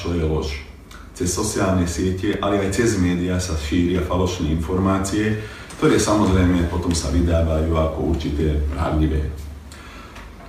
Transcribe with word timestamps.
čo 0.00 0.16
je 0.16 0.24
lož. 0.24 0.64
Cez 1.12 1.28
sociálne 1.28 1.84
siete, 1.84 2.40
ale 2.40 2.64
aj 2.64 2.80
cez 2.80 2.96
médiá 2.96 3.36
sa 3.36 3.52
šíria 3.52 4.00
falošné 4.00 4.48
informácie, 4.48 5.36
ktoré 5.76 6.00
samozrejme 6.00 6.72
potom 6.72 6.96
sa 6.96 7.12
vydávajú 7.12 7.76
ako 7.76 7.98
určité 8.16 8.56
pravdivé. 8.72 9.28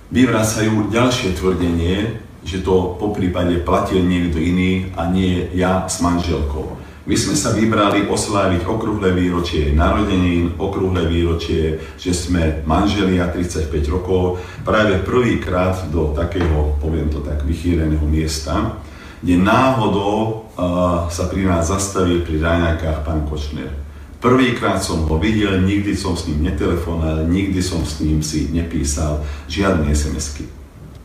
vyvracajú 0.08 0.88
ďalšie 0.88 1.36
tvrdenie, 1.36 2.16
že 2.46 2.62
to 2.64 2.96
po 2.96 3.12
prípade 3.12 3.60
platil 3.60 4.00
niekto 4.06 4.40
iný 4.40 4.88
a 4.96 5.04
nie 5.10 5.50
ja 5.52 5.84
s 5.84 6.00
manželkou. 6.00 6.80
My 7.08 7.16
sme 7.16 7.32
sa 7.40 7.56
vybrali 7.56 8.04
osláviť 8.04 8.68
okrúhle 8.68 9.16
výročie 9.16 9.72
narodenín, 9.72 10.60
okrúhle 10.60 11.08
výročie, 11.08 11.80
že 11.96 12.12
sme 12.12 12.60
manželia 12.68 13.32
35 13.32 13.72
rokov, 13.88 14.36
práve 14.60 15.00
prvýkrát 15.00 15.88
do 15.88 16.12
takého, 16.12 16.76
poviem 16.76 17.08
to 17.08 17.24
tak, 17.24 17.48
vychýreného 17.48 18.04
miesta, 18.04 18.76
kde 19.24 19.40
náhodou 19.40 20.52
uh, 20.52 21.08
sa 21.08 21.32
pri 21.32 21.48
nás 21.48 21.72
zastavil 21.72 22.28
pri 22.28 22.44
ráňakách 22.44 23.00
pán 23.00 23.24
Kočner. 23.24 23.72
Prvýkrát 24.20 24.84
som 24.84 25.08
ho 25.08 25.16
videl, 25.16 25.64
nikdy 25.64 25.96
som 25.96 26.12
s 26.12 26.28
ním 26.28 26.44
netelefonoval, 26.44 27.24
nikdy 27.24 27.64
som 27.64 27.88
s 27.88 28.04
ním 28.04 28.20
si 28.20 28.52
nepísal 28.52 29.24
žiadne 29.48 29.88
SMS-ky. 29.96 30.44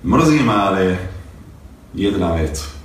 Mrzí 0.03 0.43
ma 0.43 0.67
ale 0.67 0.99
jedna 1.95 2.35
vec 2.35 2.82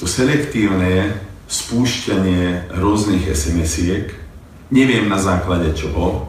to 0.00 0.08
selektívne 0.08 1.12
spúšťanie 1.44 2.72
rôznych 2.72 3.28
SMS-iek, 3.28 4.16
neviem 4.72 5.04
na 5.12 5.20
základe 5.20 5.76
čoho, 5.76 6.24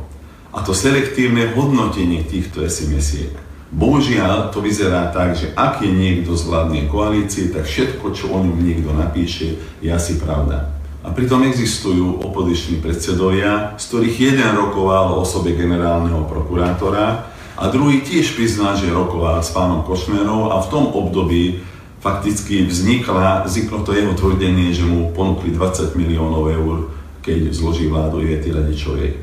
a 0.51 0.59
to 0.59 0.75
selektívne 0.75 1.55
hodnotenie 1.55 2.27
týchto 2.27 2.67
SMS-iek. 2.67 3.31
Bohužiaľ, 3.71 4.51
to 4.51 4.59
vyzerá 4.59 5.15
tak, 5.15 5.39
že 5.39 5.55
ak 5.55 5.79
je 5.79 5.87
niekto 5.87 6.35
z 6.35 6.43
vládnej 6.51 6.91
koalície, 6.91 7.47
tak 7.47 7.63
všetko, 7.63 8.11
čo 8.11 8.35
o 8.35 8.43
ňom 8.43 8.59
niekto 8.59 8.91
napíše, 8.91 9.55
je 9.79 9.87
asi 9.87 10.19
pravda. 10.19 10.75
A 11.07 11.15
pritom 11.15 11.47
existujú 11.47 12.19
opoziční 12.19 12.83
predsedovia, 12.83 13.79
z 13.79 13.83
ktorých 13.87 14.35
jeden 14.35 14.51
rokoval 14.51 15.15
o 15.15 15.23
osobe 15.23 15.55
generálneho 15.55 16.27
prokurátora 16.27 17.31
a 17.55 17.63
druhý 17.71 18.03
tiež 18.03 18.35
priznal, 18.35 18.75
že 18.75 18.91
rokoval 18.91 19.39
s 19.39 19.55
pánom 19.55 19.87
Košmerom 19.87 20.51
a 20.51 20.59
v 20.59 20.67
tom 20.67 20.91
období 20.91 21.70
fakticky 22.01 22.65
vznikla, 22.65 23.45
vzniklo 23.45 23.85
to 23.85 23.93
jeho 23.93 24.17
tvrdenie, 24.17 24.73
že 24.73 24.81
mu 24.81 25.13
ponúkli 25.13 25.53
20 25.53 25.93
miliónov 25.93 26.49
eur, 26.49 26.77
keď 27.21 27.53
zloží 27.53 27.85
vládu 27.85 28.25
Ivety 28.25 28.49
Radičovej. 28.49 29.21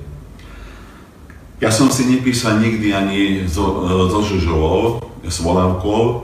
Ja 1.58 1.74
som 1.74 1.90
si 1.90 2.06
nepísal 2.06 2.62
nikdy 2.62 2.94
ani 2.94 3.20
so, 3.50 3.82
so 4.06 4.22
Žužovou, 4.22 5.02
s 5.26 5.42
Volávkou, 5.42 6.22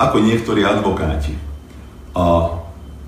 ako 0.00 0.16
niektorí 0.24 0.64
advokáti. 0.64 1.36
A, 2.16 2.56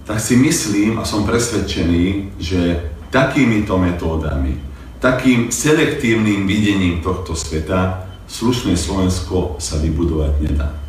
tak 0.04 0.20
si 0.20 0.36
myslím 0.36 1.00
a 1.00 1.08
som 1.08 1.24
presvedčený, 1.24 2.36
že 2.36 2.92
takýmito 3.08 3.80
metódami, 3.80 4.60
takým 5.00 5.48
selektívnym 5.48 6.44
videním 6.44 7.00
tohto 7.00 7.32
sveta 7.32 8.04
slušné 8.28 8.76
Slovensko 8.76 9.56
sa 9.56 9.80
vybudovať 9.80 10.32
nedá. 10.44 10.85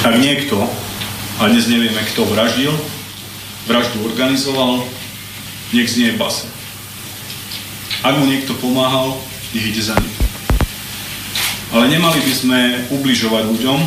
Ak 0.00 0.16
niekto, 0.16 0.56
a 1.36 1.52
dnes 1.52 1.68
nevieme, 1.68 2.00
kto 2.08 2.24
vraždil, 2.24 2.72
vraždu 3.68 4.00
organizoval, 4.00 4.80
nech 5.76 5.92
znie 5.92 6.16
base. 6.16 6.48
Ak 8.00 8.16
mu 8.16 8.24
niekto 8.24 8.56
pomáhal, 8.56 9.20
nech 9.52 9.68
ide 9.68 9.84
za 9.84 9.92
ním. 10.00 10.16
Ale 11.76 11.92
nemali 11.92 12.16
by 12.16 12.32
sme 12.32 12.60
ubližovať 12.96 13.44
ľuďom, 13.44 13.80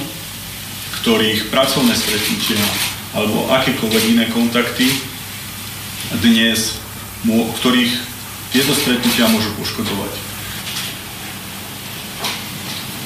ktorých 1.02 1.50
pracovné 1.50 1.98
stretnutia 1.98 2.62
alebo 3.18 3.50
akékoľvek 3.50 4.04
iné 4.14 4.30
kontakty 4.30 4.94
dnes, 6.22 6.78
ktorých 7.58 7.90
tieto 8.54 8.78
stretnutia 8.78 9.34
môžu 9.34 9.50
poškodovať. 9.58 10.14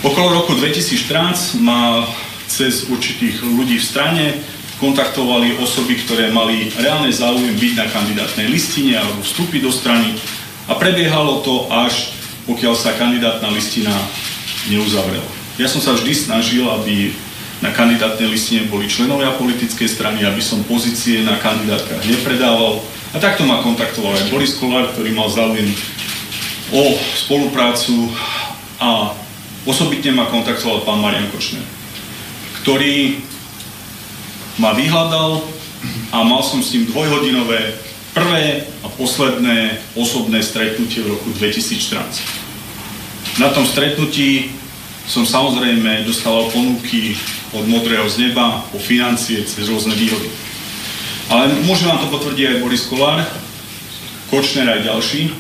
Okolo 0.04 0.44
roku 0.44 0.60
2014 0.60 1.56
má 1.64 2.04
cez 2.48 2.88
určitých 2.88 3.44
ľudí 3.44 3.78
v 3.78 3.86
strane 3.86 4.26
kontaktovali 4.80 5.58
osoby, 5.58 5.98
ktoré 6.06 6.30
mali 6.30 6.70
reálne 6.78 7.10
záujem 7.10 7.54
byť 7.58 7.74
na 7.76 7.86
kandidátnej 7.90 8.48
listine 8.48 8.94
alebo 8.98 9.26
vstúpiť 9.26 9.62
do 9.66 9.74
strany 9.74 10.16
a 10.70 10.78
prebiehalo 10.78 11.42
to 11.42 11.66
až 11.70 12.14
pokiaľ 12.48 12.74
sa 12.80 12.96
kandidátna 12.96 13.52
listina 13.52 13.92
neuzavrela. 14.72 15.26
Ja 15.60 15.68
som 15.68 15.84
sa 15.84 15.98
vždy 15.98 16.14
snažil, 16.16 16.64
aby 16.64 17.12
na 17.60 17.74
kandidátnej 17.74 18.30
listine 18.30 18.70
boli 18.70 18.88
členovia 18.88 19.34
politickej 19.36 19.90
strany, 19.90 20.24
aby 20.24 20.40
som 20.40 20.64
pozície 20.64 21.26
na 21.26 21.36
kandidátkach 21.42 22.06
nepredával. 22.06 22.80
A 23.12 23.18
takto 23.18 23.44
ma 23.44 23.66
kontaktoval 23.66 24.14
aj 24.14 24.30
Boris 24.30 24.56
Kolár, 24.56 24.94
ktorý 24.94 25.12
mal 25.18 25.28
záujem 25.28 25.68
o 26.70 26.96
spoluprácu 27.18 28.14
a 28.78 29.12
osobitne 29.66 30.14
ma 30.14 30.30
kontaktoval 30.30 30.86
pán 30.86 31.02
Marian 31.02 31.28
Kočner 31.34 31.77
ktorý 32.68 33.24
ma 34.60 34.76
vyhľadal 34.76 35.40
a 36.12 36.20
mal 36.28 36.44
som 36.44 36.60
s 36.60 36.76
ním 36.76 36.92
dvojhodinové 36.92 37.80
prvé 38.12 38.68
a 38.84 38.92
posledné 38.92 39.80
osobné 39.96 40.44
stretnutie 40.44 41.00
v 41.00 41.16
roku 41.16 41.32
2014. 41.32 43.40
Na 43.40 43.56
tom 43.56 43.64
stretnutí 43.64 44.52
som 45.08 45.24
samozrejme 45.24 46.04
dostal 46.04 46.52
ponuky 46.52 47.16
od 47.56 47.72
modrého 47.72 48.04
z 48.12 48.28
neba 48.28 48.60
o 48.76 48.80
financie 48.84 49.48
cez 49.48 49.72
rôzne 49.72 49.96
výhody. 49.96 50.28
Ale 51.32 51.48
môže 51.64 51.88
vám 51.88 52.04
to 52.04 52.12
potvrdiť 52.12 52.52
aj 52.52 52.62
Boris 52.68 52.84
Kolár, 52.84 53.24
Kočner 54.28 54.68
aj 54.68 54.92
ďalší, 54.92 55.32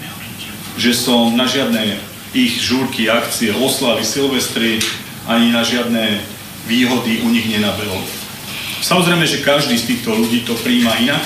že 0.79 0.95
som 0.95 1.35
na 1.35 1.43
žiadne 1.43 1.99
ich 2.31 2.55
žúrky, 2.55 3.11
akcie, 3.11 3.51
oslavy, 3.51 4.07
silvestry, 4.07 4.79
ani 5.27 5.51
na 5.51 5.67
žiadne 5.67 6.36
výhody 6.67 7.23
u 7.23 7.31
nich 7.31 7.47
nenabehol. 7.47 8.03
Samozrejme, 8.83 9.25
že 9.25 9.41
každý 9.41 9.79
z 9.79 9.95
týchto 9.95 10.13
ľudí 10.13 10.45
to 10.45 10.53
príjma 10.59 10.93
inak. 11.01 11.23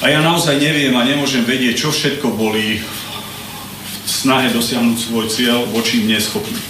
A 0.00 0.08
ja 0.08 0.20
naozaj 0.24 0.56
neviem 0.56 0.94
a 0.96 1.04
nemôžem 1.04 1.44
vedieť, 1.44 1.84
čo 1.84 1.88
všetko 1.92 2.32
boli 2.32 2.80
v 2.80 4.08
snahe 4.08 4.48
dosiahnuť 4.52 4.96
svoj 4.96 5.26
cieľ 5.28 5.68
voči 5.72 6.04
mne 6.04 6.20
schopní. 6.20 6.60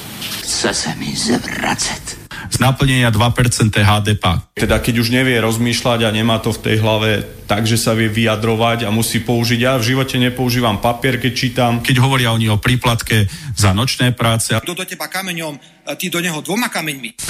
Chce 0.42 0.74
se 0.74 0.90
mi 0.98 1.14
zvracet. 1.14 2.19
Z 2.50 2.58
naplnenia 2.58 3.14
2% 3.14 3.70
HDP. 3.70 4.24
Teda 4.58 4.82
keď 4.82 4.94
už 4.98 5.14
nevie 5.14 5.38
rozmýšľať 5.38 6.02
a 6.04 6.10
nemá 6.10 6.42
to 6.42 6.50
v 6.50 6.60
tej 6.66 6.76
hlave 6.82 7.10
tak, 7.46 7.66
že 7.66 7.78
sa 7.78 7.94
vie 7.94 8.10
vyjadrovať 8.10 8.86
a 8.86 8.90
musí 8.90 9.22
použiť. 9.22 9.58
Ja 9.58 9.78
v 9.78 9.94
živote 9.94 10.18
nepoužívam 10.18 10.82
papier, 10.82 11.22
keď 11.22 11.32
čítam. 11.34 11.72
Keď 11.78 11.96
hovoria 12.02 12.34
oni 12.34 12.50
o 12.50 12.58
príplatke 12.58 13.30
za 13.54 13.70
nočné 13.70 14.14
práce. 14.14 14.54
Kto 14.54 14.74
do 14.74 14.82
teba 14.82 15.06
kameňom, 15.06 15.58
ty 15.94 16.10
do 16.10 16.18
neho 16.18 16.42
dvoma 16.42 16.70
kameňmi. 16.70 17.22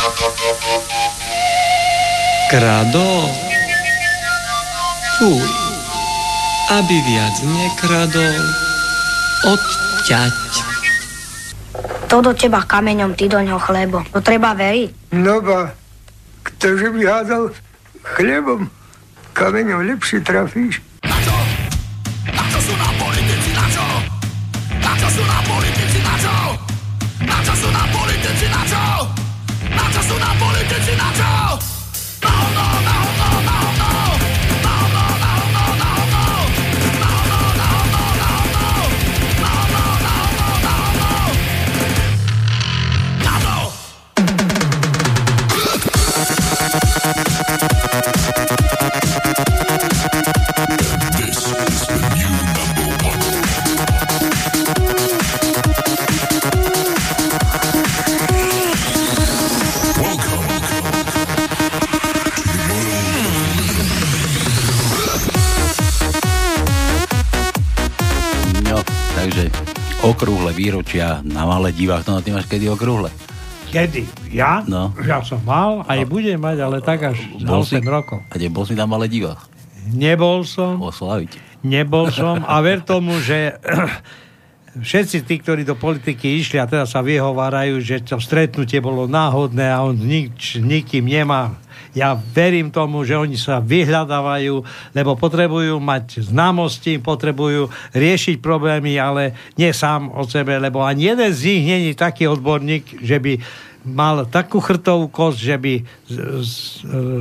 Kradol? 2.49 3.29
Fuj. 5.21 5.49
Aby 6.71 6.97
viac 7.03 7.37
nekradol, 7.45 8.41
odťať. 9.43 10.70
To 12.11 12.19
do 12.19 12.35
teba 12.35 12.67
kameňom, 12.67 13.15
ty 13.15 13.31
do 13.31 13.39
ňoho 13.39 13.63
chlebo. 13.63 14.03
To 14.11 14.19
treba 14.19 14.51
veriť. 14.51 15.15
No 15.15 15.39
ba, 15.39 15.71
ktože 16.43 16.91
by 16.91 17.07
hádal 17.07 17.55
chlebom, 18.03 18.67
kameňom 19.31 19.87
lepšie 19.95 20.19
trafíš. 20.27 20.83
Na 21.07 21.15
čo? 21.23 21.37
Na 22.35 22.45
čo 22.51 22.59
sú 22.67 22.75
nám 22.75 22.95
politici, 22.99 23.51
na 23.55 23.67
čo? 23.71 23.87
Na 24.83 24.93
čo 24.99 25.09
sú 25.15 25.23
nám 25.23 25.45
politici, 25.47 25.99
na 26.03 26.15
čo? 26.19 26.35
Na 27.31 27.39
čo 27.47 27.55
sú 27.55 27.69
nám 27.71 27.89
politici, 27.95 28.47
na 28.51 28.63
čo? 28.67 28.83
Na 29.71 29.85
čo 29.95 30.01
sú 30.03 30.17
nám 30.19 30.37
politici, 30.43 30.93
na 30.99 31.09
čo? 31.15 31.20
Výročia 70.91 71.23
na 71.23 71.47
malé 71.47 71.71
divách. 71.71 72.03
No, 72.03 72.19
ty 72.19 72.35
máš 72.35 72.51
kedy 72.51 72.67
okrúhle? 72.67 73.15
Kedy? 73.71 74.11
Ja? 74.35 74.67
No. 74.67 74.91
Ja 75.07 75.23
som 75.23 75.39
mal, 75.47 75.87
aj 75.87 76.03
budem 76.05 76.35
mať, 76.35 76.59
ale 76.59 76.77
tak 76.83 77.15
až 77.15 77.23
Bol 77.39 77.63
8 77.63 77.79
si- 77.79 77.87
rokov. 77.87 78.19
A 78.27 78.35
bol 78.51 78.67
si 78.67 78.75
na 78.75 78.91
malé 78.91 79.07
divách? 79.07 79.47
Nebol 79.87 80.43
som, 80.43 80.83
Oslaviť. 80.83 81.63
nebol 81.63 82.11
som 82.11 82.43
a 82.43 82.59
ver 82.59 82.83
tomu, 82.83 83.23
že 83.23 83.55
všetci 84.79 85.27
tí, 85.27 85.43
ktorí 85.43 85.67
do 85.67 85.75
politiky 85.75 86.39
išli 86.39 86.63
a 86.63 86.71
teda 86.71 86.87
sa 86.87 87.03
vyhovárajú, 87.03 87.83
že 87.83 88.07
to 88.07 88.23
stretnutie 88.23 88.79
bolo 88.79 89.11
náhodné 89.11 89.67
a 89.67 89.83
on 89.83 89.99
nič, 89.99 90.63
nikým 90.63 91.11
nemá. 91.11 91.59
Ja 91.91 92.15
verím 92.15 92.71
tomu, 92.71 93.03
že 93.03 93.19
oni 93.19 93.35
sa 93.35 93.59
vyhľadávajú, 93.59 94.55
lebo 94.95 95.19
potrebujú 95.19 95.83
mať 95.83 96.23
známosti, 96.31 97.03
potrebujú 97.03 97.67
riešiť 97.91 98.39
problémy, 98.39 98.95
ale 98.95 99.35
nie 99.59 99.75
sám 99.75 100.07
o 100.15 100.23
sebe, 100.23 100.55
lebo 100.63 100.87
ani 100.87 101.11
jeden 101.11 101.31
z 101.35 101.41
nich 101.51 101.65
není 101.67 101.91
taký 101.99 102.31
odborník, 102.31 103.03
že 103.03 103.19
by 103.19 103.33
mal 103.91 104.23
takú 104.29 104.63
chrtovú 104.63 105.11
kosť, 105.11 105.39
že 105.41 105.57
by 105.59 105.75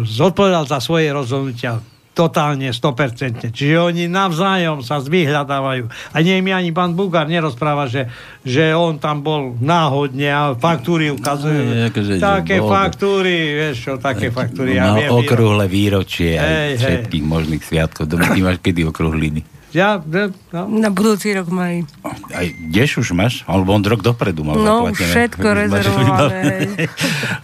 zodpovedal 0.05 0.69
za 0.69 0.77
svoje 0.77 1.09
rozhodnutia 1.09 1.81
totálne, 2.19 2.67
100%. 2.67 3.47
Čiže 3.47 3.75
oni 3.79 4.03
navzájom 4.05 4.79
sa 4.79 4.99
vyhľadávajú. 4.99 5.87
A 6.11 6.17
nie 6.19 6.35
mi 6.39 6.51
ani 6.51 6.69
pán 6.69 6.91
Bugár 6.91 7.25
nerozpráva, 7.25 7.87
že, 7.87 8.11
že 8.41 8.71
on 8.71 8.97
tam 8.97 9.21
bol 9.21 9.55
náhodne 9.55 10.27
a 10.27 10.51
faktúry 10.51 11.07
ukazuje. 11.07 11.63
Nie, 11.63 11.87
akože, 11.87 12.11
že 12.11 12.21
také 12.21 12.59
bol. 12.59 12.67
faktúry, 12.69 13.35
vieš 13.55 13.77
čo, 13.81 13.91
také 13.95 14.27
faktúry. 14.29 14.75
Ja 14.75 14.91
viem, 14.91 15.07
okrúhle 15.07 15.65
výročie 15.65 16.35
aj 16.35 16.43
Hej, 16.43 16.67
hej. 16.67 16.77
všetkých 16.77 17.23
možných 17.23 17.63
sviatkov. 17.63 18.03
Doma, 18.05 18.27
ty 18.29 18.41
máš 18.41 18.59
kedy 18.59 18.83
okrúhliny? 18.85 19.47
Ja, 19.69 20.01
no. 20.01 20.65
Na 20.67 20.89
budúci 20.89 21.29
rok 21.29 21.47
majú. 21.47 21.85
Aj 22.33 22.41
kdež 22.41 22.97
už 22.97 23.13
máš? 23.13 23.45
Alebo 23.45 23.69
on 23.69 23.79
rok 23.79 24.01
dopredu 24.01 24.41
mal 24.41 24.57
No, 24.57 24.89
zaplatené. 24.89 25.05
všetko 25.07 25.47
rezervované, 25.47 26.41
hej. 26.49 26.65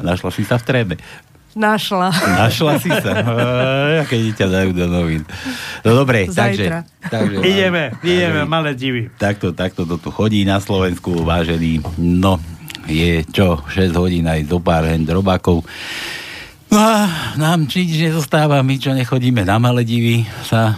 Našla 0.01 0.29
si 0.33 0.41
sa 0.41 0.57
v 0.57 0.65
trébe. 0.65 0.95
Našla. 1.55 2.11
Našla 2.11 2.71
si 2.77 2.91
sa. 2.91 3.11
Keď 4.03 4.21
ťa 4.35 4.47
dajú 4.51 4.69
do 4.75 4.85
novín. 4.85 5.23
No 5.87 6.03
dobre, 6.03 6.27
takže... 6.27 6.67
Zajtra. 6.67 6.79
takže 7.07 7.35
Ideme, 7.41 7.95
ideme, 8.03 8.43
malé 8.43 8.75
divy. 8.75 9.07
Takto, 9.15 9.55
takto 9.55 9.87
to 9.87 9.95
tu 9.95 10.11
chodí 10.11 10.43
na 10.43 10.59
Slovensku, 10.59 11.23
vážený. 11.23 11.79
No, 11.95 12.43
je 12.85 13.23
čo, 13.25 13.63
6 13.65 13.95
hodín 13.95 14.27
aj 14.27 14.45
zo 14.45 14.59
pár 14.59 14.83
hen 14.83 15.07
drobákov. 15.07 15.63
No 16.69 16.77
a 16.77 17.07
nám 17.39 17.71
či 17.71 17.87
nič 17.87 18.11
nezostáva, 18.11 18.59
my 18.59 18.75
čo 18.75 18.91
nechodíme 18.91 19.47
na 19.47 19.55
Maledivy 19.55 20.27
sa 20.43 20.75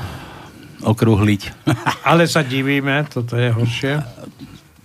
okrúhliť. 0.86 1.65
Ale 2.12 2.29
sa 2.29 2.46
divíme, 2.46 3.01
toto 3.10 3.34
je 3.34 3.50
horšie. 3.50 3.93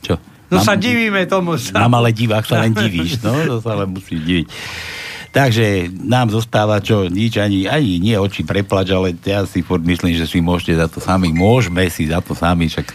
Čo? 0.00 0.16
No 0.48 0.56
Na- 0.56 0.64
sa 0.64 0.72
divíme 0.72 1.28
tomu. 1.28 1.60
Na 1.76 1.84
malé 1.84 2.16
divách 2.16 2.48
sa 2.48 2.64
len 2.64 2.72
divíš, 2.80 3.20
no, 3.20 3.36
to 3.44 3.56
sa 3.60 3.76
len 3.76 3.92
musíš 3.92 4.24
diviť. 4.24 4.48
Takže 5.32 5.88
nám 5.88 6.28
zostáva 6.28 6.76
čo, 6.84 7.08
nič 7.08 7.40
ani, 7.40 7.64
ani 7.64 7.96
nie 7.96 8.20
oči 8.20 8.44
preplač, 8.44 8.92
ale 8.92 9.16
ja 9.16 9.48
si 9.48 9.64
furt 9.64 9.80
myslím, 9.80 10.12
že 10.12 10.28
si 10.28 10.44
môžete 10.44 10.76
za 10.76 10.92
to 10.92 11.00
sami, 11.00 11.32
môžeme 11.32 11.88
si 11.88 12.04
za 12.04 12.20
to 12.20 12.36
sami, 12.36 12.68
však 12.68 12.92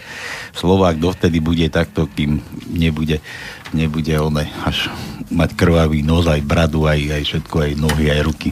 Slovák 0.53 1.01
dovtedy 1.01 1.41
bude 1.41 1.65
takto, 1.73 2.05
kým 2.05 2.37
nebude, 2.69 3.25
nebude 3.73 4.13
one, 4.21 4.45
až 4.61 4.93
mať 5.33 5.57
krvavý 5.57 6.05
nos, 6.05 6.29
aj 6.29 6.45
bradu, 6.45 6.85
aj, 6.85 7.17
aj 7.17 7.23
všetko, 7.25 7.55
aj 7.57 7.71
nohy, 7.73 8.05
aj 8.13 8.21
ruky. 8.21 8.49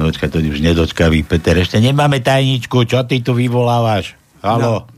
No, 0.00 0.08
Dočkaj, 0.08 0.32
to 0.32 0.40
už 0.40 0.64
nedočkavý. 0.64 1.20
Peter, 1.28 1.60
ešte 1.60 1.76
nemáme 1.76 2.24
tajničku, 2.24 2.88
čo 2.88 3.04
ty 3.04 3.20
tu 3.20 3.36
vyvolávaš? 3.36 4.16
Halo? 4.40 4.88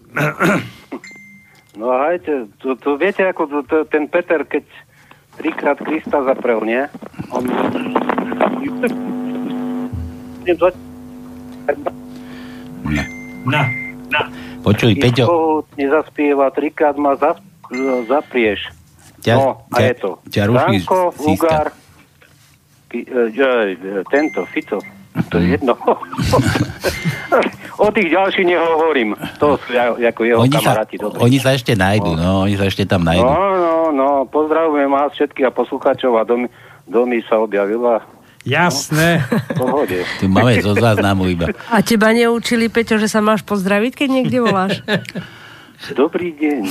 No 1.74 1.90
a 1.94 2.14
hejte, 2.14 2.46
to, 2.62 2.78
to 2.78 2.94
viete, 2.94 3.26
ako 3.26 3.50
to, 3.50 3.58
to, 3.66 3.76
ten 3.90 4.06
Peter, 4.06 4.46
keď 4.46 4.62
trikrát 5.38 5.78
Krista 5.78 6.18
zaprel, 6.26 6.60
nie? 6.66 6.82
On... 7.30 7.42
Na, 13.48 13.62
na. 14.10 14.20
Počuj, 14.66 14.92
Peťo, 14.98 15.24
nezaspieva, 15.78 16.50
trikrát 16.50 16.96
ma 16.98 17.14
zap, 17.16 17.38
zaprieš. 18.08 18.68
Ťa- 19.22 19.36
no, 19.38 19.64
a 19.72 19.76
ťa- 19.78 19.86
je 19.86 19.94
to. 19.94 20.10
ťa 20.28 20.42
ruší 20.46 20.76
Danko, 20.82 20.98
Ki, 22.88 23.00
e, 23.04 23.22
e, 23.76 24.00
tento, 24.08 24.48
Fico. 24.48 24.80
To 25.28 25.36
je 25.40 25.58
jedno. 25.58 25.74
o 27.84 27.88
tých 27.94 28.08
ďalších 28.10 28.46
nehovorím. 28.46 29.14
To 29.38 29.58
sú 29.58 29.70
ako 29.78 30.20
jeho 30.24 30.40
oni 30.42 30.52
sa, 30.52 30.60
kamaráti. 30.62 30.96
dobrí. 30.98 31.18
oni 31.18 31.38
sa 31.38 31.50
ešte 31.54 31.72
nájdu, 31.74 32.10
no, 32.14 32.46
oni 32.46 32.54
sa 32.58 32.64
ešte 32.66 32.84
tam 32.86 33.06
nájdu. 33.06 33.26
No, 33.26 33.46
no, 33.58 33.74
no, 33.94 34.08
pozdravujem 34.28 34.90
vás 34.90 35.14
všetkých 35.14 35.48
a 35.48 35.52
poslucháčov 35.54 36.18
a 36.18 36.22
domy, 36.26 36.46
domy 36.86 37.22
sa 37.26 37.38
objavila. 37.38 38.02
Jasné. 38.48 39.28
Pohode. 39.58 40.08
Tu 40.20 40.26
máme 40.30 40.56
zo 40.64 40.72
záznamu 40.72 41.28
iba. 41.28 41.52
A 41.68 41.84
teba 41.84 42.16
neučili, 42.16 42.72
Peťo, 42.72 42.96
že 42.96 43.10
sa 43.10 43.20
máš 43.20 43.44
pozdraviť, 43.44 44.04
keď 44.04 44.08
niekde 44.08 44.38
voláš? 44.40 44.80
Dobrý 45.94 46.34
deň. 46.34 46.62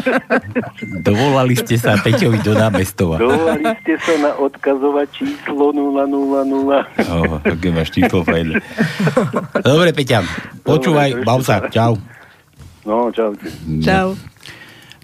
Dovolali 1.08 1.56
ste 1.56 1.80
sa 1.80 1.96
Peťovi 1.96 2.44
do 2.44 2.52
námestova. 2.52 3.16
Dovolali 3.16 3.64
ste 3.80 3.96
sa 4.04 4.14
na 4.20 4.32
odkazovať 4.36 5.08
číslo 5.16 5.72
000. 5.72 5.96
Oh, 7.08 7.40
také 7.40 7.72
máš 7.72 7.88
číslo 7.96 8.28
fajn. 8.28 8.60
Dobre, 9.64 9.96
Peťan, 9.96 10.28
počúvaj, 10.68 11.24
bav 11.24 11.40
sa, 11.40 11.64
čau. 11.72 11.96
No, 12.84 13.08
čaute. 13.08 13.48
Čau. 13.80 14.12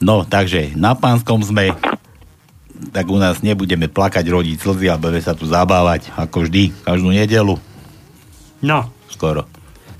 No, 0.04 0.28
takže 0.28 0.76
na 0.76 0.92
pánskom 0.92 1.40
sme, 1.40 1.72
tak 2.92 3.08
u 3.08 3.16
nás 3.16 3.40
nebudeme 3.40 3.88
plakať, 3.88 4.28
rodiť 4.28 4.60
slzy 4.60 4.86
a 4.92 5.00
budeme 5.00 5.24
sa 5.24 5.32
tu 5.32 5.48
zabávať, 5.48 6.12
ako 6.20 6.44
vždy, 6.44 6.76
každú 6.84 7.16
nedelu. 7.16 7.56
No, 8.60 8.92
Skoro. 9.14 9.46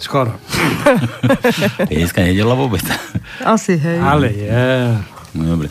Skoro. 0.05 0.37
Je 1.91 2.05
dneska 2.05 2.21
nedela 2.21 2.53
vôbec. 2.53 2.85
Asi, 3.41 3.81
hej. 3.81 3.99
Ale 3.99 4.29
je. 4.29 4.49
No, 5.35 5.57
dobre. 5.57 5.69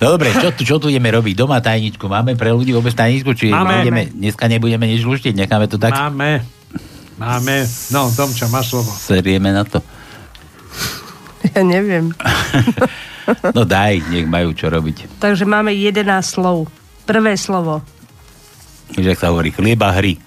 No 0.00 0.04
dobre, 0.16 0.32
čo 0.32 0.48
tu, 0.52 0.62
čo 0.66 0.76
tu 0.80 0.88
ideme 0.88 1.12
robiť? 1.12 1.36
Doma 1.36 1.60
tajničku. 1.60 2.08
Máme 2.08 2.34
pre 2.34 2.50
ľudí 2.50 2.74
vôbec 2.74 2.92
tajničku? 2.96 3.30
Či 3.36 3.52
Máme. 3.52 3.84
Budeme, 3.84 4.02
dneska 4.10 4.48
nebudeme 4.50 4.84
nič 4.90 5.06
luštiť? 5.06 5.32
Necháme 5.36 5.68
to 5.70 5.78
tak? 5.78 5.94
Máme. 5.94 6.42
Máme. 7.20 7.62
No, 7.94 8.10
Domča, 8.10 8.50
má 8.50 8.60
slovo. 8.64 8.90
Serieme 8.90 9.54
na 9.54 9.62
to. 9.62 9.84
Ja 11.52 11.60
neviem. 11.60 12.10
No 13.56 13.64
daj, 13.64 14.04
nech 14.12 14.28
majú 14.28 14.52
čo 14.52 14.68
robiť. 14.68 15.16
Takže 15.16 15.48
máme 15.48 15.72
11 15.72 16.04
slov. 16.20 16.68
Prvé 17.08 17.40
slovo 17.40 17.80
Že 18.92 19.16
sa 19.16 19.32
hovorí 19.32 19.48
chlieba 19.48 19.92
hry. 19.96 20.20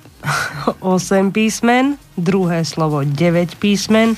8 0.80 1.32
písmen, 1.32 1.98
druhé 2.18 2.66
slovo 2.66 3.04
9 3.04 3.56
písmen, 3.58 4.16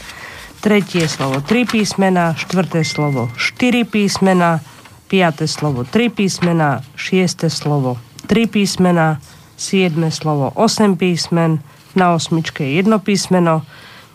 tretie 0.59 1.07
slovo 1.07 1.39
3 1.41 1.65
písmena, 1.65 2.35
štvrté 2.35 2.83
slovo 2.83 3.31
4 3.37 3.87
písmena, 3.87 4.59
piaté 5.07 5.47
slovo 5.47 5.87
3 5.87 6.09
písmena, 6.11 6.83
šiesté 6.99 7.47
slovo 7.47 7.97
3 8.27 8.45
písmena, 8.51 9.23
siedme 9.55 10.11
slovo 10.11 10.51
8 10.55 10.99
písmen, 10.99 11.63
na 11.97 12.13
osmičke 12.13 12.61
jedno 12.63 13.01
písmeno, 13.01 13.65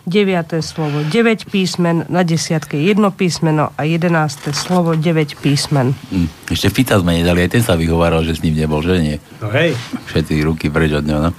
deviaté 0.05 0.61
slovo 0.61 1.01
9 1.01 1.49
písmen, 1.49 2.05
na 2.09 2.21
desiatke 2.21 2.77
jedno 2.77 3.09
písmeno 3.11 3.73
a 3.73 3.81
jedenácté 3.83 4.53
slovo 4.53 4.93
9 4.93 5.41
písmen. 5.41 5.97
Hm. 6.13 6.29
Ešte 6.53 6.69
Fica 6.69 7.01
sme 7.01 7.17
nedali, 7.17 7.41
aj 7.41 7.51
ten 7.57 7.63
sa 7.65 7.73
vyhováral, 7.73 8.21
že 8.21 8.37
s 8.37 8.43
ním 8.45 8.55
nebol, 8.55 8.85
že 8.85 9.01
nie? 9.01 9.17
No 9.41 9.49
hej. 9.49 9.73
Všetci 10.13 10.45
ruky 10.45 10.69
preč 10.69 10.93
od 10.93 11.05
neho, 11.05 11.19
no. 11.19 11.31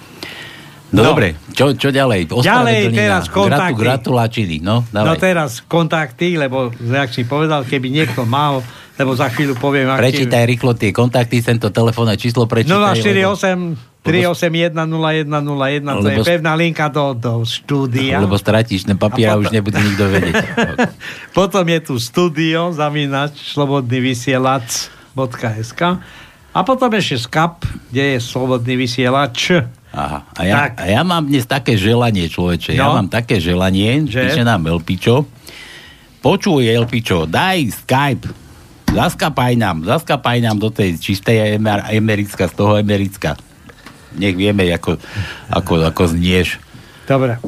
No, 0.97 1.05
No. 1.05 1.13
dobre, 1.13 1.37
čo, 1.53 1.77
čo 1.77 1.93
ďalej? 1.93 2.33
Ďalej 2.41 2.81
teraz 2.97 3.29
kontakty. 3.29 3.77
Gratu, 3.77 3.85
gratulačiny, 3.85 4.57
no, 4.65 4.81
No 4.97 5.13
teraz 5.21 5.61
kontakty, 5.61 6.41
lebo 6.41 6.73
jak 6.73 7.13
si 7.13 7.29
povedal, 7.29 7.69
keby 7.69 7.93
niekto 7.93 8.25
mal, 8.25 8.65
lebo 8.97 9.13
za 9.13 9.29
chvíľu 9.29 9.61
poviem, 9.61 9.93
aký... 9.93 10.01
Prečítaj 10.09 10.43
rýchlo 10.49 10.73
tie 10.73 10.97
kontakty, 10.97 11.45
tento 11.45 11.69
telefónne 11.69 12.17
číslo 12.17 12.49
prečítaj. 12.49 12.97
048 12.97 13.97
381 14.07 14.71
0101, 14.71 15.83
to 15.83 16.09
je 16.15 16.19
pevná 16.23 16.55
linka 16.55 16.87
do, 16.87 17.11
do 17.13 17.43
štúdia. 17.43 18.23
Lebo 18.23 18.39
stratíš 18.39 18.87
ten 18.87 18.95
papier 18.95 19.35
a, 19.35 19.41
už 19.43 19.51
nebude 19.51 19.77
nikto 19.83 20.07
vedieť. 20.07 20.47
Potom 21.37 21.67
je 21.67 21.81
tu 21.83 21.99
studio, 21.99 22.71
zamínač, 22.71 23.53
slobodný 23.53 23.99
vysielač.sk 24.01 25.83
a 26.57 26.65
potom 26.65 26.89
ešte 26.97 27.21
skap, 27.21 27.69
kde 27.93 28.17
je 28.17 28.19
slobodný 28.23 28.81
vysielač. 28.81 29.61
Aha. 29.97 30.29
A, 30.31 30.41
ja, 30.43 30.57
a 30.71 30.85
ja 30.87 31.01
mám 31.01 31.25
dnes 31.25 31.43
také 31.43 31.75
želanie, 31.75 32.27
človeče. 32.27 32.73
Ja 32.73 32.87
No. 32.87 32.95
mám 32.95 33.09
také 33.09 33.37
želanie, 33.39 34.05
Že? 34.05 34.21
píše 34.23 34.45
nám 34.45 34.63
Elpičo. 34.63 35.25
Počuj, 36.19 36.63
Elpičo, 36.63 37.25
daj 37.25 37.59
Skype. 37.75 38.29
Zaskapaj 38.87 39.53
nám, 39.55 39.83
zaskapaj 39.83 40.39
nám 40.39 40.57
do 40.57 40.69
tej 40.69 40.97
čistej 40.97 41.57
emer- 41.57 41.85
americka, 41.89 42.45
z 42.45 42.55
toho 42.55 42.77
americka. 42.77 43.35
Nech 44.15 44.33
vieme, 44.33 44.69
ako, 44.69 44.97
ako, 45.49 45.73
ako 45.83 46.03
znieš. 46.09 46.61
Dobre. 47.05 47.39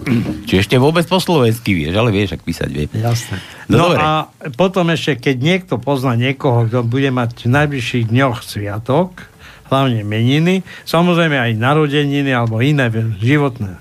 Či 0.45 0.63
ešte 0.63 0.77
vôbec 0.77 1.03
po 1.03 1.19
slovensky 1.19 1.75
vieš, 1.75 1.95
ale 1.95 2.09
vieš, 2.09 2.33
ak 2.33 2.43
písať 2.43 2.69
vie. 2.71 2.87
Jasné. 2.93 3.43
No, 3.67 3.75
No, 3.75 3.85
dobre. 3.89 3.99
a 3.99 4.09
potom 4.53 4.87
ešte, 4.89 5.19
keď 5.21 5.37
niekto 5.37 5.75
pozná 5.77 6.15
niekoho, 6.15 6.65
kto 6.65 6.81
bude 6.81 7.09
mať 7.09 7.45
v 7.45 7.51
najbližších 7.51 8.05
dňoch 8.07 8.39
sviatok, 8.41 9.19
hlavne 9.69 10.03
meniny, 10.05 10.65
samozrejme 10.85 11.37
aj 11.37 11.53
narodeniny 11.57 12.33
alebo 12.33 12.61
iné 12.61 12.89
životné 13.21 13.79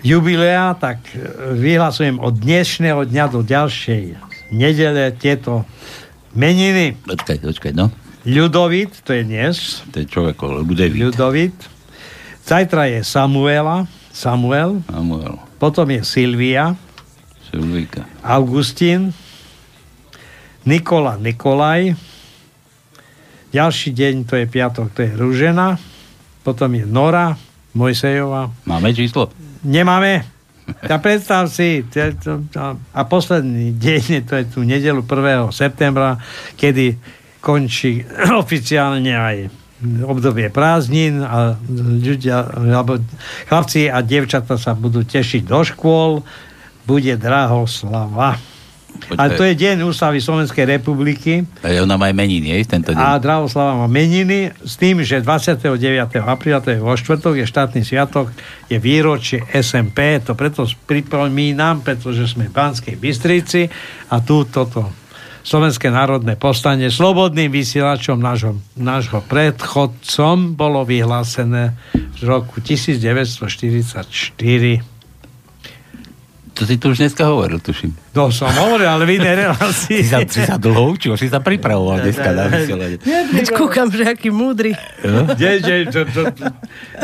jubilea, 0.00 0.72
tak 0.80 1.04
e, 1.12 1.20
vyhlasujem 1.58 2.16
od 2.22 2.34
dnešného 2.40 3.04
dňa 3.04 3.24
do 3.28 3.40
ďalšej 3.44 4.16
nedele 4.54 5.12
tieto 5.20 5.68
meniny. 6.32 6.96
Počkaj, 7.04 7.38
počkaj, 7.44 7.72
no. 7.76 7.92
Ľudovit, 8.24 9.04
to 9.04 9.12
je 9.16 9.22
dnes. 9.24 9.84
To 9.92 10.04
je 10.04 10.06
človek, 10.08 10.36
Ludevit. 10.40 11.00
Ľudovit. 11.00 11.56
Zajtra 12.44 12.88
je 12.88 13.00
Samuela, 13.04 13.84
Samuel. 14.12 14.80
Samuel. 14.88 15.36
Potom 15.60 15.88
je 15.92 16.00
Silvia. 16.04 16.76
Silvíka. 17.48 18.04
Augustín, 18.20 19.16
Nikola 20.68 21.16
Nikolaj, 21.16 21.96
ďalší 23.52 23.90
deň, 23.94 24.14
to 24.28 24.34
je 24.36 24.46
piatok, 24.46 24.92
to 24.92 25.00
je 25.04 25.10
Ružena, 25.16 25.80
potom 26.44 26.70
je 26.74 26.84
Nora 26.84 27.36
Mojsejová. 27.74 28.52
Máme 28.64 28.92
číslo? 28.92 29.32
Nemáme. 29.64 30.24
Ja 30.84 31.00
predstav 31.00 31.48
si, 31.48 31.80
a 32.92 33.00
posledný 33.08 33.72
deň, 33.80 34.28
to 34.28 34.32
je 34.36 34.44
tu 34.52 34.60
nedelu 34.68 35.00
1. 35.00 35.48
septembra, 35.48 36.20
kedy 36.60 37.00
končí 37.40 38.04
oficiálne 38.42 39.14
aj 39.16 39.36
obdobie 40.04 40.50
prázdnin 40.50 41.22
a 41.22 41.54
ľudia, 42.02 42.50
alebo 42.74 42.98
chlapci 43.46 43.86
a 43.86 44.02
dievčata 44.02 44.58
sa 44.58 44.74
budú 44.74 45.06
tešiť 45.06 45.46
do 45.46 45.62
škôl, 45.62 46.26
bude 46.82 47.14
Drahoslava. 47.14 48.57
A 49.16 49.32
to 49.32 49.46
je 49.46 49.56
deň 49.56 49.88
ústavy 49.88 50.20
Slovenskej 50.20 50.68
republiky 50.68 51.48
A 51.64 51.80
ona 51.80 51.96
má 51.96 52.12
aj 52.12 52.16
meniny, 52.16 52.52
hej, 52.52 52.68
tento 52.68 52.92
deň. 52.92 53.00
a 53.00 53.16
Drahoslava 53.16 53.80
má 53.80 53.88
meniny 53.88 54.52
s 54.60 54.76
tým, 54.76 55.00
že 55.00 55.24
29. 55.24 55.64
apríla, 56.20 56.60
to 56.60 56.74
je 56.74 56.82
vo 56.82 56.92
štvrtok, 56.92 57.40
je 57.40 57.46
štátny 57.48 57.80
sviatok, 57.86 58.28
je 58.68 58.76
výročie 58.76 59.40
SMP, 59.54 60.20
to 60.20 60.36
preto 60.36 60.68
pripomínam, 60.84 61.80
pretože 61.80 62.36
sme 62.36 62.50
v 62.50 62.54
Banskej 62.54 63.00
Bystrici 63.00 63.70
a 64.12 64.20
tu 64.20 64.44
toto 64.44 64.92
Slovenské 65.48 65.88
národné 65.88 66.36
povstanie 66.36 66.92
slobodným 66.92 67.48
vysielačom 67.48 68.20
nášho, 68.20 68.60
nášho 68.76 69.24
predchodcom 69.24 70.52
bolo 70.52 70.84
vyhlásené 70.84 71.72
v 71.96 72.22
roku 72.28 72.60
1944. 72.60 74.84
To 76.58 76.66
si 76.66 76.74
tu 76.74 76.90
už 76.90 76.98
dneska 76.98 77.22
hovoril, 77.22 77.62
tuším. 77.62 77.94
To 78.12 78.34
som 78.34 78.50
hovoril, 78.50 78.90
ale 78.90 79.06
v 79.06 79.22
inej 79.22 79.46
relácii. 79.46 80.02
Si 80.02 80.10
sa, 80.10 80.18
si 80.20 80.42
sa 80.42 80.58
dlho 80.58 80.90
učil, 80.90 81.14
si 81.14 81.30
sa 81.30 81.38
pripravoval 81.38 82.02
dneska 82.02 82.34
na 82.34 82.50
vysielanie. 82.50 82.98
Veď 83.30 83.54
kúkam, 83.54 83.86
že 83.86 84.02
aký 84.02 84.28
múdry. 84.28 84.74
Nie, 85.38 85.62
nie, 85.62 85.86
to, 85.86 86.02
to, 86.04 86.34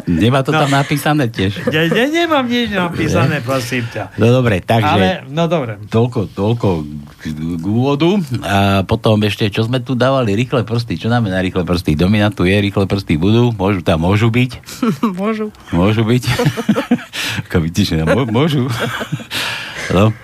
Nemá 0.04 0.42
to 0.42 0.50
No. 0.50 0.66
tam 0.66 0.75
napísané 0.75 1.30
tiež. 1.30 1.70
nie, 1.70 1.87
nie, 1.87 2.06
nemám 2.12 2.42
nič 2.44 2.70
napísané, 2.70 3.38
prosím 3.40 3.87
ťa. 3.87 4.18
No 4.18 4.30
dobre, 4.32 4.58
takže... 4.58 4.90
Ale, 4.90 5.08
no 5.30 5.46
dobre. 5.46 5.78
Toľko, 5.87 6.34
toľko 6.34 6.68
k, 7.14 7.23
úvodu. 7.62 8.18
A 8.42 8.82
potom 8.82 9.23
ešte, 9.23 9.46
čo 9.49 9.62
sme 9.62 9.78
tu 9.78 9.94
dávali, 9.94 10.34
rýchle 10.34 10.66
prsty. 10.66 10.99
Čo 10.99 11.06
na 11.06 11.23
rýchle 11.23 11.62
prsty? 11.62 11.94
Dominantu 11.94 12.42
je, 12.42 12.58
rýchle 12.58 12.90
prsty 12.90 13.14
budú, 13.14 13.54
môžu 13.54 13.87
tam, 13.87 14.02
môžu 14.02 14.34
byť. 14.34 14.50
Môžu. 15.18 15.54
Môžu 15.70 16.02
byť. 16.02 16.25
Mô- 18.11 18.26
môžu. 18.26 18.66
No. 19.91 20.14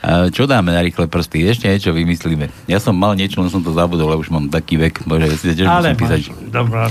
A 0.00 0.30
čo 0.30 0.46
dáme 0.46 0.70
na 0.70 0.78
rýchle 0.78 1.10
prsty? 1.10 1.50
Ešte 1.50 1.66
niečo 1.66 1.90
vymyslíme. 1.90 2.46
Ja 2.64 2.78
som 2.78 2.94
mal 2.94 3.18
niečo, 3.18 3.42
len 3.42 3.50
som 3.50 3.58
to 3.58 3.74
zabudol, 3.74 4.06
ale 4.06 4.22
už 4.22 4.30
mám 4.30 4.46
taký 4.46 4.78
vek. 4.78 5.02
Bože, 5.02 5.34
si 5.34 5.50
tiež 5.50 5.66
Ale 5.66 5.92
musím 5.92 5.98
písať. 5.98 6.20
dobrá. 6.46 6.86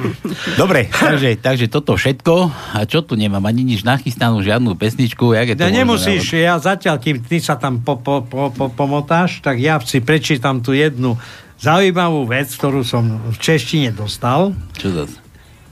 Dobre, 0.60 0.88
takže, 0.88 1.36
takže 1.36 1.66
toto 1.68 1.92
všetko. 1.92 2.34
A 2.72 2.88
čo 2.88 3.04
tu 3.04 3.14
nemám? 3.14 3.44
Ani 3.44 3.62
nič 3.62 3.84
nachystanú, 3.84 4.40
žiadnu 4.40 4.72
pesničku. 4.74 5.36
Jak 5.36 5.46
je 5.46 5.54
to 5.54 5.60
Ja 5.60 5.68
možné? 5.68 5.78
nemusíš, 5.78 6.24
ja 6.32 6.56
zatiaľ, 6.56 6.96
kým 6.96 7.20
ty 7.20 7.36
sa 7.36 7.54
tam 7.54 7.78
po, 7.78 8.00
po, 8.00 8.22
po, 8.22 8.48
po, 8.48 8.66
pomotáš, 8.66 9.40
tak 9.40 9.60
ja 9.60 9.76
si 9.78 10.00
prečítam 10.00 10.58
tu 10.58 10.72
jednu 10.72 11.20
zaujímavú 11.56 12.24
vec, 12.24 12.48
ktorú 12.50 12.80
som 12.80 13.04
v 13.28 13.36
češtine 13.36 13.92
dostal. 13.92 14.56
Čo 14.74 14.88
zase? 14.94 15.20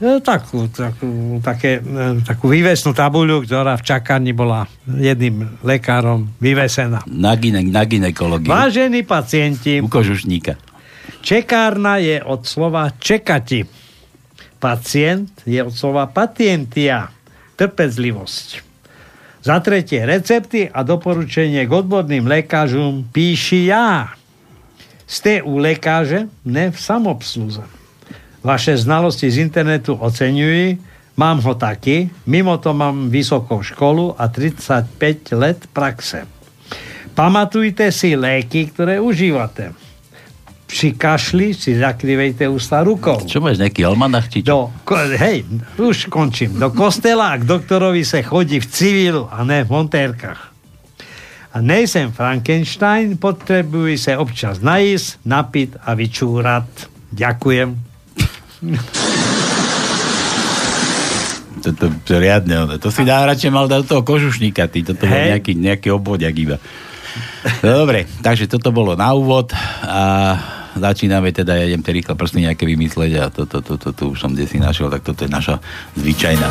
E, 0.02 0.18
Takú, 0.18 0.66
takú, 0.66 1.38
také, 1.38 1.78
e, 1.78 2.18
takú 2.26 2.50
vývesnú 2.50 2.90
tabuľu, 2.90 3.46
ktorá 3.46 3.78
v 3.78 3.86
čakarni 3.86 4.34
bola 4.34 4.66
jedným 4.82 5.62
lekárom 5.62 6.26
vyvesená. 6.42 7.06
Na, 7.06 7.38
gine, 7.38 7.62
na 7.62 7.86
ginekológiu. 7.86 8.50
Vážení 8.50 9.06
pacienti, 9.06 9.78
U 9.78 9.86
kožušníka. 9.86 10.58
čekárna 11.22 12.02
je 12.02 12.18
od 12.18 12.42
slova 12.42 12.90
čekati. 12.98 13.62
Pacient 14.58 15.46
je 15.46 15.62
od 15.62 15.70
slova 15.70 16.10
patientia. 16.10 17.06
Trpezlivosť. 17.54 18.74
Za 19.42 19.62
tretie, 19.62 20.02
recepty 20.02 20.66
a 20.66 20.82
doporučenie 20.82 21.62
k 21.62 21.70
odborným 21.70 22.26
lekážom 22.26 23.06
píši 23.06 23.70
ja. 23.70 24.10
Ste 25.06 25.46
u 25.46 25.62
lekáže, 25.62 26.26
ne 26.42 26.74
v 26.74 26.78
samobsluze. 26.78 27.81
Vaše 28.42 28.74
znalosti 28.74 29.30
z 29.30 29.38
internetu 29.46 29.94
oceňujú, 29.94 30.82
mám 31.14 31.38
ho 31.46 31.54
taký, 31.54 32.10
mimo 32.26 32.58
to 32.58 32.74
mám 32.74 33.06
vysokú 33.06 33.62
školu 33.62 34.18
a 34.18 34.26
35 34.26 35.30
let 35.38 35.70
praxe. 35.70 36.26
Pamatujte 37.14 37.94
si 37.94 38.18
léky, 38.18 38.66
ktoré 38.74 38.98
užívate. 38.98 39.70
Pri 40.66 40.96
kašli 40.96 41.52
si 41.52 41.76
zakrivejte 41.76 42.48
ústa 42.48 42.80
rukou. 42.80 43.20
Čo 43.28 43.44
máš, 43.44 43.60
nejaký 43.60 43.84
almanach? 43.84 44.26
Či 44.32 44.40
čo? 44.40 44.72
Do, 44.72 44.88
ko, 44.88 44.96
hej, 44.96 45.44
už 45.76 46.08
končím. 46.08 46.56
Do 46.56 46.72
kostela 46.72 47.36
a 47.36 47.38
k 47.38 47.44
doktorovi 47.44 48.00
sa 48.02 48.24
chodí 48.24 48.56
v 48.56 48.66
civilu 48.66 49.28
a 49.28 49.44
ne 49.44 49.62
v 49.62 49.70
montérkach. 49.70 50.48
A 51.52 51.60
nejsem 51.60 52.08
Frankenstein, 52.08 53.20
potrebujú 53.20 53.92
sa 54.00 54.16
občas 54.16 54.64
najísť, 54.64 55.20
napiť 55.28 55.70
a 55.84 55.92
vyčúrať. 55.92 56.68
Ďakujem. 57.12 57.91
Toto 61.62 61.94
to 62.02 62.18
riadne, 62.18 62.66
ono. 62.66 62.74
to 62.78 62.90
si 62.90 63.06
dá 63.06 63.22
radšej 63.22 63.50
mal 63.54 63.70
dať 63.70 63.86
toho 63.86 64.02
kožušníka, 64.02 64.66
ty, 64.66 64.82
toto 64.82 65.06
bol 65.06 65.14
nejaký, 65.14 65.54
nejaký 65.54 65.94
obvodiak 65.94 66.34
iba. 66.34 66.56
No 67.62 67.86
dobre, 67.86 68.10
takže 68.18 68.50
toto 68.50 68.74
bolo 68.74 68.98
na 68.98 69.14
úvod 69.14 69.54
a 69.86 70.34
začíname 70.74 71.30
teda, 71.30 71.54
ja 71.54 71.70
idem 71.70 71.84
tie 71.84 71.94
rýchle 71.94 72.18
prsty 72.18 72.50
nejaké 72.50 72.64
vymysleť 72.66 73.12
a 73.20 73.24
toto, 73.30 73.62
toto, 73.62 73.94
to, 73.94 74.02
už 74.10 74.18
som 74.18 74.34
kde 74.34 74.50
si 74.50 74.58
našiel, 74.58 74.90
tak 74.90 75.06
toto 75.06 75.22
je 75.22 75.30
naša 75.30 75.62
zvyčajná. 75.94 76.48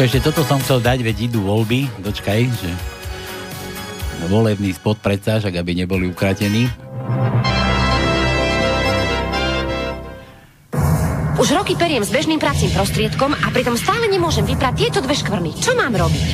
Počkaj, 0.00 0.16
ešte 0.16 0.32
toto 0.32 0.48
som 0.48 0.56
chcel 0.64 0.80
dať, 0.80 1.04
veď 1.04 1.28
idú 1.28 1.44
voľby. 1.44 1.84
Počkaj, 2.00 2.40
že 2.48 2.72
volebný 4.32 4.72
spot 4.72 4.96
predsa, 4.96 5.44
však 5.44 5.60
aby 5.60 5.76
neboli 5.76 6.08
ukratení. 6.08 6.72
Už 11.36 11.52
roky 11.52 11.76
periem 11.76 12.00
s 12.00 12.08
bežným 12.08 12.40
pracím 12.40 12.72
prostriedkom 12.72 13.36
a 13.36 13.46
pritom 13.52 13.76
stále 13.76 14.08
nemôžem 14.08 14.48
vyprať 14.48 14.88
tieto 14.88 15.04
dve 15.04 15.20
škvrny. 15.20 15.52
Čo 15.60 15.76
mám 15.76 15.92
robiť? 15.92 16.28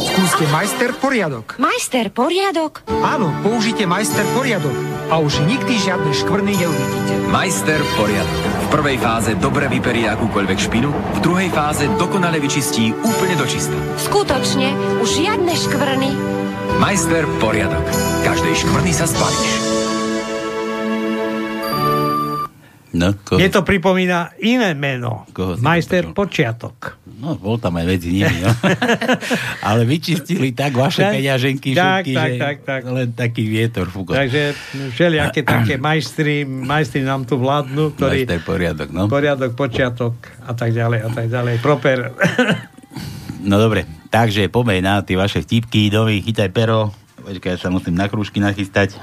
Skúste 0.00 0.48
majster 0.48 0.96
poriadok. 0.96 1.60
Majster 1.60 2.08
poriadok? 2.08 2.80
Áno, 3.04 3.28
použite 3.44 3.84
majster 3.84 4.24
poriadok 4.32 4.72
a 5.12 5.20
už 5.20 5.44
nikdy 5.44 5.76
žiadne 5.84 6.16
škvrny 6.16 6.56
neuvidíte. 6.56 7.12
Majster 7.28 7.84
poriadok. 8.00 8.49
V 8.70 8.78
prvej 8.78 9.02
fáze 9.02 9.34
dobre 9.34 9.66
vyperie 9.66 10.06
akúkoľvek 10.06 10.58
špinu, 10.70 10.94
v 10.94 11.18
druhej 11.18 11.50
fáze 11.50 11.90
dokonale 11.98 12.38
vyčistí 12.38 12.94
úplne 13.02 13.34
do 13.34 13.42
čista. 13.42 13.74
Skutočne, 13.98 14.70
už 15.02 15.10
žiadne 15.10 15.50
škvrny. 15.58 16.10
Majster 16.78 17.26
poriadok. 17.42 17.82
Každej 18.22 18.54
škvrny 18.62 18.94
sa 18.94 19.10
zbavíš. 19.10 19.52
No, 22.94 23.10
ko... 23.26 23.42
Mne 23.42 23.50
to 23.50 23.66
pripomína 23.66 24.38
iné 24.38 24.70
meno. 24.78 25.26
Majster 25.58 26.14
Počiatok. 26.14 26.99
No, 27.20 27.36
bol 27.36 27.60
tam 27.60 27.76
aj 27.76 27.84
medzi 27.84 28.08
nimi, 28.16 28.40
no. 28.40 28.48
Ale 29.68 29.84
vyčistili 29.84 30.56
tak 30.56 30.72
vaše 30.72 31.04
Tak, 31.04 31.12
peňaženky 31.20 31.70
tak, 31.76 32.08
všetky, 32.08 32.12
tak, 32.16 32.30
že 32.32 32.40
tak, 32.40 32.56
tak. 32.64 32.80
len 32.88 33.08
taký 33.12 33.44
vietor 33.44 33.92
fúkol. 33.92 34.16
Takže 34.16 34.56
všelijaké 34.96 35.44
také 35.60 35.76
majstri, 35.76 36.48
majstri 36.48 37.04
nám 37.04 37.28
tu 37.28 37.36
vládnu, 37.36 37.92
ktorí... 38.00 38.24
Majster 38.24 38.40
poriadok, 38.40 38.88
no. 38.88 39.04
Poriadok, 39.12 39.52
počiatok 39.52 40.16
a 40.48 40.56
tak 40.56 40.72
ďalej 40.72 40.98
a 41.04 41.08
tak 41.12 41.26
ďalej. 41.28 41.54
Proper. 41.60 41.98
No 43.40 43.56
dobre, 43.56 43.88
takže 44.12 44.52
poďme 44.52 44.84
na 44.84 45.00
tie 45.00 45.16
vaše 45.16 45.40
vtipky, 45.40 45.88
domy, 45.88 46.20
chytaj 46.20 46.52
pero. 46.52 46.92
Počkaj, 47.24 47.56
ja 47.56 47.58
sa 47.60 47.72
musím 47.72 47.96
na 47.96 48.04
krúžky 48.04 48.36
nachystať. 48.36 49.00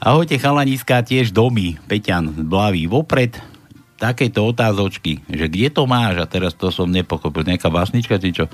Ahojte 0.00 0.40
chalaniska, 0.40 1.04
tiež 1.04 1.28
domy. 1.28 1.76
Peťan 1.84 2.32
blaví 2.48 2.88
vopred. 2.88 3.36
Takéto 4.00 4.48
otázočky, 4.48 5.20
že 5.28 5.52
kde 5.52 5.68
to 5.68 5.84
máš? 5.84 6.16
A 6.16 6.24
teraz 6.24 6.56
to 6.56 6.72
som 6.72 6.88
nepochopil. 6.88 7.44
Nejaká 7.44 7.68
básnička, 7.68 8.16
či 8.16 8.32
čo? 8.32 8.48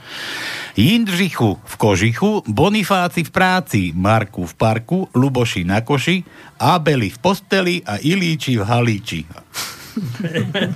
Jindřichu 0.74 1.62
v 1.62 1.74
kožichu, 1.78 2.42
Bonifáci 2.50 3.22
v 3.22 3.30
práci, 3.30 3.82
Marku 3.94 4.42
v 4.42 4.54
parku, 4.58 5.06
Luboši 5.14 5.62
na 5.62 5.86
koši, 5.86 6.26
Abeli 6.58 7.14
v 7.14 7.18
posteli 7.22 7.78
a 7.86 8.02
Ilíči 8.02 8.58
v 8.58 8.66
halíči. 8.66 9.22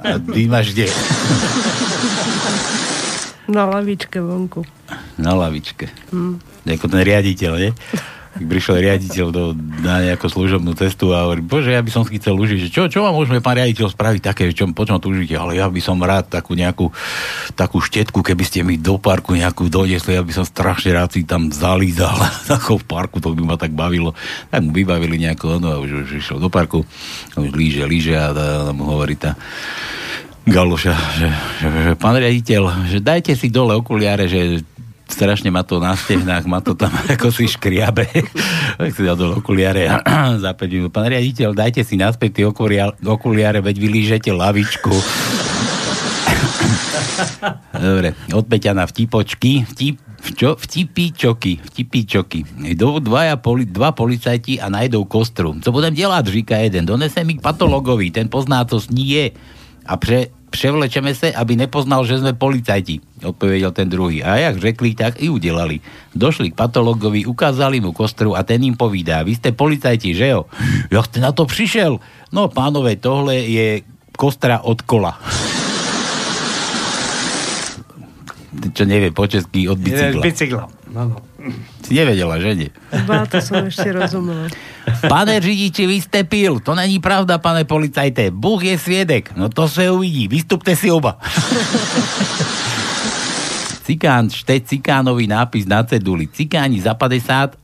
A 0.06 0.22
ty 0.22 0.46
máš 0.46 0.70
kde? 0.70 0.86
Na 3.50 3.66
lavičke 3.66 4.22
vonku. 4.22 4.62
Na 5.18 5.34
lavičke. 5.34 5.90
Hm. 6.14 6.38
Ako 6.62 6.86
ten 6.86 7.02
riaditeľ, 7.02 7.52
nie? 7.58 7.70
Prišiel 8.30 8.78
riaditeľ 8.78 9.26
do, 9.34 9.44
na 9.82 10.06
nejakú 10.06 10.30
služobnú 10.30 10.78
cestu 10.78 11.10
a 11.10 11.26
hovorí, 11.26 11.42
bože, 11.42 11.74
ja 11.74 11.82
by 11.82 11.90
som 11.90 12.06
chcel 12.06 12.38
užiť, 12.38 12.58
že 12.62 12.68
čo, 12.70 12.86
čo 12.86 13.02
vám 13.02 13.18
môžeme, 13.18 13.42
pán 13.42 13.58
riaditeľ, 13.58 13.90
spraviť 13.90 14.22
také, 14.22 14.54
čo, 14.54 14.70
po 14.70 14.86
čom 14.86 15.02
túžite, 15.02 15.34
ale 15.34 15.58
ja 15.58 15.66
by 15.66 15.80
som 15.82 15.98
rád 15.98 16.30
takú 16.30 16.54
nejakú 16.54 16.94
takú 17.58 17.82
štetku, 17.82 18.22
keby 18.22 18.44
ste 18.46 18.62
mi 18.62 18.78
do 18.78 19.02
parku 19.02 19.34
nejakú 19.34 19.66
donesli, 19.66 20.14
ja 20.14 20.22
by 20.22 20.30
som 20.30 20.46
strašne 20.46 20.94
rád 20.94 21.10
si 21.10 21.26
tam 21.26 21.50
zalízal 21.50 22.14
ako 22.56 22.78
v 22.78 22.84
parku, 22.86 23.18
to 23.18 23.34
by 23.34 23.42
ma 23.42 23.56
tak 23.58 23.74
bavilo. 23.74 24.14
Tak 24.54 24.62
mu 24.62 24.70
vybavili 24.70 25.18
nejako, 25.18 25.58
no 25.58 25.74
a 25.74 25.76
už, 25.82 26.06
už 26.06 26.22
išiel 26.22 26.38
do 26.38 26.46
parku, 26.46 26.86
už 27.34 27.50
líže, 27.50 27.82
líže 27.82 28.14
a, 28.14 28.30
a, 28.30 28.70
a 28.70 28.70
mu 28.70 28.94
hovorí 28.94 29.18
tá 29.18 29.34
Galoša, 30.40 30.96
že, 31.20 31.28
že, 31.60 31.66
že 31.68 31.92
pán 32.00 32.16
riaditeľ, 32.16 32.88
že 32.88 32.98
dajte 33.04 33.36
si 33.36 33.52
dole 33.52 33.76
okuliare, 33.76 34.24
že 34.24 34.64
strašne 35.10 35.50
ma 35.50 35.66
to 35.66 35.82
na 35.82 35.98
stehnách, 35.98 36.46
ma 36.46 36.62
to 36.62 36.78
tam 36.78 36.94
ako 37.12 37.34
si 37.34 37.50
škriabe. 37.50 38.06
tak 38.78 38.90
si 38.94 39.02
dal 39.04 39.18
dole 39.18 39.42
okuliare 39.42 39.90
a 39.90 39.98
za 40.42 40.54
5 40.54 40.70
minút. 40.70 40.94
Pán 40.94 41.10
riaditeľ, 41.10 41.52
dajte 41.52 41.82
si 41.84 41.98
naspäť 41.98 42.40
tie 42.40 42.44
okuliare, 42.46 42.94
okuliare 43.02 43.58
veď 43.60 43.76
vylížete 43.76 44.30
lavičku. 44.32 44.94
Dobre, 47.80 48.14
od 48.32 48.44
Peťana 48.46 48.86
vtipočky, 48.86 49.64
vtip, 49.68 49.96
čo? 50.36 50.56
Vtipíčoky, 50.56 51.60
vtipíčoky. 51.72 52.44
Idú 52.68 53.00
dvaja 53.00 53.36
poli, 53.40 53.64
dva 53.64 53.92
policajti 53.92 54.60
a 54.60 54.68
najdou 54.68 55.04
kostru. 55.04 55.56
Co 55.60 55.72
budem 55.72 55.94
dělat, 55.94 56.26
říká 56.26 56.56
jeden. 56.56 56.86
Donese 56.86 57.24
mi 57.24 57.34
k 57.34 57.40
patologovi, 57.40 58.10
ten 58.10 58.28
pozná, 58.28 58.64
co 58.64 58.80
sní 58.80 59.10
je. 59.10 59.30
A 59.86 59.96
pre, 59.96 60.26
převlečeme 60.50 61.14
se, 61.14 61.32
aby 61.32 61.56
nepoznal, 61.56 62.02
že 62.04 62.18
sme 62.18 62.34
policajti, 62.34 63.00
odpovedal 63.22 63.70
ten 63.70 63.86
druhý. 63.86 64.20
A 64.26 64.36
jak 64.50 64.58
řekli, 64.58 64.94
tak 64.98 65.22
i 65.22 65.30
udelali. 65.30 65.80
Došli 66.14 66.50
k 66.50 66.58
patologovi, 66.58 67.24
ukázali 67.24 67.78
mu 67.80 67.94
kostru 67.94 68.34
a 68.34 68.42
ten 68.42 68.58
im 68.66 68.74
povídá, 68.74 69.22
vy 69.22 69.38
ste 69.38 69.54
policajti, 69.54 70.10
že 70.10 70.26
jo? 70.34 70.50
Jak 70.90 71.06
ste 71.06 71.22
na 71.22 71.30
to 71.30 71.46
přišel? 71.46 72.02
No, 72.34 72.50
pánové, 72.50 72.98
tohle 72.98 73.36
je 73.46 73.68
kostra 74.18 74.60
od 74.66 74.82
kola. 74.82 75.16
Čo 78.74 78.84
nevie 78.84 79.14
po 79.14 79.24
česky 79.30 79.70
od 79.70 79.78
bicykla. 79.78 80.20
Bicykla. 80.20 80.64
No, 80.90 81.02
no. 81.14 81.29
Si 81.86 81.96
nevedela, 81.96 82.36
že 82.38 82.50
nie? 82.54 82.70
Ba, 83.08 83.24
to 83.24 83.40
som 83.40 83.64
ešte 83.64 83.90
rozumela. 83.90 84.46
Pane 85.04 85.40
řidiči, 85.40 85.88
vy 85.88 85.98
ste 86.00 86.20
pil. 86.28 86.60
To 86.60 86.76
není 86.76 87.00
pravda, 87.00 87.40
pane 87.40 87.64
policajte. 87.64 88.30
Bůh 88.30 88.64
je 88.64 88.76
sviedek. 88.78 89.32
No 89.36 89.48
to 89.48 89.68
se 89.68 89.90
uvidí. 89.90 90.28
Vystupte 90.28 90.76
si 90.76 90.90
oba. 90.92 91.16
Cikán 93.90 94.30
šte 94.30 94.60
cikánový 94.62 95.26
nápis 95.26 95.66
na 95.66 95.82
ceduli. 95.82 96.30
Cikáni 96.30 96.78
za 96.78 96.94
50 96.94 97.58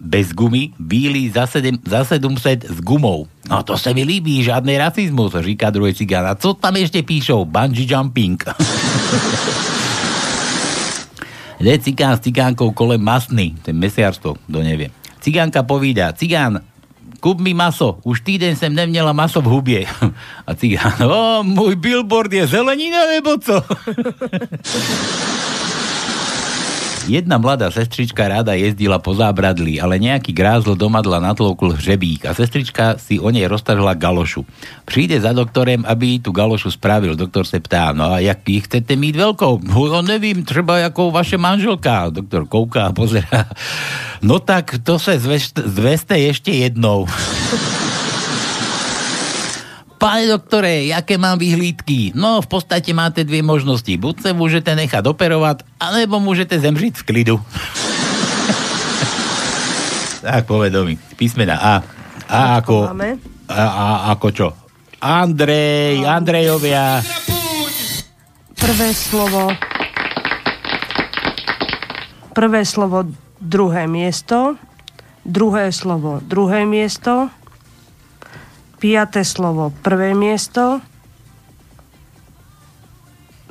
bez 0.00 0.32
gumy, 0.32 0.72
bíli 0.80 1.28
za, 1.28 1.46
7, 1.46 1.76
za 1.84 2.04
700 2.04 2.64
s 2.72 2.80
gumou. 2.80 3.28
No 3.48 3.62
to 3.62 3.76
se 3.78 3.94
mi 3.94 4.04
líbí, 4.04 4.44
žiadny 4.44 4.78
rasizmus, 4.78 5.32
říká 5.40 5.70
druhý 5.70 5.94
cigán. 5.94 6.26
A 6.26 6.34
co 6.34 6.54
tam 6.54 6.76
ešte 6.76 7.02
píšou? 7.04 7.44
Bungee 7.44 7.84
jumping. 7.84 8.44
Jde 11.60 11.78
cigán 11.78 12.16
s 12.16 12.20
cigánkou 12.20 12.72
kolem 12.72 13.04
masny, 13.04 13.52
ten 13.62 13.76
mesiarstvo, 13.76 14.40
kto 14.48 14.58
nevie. 14.64 14.88
Cigánka 15.20 15.60
povídá, 15.60 16.08
cigán, 16.16 16.64
kúp 17.20 17.36
mi 17.40 17.52
maso, 17.52 18.00
už 18.00 18.24
týden 18.24 18.56
sem 18.56 18.72
neměla 18.72 19.12
maso 19.12 19.44
v 19.44 19.52
hubie. 19.52 19.84
A 20.48 20.56
cigán, 20.56 20.96
o, 21.04 21.44
môj 21.44 21.76
billboard 21.76 22.32
je 22.32 22.48
zelenina 22.48 23.04
nebo 23.12 23.36
co? 23.36 23.60
Jedna 27.10 27.42
mladá 27.42 27.74
sestrička 27.74 28.22
rada 28.22 28.54
jezdila 28.54 29.02
po 29.02 29.10
zábradli, 29.18 29.82
ale 29.82 29.98
nejaký 29.98 30.30
grázl 30.30 30.78
domadla 30.78 31.18
natloukl 31.18 31.74
hřebík 31.74 32.22
a 32.22 32.30
sestrička 32.30 33.02
si 33.02 33.18
o 33.18 33.26
nej 33.34 33.50
roztrhla 33.50 33.98
galošu. 33.98 34.46
Príde 34.86 35.18
za 35.18 35.34
doktorem, 35.34 35.82
aby 35.82 36.22
tú 36.22 36.30
galošu 36.30 36.70
spravil. 36.70 37.18
Doktor 37.18 37.42
se 37.42 37.58
ptá, 37.58 37.90
no 37.90 38.14
a 38.14 38.22
jak 38.22 38.46
ich 38.46 38.70
chcete 38.70 38.94
mít 38.94 39.18
veľkou? 39.18 39.66
No 39.66 40.06
nevím, 40.06 40.46
třeba 40.46 40.86
ako 40.86 41.10
vaše 41.10 41.34
manželka. 41.34 42.14
Doktor 42.14 42.46
kouká 42.46 42.86
a 42.86 42.94
pozerá. 42.94 43.50
No 44.22 44.38
tak 44.38 44.78
to 44.86 45.00
se 45.02 45.18
zveste, 45.18 45.66
zveste 45.66 46.14
ešte 46.14 46.54
jednou. 46.54 47.10
Pane 50.00 50.32
doktore, 50.32 50.88
jaké 50.88 51.20
mám 51.20 51.36
vyhlídky? 51.36 52.16
No, 52.16 52.40
v 52.40 52.48
podstate 52.48 52.88
máte 52.96 53.20
dvě 53.20 53.44
možnosti. 53.44 53.92
Buď 54.00 54.24
sa 54.24 54.30
môžete 54.32 54.72
nechať 54.72 55.04
operovať, 55.04 55.60
alebo 55.76 56.16
môžete 56.16 56.56
zemřiť 56.56 56.96
v 56.96 57.04
klidu. 57.04 57.36
tak, 60.24 60.48
povedomí. 60.48 60.96
Písmena 61.20 61.60
A. 61.60 61.74
A 62.32 62.64
ako... 62.64 62.96
Máme. 62.96 63.20
A, 63.52 63.60
a 63.60 63.84
ako 64.16 64.28
čo? 64.32 64.48
Andrej, 65.04 66.00
Andrejovia. 66.08 67.04
Prvé 68.56 68.96
slovo. 68.96 69.52
Prvé 72.32 72.64
slovo 72.64 73.04
druhé 73.36 73.84
miesto. 73.84 74.56
Druhé 75.28 75.68
slovo 75.76 76.24
druhé 76.24 76.64
miesto. 76.64 77.28
Piaté 78.80 79.28
slovo 79.28 79.76
prvé 79.84 80.16
miesto. 80.16 80.80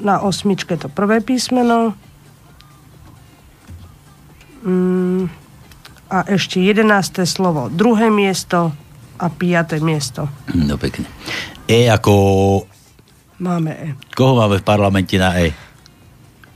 Na 0.01 0.25
osmičke 0.25 0.73
to 0.73 0.89
prvé 0.89 1.21
písmeno. 1.21 1.93
Mm, 4.65 5.29
a 6.09 6.25
ešte 6.25 6.57
jedenácté 6.57 7.29
slovo 7.29 7.69
druhé 7.69 8.09
miesto 8.09 8.73
a 9.21 9.29
piaté 9.29 9.77
miesto. 9.77 10.25
No 10.57 10.81
pekne. 10.81 11.05
E 11.69 11.85
ako... 11.85 12.65
Máme 13.37 13.71
E. 13.71 13.87
Koho 14.17 14.33
máme 14.33 14.57
v 14.57 14.65
parlamente 14.65 15.13
na 15.21 15.37
E? 15.37 15.53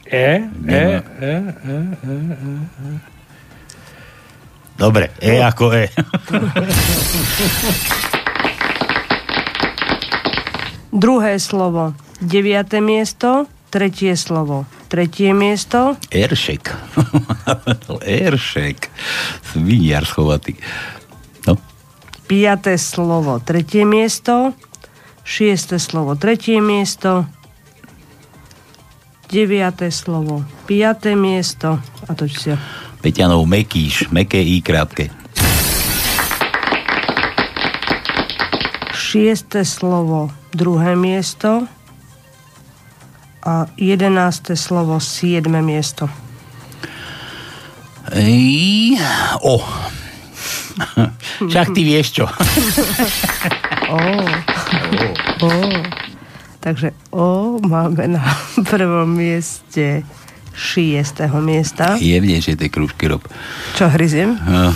E, 0.09 0.49
E. 0.65 0.65
E, 0.65 0.81
E, 1.21 1.33
E, 1.62 1.77
E, 2.01 2.09
E. 2.09 2.51
Dobre, 4.73 5.13
E 5.21 5.38
ako 5.45 5.77
E. 5.77 5.93
Druhé 10.93 11.41
slovo 11.41 11.97
deviate 12.21 12.77
miesto. 12.77 13.49
Tretie 13.73 14.13
slovo 14.13 14.69
tretie 14.93 15.34
miesto. 15.34 15.97
Eršek. 16.13 16.69
Eršek. 18.06 18.93
Sviniar 19.41 20.06
schovatý. 20.06 20.53
No. 21.49 21.58
Piaté 22.29 22.77
slovo 22.77 23.41
tretie 23.41 23.89
miesto. 23.89 24.53
Šiesté 25.25 25.82
slovo 25.82 26.13
tretie 26.13 26.62
miesto. 26.62 27.25
Deviaté 29.34 29.89
slovo 29.89 30.45
piaté 30.69 31.17
miesto. 31.17 31.82
A 32.06 32.13
to 32.13 32.29
si 32.29 32.53
Peťanov 33.01 33.49
Mekíš, 33.49 34.13
meké 34.13 34.38
I 34.38 34.62
krátke. 34.62 35.10
Šiesté 38.93 39.65
slovo 39.65 40.42
druhé 40.56 40.96
miesto. 40.96 41.68
A 43.44 43.68
jedenácté 43.76 44.56
slovo 44.56 45.04
siedme 45.04 45.60
miesto. 45.60 46.08
Ej, 48.16 49.00
o. 49.44 49.60
Však 51.50 51.68
ty 51.76 51.82
vieš 51.84 52.08
čo. 52.22 52.26
Ó. 53.92 54.00
Ó. 55.44 55.52
Takže 56.63 56.96
O 57.12 57.60
máme 57.60 58.16
na 58.16 58.24
prvom 58.63 59.12
mieste 59.12 60.08
šiestého 60.56 61.44
miesta. 61.44 62.00
Jemnejšie 62.00 62.56
tie 62.56 62.70
krúžky 62.72 63.12
rob. 63.12 63.26
Čo 63.76 63.92
hryziem? 63.92 64.39
No. 64.39 64.72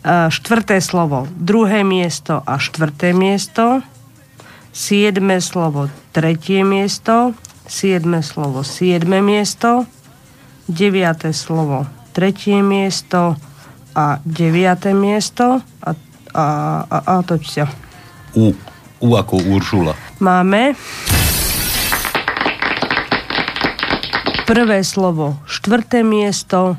A 0.00 0.32
štvrté 0.32 0.80
slovo 0.80 1.28
druhé 1.36 1.84
miesto 1.84 2.40
a 2.48 2.56
štvrté 2.56 3.12
miesto. 3.12 3.84
Siedme 4.72 5.44
slovo 5.44 5.92
tretie 6.16 6.64
miesto. 6.64 7.36
Siedme 7.68 8.24
slovo 8.24 8.64
siedme 8.64 9.20
miesto. 9.20 9.84
Deviaté 10.64 11.36
slovo 11.36 11.84
tretie 12.16 12.64
miesto 12.64 13.36
a 13.92 14.24
deviaté 14.24 14.96
miesto. 14.96 15.60
A, 15.84 15.90
a, 16.32 16.46
a, 16.88 16.98
a 17.04 17.14
toč 17.20 17.52
sa. 17.52 17.68
U. 18.32 18.56
U 19.00 19.08
ako 19.16 19.36
Uršula. 19.36 19.96
Máme 20.20 20.76
prvé 24.50 24.82
slovo 24.82 25.38
štvrté 25.46 26.02
miesto, 26.02 26.74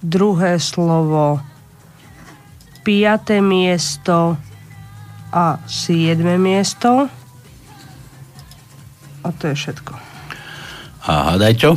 druhé 0.00 0.56
slovo 0.56 1.42
piaté 2.84 3.40
miesto 3.40 4.36
a 5.32 5.58
siedme 5.64 6.36
miesto. 6.36 7.08
A 9.24 9.28
to 9.32 9.48
je 9.48 9.56
všetko. 9.56 9.96
A 11.08 11.32
hádaj 11.32 11.54
čo? 11.56 11.70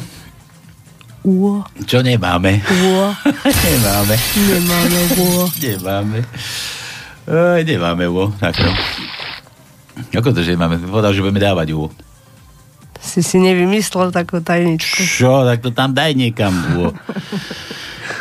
Uo. 1.28 1.64
Čo 1.88 2.04
nemáme? 2.04 2.60
Uo. 2.64 3.12
nemáme. 3.68 4.16
Nemáme 4.36 5.00
uo. 5.20 5.44
Nemáme. 5.64 6.20
Ej, 7.28 7.62
nemáme 7.68 8.08
uo. 8.08 8.32
Tak 8.40 8.56
no. 8.64 8.72
Ako 10.16 10.32
to, 10.32 10.46
že 10.46 10.56
máme? 10.56 10.80
Povedal, 10.80 11.12
že 11.12 11.20
budeme 11.20 11.44
dávať 11.44 11.76
uo. 11.76 11.92
Si 13.04 13.20
si 13.20 13.40
nevymyslel 13.40 14.16
takú 14.16 14.40
tajničku. 14.40 15.04
Čo? 15.04 15.44
Tak 15.44 15.60
to 15.64 15.76
tam 15.76 15.92
daj 15.92 16.16
niekam 16.16 16.54
uo. 16.80 16.96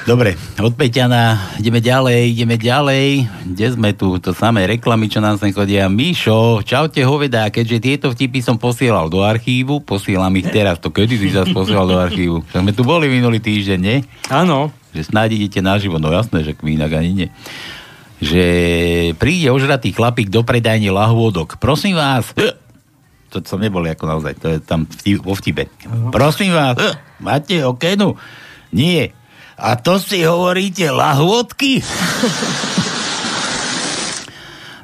Dobre, 0.07 0.39
od 0.63 0.71
Peťana 0.79 1.59
ideme 1.59 1.83
ďalej, 1.83 2.31
ideme 2.31 2.55
ďalej. 2.55 3.27
Kde 3.43 3.67
sme 3.75 3.91
tu? 3.91 4.23
To 4.23 4.31
samé 4.31 4.63
reklamy, 4.71 5.11
čo 5.11 5.19
nám 5.19 5.35
sem 5.35 5.51
chodia. 5.51 5.91
Mišo, 5.91 6.63
čaute 6.63 7.03
hoveda, 7.03 7.51
keďže 7.51 7.83
tieto 7.83 8.07
vtipy 8.15 8.39
som 8.39 8.55
posielal 8.55 9.11
do 9.11 9.27
archívu, 9.27 9.83
posielam 9.83 10.31
ich 10.39 10.47
teraz. 10.47 10.79
To 10.87 10.95
kedy 10.95 11.19
si 11.19 11.35
zase 11.35 11.51
posielal 11.51 11.91
do 11.91 11.99
archívu? 11.99 12.47
Tak 12.55 12.63
sme 12.63 12.71
tu 12.71 12.87
boli 12.87 13.11
minulý 13.11 13.43
týždeň, 13.43 13.79
nie? 13.83 14.07
Áno. 14.31 14.71
Že 14.95 15.11
snáď 15.11 15.43
idete 15.43 15.59
naživo, 15.59 15.99
no 15.99 16.15
jasné, 16.15 16.47
že 16.47 16.55
inak 16.55 16.95
ani 16.95 17.11
nie. 17.11 17.29
Že 18.23 18.45
príde 19.19 19.51
ožratý 19.51 19.91
chlapík 19.91 20.31
do 20.31 20.47
predajne 20.47 20.87
lahôdok. 20.95 21.59
Prosím 21.59 21.99
vás, 21.99 22.31
to 23.35 23.43
som 23.43 23.59
nebol 23.59 23.83
ako 23.83 24.07
naozaj, 24.07 24.39
to 24.39 24.55
je 24.55 24.63
tam 24.63 24.87
vo 25.19 25.35
vtipe. 25.35 25.67
Prosím 26.15 26.55
vás, 26.55 26.79
máte 27.19 27.59
okenu? 27.67 28.15
Nie. 28.71 29.26
A 29.57 29.73
to 29.81 29.97
si 29.97 30.21
hovoríte 30.21 30.85
lahôdky? 30.93 31.81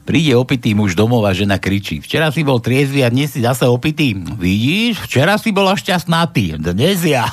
Príde 0.08 0.32
opitý 0.32 0.72
muž 0.72 0.96
domov 0.96 1.28
a 1.28 1.36
žena 1.36 1.60
kričí. 1.60 2.00
Včera 2.00 2.32
si 2.32 2.40
bol 2.40 2.58
triezvy 2.58 3.04
a 3.04 3.12
dnes 3.12 3.36
si 3.36 3.44
zase 3.44 3.68
opitý. 3.68 4.16
Vidíš, 4.16 5.04
včera 5.04 5.36
si 5.36 5.52
bola 5.52 5.76
šťastnatý, 5.76 6.56
dnes 6.58 7.04
ja. 7.04 7.28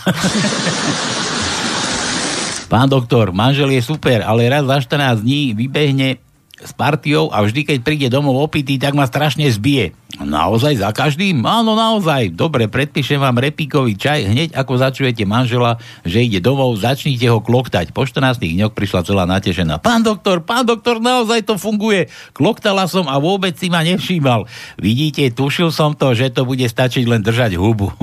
Pán 2.69 2.91
doktor, 2.91 3.33
manžel 3.33 3.73
je 3.73 3.81
super, 3.81 4.21
ale 4.21 4.45
raz 4.51 4.67
za 4.67 4.77
14 4.99 5.25
dní 5.25 5.57
vybehne 5.57 6.21
s 6.59 6.75
partiou 6.75 7.31
a 7.31 7.39
vždy, 7.39 7.63
keď 7.63 7.77
príde 7.79 8.07
domov 8.11 8.35
opitý, 8.43 8.75
tak 8.75 8.91
ma 8.91 9.07
strašne 9.07 9.47
zbije. 9.47 9.95
Naozaj 10.19 10.83
za 10.83 10.91
každým? 10.91 11.39
Áno, 11.47 11.79
naozaj. 11.79 12.35
Dobre, 12.35 12.67
predpíšem 12.67 13.21
vám 13.21 13.39
repíkový 13.39 13.95
čaj. 13.95 14.27
Hneď 14.27 14.49
ako 14.57 14.73
začujete 14.75 15.23
manžela, 15.23 15.79
že 16.03 16.25
ide 16.25 16.43
domov, 16.43 16.75
začnite 16.75 17.23
ho 17.31 17.39
kloktať. 17.39 17.95
Po 17.95 18.03
14 18.03 18.41
dňoch 18.41 18.75
prišla 18.75 19.07
celá 19.07 19.23
natešená. 19.23 19.79
Pán 19.79 20.03
doktor, 20.03 20.43
pán 20.43 20.67
doktor, 20.67 20.99
naozaj 20.99 21.47
to 21.47 21.55
funguje. 21.55 22.11
Kloktala 22.35 22.89
som 22.91 23.07
a 23.07 23.15
vôbec 23.15 23.55
si 23.55 23.71
ma 23.71 23.79
nevšímal. 23.85 24.43
Vidíte, 24.75 25.31
tušil 25.31 25.71
som 25.71 25.95
to, 25.95 26.11
že 26.11 26.35
to 26.35 26.43
bude 26.43 26.67
stačiť 26.67 27.07
len 27.07 27.23
držať 27.23 27.55
hubu. 27.55 27.93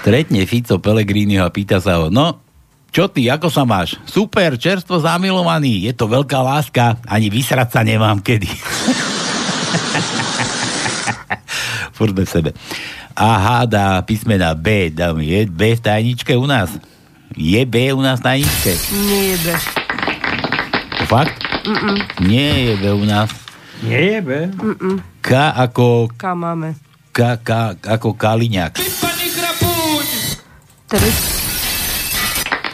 Stretne 0.00 0.44
Fico 0.48 0.80
Pellegriniho 0.80 1.44
a 1.44 1.52
pýta 1.52 1.80
sa 1.80 2.00
ho, 2.00 2.12
no, 2.12 2.44
čo 2.94 3.10
ty, 3.10 3.26
ako 3.26 3.50
sa 3.50 3.66
máš? 3.66 3.98
Super, 4.06 4.54
čerstvo 4.54 5.02
zamilovaný, 5.02 5.90
je 5.90 5.92
to 5.98 6.06
veľká 6.06 6.38
láska, 6.38 6.94
ani 7.10 7.26
vysrať 7.26 7.74
sa 7.74 7.82
nemám 7.82 8.22
kedy. 8.22 8.46
Furt 11.98 12.14
bez 12.14 12.30
sebe. 12.30 12.54
A 13.18 13.34
háda 13.34 13.98
písmena 14.06 14.54
B, 14.54 14.94
dám, 14.94 15.18
je 15.18 15.42
B 15.50 15.74
v 15.74 15.82
tajničke 15.82 16.38
u 16.38 16.46
nás? 16.46 16.70
Je 17.34 17.58
B 17.66 17.90
u 17.90 17.98
nás 17.98 18.22
v 18.22 18.30
tajničke? 18.30 18.78
Nie 19.10 19.22
je 19.34 19.36
B. 19.42 19.46
Fakt? 21.10 21.34
Mm-mm. 21.66 21.98
Nie 22.22 22.50
je 22.70 22.74
B 22.78 22.84
u 22.94 23.02
nás. 23.02 23.26
Nie 23.82 24.18
je 24.18 24.20
B. 24.22 24.30
Mm-mm. 24.54 25.02
K 25.18 25.30
ako... 25.34 26.14
K 26.14 26.30
máme. 26.30 26.78
K, 27.10 27.42
K 27.42 27.74
ako 27.90 28.14
Kaliňák. 28.14 28.78
Tre... 30.86 31.43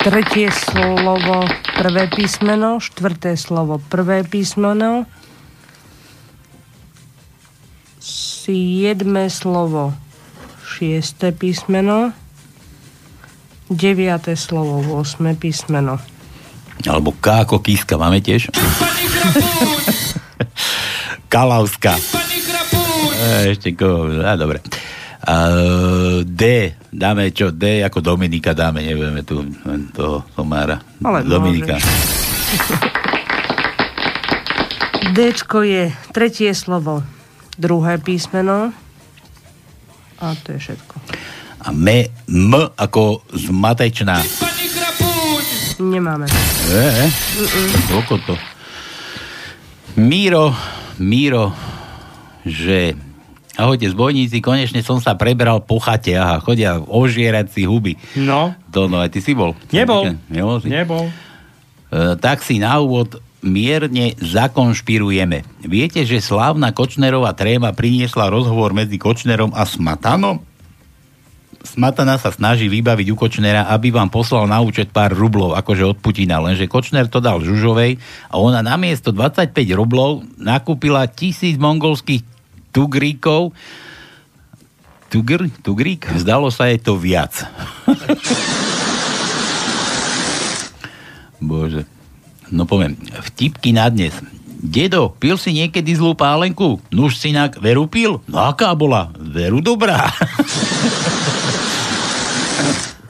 Tretie 0.00 0.48
slovo, 0.48 1.44
prvé 1.76 2.08
písmeno, 2.08 2.80
štvrté 2.80 3.36
slovo, 3.36 3.76
prvé 3.92 4.24
písmeno, 4.24 5.04
siedme 8.00 9.28
slovo, 9.28 9.92
šiesté 10.64 11.36
písmeno, 11.36 12.16
deviate 13.68 14.40
slovo, 14.40 14.80
osme 14.96 15.36
písmeno. 15.36 16.00
Alebo 16.88 17.12
K 17.20 17.44
ako 17.44 17.60
Kíska, 17.60 18.00
máme 18.00 18.24
tiež? 18.24 18.48
Kalavska. 21.32 22.00
E, 23.20 23.52
ešte 23.52 23.76
ko... 23.76 24.08
A, 24.24 24.32
dobre. 24.40 24.64
A, 25.20 25.36
D, 26.24 26.42
dáme 26.88 27.28
čo? 27.30 27.52
D 27.52 27.84
ako 27.84 28.00
Dominika 28.00 28.56
dáme, 28.56 28.80
nevieme 28.80 29.20
tu 29.20 29.44
toho 29.92 30.24
Tomára. 30.32 30.80
Ale 31.04 31.24
Dominika. 31.28 31.76
Dčko 35.10 35.66
je 35.66 35.90
tretie 36.14 36.54
slovo, 36.54 37.02
druhé 37.58 37.98
písmeno 37.98 38.72
a 40.20 40.36
to 40.36 40.52
je 40.52 40.58
všetko. 40.60 40.94
A 41.64 41.72
me, 41.72 42.12
M 42.28 42.52
ako 42.76 43.24
zmatečná. 43.32 44.20
Nemáme. 45.80 46.28
E, 46.28 46.76
e. 46.76 47.06
Koľko 47.88 48.14
to? 48.28 48.34
Míro, 49.96 50.52
Míro, 51.00 51.56
že 52.44 52.92
Ahojte, 53.60 53.92
zbojníci, 53.92 54.40
konečne 54.40 54.80
som 54.80 55.04
sa 55.04 55.20
prebral 55.20 55.60
po 55.60 55.76
chate. 55.76 56.16
Aha, 56.16 56.40
chodia 56.40 56.80
ožierať 56.80 57.52
si 57.52 57.68
huby. 57.68 58.00
No. 58.16 58.56
To, 58.72 58.88
no, 58.88 59.04
aj 59.04 59.12
ty 59.12 59.20
si 59.20 59.36
bol. 59.36 59.52
Nebol. 59.68 60.16
Nebol 60.32 60.56
si? 60.64 60.72
Nebol. 60.72 61.12
E, 61.92 62.16
tak 62.16 62.40
si 62.40 62.56
na 62.56 62.80
úvod 62.80 63.20
mierne 63.44 64.16
zakonšpirujeme. 64.16 65.44
Viete, 65.68 66.08
že 66.08 66.24
slávna 66.24 66.72
Kočnerová 66.72 67.36
tréma 67.36 67.76
priniesla 67.76 68.32
rozhovor 68.32 68.72
medzi 68.72 68.96
Kočnerom 68.96 69.52
a 69.52 69.68
Smatanom? 69.68 70.40
Smatana 71.60 72.16
sa 72.16 72.32
snaží 72.32 72.72
vybaviť 72.72 73.12
u 73.12 73.16
Kočnera, 73.20 73.68
aby 73.68 73.92
vám 73.92 74.08
poslal 74.08 74.48
na 74.48 74.64
účet 74.64 74.88
pár 74.88 75.12
rublov, 75.12 75.52
akože 75.52 75.84
od 75.84 76.00
Putina, 76.00 76.40
lenže 76.40 76.64
Kočner 76.64 77.04
to 77.12 77.20
dal 77.20 77.44
Žužovej 77.44 78.00
a 78.32 78.40
ona 78.40 78.64
namiesto 78.64 79.12
25 79.12 79.52
rublov 79.76 80.24
nakúpila 80.40 81.04
tisíc 81.04 81.60
mongolských 81.60 82.24
tugríkov. 82.70 83.50
Tugr? 85.10 85.50
Tugrík? 85.66 86.06
Zdalo 86.22 86.54
sa 86.54 86.70
jej 86.70 86.78
to 86.78 86.94
viac. 86.94 87.34
Bože. 91.42 91.82
No 92.50 92.66
poviem, 92.66 92.96
vtipky 93.30 93.72
na 93.74 93.90
dnes. 93.90 94.14
Dedo, 94.60 95.16
pil 95.16 95.40
si 95.40 95.56
niekedy 95.56 95.96
zlú 95.96 96.12
pálenku? 96.12 96.84
Nuž 96.92 97.16
synak, 97.16 97.56
veru 97.58 97.88
pil? 97.88 98.20
No 98.28 98.44
aká 98.44 98.76
bola? 98.76 99.08
Veru 99.16 99.64
dobrá. 99.64 100.04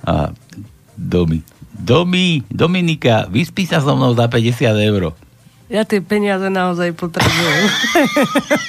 A 0.07 0.31
Domi. 0.95 1.43
Domi, 1.81 2.45
Dominika, 2.47 3.25
vyspí 3.27 3.65
sa 3.65 3.81
so 3.81 3.97
mnou 3.97 4.13
za 4.13 4.29
50 4.29 4.77
eur. 4.79 5.17
Ja 5.71 5.87
tie 5.87 6.03
peniaze 6.03 6.51
naozaj 6.51 6.99
potrebujem. 6.99 7.65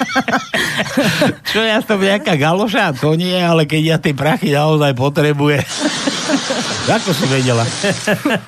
Čo 1.50 1.66
ja 1.66 1.82
som 1.82 1.98
nejaká 1.98 2.38
galoša? 2.38 2.94
To 3.02 3.18
nie, 3.18 3.34
ale 3.34 3.66
keď 3.66 3.82
ja 3.82 3.98
tie 3.98 4.14
prachy 4.14 4.54
naozaj 4.54 4.94
potrebuje. 4.94 5.66
Ako 7.02 7.10
si 7.10 7.26
vedela? 7.26 7.66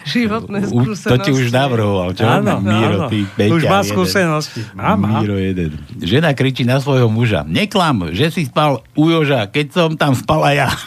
Životné 0.06 0.70
Už, 0.70 0.72
skúsenosti. 0.94 1.10
to 1.10 1.16
ti 1.22 1.30
už 1.34 1.50
navrhoval, 1.54 2.14
čo? 2.14 2.26
Áno, 2.26 2.58
Miro, 2.62 3.06
áno. 3.06 3.10
ty, 3.10 3.26
Už 3.26 3.30
Peťa, 3.34 3.68
má 3.70 3.80
skúsenosti. 3.82 4.62
Má, 4.74 4.94
má. 4.98 5.22
Miro 5.22 5.38
jeden. 5.38 5.78
Žena 5.98 6.34
kričí 6.34 6.64
na 6.66 6.80
svojho 6.82 7.06
muža. 7.10 7.44
Neklam, 7.46 8.10
že 8.10 8.30
si 8.34 8.46
spal 8.46 8.82
u 8.94 9.10
Joža, 9.10 9.46
keď 9.50 9.66
som 9.70 9.90
tam 9.94 10.14
spala 10.18 10.50
ja. 10.54 10.68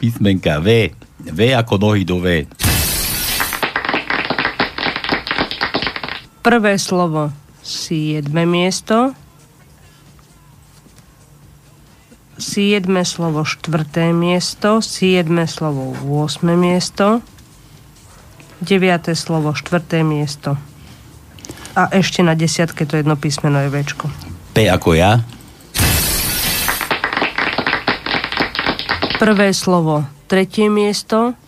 Písmenka 0.00 0.60
V. 0.60 0.92
V 1.22 1.54
ako 1.54 1.78
nohy 1.78 2.02
do 2.04 2.18
V. 2.18 2.46
Prvé 6.42 6.74
slovo 6.74 7.30
siedme 7.62 8.42
miesto. 8.50 9.14
Siedme 12.34 13.06
slovo 13.06 13.46
štvrté 13.46 14.10
miesto. 14.10 14.82
Siedme 14.82 15.46
slovo 15.46 15.94
8 16.02 16.42
miesto. 16.58 17.22
Deviate 18.58 19.14
slovo 19.14 19.54
štvrté 19.54 20.02
miesto. 20.02 20.58
A 21.78 21.86
ešte 21.94 22.26
na 22.26 22.34
desiatke 22.34 22.90
to 22.90 22.98
jedno 22.98 23.14
písmeno 23.14 23.62
je 23.62 23.70
Včko. 23.70 24.10
P 24.50 24.66
ako 24.66 24.98
ja. 24.98 25.22
Prvé 29.22 29.54
slovo 29.54 30.02
tretie 30.26 30.66
miesto. 30.66 31.38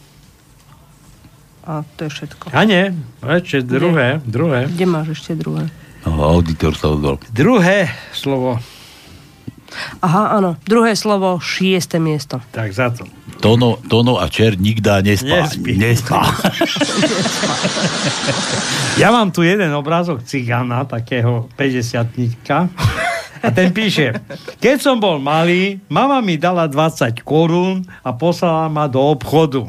A 1.65 1.81
to 1.97 2.07
je 2.07 2.11
všetko. 2.13 2.53
A 2.53 2.61
nie, 2.69 2.93
ešte 3.25 3.65
druhé, 3.65 4.21
druhé. 4.29 4.69
Kde 4.69 4.85
máš 4.85 5.17
ešte 5.17 5.33
druhé? 5.33 5.73
Oh, 6.05 6.37
auditor 6.37 6.77
sa 6.77 6.93
ozval. 6.93 7.17
Druhé 7.33 7.89
slovo 8.13 8.61
Aha, 9.99 10.39
áno. 10.39 10.55
Druhé 10.63 10.95
slovo, 10.95 11.43
šieste 11.43 11.99
miesto. 11.99 12.39
Tak 12.55 12.71
za 12.71 12.95
to. 12.95 13.03
Tono, 13.43 13.83
tono 13.91 14.23
a 14.23 14.31
čer 14.31 14.55
nikda 14.55 15.03
nespá. 15.03 15.51
Nespí. 15.51 15.75
nespá. 15.75 16.23
Ja 18.95 19.11
mám 19.11 19.35
tu 19.35 19.43
jeden 19.43 19.75
obrázok 19.75 20.23
cigána, 20.23 20.87
takého 20.87 21.51
50 21.59 22.15
a 23.43 23.49
ten 23.51 23.75
píše, 23.75 24.15
keď 24.63 24.77
som 24.79 24.97
bol 25.03 25.19
malý, 25.19 25.83
mama 25.91 26.23
mi 26.23 26.39
dala 26.39 26.71
20 26.71 27.27
korún 27.27 27.83
a 28.07 28.15
poslala 28.15 28.71
ma 28.71 28.87
do 28.87 29.03
obchodu. 29.03 29.67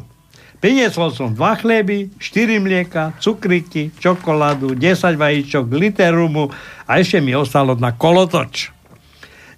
Priniesol 0.66 1.14
som 1.14 1.30
dva 1.30 1.54
chleby, 1.54 2.10
4 2.18 2.58
mlieka, 2.58 3.14
cukriky, 3.22 3.94
čokoládu, 4.02 4.74
10 4.74 5.14
vajíčok, 5.14 5.62
liter 5.70 6.10
rumu 6.10 6.50
a 6.90 6.98
ešte 6.98 7.22
mi 7.22 7.38
ostalo 7.38 7.78
na 7.78 7.94
kolotoč. 7.94 8.74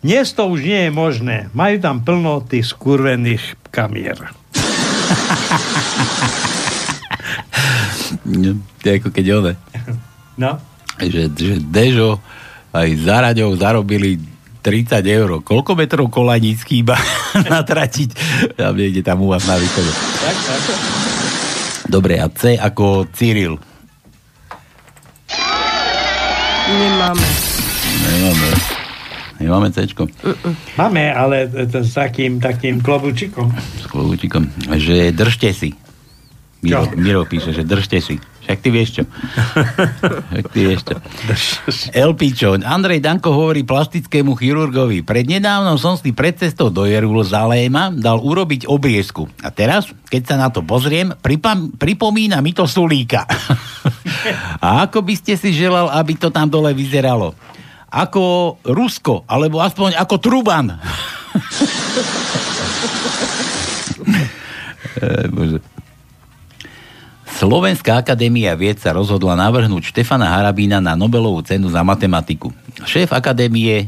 Dnes 0.05 0.37
to 0.37 0.44
už 0.44 0.61
nie 0.61 0.85
je 0.85 0.92
možné. 0.92 1.49
Majú 1.57 1.81
tam 1.81 2.05
plno 2.05 2.44
tých 2.44 2.77
skurvených 2.77 3.57
kamier. 3.73 4.21
No, 8.29 8.61
ako 8.85 9.09
keď 9.09 9.25
one. 9.40 9.53
No. 10.37 10.61
Že, 11.01 11.33
že 11.33 11.55
Dežo 11.64 12.21
aj 12.77 12.88
za 13.01 13.16
raďou 13.25 13.57
zarobili 13.57 14.21
30 14.61 15.03
eur. 15.07 15.31
Koľko 15.42 15.79
metrov 15.79 16.07
kolaníc 16.11 16.66
chýba 16.66 16.99
natratiť? 17.55 18.11
Tam 18.59 18.75
niekde 18.75 19.03
tam 19.03 19.23
u 19.23 19.31
vás 19.31 19.44
na 19.47 19.57
východe. 19.57 19.92
Dobre, 21.88 22.21
a 22.21 22.29
C 22.29 22.59
ako 22.59 23.09
Cyril. 23.16 23.57
Nemáme. 26.68 27.29
Nemáme. 28.05 28.49
Nemáme 29.38 29.68
Cčko. 29.71 30.11
Máme, 30.75 31.14
ale 31.14 31.47
to 31.71 31.87
s 31.87 31.94
takým, 31.94 32.42
takým 32.42 32.83
klobučikom. 32.83 33.49
S 33.55 33.87
kľúčikom. 33.87 34.51
Že 34.66 35.14
držte 35.14 35.55
si. 35.55 35.71
Miro? 36.61 36.90
Miro 36.99 37.23
píše, 37.23 37.55
že 37.55 37.62
držte 37.62 38.03
si. 38.03 38.18
Však 38.49 38.65
ty 38.65 38.69
vieš 38.73 38.91
čo. 38.97 39.03
Však 40.33 40.47
ty 40.57 40.61
vieš 40.65 40.81
čo. 40.89 40.97
Elpičo, 41.93 42.57
Andrej 42.65 43.05
Danko 43.05 43.29
hovorí 43.29 43.61
plastickému 43.61 44.33
chirurgovi. 44.41 45.05
Prednedávnom 45.05 45.77
som 45.77 46.01
si 46.01 46.17
pred 46.17 46.33
cestou 46.33 46.73
do 46.73 46.89
Jeruzaléma 46.89 47.93
dal 47.93 48.25
urobiť 48.25 48.65
obriezku. 48.65 49.29
A 49.45 49.53
teraz, 49.53 49.93
keď 50.09 50.23
sa 50.25 50.37
na 50.41 50.49
to 50.49 50.65
pozriem, 50.65 51.13
pripam, 51.21 51.77
pripomína 51.77 52.41
mi 52.41 52.57
to 52.57 52.65
Sulíka. 52.65 53.29
A 54.65 54.89
ako 54.89 55.05
by 55.05 55.15
ste 55.21 55.37
si 55.37 55.53
želal, 55.53 55.93
aby 55.93 56.17
to 56.17 56.33
tam 56.33 56.49
dole 56.49 56.73
vyzeralo? 56.73 57.37
Ako 57.93 58.57
Rusko, 58.65 59.29
alebo 59.29 59.61
aspoň 59.61 60.01
ako 60.01 60.15
Truban. 60.25 60.73
Eh, 64.99 65.31
Bože. 65.31 65.63
Slovenská 67.38 68.03
akadémia 68.03 68.51
vied 68.59 68.83
sa 68.83 68.90
rozhodla 68.90 69.38
navrhnúť 69.38 69.94
Štefana 69.94 70.27
Harabína 70.27 70.83
na 70.83 70.98
Nobelovú 70.98 71.38
cenu 71.46 71.70
za 71.70 71.87
matematiku. 71.87 72.51
Šéf 72.83 73.14
akadémie 73.14 73.87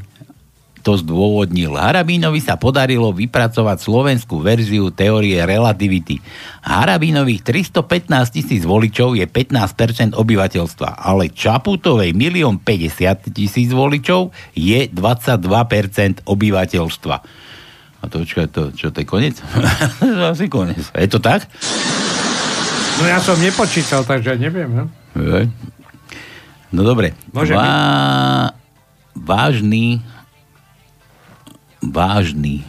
to 0.86 0.94
zdôvodnil. 0.94 1.74
Harabínovi 1.74 2.38
sa 2.38 2.54
podarilo 2.54 3.10
vypracovať 3.10 3.82
slovenskú 3.82 4.38
verziu 4.38 4.94
teórie 4.94 5.34
relativity. 5.42 6.22
Harabínových 6.62 7.66
315 7.66 8.38
tisíc 8.38 8.62
voličov 8.62 9.18
je 9.18 9.26
15% 9.26 10.14
obyvateľstva, 10.14 11.02
ale 11.02 11.34
Čaputovej 11.34 12.14
1 12.14 12.62
50 12.62 13.34
tisíc 13.34 13.74
voličov 13.74 14.30
je 14.54 14.86
22% 14.86 16.22
obyvateľstva. 16.22 17.16
A 18.00 18.04
to, 18.06 18.22
čo, 18.22 18.46
to, 18.46 18.70
čo 18.78 18.94
to 18.94 19.02
je 19.02 19.06
koniec? 19.10 19.42
Asi 20.30 20.46
koniec. 20.46 20.86
Je 20.94 21.10
to 21.10 21.18
tak? 21.18 21.50
No 23.00 23.04
ja 23.08 23.18
som 23.18 23.40
nepočítal, 23.40 24.04
takže 24.04 24.36
neviem. 24.36 24.68
No. 24.68 24.84
No 26.70 26.80
dobre. 26.84 27.16
Môže 27.32 27.56
Vá... 27.56 28.52
Vážny 29.16 30.04
vážny 31.80 32.62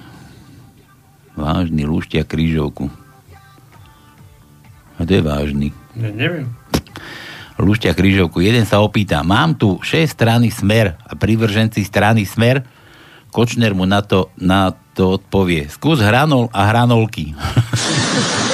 vážny 1.36 1.84
lúštia 1.84 2.24
krížovku. 2.24 2.88
A 5.00 5.04
to 5.04 5.12
je 5.18 5.22
vážny. 5.24 5.68
ne, 5.98 6.10
neviem. 6.14 6.48
Lúštia 7.62 7.94
krížovku. 7.94 8.42
Jeden 8.42 8.66
sa 8.66 8.82
opýta, 8.82 9.22
mám 9.22 9.54
tu 9.54 9.78
6 9.82 10.10
strany 10.10 10.50
smer 10.50 10.98
a 11.06 11.14
privrženci 11.14 11.86
strany 11.86 12.26
smer. 12.26 12.66
Kočner 13.32 13.72
mu 13.72 13.88
na 13.88 14.02
to, 14.04 14.34
na 14.36 14.74
to 14.98 15.22
odpovie. 15.22 15.70
Skús 15.72 16.02
hranol 16.04 16.52
a 16.52 16.68
hranolky. 16.68 17.32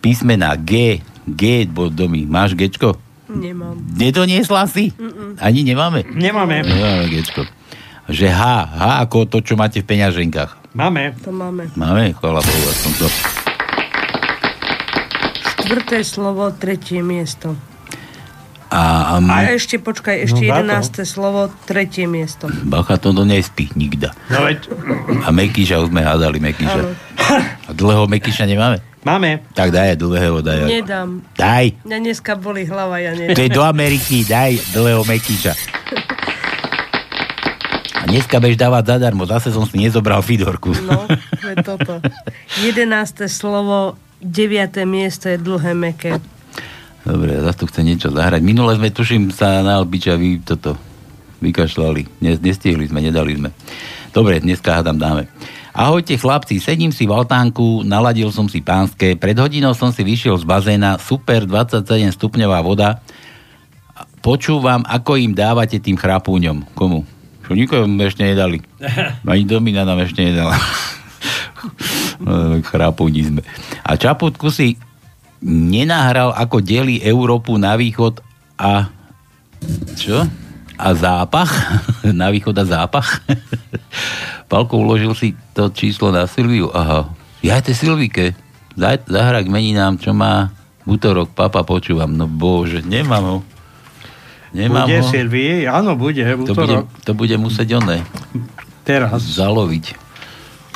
Písmena 0.00 0.56
G. 0.56 0.98
G 1.26 1.42
bod 1.64 1.92
domy. 1.92 2.24
Máš 2.24 2.52
Gčko? 2.52 2.96
Nemám. 3.28 3.78
Nedoniesla 3.94 4.66
si? 4.66 4.90
Ani 5.38 5.62
nemáme? 5.62 6.02
Nemáme. 6.08 6.60
Nemáme 6.60 7.06
Gčko. 7.08 7.46
Že 8.10 8.26
H. 8.26 8.42
H 8.66 8.80
ako 9.00 9.28
to, 9.28 9.38
čo 9.40 9.54
máte 9.54 9.78
v 9.78 9.86
peňaženkách. 9.86 10.72
Máme. 10.72 11.14
To 11.22 11.30
máme. 11.30 11.70
Máme? 11.74 12.10
Chvala 12.12 12.40
Bohu, 12.40 12.64
aspoň 12.66 12.92
to. 12.96 13.06
Štvrté 15.60 16.02
slovo, 16.02 16.50
tretie 16.50 16.98
miesto. 17.00 17.54
A, 18.66 19.14
a, 19.14 19.14
A 19.18 19.50
ešte, 19.50 19.78
počkaj, 19.78 20.24
ešte 20.24 20.42
No, 20.42 20.46
za 20.46 20.50
to. 20.52 20.54
jedenácté 20.56 21.02
slovo, 21.02 21.40
tretie 21.66 22.06
miesto. 22.06 22.46
Bacha 22.64 22.96
to 22.96 23.10
do 23.10 23.22
nespí 23.22 23.66
nikda. 23.74 24.14
No 24.30 24.46
veď, 24.46 24.70
A 25.22 25.30
Mekíša 25.30 25.78
už 25.78 25.90
sme 25.90 26.02
hádali 26.02 26.38
Mekíša. 26.38 26.78
Áno. 26.80 26.94
A 27.66 27.70
dlhého 27.70 28.06
Mekíša 28.06 28.46
nemáme? 28.46 28.78
Máme. 29.04 29.44
Tak 29.56 29.72
daj 29.72 29.96
dlhého, 29.96 30.40
daj. 30.44 30.68
Nedám. 30.68 31.24
Daj. 31.36 31.76
Mňa 31.84 31.98
dneska 32.00 32.36
boli 32.36 32.64
hlava, 32.68 33.00
ja 33.00 33.16
To 33.16 33.40
je 33.40 33.50
do 33.50 33.64
Ameriky, 33.64 34.24
daj 34.24 34.60
dlhého 34.76 35.02
Mekíša. 35.04 35.52
A 38.00 38.08
dneska 38.08 38.40
budeš 38.40 38.56
dávať 38.56 38.96
zadarmo, 38.96 39.28
zase 39.28 39.52
som 39.52 39.68
si 39.68 39.76
nezobral 39.76 40.24
Fidorku. 40.24 40.72
No, 40.84 41.04
to 41.40 41.46
je 41.52 41.56
toto. 41.60 42.00
Jedenácté 42.64 43.28
slovo, 43.28 44.00
deviaté 44.24 44.88
miesto 44.88 45.28
je 45.28 45.36
dlhé 45.36 45.76
meké. 45.76 46.16
Dobre, 47.04 47.36
zase 47.40 47.56
tu 47.60 47.64
chce 47.68 47.80
niečo 47.84 48.08
zahrať. 48.12 48.40
Minule 48.44 48.76
sme, 48.76 48.92
tuším, 48.92 49.32
sa 49.32 49.64
na 49.64 49.80
Albiča 49.80 50.16
vy 50.20 50.40
toto 50.44 50.76
vykašľali. 51.40 52.20
Nes, 52.20 52.36
nestihli 52.40 52.88
sme, 52.88 53.00
nedali 53.00 53.36
sme. 53.36 53.52
Dobre, 54.12 54.40
dneska 54.40 54.80
hádam 54.80 55.00
dáme. 55.00 55.28
Ahojte 55.70 56.18
chlapci, 56.18 56.58
sedím 56.58 56.90
si 56.90 57.06
v 57.06 57.14
altánku, 57.14 57.86
naladil 57.86 58.34
som 58.34 58.50
si 58.50 58.58
pánske, 58.58 59.14
pred 59.14 59.38
hodinou 59.38 59.70
som 59.70 59.94
si 59.94 60.02
vyšiel 60.02 60.34
z 60.34 60.44
bazéna, 60.44 60.98
super 60.98 61.46
27 61.46 61.86
stupňová 62.18 62.58
voda. 62.66 62.98
Počúvam, 64.20 64.82
ako 64.82 65.16
im 65.16 65.32
dávate 65.32 65.78
tým 65.78 65.94
chrapúňom. 65.94 66.74
Komu? 66.74 67.06
Čo 67.46 67.54
nikomu 67.54 68.02
ešte 68.02 68.26
nedali. 68.26 68.58
Ani 69.30 69.46
Domina 69.46 69.86
nám 69.86 70.02
ešte 70.02 70.26
nedala. 70.26 70.58
Chrapúni 72.66 73.30
sme. 73.30 73.42
A 73.86 73.94
Čaputku 73.94 74.50
si 74.50 74.74
nenahral, 75.46 76.34
ako 76.36 76.60
delí 76.60 77.00
Európu 77.00 77.56
na 77.56 77.78
východ 77.78 78.20
a 78.60 78.92
čo? 79.96 80.26
A 80.80 80.96
zápach? 80.96 81.52
na 82.20 82.32
východ 82.32 82.56
a 82.56 82.64
zápach? 82.64 83.20
Palko 84.50 84.80
uložil 84.80 85.12
si 85.12 85.36
to 85.52 85.68
číslo 85.68 86.08
na 86.08 86.24
Silviu. 86.24 86.72
Aha. 86.72 87.06
Ja 87.44 87.60
to 87.60 87.76
Silvike. 87.76 88.32
Zaj- 88.74 89.04
Zahraj 89.04 89.44
k 89.44 89.52
meninám, 89.52 90.00
čo 90.00 90.16
má 90.16 90.48
útorok. 90.88 91.36
Papa, 91.36 91.62
počúvam. 91.62 92.08
No 92.10 92.24
bože, 92.24 92.80
nemám 92.80 93.24
ho. 93.24 93.38
Nemám 94.50 94.88
bude 94.88 94.98
ho. 94.98 95.06
Silvii? 95.06 95.68
Áno, 95.70 95.94
bude. 95.94 96.24
To 96.48 96.56
bude, 96.56 96.76
to 97.06 97.12
bude 97.14 97.36
musieť 97.38 97.78
oné. 97.78 98.02
Teraz. 98.82 99.22
Zaloviť. 99.22 99.94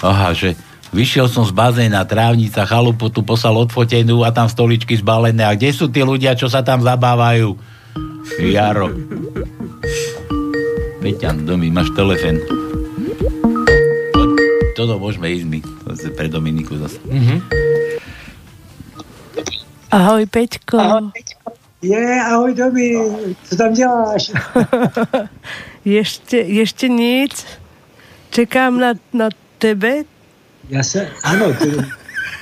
Aha, 0.05 0.31
že 0.31 0.55
vyšiel 0.95 1.27
som 1.27 1.43
z 1.43 1.51
bazéna, 1.51 2.07
trávnica, 2.07 2.63
chalupu 2.69 3.11
tu 3.11 3.27
poslal 3.27 3.59
odfotenú 3.59 4.23
a 4.23 4.31
tam 4.31 4.47
stoličky 4.47 4.95
zbalené. 4.95 5.43
A 5.43 5.59
kde 5.59 5.75
sú 5.75 5.91
tí 5.91 6.07
ľudia, 6.07 6.39
čo 6.39 6.47
sa 6.47 6.63
tam 6.63 6.87
zabávajú? 6.87 7.59
Jaro. 8.39 8.95
Peťan, 11.01 11.45
domy, 11.47 11.71
máš 11.71 11.93
telefén. 11.97 12.41
Toto 14.75 14.99
môžeme 14.99 15.31
ísť 15.31 15.47
my. 15.47 15.59
To 15.63 15.91
je 15.95 16.11
pre 16.11 16.27
Dominiku 16.27 16.75
zase. 16.81 16.99
Ahoj, 19.93 20.25
Peťko. 20.27 20.77
Ahoj. 20.81 21.13
Je, 21.85 22.21
ahoj 22.21 22.55
Domi, 22.55 22.97
co 23.45 23.57
tam 23.57 23.73
děláš? 23.73 24.33
Ešte, 25.85 26.41
ešte 26.41 26.89
nic. 26.89 27.45
Čekám 28.33 28.81
na, 28.81 28.97
na 29.13 29.29
tebe. 29.61 30.09
Já 30.69 30.83
se, 30.83 31.09
ano, 31.25 31.53
ty 31.53 31.77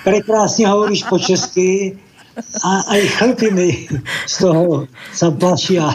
prekrásně 0.04 0.68
hovoríš 0.68 1.04
po 1.04 1.18
česky 1.18 1.98
a 2.64 2.70
aj 2.96 3.02
chlpy 3.20 3.48
mi 3.52 3.70
z 4.24 4.34
toho 4.40 4.88
sa 5.12 5.28
plašia. 5.28 5.92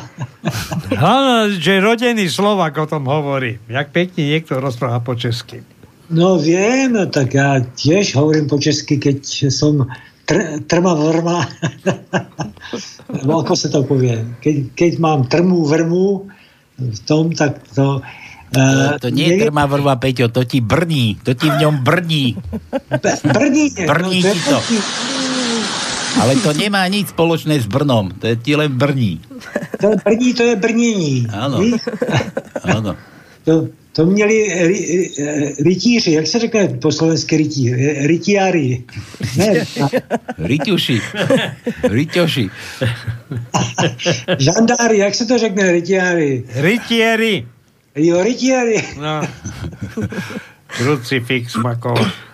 Áno, 0.94 1.50
že 1.58 1.82
rodený 1.82 2.30
Slovak 2.30 2.78
o 2.78 2.86
tom 2.86 3.10
hovorí. 3.10 3.58
Jak 3.66 3.90
pekne 3.90 4.38
niekto 4.38 4.62
rozpráva 4.62 5.02
po 5.02 5.18
česky. 5.18 5.66
No 6.08 6.40
viem, 6.40 6.96
tak 7.12 7.36
ja 7.36 7.60
tiež 7.76 8.16
hovorím 8.16 8.48
po 8.48 8.62
česky, 8.62 8.96
keď 8.96 9.52
som 9.52 9.90
tr- 10.24 10.64
trma 10.64 10.94
vrma. 10.96 11.44
no 13.28 13.44
ako 13.44 13.54
sa 13.58 13.68
to 13.68 13.84
povie? 13.84 14.16
Keď, 14.40 14.56
keď 14.78 14.92
mám 15.04 15.28
trmu 15.28 15.68
vrmu 15.68 16.32
v 16.78 17.00
tom, 17.04 17.34
tak 17.34 17.60
to... 17.74 18.00
Uh, 18.48 18.96
to 19.04 19.12
nie 19.12 19.36
je 19.36 19.44
trma 19.44 19.68
vrva, 19.68 20.00
Peťo, 20.00 20.32
to 20.32 20.48
ti 20.48 20.64
brní. 20.64 21.20
To 21.28 21.36
ti 21.36 21.52
v 21.52 21.68
ňom 21.68 21.84
brní. 21.84 22.40
Brní. 23.36 23.76
Brní 23.76 24.20
no, 24.24 24.32
ti 24.32 24.40
to. 24.48 24.58
Ale 26.16 26.40
to 26.40 26.56
nemá 26.56 26.88
nič 26.88 27.12
spoločné 27.12 27.60
s 27.60 27.68
Brnom. 27.68 28.16
To 28.24 28.26
je 28.32 28.36
ti 28.40 28.56
len 28.56 28.72
brní. 28.72 29.20
To 29.82 29.94
brní, 30.06 30.34
to 30.34 30.44
je 30.44 30.56
brnění. 30.56 31.28
Áno. 31.30 31.58
Áno. 32.64 32.92
To, 33.46 33.68
to 33.94 34.06
měli 34.06 34.68
ry, 34.68 34.80
rytíři, 35.66 36.12
jak 36.12 36.28
se 36.28 36.40
řekne 36.40 36.68
po 36.68 36.92
slovensky 36.92 37.38
rytí? 37.38 37.74
Rytiári. 38.08 38.84
Ne, 39.38 39.66
Ryťuši. 40.38 41.02
Ryťoši. 41.84 42.50
žandári, 44.38 44.98
jak 44.98 45.16
se 45.16 45.26
to 45.26 45.38
řekne? 45.38 45.72
Rytiári. 45.72 46.44
Rytieri. 46.56 47.48
Jo, 47.96 48.24
rytiári. 48.24 48.84
No. 49.02 49.22
Crucifix 50.68 51.56
makov. 51.56 52.27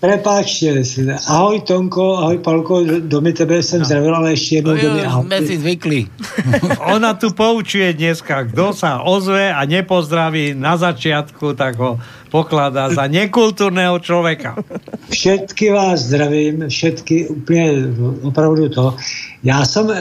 Prepáčte, 0.00 0.80
ahoj 1.28 1.60
Tonko, 1.60 2.16
ahoj 2.24 2.38
Palko, 2.40 2.80
domy 3.04 3.32
tebe 3.32 3.62
jsem 3.62 3.84
zdravil, 3.84 4.14
ale 4.16 4.30
ještě 4.30 4.56
jednou 4.56 4.72
No 4.74 4.82
domy 4.82 5.00
ahoj. 5.04 5.24
sme 5.28 5.38
si 5.44 5.54
zvykli. 5.60 6.00
Ona 6.96 7.12
tu 7.20 7.36
poučuje 7.36 7.92
dneska, 7.92 8.48
kto 8.48 8.72
sa 8.72 9.04
ozve 9.04 9.52
a 9.52 9.60
nepozdraví 9.68 10.56
na 10.56 10.80
začiatku, 10.80 11.52
tak 11.52 11.76
ho 11.76 12.00
pokladá 12.30 12.94
za 12.94 13.10
nekultúrneho 13.10 13.98
človeka. 13.98 14.54
Všetky 15.10 15.74
vás 15.74 16.00
zdravím, 16.00 16.68
všetky 16.70 17.28
úplně 17.28 17.72
opravdu 18.22 18.68
to. 18.68 18.96
Já 19.42 19.64
jsem 19.64 19.90
e, 19.90 19.96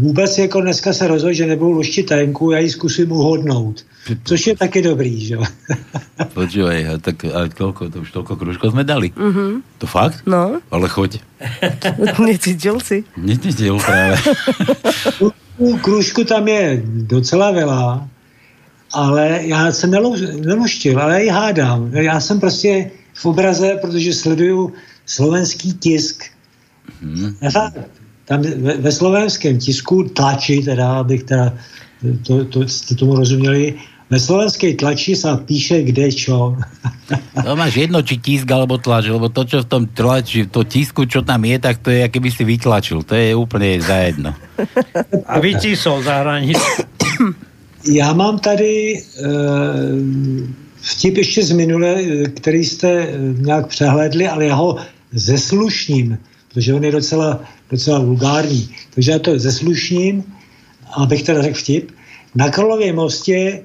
vůbec 0.00 0.38
jako 0.38 0.60
dneska 0.60 0.92
se 0.92 1.08
rozhodl, 1.08 1.34
že 1.34 1.46
nebudu 1.46 1.70
luštit 1.70 2.06
tajenku, 2.06 2.50
já 2.50 2.58
ji 2.58 2.70
zkusím 2.70 3.12
uhodnout. 3.12 3.84
Což 4.24 4.46
je 4.46 4.56
taky 4.56 4.82
dobrý, 4.82 5.20
že 5.20 5.34
jo. 5.34 5.42
Počúvaj, 6.34 6.80
a 6.88 6.92
tak 6.96 7.28
a 7.28 7.44
koľko, 7.52 7.92
to 7.92 8.00
už 8.00 8.10
toľko 8.16 8.32
kružkov 8.40 8.72
sme 8.72 8.80
dali. 8.80 9.12
Mhm. 9.12 9.60
To 9.78 9.86
fakt? 9.86 10.24
No, 10.24 10.64
Ale 10.72 10.88
choď. 10.88 11.20
necítil 12.30 12.80
si. 12.80 13.04
Necítil 13.20 13.76
práve. 13.76 14.16
U 15.58 15.74
kružku 15.82 16.22
tam 16.24 16.46
je 16.48 16.82
docela 16.86 17.50
veľa, 17.50 18.06
ale 18.92 19.40
já 19.42 19.72
jsem 19.72 19.90
nelu, 19.90 20.16
neluštil, 20.40 21.00
ale 21.00 21.22
ji 21.22 21.28
hádám. 21.28 21.94
Já 21.94 22.20
jsem 22.20 22.40
prostě 22.40 22.90
v 23.14 23.26
obraze, 23.26 23.76
protože 23.80 24.14
sleduju 24.14 24.72
slovenský 25.06 25.72
tisk. 25.72 26.24
Hmm. 27.02 27.36
Tam 28.24 28.42
ve, 28.42 28.76
ve 28.76 28.92
slovenském 28.92 29.58
tisku 29.58 30.02
tlači, 30.02 30.62
teda, 30.62 31.00
abych 31.00 31.22
teda 31.22 31.54
to, 32.26 32.44
to, 32.44 32.68
jste 32.68 32.94
tomu 32.94 33.16
rozuměli, 33.16 33.74
ve 34.08 34.16
slovenskej 34.16 34.80
tlači 34.80 35.12
sa 35.12 35.36
píše 35.36 35.84
kde 35.84 36.08
čo. 36.12 36.56
To 37.44 37.56
máš 37.56 37.80
jedno, 37.80 38.04
či 38.04 38.20
tisk 38.20 38.44
alebo 38.52 38.76
tlač, 38.76 39.08
lebo 39.08 39.32
to, 39.32 39.44
čo 39.48 39.64
v 39.64 39.68
tom 39.68 39.82
tlači, 39.88 40.44
to 40.48 40.64
tisku, 40.64 41.08
čo 41.08 41.24
tam 41.24 41.44
je, 41.44 41.56
tak 41.56 41.80
to 41.80 41.88
je, 41.88 42.04
keby 42.08 42.28
si 42.28 42.44
vytlačil. 42.44 43.00
To 43.04 43.16
je 43.16 43.32
úplne 43.32 43.80
zajedno. 43.80 44.36
A 45.24 45.40
vytísol 45.40 46.04
za 46.04 46.20
hranicu. 46.20 46.68
Já 47.88 48.12
mám 48.12 48.38
tady 48.38 48.94
e, 48.96 49.02
vtip 50.80 51.16
ještě 51.16 51.42
z 51.42 51.52
minule, 51.52 51.94
eh, 52.00 52.28
který 52.28 52.64
jste 52.64 52.90
eh, 52.90 53.18
nějak 53.38 53.66
přehlédli, 53.66 54.28
ale 54.28 54.46
já 54.46 54.54
ho 54.54 54.76
zeslušním, 55.12 56.18
protože 56.54 56.74
on 56.74 56.84
je 56.84 56.92
docela, 56.92 57.40
docela 57.70 57.98
vulgární. 57.98 58.68
Takže 58.94 59.12
já 59.12 59.18
to 59.18 59.38
zeslušním, 59.38 60.24
abych 60.96 61.22
teda 61.22 61.42
řekl 61.42 61.58
vtip. 61.58 61.90
Na 62.34 62.50
Karlově 62.50 62.92
mostě 62.92 63.62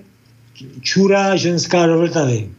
čurá 0.82 1.36
ženská 1.36 1.86
do 1.88 2.00
Vltavy. 2.00 2.50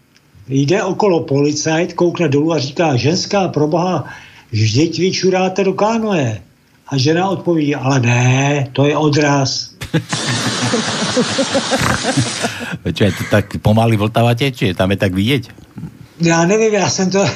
Jde 0.49 0.83
okolo 0.83 1.21
policajt, 1.21 1.93
koukne 1.93 2.29
dolů 2.29 2.53
a 2.53 2.59
říká, 2.59 2.97
ženská, 2.97 3.49
proboha, 3.49 4.05
vždyť 4.53 4.99
vy 4.99 5.13
čuráte 5.13 5.65
do 5.65 5.73
kánoje. 5.73 6.43
A 6.89 6.97
žena 6.97 7.29
odpoví, 7.29 7.75
ale 7.75 8.01
ne, 8.01 8.69
to 8.73 8.85
je 8.85 8.97
odraz. 8.97 9.73
Čo 12.85 13.03
je 13.05 13.13
to 13.13 13.25
tak 13.31 13.57
pomaly 13.63 13.97
Vltava 13.97 14.35
tečie, 14.35 14.75
tam 14.75 14.91
je 14.91 14.99
tak 15.01 15.15
vidieť. 15.15 15.51
Já 16.21 16.45
nevím, 16.45 16.75
já 16.75 16.91
jsem 16.91 17.11
to... 17.11 17.27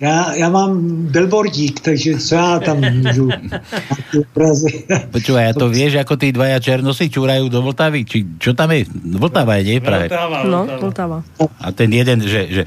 Já, 0.00 0.34
já 0.34 0.48
mám 0.48 0.80
billboardík, 1.12 1.80
takže 1.80 2.18
co 2.18 2.34
já 2.34 2.58
tam 2.60 2.80
můžu? 2.80 3.28
Počúvaj, 5.12 5.44
a 5.48 5.52
to 5.52 5.68
vieš, 5.68 6.00
ako 6.00 6.16
tí 6.16 6.32
dvaja 6.32 6.56
černosi 6.56 7.12
čúrajú 7.12 7.52
do 7.52 7.60
Vltavy? 7.60 8.08
Či, 8.08 8.40
čo 8.40 8.56
tam 8.56 8.72
je? 8.72 8.88
Vltava 9.20 9.60
je, 9.60 9.62
nie? 9.68 9.78
Práve. 9.84 10.08
No, 10.48 10.64
Vltava. 10.80 11.20
A 11.60 11.68
ten 11.76 11.92
jeden, 11.92 12.24
že, 12.24 12.48
že 12.48 12.62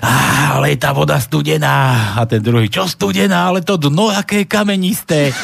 "Á, 0.00 0.56
ale 0.56 0.72
je 0.72 0.78
tá 0.80 0.96
voda 0.96 1.20
studená. 1.20 2.16
A 2.16 2.24
ten 2.24 2.40
druhý, 2.40 2.72
čo 2.72 2.88
studená, 2.88 3.52
ale 3.52 3.60
to 3.60 3.76
dno, 3.76 4.08
aké 4.08 4.42
je 4.42 4.46
kamenisté. 4.48 5.36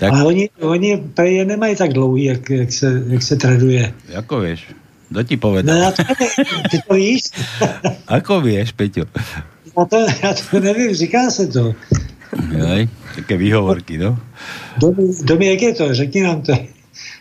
Tak. 0.00 0.10
Ale 0.10 0.24
oni, 0.26 0.44
oni 0.58 0.90
nemají 1.46 1.76
tak 1.76 1.92
dlouhý, 1.92 2.24
jak, 2.24 2.50
jak, 2.50 2.72
se, 2.72 3.02
jak 3.06 3.22
se 3.22 3.36
traduje. 3.36 3.92
Ako 4.18 4.40
vieš? 4.42 4.66
Kto 5.10 5.20
ti 5.26 5.36
No 5.36 5.40
povedal? 5.42 5.76
já 5.76 5.90
to 5.90 6.02
nevím, 6.06 6.62
ty 6.70 6.76
to 6.88 6.94
víš? 6.94 7.22
Ako 8.08 8.40
vieš, 8.40 8.72
Peťo? 8.72 9.04
Já 9.78 9.84
to, 9.84 9.96
já 10.22 10.32
to 10.50 10.60
nevím, 10.60 10.94
říká 10.94 11.30
se 11.30 11.46
to. 11.46 11.74
Aj, 12.70 12.88
také 13.16 13.36
výhovorky, 13.36 13.98
no. 13.98 14.18
Domy, 15.26 15.46
jak 15.46 15.62
je 15.62 15.72
to? 15.74 15.94
Řekni 15.94 16.22
nám 16.22 16.42
to. 16.42 16.52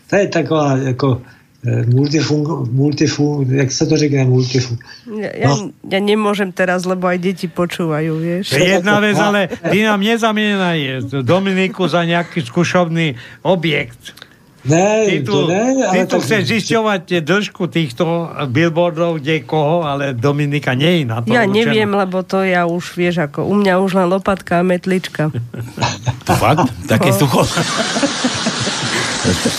To 0.09 0.15
je 0.15 0.27
taková 0.27 0.77
jako 0.77 1.21
eh, 1.65 1.85
multifung, 1.85 2.47
multifung, 2.71 3.49
jak 3.49 3.71
se 3.71 3.85
to 3.85 3.97
řekne 3.97 4.25
multifung. 4.25 4.77
Ja, 5.17 5.29
ja, 5.33 5.49
ja 5.89 5.99
nemôžem 5.99 6.53
teraz, 6.53 6.85
lebo 6.85 7.09
aj 7.09 7.17
deti 7.21 7.49
počúvajú, 7.49 8.21
vieš. 8.21 8.53
To 8.53 8.61
je 8.61 8.69
jedna 8.77 9.01
vec, 9.01 9.17
ale 9.17 9.49
ty 9.49 9.81
nám 9.81 10.01
nezamieňaj 10.01 11.09
Dominiku 11.25 11.89
za 11.89 12.05
nejaký 12.05 12.45
skúšobný 12.45 13.17
objekt. 13.41 14.13
Ne, 14.61 15.07
Ty 15.07 15.17
tu, 15.21 15.31
to 15.31 15.47
ne, 15.47 15.63
ty 15.71 15.83
ale 15.87 16.03
tu 16.03 16.19
tak- 16.19 16.23
chceš 16.25 16.41
zisťovať 16.51 17.23
dĺžku 17.23 17.63
týchto 17.65 18.03
billboardov, 18.45 19.17
kde 19.17 19.39
koho, 19.41 19.81
ale 19.81 20.11
Dominika 20.11 20.73
nie 20.73 20.99
je 20.99 21.03
na 21.05 21.19
to 21.19 21.31
Ja 21.31 21.43
určená. 21.43 21.55
neviem, 21.55 21.87
lebo 21.89 22.19
to 22.21 22.43
ja 22.43 22.65
už, 22.65 22.91
vieš, 22.93 23.23
ako 23.23 23.45
u 23.45 23.55
mňa 23.55 23.79
už 23.79 23.95
len 23.95 24.07
lopatka 24.09 24.59
a 24.59 24.63
metlička. 24.63 25.31
To 26.27 26.33
fakt? 26.35 26.67
Také 26.85 27.09
No. 27.09 27.17
sucho. 27.17 27.41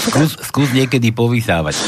skús, 0.05 0.30
skús 0.42 0.68
niekedy 0.70 1.11
povysávať. 1.11 1.80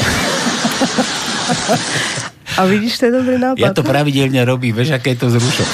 A 2.53 2.65
vidíš, 2.65 2.97
to 2.97 3.05
je 3.05 3.13
dobrý 3.13 3.37
nápad. 3.37 3.57
Ja 3.57 3.71
to 3.71 3.81
pravidelne 3.81 4.41
robím, 4.41 4.73
vieš, 4.73 4.91
aké 4.91 5.13
je 5.13 5.19
to 5.19 5.29
zrušo. 5.29 5.63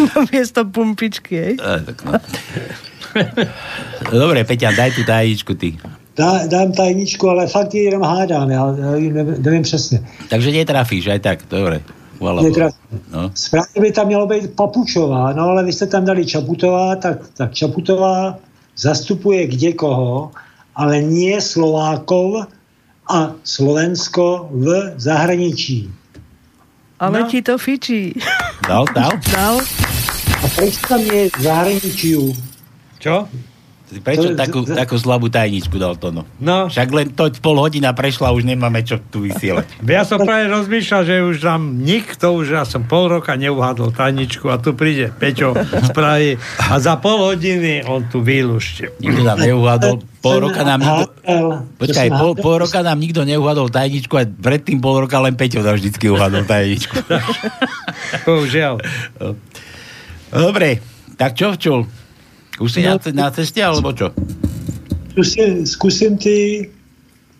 No, 0.00 0.24
miesto 0.26 0.64
pumpičky, 0.64 1.34
hej. 1.34 1.54
Á, 1.58 1.80
tak 1.82 2.00
no. 2.02 2.16
Dobre, 4.12 4.44
Peťa, 4.44 4.72
daj 4.72 4.90
tu 4.92 5.04
tajíčku 5.04 5.54
ty. 5.54 5.78
Dá, 6.16 6.46
dám 6.46 6.72
tajničku, 6.72 7.28
ale 7.28 7.46
fakt 7.46 7.74
ji 7.74 7.80
jenom 7.80 8.02
hádám, 8.02 8.50
já, 8.50 8.72
nevím, 8.72 9.42
nevím 9.42 9.62
přesně. 9.62 10.00
Takže 10.28 10.52
netrafíš, 10.52 11.06
aj 11.06 11.20
tak, 11.20 11.38
dobre. 11.50 11.80
Netrafím. 12.42 13.00
No. 13.12 13.30
Správně 13.34 13.80
by 13.80 13.92
tam 13.92 14.06
mělo 14.06 14.26
být 14.26 14.52
Papučová, 14.54 15.32
no 15.32 15.42
ale 15.42 15.64
vy 15.64 15.72
jste 15.72 15.86
tam 15.86 16.04
dali 16.04 16.26
Čaputová, 16.26 16.96
tak, 16.96 17.18
tak 17.34 17.54
Čaputová 17.54 18.38
zastupuje 18.76 19.46
kde 19.46 19.72
koho, 19.72 20.30
ale 20.76 21.02
nie 21.02 21.40
Slovákov 21.40 22.44
a 23.08 23.32
Slovensko 23.44 24.48
v 24.52 24.94
zahraničí. 24.96 25.90
Ale 27.00 27.24
ti 27.32 27.42
to 27.42 27.58
fičí. 27.58 28.12
Dal, 28.68 28.84
dal? 28.94 29.10
Dal. 29.32 29.56
A 30.44 30.48
proč 30.56 30.76
tam 30.76 31.00
je 31.00 31.30
v 31.32 31.40
zahraničí? 31.40 32.12
Čo? 33.00 33.26
Prečo 33.90 34.30
To- 34.30 34.38
takú, 34.38 34.62
to- 34.62 34.78
takú 34.78 34.94
slabú 34.94 35.26
tajničku 35.26 35.74
dal 35.74 35.98
to, 35.98 36.14
no? 36.14 36.22
Však 36.70 36.88
len 36.94 37.10
to 37.10 37.26
pol 37.42 37.58
hodina 37.58 37.90
prešla, 37.90 38.30
už 38.30 38.46
nemáme 38.46 38.86
čo 38.86 39.02
tu 39.02 39.26
vysielať. 39.26 39.66
Ja 39.90 40.06
som 40.06 40.22
práve 40.22 40.46
rozmýšľal, 40.46 41.02
že 41.02 41.14
už 41.26 41.42
tam 41.42 41.82
nikto, 41.82 42.38
už 42.38 42.54
ja 42.54 42.62
som 42.62 42.86
pol 42.86 43.10
roka 43.10 43.34
neuhádol 43.34 43.90
tajničku 43.90 44.46
a 44.46 44.62
tu 44.62 44.78
príde 44.78 45.10
Peťo 45.10 45.58
spraví 45.82 46.38
a 46.62 46.78
za 46.78 47.02
pol 47.02 47.34
hodiny 47.34 47.82
on 47.82 48.06
tu 48.06 48.22
vylúšte. 48.22 48.94
Nikto 49.02 49.26
nám 49.26 49.42
neuhádol, 49.42 50.06
pol 50.22 50.36
roka 50.38 50.62
nám 50.62 50.80
nikto... 50.86 51.34
Počkaj, 51.74 52.08
pol, 52.14 52.32
pol 52.38 52.56
roka 52.62 52.86
nám 52.86 52.94
nikto 52.94 53.26
neuhádol 53.26 53.74
tajničku 53.74 54.14
a 54.14 54.22
predtým 54.22 54.78
pol 54.78 55.02
roka 55.02 55.18
len 55.18 55.34
Peťo 55.34 55.66
nám 55.66 55.74
vždycky 55.74 56.06
uhádol 56.06 56.46
tajničku. 56.46 56.94
Bohužiaľ. 58.30 58.78
Dobre, 60.30 60.78
tak 61.18 61.34
čo 61.34 61.58
včul? 61.58 61.90
Už 62.60 62.72
si 62.72 62.80
na, 62.84 63.00
na 63.16 63.32
ceste, 63.32 63.64
alebo 63.64 63.96
čo? 63.96 64.12
Zkusím, 65.10 65.66
zkusím 65.66 66.12
ty 66.20 66.68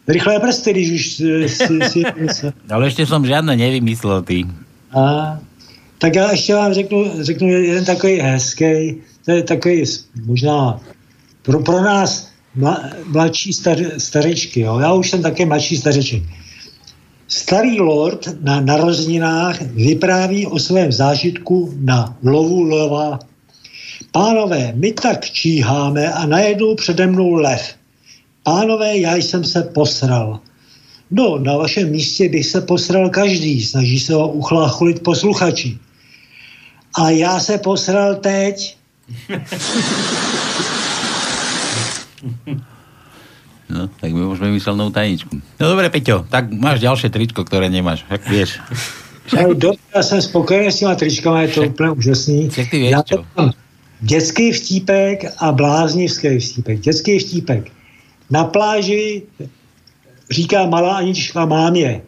rychlé 0.09 0.41
prsty, 0.41 0.71
když 0.73 0.89
už 0.91 1.03
si, 1.13 1.49
si, 1.49 1.75
si 1.93 2.01
Ale 2.73 2.89
ešte 2.89 3.05
som 3.05 3.21
žiadne 3.21 3.53
nevymyslel, 3.53 4.25
ty. 4.25 4.49
A, 4.97 5.37
tak 6.01 6.15
já 6.17 6.31
ještě 6.31 6.55
vám 6.55 6.73
řeknu, 6.73 6.99
řeknu 7.21 7.49
jeden 7.49 7.85
takový 7.85 8.21
hezký, 8.21 8.97
to 9.25 9.31
je 9.33 9.43
takový 9.43 9.85
možná 10.25 10.81
pro, 11.43 11.61
pro 11.61 11.83
nás 11.83 12.33
mla, 12.55 12.91
mladší 13.07 13.53
star, 13.53 13.79
stařečky, 13.99 14.61
jo. 14.61 14.79
já 14.79 14.93
už 14.93 15.11
jsem 15.11 15.23
také 15.23 15.47
mladší 15.47 15.77
stařeček. 15.77 16.23
Starý 17.29 17.81
lord 17.81 18.43
na 18.43 18.61
narozeninách 18.61 19.63
vypráví 19.63 20.47
o 20.47 20.59
svém 20.59 20.93
zážitku 20.93 21.75
na 21.79 22.17
lovu 22.23 22.63
lova. 22.63 23.19
Pánové, 24.13 24.73
my 24.75 24.93
tak 24.93 25.25
číháme 25.25 26.13
a 26.13 26.27
najednou 26.27 26.75
přede 26.75 27.07
mnou 27.07 27.35
lev. 27.35 27.75
Pánové, 28.43 28.99
já 28.99 29.17
jsem 29.17 29.45
se 29.45 29.63
posral. 29.63 30.41
No, 31.11 31.39
na 31.39 31.57
vašem 31.57 31.91
místě 31.91 32.29
bych 32.29 32.47
se 32.47 32.61
posral 32.61 33.11
každý, 33.11 33.63
snaží 33.63 34.01
se 34.01 34.15
ho 34.15 34.29
uchlácholit 34.29 35.03
posluchači. 35.03 35.79
A 36.95 37.11
já 37.11 37.41
se 37.41 37.59
posral 37.59 38.15
teď. 38.15 38.77
No, 43.71 43.87
tak 43.87 44.11
my 44.11 44.27
môžeme 44.27 44.51
vymyselnú 44.51 44.91
tajničku. 44.91 45.31
No 45.63 45.65
dobre, 45.71 45.87
Peťo, 45.95 46.27
tak 46.27 46.51
máš 46.51 46.83
ďalšie 46.83 47.07
tričko, 47.07 47.47
ktoré 47.47 47.71
nemáš, 47.71 48.03
ak 48.11 48.27
vieš. 48.27 48.59
No, 49.31 49.55
dobře, 49.55 49.79
já 49.95 50.03
jsem 50.03 50.23
spokojený 50.23 50.73
s 50.73 50.77
těma 50.77 50.95
tričkama, 50.95 51.43
je 51.43 51.49
to 51.49 51.63
úplně 51.63 51.91
úžasný. 51.91 52.51
Jak 52.57 52.71
ty 52.71 52.79
vieš, 52.79 52.95
čo? 53.07 53.17
to 53.17 53.25
mám 53.37 53.53
dětský 54.01 54.53
vtípek 54.53 55.25
a 55.39 55.53
bláznivský 55.53 56.39
vtípek. 56.39 56.81
Dětský 56.81 57.19
vtípek. 57.19 57.73
Na 58.31 58.45
pláži 58.45 59.23
říká 60.31 60.67
malá 60.67 60.97
Anička 60.97 61.47
mámě, 61.47 62.03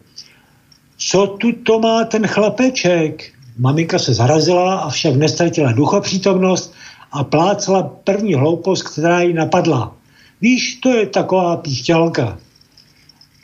co 0.97 1.27
tu 1.27 1.51
to 1.51 1.79
má 1.79 2.03
ten 2.03 2.27
chlapeček? 2.27 3.31
Maminka 3.57 3.99
se 3.99 4.13
zarazila, 4.13 4.75
avšak 4.75 5.15
nestratila 5.15 5.71
duchopřítomnost 5.71 6.73
a 7.11 7.23
plácala 7.23 7.83
první 7.83 8.33
hloupost, 8.33 8.83
která 8.83 9.21
jí 9.21 9.33
napadla. 9.33 9.95
Víš, 10.41 10.75
to 10.75 10.89
je 10.89 11.05
taková 11.05 11.57
píšťalka. 11.57 12.37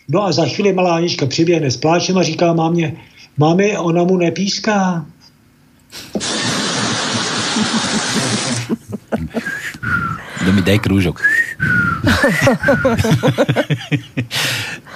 No 0.10 0.26
a 0.26 0.32
za 0.32 0.46
chvíli 0.46 0.74
malá 0.74 0.96
Anička 0.96 1.26
přiběhne 1.26 1.72
s 1.72 1.78
pláčem 1.78 2.18
a 2.18 2.24
říká 2.24 2.54
mámě, 2.54 2.98
mami, 3.38 3.78
ona 3.78 4.04
mu 4.04 4.18
nepíská. 4.18 5.06
Do 10.46 10.54
mi 10.54 10.62
daj 10.62 10.80
krúžok. 10.80 11.22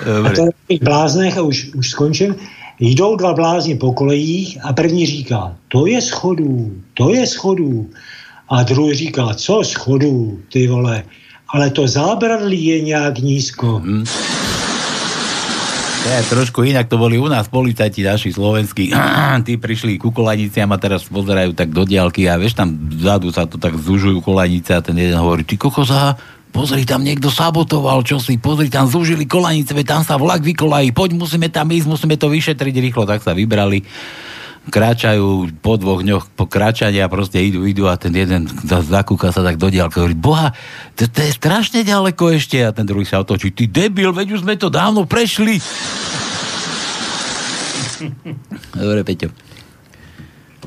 A 0.01 0.05
Dobre. 0.05 0.33
v 0.33 0.67
těch 0.67 0.81
bláznech, 0.81 1.37
a 1.37 1.41
už, 1.41 1.71
už 1.75 1.89
skončím, 1.89 2.35
jdou 2.79 3.15
dva 3.15 3.33
blázni 3.33 3.75
po 3.75 3.93
kolejích 3.93 4.57
a 4.63 4.73
první 4.73 5.05
říká, 5.05 5.55
to 5.67 5.87
je 5.87 6.01
schodů, 6.01 6.71
to 6.93 7.13
je 7.13 7.27
schodů. 7.27 7.89
A 8.49 8.63
druhý 8.63 8.95
říká, 8.95 9.33
co 9.33 9.63
schodů, 9.63 10.39
ty 10.51 10.67
vole, 10.67 11.03
ale 11.53 11.69
to 11.69 11.87
zábradlí 11.87 12.65
je 12.65 12.81
nějak 12.81 13.17
nízko. 13.19 13.79
Mm. 13.83 14.03
Ja, 16.03 16.19
trošku 16.19 16.67
inak 16.67 16.91
to 16.91 16.99
boli 16.99 17.15
u 17.15 17.31
nás 17.31 17.47
policajti 17.47 18.03
naši 18.03 18.35
slovenskí. 18.35 18.91
Tí 19.47 19.55
prišli 19.55 19.95
ku 19.95 20.11
kolaniciam 20.11 20.67
a 20.75 20.77
teraz 20.77 21.07
pozerajú 21.07 21.55
tak 21.55 21.71
do 21.71 21.87
diálky 21.87 22.27
a 22.27 22.35
vieš, 22.35 22.59
tam 22.59 22.75
vzadu 22.75 23.31
sa 23.31 23.47
to 23.47 23.55
tak 23.55 23.79
zužujú 23.79 24.19
kolanice 24.19 24.75
a 24.75 24.83
ten 24.83 24.99
jeden 24.99 25.15
hovorí, 25.15 25.47
ty 25.47 25.55
kokoza, 25.55 26.19
pozri, 26.51 26.83
tam 26.83 27.07
niekto 27.07 27.31
sabotoval, 27.31 28.03
čo 28.03 28.19
si, 28.19 28.35
pozri, 28.35 28.67
tam 28.67 28.91
zúžili 28.91 29.23
kolanice, 29.23 29.71
tam 29.87 30.03
sa 30.03 30.19
vlak 30.19 30.43
vykolají, 30.43 30.91
poď, 30.91 31.15
musíme 31.15 31.47
tam 31.47 31.71
ísť, 31.71 31.87
musíme 31.87 32.19
to 32.19 32.27
vyšetriť 32.27 32.75
rýchlo, 32.83 33.07
tak 33.07 33.23
sa 33.23 33.31
vybrali 33.31 33.87
kráčajú 34.71 35.51
po 35.59 35.75
dvoch 35.75 36.03
dňoch 36.03 36.31
po 36.39 36.47
kráčaní 36.47 37.03
a 37.03 37.11
proste 37.11 37.43
idú, 37.43 37.67
idú 37.67 37.87
a 37.91 37.99
ten 37.99 38.15
jeden 38.15 38.47
za- 38.47 38.83
zakúka 38.83 39.31
sa 39.35 39.43
tak 39.43 39.59
do 39.59 39.67
diálky 39.67 39.99
hovorí, 39.99 40.15
boha, 40.15 40.55
to, 40.95 41.03
to 41.07 41.19
je 41.19 41.31
strašne 41.35 41.83
ďaleko 41.83 42.31
ešte 42.39 42.63
a 42.63 42.71
ten 42.71 42.87
druhý 42.87 43.03
sa 43.03 43.19
otočí, 43.19 43.51
ty 43.51 43.67
debil, 43.67 44.15
veď 44.15 44.39
už 44.39 44.43
sme 44.47 44.55
to 44.55 44.71
dávno 44.71 45.03
prešli. 45.03 45.59
Dobre, 48.79 49.03
Peťo. 49.03 49.29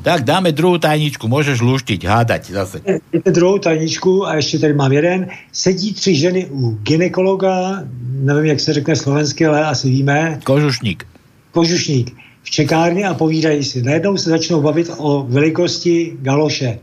Tak 0.06 0.22
dáme 0.22 0.54
druhú 0.54 0.78
tajničku, 0.78 1.26
môžeš 1.26 1.58
luštiť, 1.66 2.00
hádať 2.06 2.42
zase. 2.54 2.78
Jdete 3.10 3.30
druhou 3.34 3.58
tajničku 3.58 4.26
a 4.26 4.38
ještě 4.38 4.58
tady 4.58 4.74
mám 4.74 4.92
jeden. 4.92 5.26
Sedí 5.52 5.92
tři 5.94 6.14
ženy 6.14 6.46
u 6.46 6.78
ginekologa, 6.86 7.82
nevím, 8.22 8.44
jak 8.44 8.60
se 8.60 8.72
řekne 8.72 8.96
slovensky, 8.96 9.46
ale 9.46 9.66
asi 9.66 9.90
víme. 9.90 10.38
Kožušník. 10.44 11.06
Kožušník. 11.50 12.25
V 12.46 12.50
čekárně 12.50 13.08
a 13.08 13.14
povídají 13.14 13.64
si. 13.64 13.82
Najednou 13.82 14.16
se 14.16 14.30
začnou 14.30 14.62
bavit 14.62 14.90
o 14.96 15.26
velikosti 15.28 16.16
galoše. 16.20 16.78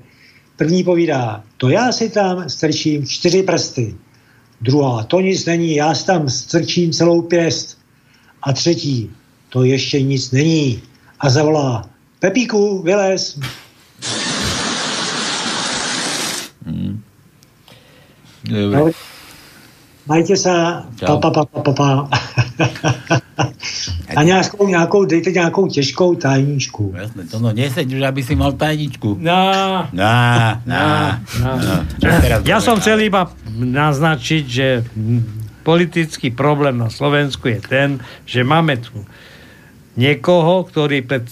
První 0.57 0.84
povídá, 0.84 1.43
to 1.57 1.70
já 1.70 1.91
si 1.91 2.09
tam 2.09 2.49
strčím 2.49 3.07
čtyři 3.07 3.43
prsty. 3.43 3.95
Druhá, 4.61 5.03
to 5.03 5.22
nic 5.22 5.45
není, 5.45 5.76
já 5.76 5.95
si 5.95 6.05
tam 6.05 6.30
strčím 6.30 6.91
celou 6.91 7.22
pěst. 7.22 7.78
A 8.43 8.53
třetí, 8.53 9.11
to 9.49 9.64
ještě 9.64 10.01
nic 10.01 10.32
není. 10.32 10.82
A 11.20 11.30
zavolá, 11.30 11.89
Pepíku, 12.20 12.82
vylez. 12.82 13.39
Dobre. 18.43 18.91
Majte 20.08 20.36
se, 20.36 20.49
pa, 20.49 20.84
Čau. 20.99 21.20
pa, 21.20 21.32
pa, 21.32 21.45
pa, 21.45 21.60
pa, 21.62 21.72
pa. 21.74 21.89
A 24.16 24.24
nějakou, 24.24 24.68
nějakou, 24.68 25.06
dejte 25.06 25.32
nějakou 25.32 25.68
těžkou 25.68 26.16
tajničku. 26.16 26.93
Jasné, 26.97 27.24
to 27.24 27.39
no 27.39 27.54
neseď 27.54 27.93
už, 27.93 28.01
aby 28.01 28.24
si 28.24 28.36
mal 28.36 28.51
tajničku. 28.54 29.18
No, 29.20 29.34
Na, 29.93 30.62
na, 30.66 31.18
no. 31.39 31.51
na. 31.58 31.88
Čo 31.97 32.08
teraz 32.22 32.39
Ja 32.45 32.62
som 32.62 32.78
chcel 32.78 33.10
iba 33.10 33.32
naznačiť, 33.58 34.43
že 34.45 34.68
politický 35.64 36.30
problém 36.30 36.78
na 36.78 36.91
Slovensku 36.93 37.47
je 37.49 37.60
ten, 37.64 37.89
že 38.28 38.45
máme 38.45 38.78
tu 38.84 39.01
niekoho, 39.95 40.68
ktorý 40.68 41.01
pred 41.06 41.26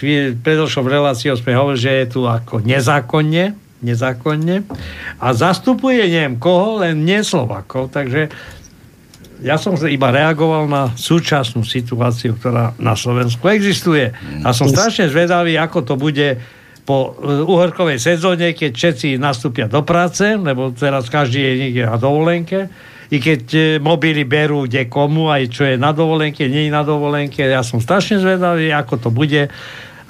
chvíľ, 0.00 0.36
predošlou 0.40 0.88
reláciou 0.88 1.38
sme 1.38 1.56
hovorili, 1.56 1.80
že 1.80 1.92
je 2.04 2.06
tu 2.10 2.20
ako 2.26 2.60
nezákonne, 2.64 3.69
nezákonne 3.80 4.64
a 5.16 5.26
zastupuje 5.32 6.04
neviem 6.06 6.36
koho, 6.36 6.84
len 6.84 7.04
nie 7.04 7.24
Slovakov, 7.24 7.92
takže 7.92 8.28
ja 9.40 9.56
som 9.56 9.72
iba 9.88 10.12
reagoval 10.12 10.68
na 10.68 10.92
súčasnú 10.92 11.64
situáciu, 11.64 12.36
ktorá 12.36 12.76
na 12.76 12.92
Slovensku 12.92 13.48
existuje. 13.48 14.12
A 14.44 14.52
som 14.52 14.68
strašne 14.68 15.08
zvedavý, 15.08 15.56
ako 15.56 15.80
to 15.80 15.94
bude 15.96 16.36
po 16.84 17.16
e, 17.16 17.44
uhorkovej 17.48 17.96
sezóne, 17.96 18.52
keď 18.52 18.72
všetci 18.76 19.08
nastúpia 19.16 19.64
do 19.64 19.80
práce, 19.80 20.36
lebo 20.36 20.72
teraz 20.76 21.08
každý 21.08 21.40
je 21.40 21.54
niekde 21.56 21.82
na 21.88 21.96
dovolenke, 21.96 22.68
i 23.10 23.16
keď 23.16 23.42
e, 23.54 23.60
mobily 23.80 24.28
berú 24.28 24.68
kde 24.68 24.92
komu, 24.92 25.32
aj 25.32 25.48
čo 25.48 25.62
je 25.64 25.76
na 25.80 25.96
dovolenke, 25.96 26.44
nie 26.44 26.68
je 26.68 26.72
na 26.72 26.84
dovolenke. 26.84 27.40
Ja 27.40 27.64
som 27.64 27.80
strašne 27.80 28.20
zvedavý, 28.20 28.74
ako 28.76 28.94
to 29.00 29.08
bude 29.08 29.48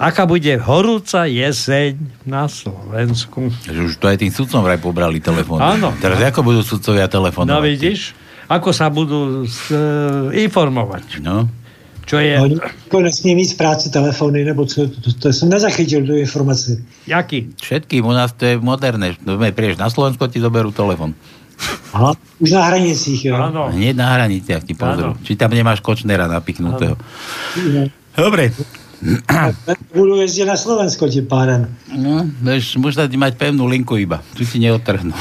aká 0.01 0.25
bude 0.25 0.49
horúca 0.65 1.29
jeseň 1.29 2.01
na 2.25 2.49
Slovensku. 2.49 3.53
Že 3.69 3.81
už 3.85 3.95
to 4.01 4.09
aj 4.09 4.17
tým 4.25 4.33
sudcom 4.33 4.65
vraj 4.65 4.81
pobrali 4.81 5.21
telefón. 5.21 5.61
Áno. 5.61 5.93
Teraz 6.01 6.17
ako 6.25 6.41
budú 6.41 6.65
sudcovia 6.65 7.05
telefonovať? 7.05 7.53
No 7.53 7.61
vidíš, 7.61 8.17
ako 8.49 8.73
sa 8.73 8.89
budú 8.89 9.45
s, 9.45 9.69
e, 9.69 10.49
informovať. 10.49 11.21
No. 11.21 11.53
Čo 12.09 12.17
je... 12.17 12.35
Oni 12.41 12.59
nesmí 13.05 13.37
mít 13.37 13.55
v 13.55 13.61
práci 13.61 13.93
telefony, 13.93 14.43
nebo 14.43 14.67
co, 14.67 14.89
to, 14.89 14.99
to, 14.99 15.11
to 15.13 15.27
jsem 15.31 15.47
nezachytil, 15.47 16.03
tu 16.07 16.17
informaci. 16.17 16.83
Jaký? 17.07 17.55
Všetkým 17.63 18.03
u 18.03 18.11
nás 18.17 18.33
to 18.33 18.49
je 18.49 18.55
moderné. 18.59 19.15
No, 19.23 19.37
prieš 19.37 19.77
na 19.77 19.93
Slovensko 19.93 20.27
ti 20.27 20.41
zoberú 20.41 20.73
telefon. 20.73 21.15
Aha, 21.93 22.17
už 22.41 22.51
na 22.57 22.73
hranicích, 22.73 23.21
jo. 23.31 23.37
Áno. 23.37 23.69
Hneď 23.69 23.93
na 23.93 24.17
hraniciach 24.17 24.65
ti 24.65 24.73
pozrú. 24.73 25.13
Či 25.23 25.37
tam 25.37 25.53
nemáš 25.53 25.85
Kočnera 25.85 26.25
napichnutého. 26.25 26.97
Dobre. 28.17 28.57
Budu 29.95 30.21
jezdit 30.21 30.45
na 30.45 30.57
Slovensko 30.57 31.09
tím 31.09 31.27
pádem. 31.27 31.67
No, 31.97 32.29
vieš, 32.43 32.77
musíš 32.77 33.17
mať 33.17 33.33
pevnú 33.41 33.65
linku 33.65 33.97
iba. 33.97 34.21
Tu 34.37 34.45
ti 34.45 34.61
neodtrhnú. 34.61 35.17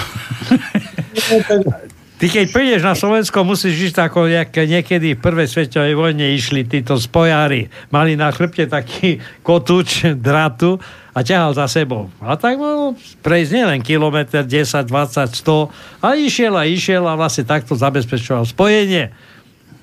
Ty 2.20 2.28
keď 2.28 2.46
prídeš 2.52 2.84
na 2.84 3.00
Slovensko, 3.00 3.48
musíš 3.48 3.96
ísť 3.96 4.12
ako 4.12 4.28
jak 4.28 4.52
niekedy 4.52 5.16
v 5.16 5.24
prvej 5.24 5.48
svetovej 5.48 5.96
vojne 5.96 6.36
išli 6.36 6.68
títo 6.68 7.00
spojári. 7.00 7.72
Mali 7.96 8.20
na 8.20 8.28
chrbte 8.36 8.68
taký 8.68 9.24
kotúč 9.40 10.04
dratu 10.20 10.84
a 11.16 11.24
ťahal 11.24 11.56
za 11.56 11.72
sebou. 11.72 12.12
A 12.20 12.36
tak 12.36 12.60
mohol 12.60 13.00
prejsť 13.24 13.52
nielen 13.56 13.80
kilometr, 13.80 14.44
10, 14.44 14.52
20, 14.92 15.32
100 15.32 16.04
a 16.04 16.08
išiel 16.20 16.60
a 16.60 16.68
išiel 16.68 17.08
a 17.08 17.16
vlastne 17.16 17.48
takto 17.48 17.80
zabezpečoval 17.80 18.44
spojenie. 18.44 19.16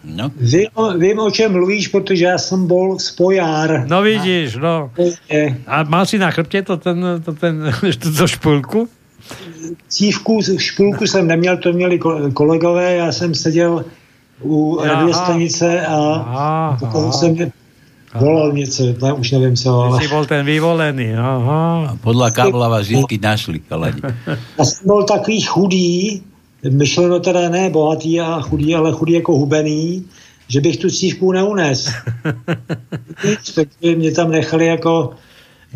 No. 0.06 0.30
Vím, 0.36 0.66
vím, 0.98 1.18
o 1.18 1.30
čem 1.30 1.52
mluvíš, 1.52 1.88
protože 1.88 2.24
já 2.24 2.38
jsem 2.38 2.66
bol 2.66 2.98
spojár. 2.98 3.84
No 3.88 4.02
vidíš, 4.02 4.56
no. 4.56 4.90
A 5.66 5.82
mal 5.82 6.06
si 6.06 6.18
na 6.18 6.30
chrbte 6.30 6.62
to 6.62 6.76
ten, 6.76 7.02
to 7.24 7.32
ten, 7.32 7.74
to 8.18 8.26
špulku? 8.26 8.88
Cívku, 9.88 10.40
špulku 10.58 11.06
jsem 11.06 11.26
neměl, 11.26 11.56
to 11.56 11.72
měli 11.72 11.98
ko- 11.98 12.32
kolegové, 12.32 12.94
já 12.94 13.12
jsem 13.12 13.34
seděl 13.34 13.84
u 14.42 14.78
radiostanice 14.84 15.86
a 15.86 16.76
potom 16.80 17.12
jsem 17.12 17.36
volal 18.14 18.52
něco, 18.52 18.82
ne, 19.02 19.12
už 19.12 19.30
nevím 19.30 19.56
co, 19.56 19.80
ale... 19.80 20.00
Si 20.02 20.08
bol 20.08 20.24
ten 20.24 20.46
vyvolený, 20.46 21.14
aha. 21.18 21.96
Podľa 22.00 22.30
kábla 22.30 22.68
vás 22.68 22.86
vždy 22.86 23.18
našli, 23.18 23.60
chalani. 23.68 24.00
Já 24.58 24.64
jsem 24.64 24.86
byl 24.86 25.02
takový 25.04 25.40
chudý, 25.40 26.22
myšleno 26.62 27.20
teda 27.20 27.48
ne 27.48 27.70
bohatý 27.70 28.20
a 28.20 28.40
chudý, 28.40 28.74
ale 28.74 28.92
chudý 28.92 29.12
jako 29.12 29.32
hubený, 29.32 30.04
že 30.48 30.60
bych 30.60 30.76
tu 30.76 30.90
cívku 30.90 31.32
neunes. 31.32 31.90
Nic, 33.24 33.54
takže 33.54 33.96
mě 33.96 34.10
tam 34.12 34.30
nechali 34.30 34.66
jako 34.66 35.10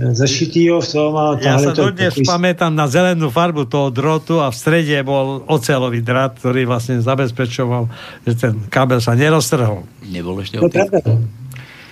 eh, 0.00 0.14
zašitýho 0.14 0.80
v 0.80 0.88
tom 0.92 1.16
a 1.16 1.24
Ja 1.42 1.58
sa 1.58 1.72
to 1.74 1.90
dodnes 1.90 2.14
takový- 2.14 2.26
pamätám 2.26 2.72
na 2.74 2.86
zelenú 2.86 3.30
farbu 3.30 3.64
toho 3.66 3.90
drotu 3.90 4.38
a 4.40 4.48
v 4.50 4.56
strede 4.56 4.96
bol 5.02 5.42
ocelový 5.46 6.00
drát, 6.00 6.38
ktorý 6.38 6.64
vlastne 6.64 7.02
zabezpečoval, 7.02 7.90
že 8.22 8.32
ten 8.34 8.52
kábel 8.68 9.02
sa 9.02 9.12
neroztrhol. 9.12 9.82
Nebol 10.06 10.38
ešte 10.40 10.62
optický. 10.62 11.18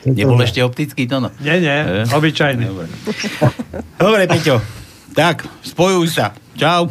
Nebol 0.06 0.38
ešte 0.40 0.62
optický, 0.62 1.04
to 1.04 1.18
no. 1.18 1.28
Nie, 1.42 1.58
nie, 1.58 1.74
Eh? 1.74 2.06
obyčajný. 2.08 2.64
Dobre. 2.64 2.86
Dobre, 3.98 4.22
Peťo. 4.26 4.56
Tak, 5.12 5.42
spojuj 5.66 6.06
sa. 6.08 6.30
Čau. 6.54 6.88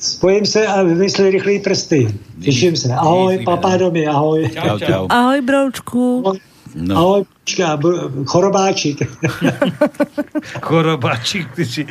Spojím 0.00 0.46
se 0.46 0.66
a 0.66 0.82
vymyslí 0.82 1.30
rychlý 1.30 1.58
prsty. 1.60 2.08
Těším 2.42 2.76
se. 2.76 2.88
Ahoj, 2.94 3.38
papádomi, 3.44 4.06
ahoj. 4.06 4.48
Čau, 4.54 4.78
čau. 4.78 5.06
Ahoj, 5.08 5.40
broučku. 5.40 6.24
No. 6.74 6.94
Ahoj, 6.96 7.20
počká, 7.26 7.74
chorobáčik. 8.30 9.02
Chorobáčik, 10.62 11.50
ty 11.52 11.66
si 11.66 11.82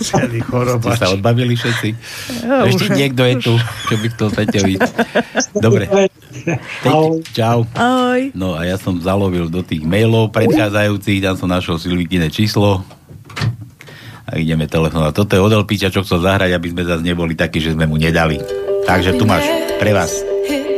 celý 0.00 0.40
Ste 0.40 0.40
sa 0.40 0.48
chorobáčik. 0.48 1.12
odbavili 1.12 1.52
všetci? 1.52 1.88
Ja, 2.40 2.64
Ešte 2.64 2.84
už- 2.88 2.96
niekto 2.96 3.22
je 3.22 3.34
tu, 3.38 3.52
čo 3.60 3.94
by 3.94 4.06
chcel 4.08 4.28
Peťovi. 4.32 4.74
Dobre. 5.54 5.84
Peťo, 6.80 7.20
čau. 7.30 7.68
Ahoj. 7.76 8.32
No 8.32 8.56
a 8.56 8.64
ja 8.64 8.80
som 8.80 8.96
zalovil 8.98 9.46
do 9.46 9.60
tých 9.60 9.84
mailov 9.84 10.32
predchádzajúcich, 10.32 11.20
tam 11.20 11.36
som 11.36 11.46
našiel 11.46 11.76
Silvikine 11.76 12.32
číslo 12.32 12.80
a 14.32 14.40
ideme 14.40 14.64
telefonovať. 14.64 15.12
Toto 15.12 15.36
je 15.36 15.44
od 15.44 15.52
Elpiča, 15.52 15.92
čo 15.92 16.00
chcel 16.00 16.24
zahrať, 16.24 16.56
aby 16.56 16.72
sme 16.72 16.88
zase 16.88 17.04
neboli 17.04 17.36
takí, 17.36 17.60
že 17.60 17.76
sme 17.76 17.84
mu 17.84 18.00
nedali. 18.00 18.40
Takže 18.88 19.20
tu 19.20 19.28
máš 19.28 19.44
pre 19.76 19.92
vás. 19.92 20.10
Hit 20.48 20.72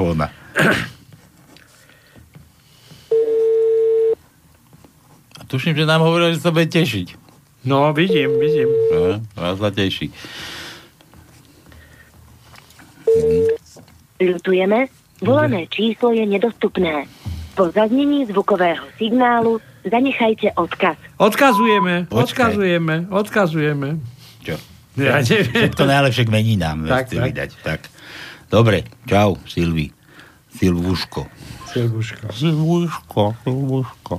telefóna. 0.00 0.26
A 5.36 5.42
tuším, 5.46 5.76
že 5.76 5.84
nám 5.84 6.00
hovorila, 6.00 6.32
že 6.32 6.40
sa 6.40 6.50
bude 6.52 6.68
tešiť. 6.68 7.20
No, 7.68 7.92
vidím, 7.92 8.40
vidím. 8.40 8.72
No, 8.92 9.20
vás 9.36 9.60
sa 9.60 9.68
teší. 9.68 10.08
Ľutujeme, 14.20 14.88
volané 15.20 15.68
číslo 15.68 16.16
je 16.16 16.24
nedostupné. 16.24 17.04
Po 17.52 17.68
zaznení 17.68 18.24
zvukového 18.32 18.88
signálu 18.96 19.60
zanechajte 19.84 20.56
odkaz. 20.56 20.96
Odkazujeme, 21.20 22.08
Počkaj. 22.08 22.16
odkazujeme, 22.16 22.94
odkazujeme. 23.12 23.88
Čo? 24.40 24.56
Ja 24.96 25.20
neviem. 25.20 25.68
Všetko 25.68 25.84
najlepšie 25.84 26.24
k 26.24 26.30
meninám. 26.32 26.78
Tak, 26.88 27.12
tak. 27.12 27.24
Vydať. 27.28 27.50
tak. 27.60 27.80
Dobre, 28.50 28.82
čau, 29.06 29.38
Silvi. 29.46 29.94
Silvuško. 30.58 31.26
Silvuško. 31.70 32.26
Silvuško, 32.34 33.34
Silvuško. 33.46 34.14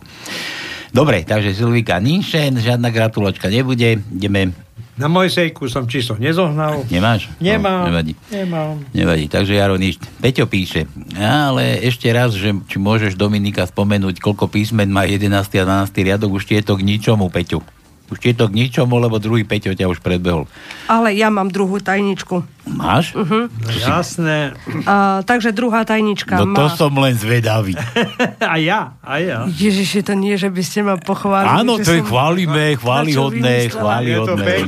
Dobre, 0.96 1.28
takže 1.28 1.52
Silvika 1.52 2.00
Ninšen, 2.00 2.56
žiadna 2.60 2.90
gratulačka 2.96 3.52
nebude. 3.52 4.00
Ideme. 4.00 4.56
Na 4.96 5.12
Mojsejku 5.12 5.68
som 5.68 5.84
číslo 5.84 6.16
nezohnal. 6.16 6.88
Nemáš? 6.88 7.28
Nemám. 7.44 7.88
No, 7.88 7.92
nevadí. 7.92 8.14
Nemám. 8.32 8.86
Nevadí, 8.96 9.26
takže 9.28 9.56
Jaro 9.56 9.76
nič. 9.76 10.00
Peťo 10.24 10.48
píše, 10.48 10.88
ale 11.20 11.80
ešte 11.84 12.08
raz, 12.12 12.32
že 12.32 12.56
či 12.72 12.78
môžeš 12.80 13.20
Dominika 13.20 13.68
spomenúť, 13.68 14.24
koľko 14.24 14.48
písmen 14.48 14.92
má 14.92 15.08
11. 15.08 15.32
a 15.60 15.88
12. 15.88 16.08
riadok, 16.08 16.40
už 16.40 16.48
ti 16.48 16.56
je 16.60 16.64
to 16.64 16.80
k 16.80 16.88
ničomu, 16.88 17.28
Peťo. 17.28 17.64
Už 18.12 18.20
ti 18.20 18.36
je 18.36 18.38
to 18.38 18.52
k 18.52 18.58
ničomu, 18.60 19.00
lebo 19.00 19.16
druhý 19.18 19.48
Peťo 19.48 19.72
ťa 19.72 19.88
už 19.88 20.04
predbehol. 20.04 20.44
Ale 20.92 21.16
ja 21.16 21.32
mám 21.32 21.48
druhú 21.48 21.80
tajničku. 21.80 22.44
Máš? 22.68 23.16
Uh-huh. 23.16 23.48
No 23.48 23.70
jasné. 23.72 24.52
A, 24.84 25.24
takže 25.24 25.56
druhá 25.56 25.88
tajnička 25.88 26.44
No 26.44 26.52
má... 26.52 26.60
to 26.60 26.66
som 26.76 26.92
len 27.00 27.16
zvedavý. 27.16 27.74
A 28.52 28.60
ja, 28.60 29.00
a 29.00 29.18
ja. 29.24 29.48
Ježiši, 29.48 30.04
to 30.04 30.14
nie, 30.14 30.36
že 30.36 30.52
by 30.52 30.60
ste 30.60 30.84
ma 30.84 31.00
pochválili. 31.00 31.64
Áno, 31.64 31.80
to 31.80 31.88
je 31.88 32.04
som- 32.04 32.10
chválime, 32.12 32.76
chválihodné, 32.76 33.72
chválihodné. 33.72 34.68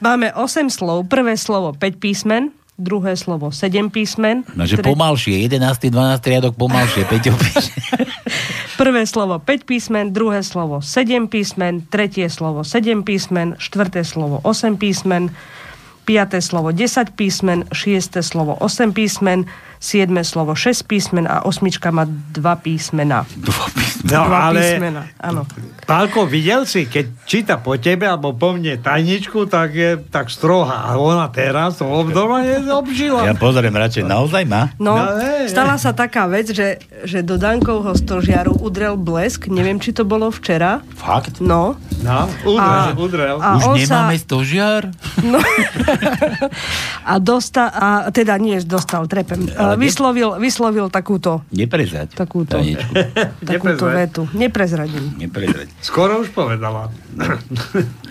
Máme 0.00 0.32
8 0.32 0.72
slov. 0.72 1.12
Prvé 1.12 1.36
slovo 1.36 1.76
5 1.76 2.00
písmen, 2.00 2.56
druhé 2.78 3.16
slovo 3.16 3.52
7 3.52 3.90
písmen. 3.92 4.44
No, 4.56 4.64
že 4.66 4.80
tre- 4.80 4.90
pomalšie, 4.90 5.44
11. 5.46 5.92
12. 5.92 6.30
riadok 6.32 6.54
pomalšie, 6.56 7.04
Peťo 7.04 7.36
píše. 7.36 7.72
Prvé 8.80 9.06
slovo 9.06 9.38
5 9.38 9.68
písmen, 9.68 10.10
druhé 10.10 10.42
slovo 10.42 10.80
7 10.80 11.28
písmen, 11.28 11.86
tretie 11.86 12.26
slovo 12.26 12.64
7 12.64 13.04
písmen, 13.04 13.54
štvrté 13.60 14.02
slovo 14.02 14.40
8 14.42 14.80
písmen, 14.80 15.30
piaté 16.02 16.42
slovo 16.42 16.72
10 16.74 17.14
písmen, 17.14 17.68
šiesté 17.70 18.24
slovo 18.24 18.58
8 18.58 18.90
písmen, 18.90 19.46
siedme 19.78 20.24
slovo 20.26 20.56
6 20.58 20.88
písmen 20.88 21.30
a 21.30 21.46
osmička 21.46 21.94
má 21.94 22.08
2 22.08 22.64
písmena. 22.64 23.28
No, 24.02 24.26
Dva 24.26 24.50
ale 24.50 24.60
písmena, 24.66 25.02
áno. 25.22 25.46
Pálko, 25.86 26.26
videl 26.26 26.66
si, 26.66 26.90
keď 26.90 27.04
číta 27.22 27.54
po 27.58 27.78
tebe 27.78 28.06
alebo 28.06 28.34
po 28.34 28.54
mne 28.54 28.78
tajničku, 28.82 29.46
tak 29.46 29.74
je 29.74 29.90
tak 30.10 30.26
strohá. 30.26 30.90
A 30.90 30.98
ona 30.98 31.30
teraz 31.30 31.78
to 31.78 31.86
obdoma 31.86 32.42
obžila. 32.74 33.26
Ja 33.26 33.34
pozriem 33.38 33.74
radšej, 33.74 34.02
naozaj 34.06 34.42
má? 34.46 34.74
No, 34.82 34.98
No, 34.98 35.06
stala 35.46 35.78
sa 35.78 35.94
taká 35.94 36.26
vec, 36.26 36.50
že, 36.50 36.82
že 37.06 37.22
do 37.22 37.38
Dankovho 37.38 37.94
stožiaru 37.94 38.58
udrel 38.58 38.98
blesk, 38.98 39.46
neviem, 39.46 39.78
či 39.78 39.94
to 39.94 40.02
bolo 40.02 40.30
včera. 40.34 40.82
Fakt? 40.98 41.38
No. 41.38 41.78
No, 42.02 42.26
udrel, 42.42 42.98
udrel. 42.98 43.36
A 43.38 43.56
Už 43.56 43.78
nemáme 43.78 44.18
sa, 44.18 44.22
stožiar? 44.22 44.90
no, 45.22 45.38
a, 47.06 47.14
dosta, 47.16 47.70
a 47.70 47.86
teda 48.10 48.34
nie, 48.36 48.58
dostal, 48.60 49.06
trepem. 49.06 49.46
Ale 49.48 49.74
A 49.74 49.74
ne- 49.74 49.80
vyslovil, 49.80 50.34
vyslovil 50.36 50.90
takúto, 50.90 51.46
Neprezrať. 51.48 52.10
takúto, 52.12 52.58
takúto 53.38 53.86
Neprezrať. 53.86 53.94
vetu. 53.96 54.22
Neprezradím. 54.34 55.14
Neprezrať. 55.16 55.70
Skoro 55.78 56.18
už 56.18 56.30
povedala. 56.30 56.90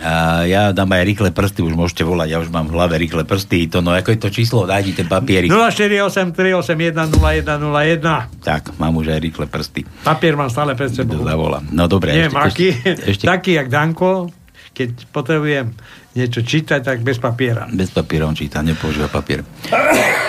A 0.02 0.44
ja 0.46 0.72
dám 0.72 0.92
aj 0.94 1.04
rýchle 1.06 1.32
prsty, 1.34 1.62
už 1.66 1.74
môžete 1.74 2.04
volať, 2.06 2.30
ja 2.34 2.40
už 2.42 2.50
mám 2.54 2.68
v 2.70 2.74
hlave 2.78 2.98
rýchle 3.02 3.24
prsty. 3.26 3.68
To, 3.74 3.82
no, 3.82 3.92
ako 3.94 4.12
je 4.14 4.20
to 4.22 4.30
číslo, 4.30 4.66
daj 4.70 4.84
mi 4.86 4.94
ten 4.94 5.08
papierik. 5.10 5.50
0483810101. 5.50 8.46
Tak, 8.46 8.78
mám 8.78 8.96
už 8.98 9.08
aj 9.18 9.22
rýchle 9.22 9.46
prsty. 9.50 9.86
Papier 10.06 10.36
mám 10.38 10.50
stále 10.54 10.76
pred 10.78 10.94
sebou. 10.94 11.16
To 11.22 11.26
zavolám. 11.26 11.66
No 11.74 11.88
dobre. 11.90 12.14
Neviem, 12.14 12.38
aký. 12.38 12.78
ešte, 13.10 13.26
Taký, 13.26 13.54
jak 13.58 13.70
Danko, 13.70 14.30
keď 14.72 14.90
potrebujem 15.12 15.76
niečo 16.12 16.44
čítať, 16.44 16.84
tak 16.84 17.00
bez 17.04 17.20
papiera. 17.20 17.68
Bez 17.72 17.92
papiera 17.92 18.28
on 18.28 18.36
číta, 18.36 18.60
nepoužíva 18.60 19.08
papier. 19.08 19.48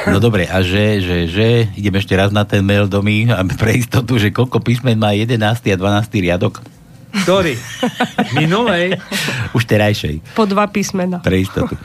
No 0.07 0.23
dobre, 0.23 0.47
a 0.47 0.63
že, 0.63 1.03
že, 1.03 1.27
že, 1.27 1.67
idem 1.75 1.95
ešte 1.99 2.15
raz 2.15 2.31
na 2.31 2.47
ten 2.47 2.63
mail 2.63 2.87
domy, 2.87 3.31
a 3.31 3.43
pre 3.59 3.79
istotu, 3.79 4.19
že 4.19 4.31
koľko 4.31 4.63
písmen 4.63 4.99
má 4.99 5.15
11. 5.15 5.43
a 5.43 5.77
12. 5.77 6.23
riadok? 6.23 6.63
Ktorý? 7.13 7.55
Minulej? 8.33 8.97
Už 9.53 9.69
terajšej. 9.69 10.33
Po 10.33 10.49
dva 10.49 10.65
písmena. 10.73 11.21
Pre 11.21 11.37
istotu. 11.37 11.77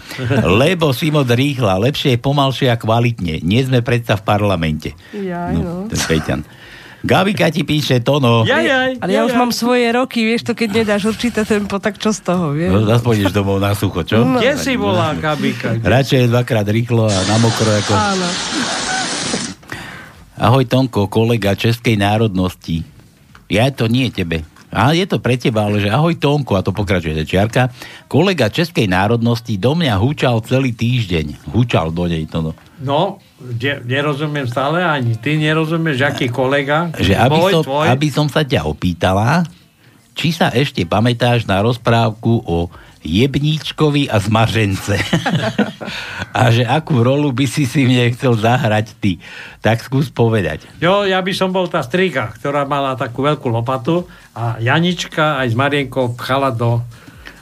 Lebo 0.47 0.95
si 0.95 1.11
moc 1.11 1.27
rýchla, 1.27 1.75
lepšie 1.83 2.15
je 2.15 2.19
pomalšie 2.23 2.67
a 2.71 2.79
kvalitne. 2.79 3.43
Nie 3.43 3.67
sme 3.67 3.83
predsa 3.83 4.15
v 4.15 4.23
parlamente. 4.23 4.95
Jaj, 5.11 5.53
no. 5.59 5.91
Ten 5.91 6.01
Peťan. 6.07 6.41
Gabika 7.05 7.53
ti 7.53 7.61
píše 7.61 8.01
to, 8.01 8.17
no. 8.17 8.41
Jajaj, 8.43 9.03
Ale 9.03 9.11
ja 9.13 9.21
už 9.23 9.37
mám 9.37 9.53
svoje 9.53 9.85
roky, 9.93 10.25
vieš 10.25 10.49
to, 10.49 10.57
keď 10.57 10.81
nedáš 10.81 11.05
určité 11.05 11.45
tempo, 11.45 11.77
tak 11.77 12.01
čo 12.01 12.09
z 12.09 12.19
toho, 12.25 12.57
vieš? 12.57 12.73
No, 12.73 12.89
zas 12.89 13.05
pôjdeš 13.05 13.31
domov 13.31 13.61
na 13.61 13.77
sucho, 13.77 14.01
čo? 14.01 14.25
No. 14.25 14.41
Kde 14.41 14.57
si 14.57 14.73
volá 14.75 15.13
Kabika? 15.13 15.77
Radšej 15.77 16.27
dvakrát 16.33 16.65
rýchlo 16.65 17.05
a 17.05 17.17
na 17.29 17.37
mokro 17.37 17.69
ako... 17.69 17.93
Áno. 17.93 18.27
Ahoj 20.37 20.65
Tonko, 20.69 21.09
kolega 21.09 21.53
českej 21.57 21.97
národnosti. 21.97 22.85
Ja 23.49 23.69
to 23.73 23.89
nie 23.89 24.09
tebe. 24.13 24.45
A 24.67 24.91
je 24.91 25.07
to 25.07 25.23
pre 25.23 25.39
teba, 25.39 25.63
ale 25.63 25.79
že 25.79 25.87
ahoj 25.87 26.19
Tonko, 26.19 26.59
a 26.59 26.61
to 26.61 26.75
pokračuje 26.75 27.15
čiarka. 27.23 27.71
Kolega 28.11 28.51
českej 28.51 28.91
národnosti 28.91 29.55
do 29.55 29.73
mňa 29.79 29.95
húčal 29.95 30.43
celý 30.43 30.75
týždeň. 30.75 31.47
Húčal 31.55 31.95
do 31.95 32.03
nej 32.03 32.27
to 32.27 32.43
no. 32.43 32.51
No, 32.77 33.23
de, 33.39 33.79
nerozumiem 33.87 34.45
stále, 34.45 34.83
ani 34.83 35.15
ty 35.17 35.39
nerozumieš, 35.39 36.03
aký 36.03 36.27
kolega. 36.27 36.91
Že 36.99 37.13
aby, 37.15 37.37
Môj, 37.39 37.51
som, 37.57 37.63
tvoj. 37.63 37.85
aby 37.89 38.07
som 38.11 38.27
sa 38.27 38.43
ťa 38.43 38.67
opýtala, 38.67 39.47
či 40.13 40.35
sa 40.35 40.51
ešte 40.51 40.83
pamätáš 40.83 41.47
na 41.47 41.63
rozprávku 41.63 42.43
o 42.43 42.67
jebníčkovi 43.05 44.09
a 44.09 44.17
zmažence. 44.21 44.97
a 46.37 46.41
že 46.53 46.63
akú 46.65 47.01
rolu 47.01 47.33
by 47.33 47.45
si 47.49 47.65
si 47.65 47.85
mne 47.85 48.13
chcel 48.13 48.37
zahrať 48.37 48.93
ty. 48.97 49.17
Tak 49.61 49.81
skús 49.81 50.09
povedať. 50.13 50.69
Jo, 50.81 51.03
ja 51.03 51.21
by 51.21 51.33
som 51.33 51.49
bol 51.49 51.65
tá 51.69 51.81
strika, 51.81 52.29
ktorá 52.37 52.65
mala 52.65 52.97
takú 52.97 53.25
veľkú 53.25 53.47
lopatu 53.49 54.05
a 54.37 54.57
Janička 54.61 55.41
aj 55.41 55.47
s 55.53 55.55
Marienkou 55.57 56.13
pchala 56.17 56.53
do 56.53 56.81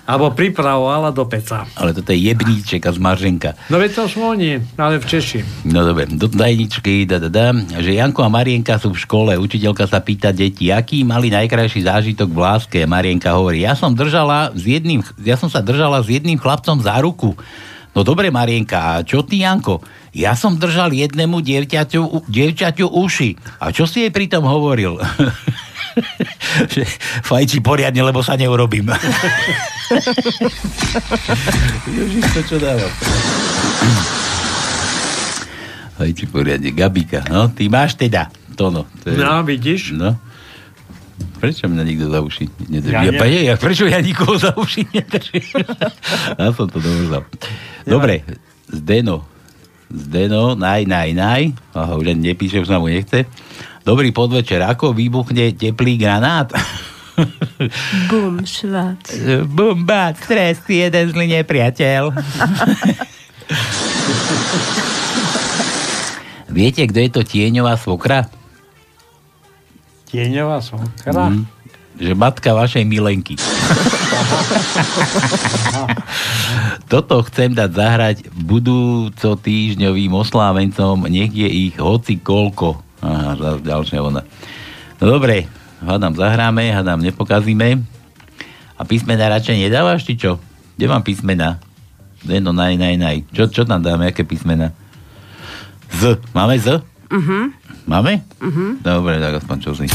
alebo 0.06 0.30
pripravovala 0.32 1.10
do 1.10 1.26
peca. 1.26 1.66
Ale 1.74 1.92
toto 1.92 2.14
je 2.14 2.30
jebníček 2.30 2.86
a 2.86 2.92
zmaženka. 2.94 3.58
No 3.74 3.82
veď 3.82 3.92
to 3.98 4.04
sú 4.06 4.22
oni, 4.22 4.62
ale 4.78 5.02
v 5.02 5.06
Češi. 5.06 5.66
No 5.66 5.82
dobre, 5.82 6.06
do 6.06 6.30
tajničky, 6.30 7.10
da, 7.10 7.18
da, 7.18 7.30
da, 7.30 7.48
že 7.82 7.98
Janko 7.98 8.22
a 8.22 8.30
Marienka 8.30 8.78
sú 8.78 8.94
v 8.94 9.02
škole, 9.02 9.34
učiteľka 9.34 9.90
sa 9.90 10.00
pýta 10.00 10.30
deti, 10.30 10.70
aký 10.70 11.02
mali 11.02 11.34
najkrajší 11.34 11.90
zážitok 11.90 12.30
v 12.30 12.40
láske. 12.40 12.80
Marienka 12.86 13.34
hovorí, 13.34 13.66
ja 13.66 13.74
som, 13.74 13.98
držala 13.98 14.54
s 14.54 14.62
jedným, 14.62 15.02
ja 15.26 15.36
som 15.36 15.50
sa 15.50 15.66
držala 15.66 16.06
s 16.06 16.08
jedným 16.08 16.38
chlapcom 16.38 16.78
za 16.78 17.02
ruku. 17.02 17.34
No 17.96 18.04
dobre, 18.04 18.28
Marienka, 18.30 18.78
a 18.78 18.92
čo 19.08 19.24
ty, 19.26 19.42
Janko? 19.42 19.82
Ja 20.12 20.36
som 20.36 20.60
držal 20.60 20.92
jednému 20.92 21.40
dievčaťu, 21.40 22.28
dievčaťu 22.28 22.92
uši. 22.92 23.36
A 23.60 23.72
čo 23.72 23.88
si 23.88 24.04
jej 24.04 24.12
pritom 24.12 24.44
hovoril? 24.44 25.00
že 26.74 26.84
fajči 27.24 27.60
poriadne, 27.60 28.02
lebo 28.04 28.24
sa 28.24 28.36
neurobím. 28.36 28.92
Ježiš, 31.88 32.24
to 32.34 32.42
čo 32.46 32.58
dávam. 32.60 32.92
Fajči 35.96 36.26
poriadne, 36.28 36.70
Gabika. 36.76 37.24
No, 37.32 37.48
ty 37.52 37.72
máš 37.72 37.96
teda. 37.96 38.28
To 38.60 38.72
no. 38.72 38.84
To 39.04 39.12
je... 39.12 39.16
No, 39.16 39.44
vidíš? 39.44 39.96
No. 39.96 40.20
Prečo 41.40 41.72
mňa 41.72 41.84
nikto 41.88 42.12
za 42.12 42.20
uši 42.20 42.44
nedrží? 42.68 42.92
Ja 42.92 43.08
Ja, 43.08 43.12
ne- 43.16 43.46
ja, 43.48 43.56
prečo 43.56 43.88
ja 43.88 44.04
nikoho 44.04 44.36
za 44.36 44.52
uši 44.56 44.84
nedržím? 44.92 45.64
ja 46.40 46.52
som 46.52 46.68
to 46.68 46.84
dovrzal. 46.84 47.24
Dobre, 47.88 48.24
Zdeno. 48.68 49.24
Zdeno, 49.88 50.58
naj, 50.60 50.84
naj, 50.90 51.10
naj. 51.16 51.44
Aha, 51.72 51.94
už 51.96 52.12
ani 52.12 52.34
nepíše, 52.34 52.60
už 52.60 52.68
sa 52.68 52.82
mu 52.82 52.90
nechce. 52.92 53.24
Dobrý 53.86 54.10
podvečer. 54.10 54.66
Ako 54.66 54.98
vybuchne 54.98 55.54
teplý 55.54 56.02
granát? 56.02 56.50
Bum, 58.10 58.42
švác. 58.42 59.14
Bum, 59.46 59.86
bát, 59.86 60.18
stres, 60.18 60.58
jeden 60.66 61.14
zlý 61.14 61.30
nepriateľ. 61.38 62.10
Viete, 66.50 66.82
kto 66.90 66.98
je 66.98 67.10
to 67.14 67.22
tieňová 67.22 67.78
svokra? 67.78 68.26
Tieňová 70.10 70.66
svokra? 70.66 71.30
Mm, 71.30 71.46
že 72.02 72.18
matka 72.18 72.58
vašej 72.58 72.90
milenky. 72.90 73.38
Toto 76.90 77.22
chcem 77.30 77.54
dať 77.54 77.70
zahrať 77.70 78.18
budúco 78.34 79.38
týždňovým 79.38 80.10
oslávencom, 80.10 81.06
nech 81.06 81.30
je 81.30 81.70
ich 81.70 81.78
hoci 81.78 82.18
koľko. 82.18 82.85
Aha, 83.04 83.36
zase 83.36 83.60
ďalšia 83.66 84.00
ona. 84.00 84.22
No 85.00 85.04
dobre, 85.20 85.52
hádam 85.84 86.16
zahráme, 86.16 86.72
hádam 86.72 87.04
nepokazíme. 87.04 87.84
A 88.76 88.82
písmena 88.84 89.32
radšej 89.32 89.68
nedávaš, 89.68 90.04
či 90.04 90.20
čo? 90.20 90.40
Kde 90.76 90.86
mám 90.92 91.04
písmena? 91.04 91.60
No 92.26 92.52
naj, 92.52 92.76
naj, 92.76 92.96
naj. 93.00 93.18
Čo, 93.32 93.48
čo 93.52 93.62
tam 93.64 93.80
dáme, 93.80 94.12
aké 94.12 94.26
písmena? 94.28 94.76
Z. 95.96 96.20
Máme 96.34 96.60
Z? 96.60 96.82
Uh-huh. 97.08 97.54
Máme? 97.86 98.26
Uh-huh. 98.42 98.76
Dobre, 98.82 99.22
tak 99.22 99.40
aspoň 99.40 99.58
čo 99.62 99.72
si. 99.78 99.86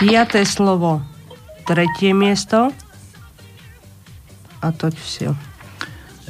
Piaté 0.00 0.48
slovo. 0.48 1.04
Tretie 1.68 2.16
miesto. 2.16 2.72
A 4.64 4.72
toť 4.72 4.96
všetko. 4.96 5.49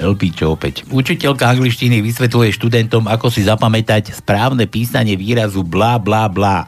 Elpičo 0.01 0.57
opäť. 0.57 0.89
Učiteľka 0.89 1.45
angličtiny 1.53 2.01
vysvetľuje 2.01 2.57
študentom, 2.57 3.05
ako 3.05 3.29
si 3.29 3.45
zapamätať 3.45 4.17
správne 4.17 4.65
písanie 4.65 5.13
výrazu 5.21 5.61
blá, 5.61 6.01
blá, 6.01 6.25
blá. 6.33 6.65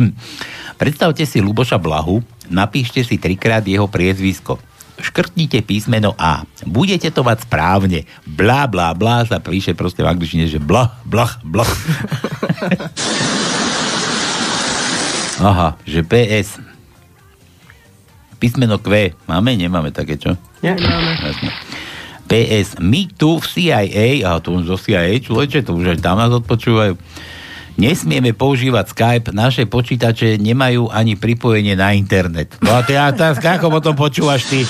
Predstavte 0.80 1.28
si 1.28 1.44
Luboša 1.44 1.76
Blahu, 1.76 2.24
napíšte 2.48 3.04
si 3.04 3.20
trikrát 3.20 3.60
jeho 3.60 3.84
priezvisko. 3.84 4.56
Škrtnite 5.00 5.60
písmeno 5.64 6.16
A. 6.16 6.44
Budete 6.64 7.12
to 7.12 7.20
mať 7.24 7.44
správne. 7.48 8.04
Blá, 8.24 8.64
blá, 8.68 8.92
blá 8.96 9.24
sa 9.28 9.40
píše 9.40 9.76
proste 9.76 10.00
v 10.04 10.12
angličtine, 10.12 10.48
že 10.48 10.60
blah, 10.60 10.92
blah, 11.04 11.36
blah. 11.44 11.68
Aha, 15.40 15.76
že 15.88 16.04
PS. 16.04 16.60
Písmeno 18.40 18.80
Q. 18.80 19.16
Máme? 19.28 19.56
Nemáme 19.56 19.92
také, 19.92 20.16
čo? 20.20 20.36
Nemáme. 20.60 21.12
Jasne. 21.16 21.79
PS. 22.30 22.78
My 22.78 23.10
tu 23.10 23.42
v 23.42 23.44
CIA, 23.50 24.22
a 24.22 24.38
to 24.38 24.62
už 24.62 24.70
zo 24.70 24.78
CIA, 24.78 25.18
človeče, 25.18 25.66
to 25.66 25.74
už 25.74 25.98
aj 25.98 25.98
tam 25.98 26.22
nás 26.22 26.30
odpočúvajú, 26.30 26.94
nesmieme 27.74 28.30
používať 28.30 28.94
Skype, 28.94 29.34
naše 29.34 29.66
počítače 29.66 30.38
nemajú 30.38 30.86
ani 30.94 31.18
pripojenie 31.18 31.74
na 31.74 31.90
internet. 31.90 32.54
No 32.62 32.78
a 32.78 32.86
ty, 32.86 32.94
a 32.94 33.10
teraz 33.10 33.42
ako 33.42 33.82
potom 33.82 33.98
počúvaš 33.98 34.46
ty? 34.46 34.62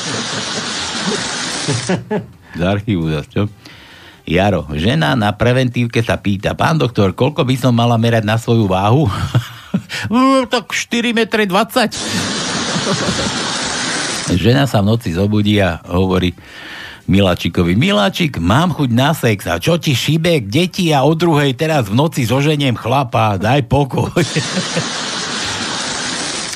Z 2.56 2.60
archívu 2.64 3.12
zase, 3.12 3.28
čo? 3.28 3.42
Jaro, 4.24 4.64
žena 4.72 5.12
na 5.18 5.36
preventívke 5.36 6.00
sa 6.00 6.16
pýta, 6.16 6.56
pán 6.56 6.80
doktor, 6.80 7.12
koľko 7.12 7.44
by 7.44 7.56
som 7.60 7.76
mala 7.76 8.00
merať 8.00 8.24
na 8.24 8.40
svoju 8.40 8.64
váhu? 8.64 9.04
"Mm, 10.12 10.48
tak 10.48 10.72
4 10.72 11.12
m 11.12 11.20
20. 11.28 11.92
Žena 14.38 14.70
sa 14.70 14.80
v 14.80 14.94
noci 14.94 15.10
zobudí 15.10 15.58
a 15.58 15.82
hovorí 15.90 16.30
Miláčikovi, 17.10 17.74
Miláčik, 17.74 18.38
mám 18.38 18.70
chuť 18.70 18.90
na 18.94 19.10
sex 19.10 19.42
a 19.44 19.58
čo 19.58 19.74
ti 19.74 19.98
šibek, 19.98 20.46
deti 20.46 20.94
a 20.94 21.02
o 21.02 21.10
druhej 21.10 21.58
teraz 21.58 21.90
v 21.90 21.98
noci 21.98 22.22
zoženiem 22.22 22.78
chlapa, 22.78 23.34
daj 23.34 23.66
pokoj. 23.66 24.14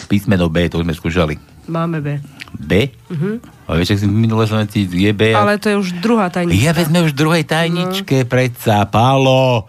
Písmeno 0.07 0.47
B, 0.47 0.71
to 0.71 0.79
sme 0.79 0.95
skúšali. 0.95 1.35
Máme 1.67 1.99
B. 1.99 2.23
B? 2.55 2.87
Mhm. 3.11 3.43
A 3.67 3.75
vieš, 3.75 3.99
ak 3.99 3.99
si 3.99 4.07
minule 4.07 4.47
som 4.47 4.63
ti 4.63 4.87
je 4.87 5.11
B. 5.11 5.35
a- 5.35 5.43
Ale 5.43 5.59
to 5.59 5.75
je 5.75 5.77
už 5.77 5.99
druhá 5.99 6.31
tajnička. 6.31 6.63
Ja 6.63 6.71
vezme 6.71 7.03
už 7.03 7.11
v 7.11 7.19
druhej 7.19 7.45
tajničke, 7.45 8.17
no. 8.23 8.29
predsa, 8.31 8.87
Pálo. 8.87 9.67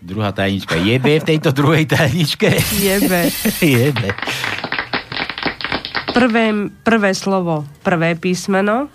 Druhá 0.00 0.32
tajnička. 0.32 0.80
Je 0.80 0.96
B 0.96 1.20
v 1.20 1.24
tejto 1.26 1.52
druhej 1.52 1.84
tajničke? 1.84 2.56
Je 2.72 2.96
B. 3.04 3.12
je 3.76 3.86
B. 3.92 4.00
Prvé, 6.08 6.44
prvé 6.80 7.10
slovo, 7.12 7.68
prvé 7.84 8.16
písmeno. 8.16 8.88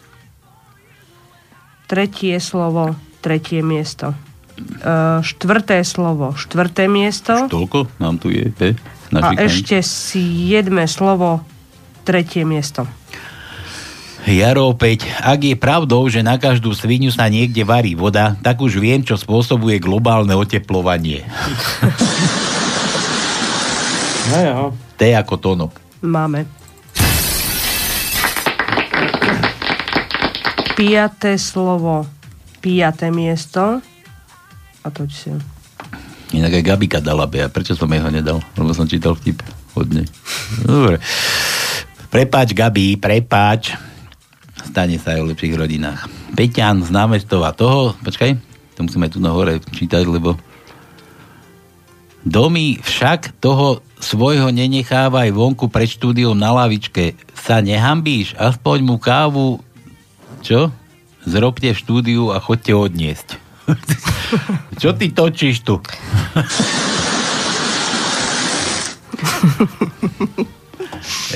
Tretie 1.92 2.40
slovo, 2.40 2.96
tretie 3.20 3.60
miesto. 3.60 4.16
E, 4.16 5.20
štvrté 5.20 5.84
slovo, 5.84 6.32
štvrté 6.40 6.88
miesto. 6.88 7.52
Toľko? 7.52 8.00
Nám 8.00 8.24
tu 8.24 8.32
je 8.32 8.48
v 8.48 8.80
A 9.20 9.36
ešte 9.36 9.84
siedme 9.84 10.88
slovo, 10.88 11.44
tretie 12.08 12.48
miesto. 12.48 12.88
Jaro 14.24 14.72
opäť, 14.72 15.10
ak 15.20 15.44
je 15.44 15.56
pravdou, 15.60 16.08
že 16.08 16.24
na 16.24 16.40
každú 16.40 16.72
svinu 16.72 17.12
sa 17.12 17.28
niekde 17.28 17.68
varí 17.68 17.98
voda, 17.98 18.40
tak 18.40 18.64
už 18.64 18.80
viem, 18.80 19.04
čo 19.04 19.20
spôsobuje 19.20 19.84
globálne 19.84 20.32
oteplovanie. 20.32 21.28
No 24.32 24.38
jo. 24.40 24.72
T 24.96 25.12
ako 25.12 25.36
tono. 25.44 25.66
Máme. 26.00 26.61
Piaté 30.76 31.38
slovo, 31.38 32.08
piaté 32.64 33.12
miesto. 33.12 33.80
A 34.82 34.88
to 34.90 35.06
si. 35.12 35.30
Inak 36.32 36.58
aj 36.58 36.64
Gabika 36.64 37.00
dala 37.04 37.28
B. 37.28 37.44
Prečo 37.52 37.76
som 37.76 37.92
jej 37.92 38.00
ho 38.00 38.10
nedal? 38.10 38.40
Lebo 38.56 38.72
som 38.72 38.88
čítal 38.88 39.14
vtip 39.20 39.44
hodne. 39.76 40.08
Dobre. 40.64 41.04
Prepáč, 42.12 42.56
Gabi, 42.56 43.00
prepáč. 43.00 43.76
Stane 44.68 44.96
sa 45.00 45.16
aj 45.16 45.22
v 45.24 45.30
lepších 45.36 45.56
rodinách. 45.56 46.08
Peťan 46.36 46.84
z 46.84 46.90
námestova 46.92 47.52
toho, 47.52 47.96
počkaj, 48.04 48.40
to 48.76 48.80
musíme 48.88 49.12
tu 49.12 49.20
na 49.20 49.36
hore 49.36 49.60
čítať, 49.60 50.04
lebo 50.08 50.40
Domy 52.22 52.78
však 52.78 53.42
toho 53.42 53.82
svojho 53.98 54.54
nenechávaj 54.54 55.34
vonku 55.34 55.74
pred 55.74 55.90
štúdiom 55.90 56.38
na 56.38 56.54
lavičke. 56.54 57.18
Sa 57.34 57.66
nehambíš? 57.66 58.38
Aspoň 58.38 58.78
mu 58.86 59.02
kávu 59.02 59.58
čo? 60.42 60.74
Zrobte 61.22 61.78
štúdiu 61.78 62.34
a 62.34 62.42
chodte 62.42 62.74
odniesť. 62.74 63.38
čo 64.82 64.92
ty 64.98 65.14
točíš 65.14 65.62
tu? 65.62 65.78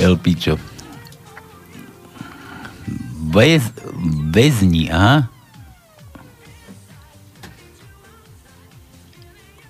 Elpičo. 0.01 0.57
Vez, 3.29 3.63
väzni, 4.33 4.89
aha. 4.89 5.29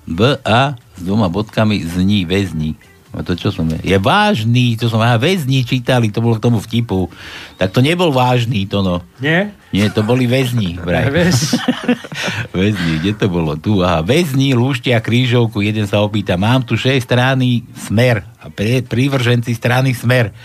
B 0.05 0.38
A 0.45 0.77
s 0.95 1.01
dvoma 1.01 1.27
bodkami 1.33 1.81
zní 1.81 2.29
väzni. 2.29 2.77
A 3.16 3.24
to 3.24 3.34
čo 3.39 3.49
som 3.49 3.63
je? 3.72 3.80
Je 3.80 3.95
vážny, 3.95 4.76
to 4.76 4.91
som, 4.91 4.99
aha, 4.99 5.16
väzni 5.16 5.63
čítali, 5.63 6.11
to 6.11 6.20
bolo 6.20 6.36
k 6.36 6.43
tomu 6.43 6.59
vtipu. 6.59 7.07
Tak 7.55 7.72
to 7.72 7.80
nebol 7.80 8.11
vážny, 8.11 8.68
to 8.68 8.84
no. 8.84 8.99
Nie? 9.24 9.55
Nie, 9.72 9.88
to 9.88 10.03
boli 10.03 10.28
väzni, 10.28 10.76
vraj. 10.76 11.07
Väz. 11.07 11.55
väzni, 12.55 12.99
kde 12.99 13.16
to 13.16 13.32
bolo? 13.32 13.55
Tu, 13.55 13.80
aha, 13.80 14.03
väzni 14.03 14.51
lúštia 14.51 14.99
krížovku, 14.99 15.63
jeden 15.63 15.88
sa 15.88 16.03
opýta, 16.03 16.36
mám 16.36 16.68
tu 16.68 16.76
6 16.76 16.99
strany 16.99 17.63
smer 17.88 18.28
a 18.43 18.51
pre, 18.51 18.84
prívrženci 18.84 19.55
strany 19.55 19.95
smer. 19.95 20.36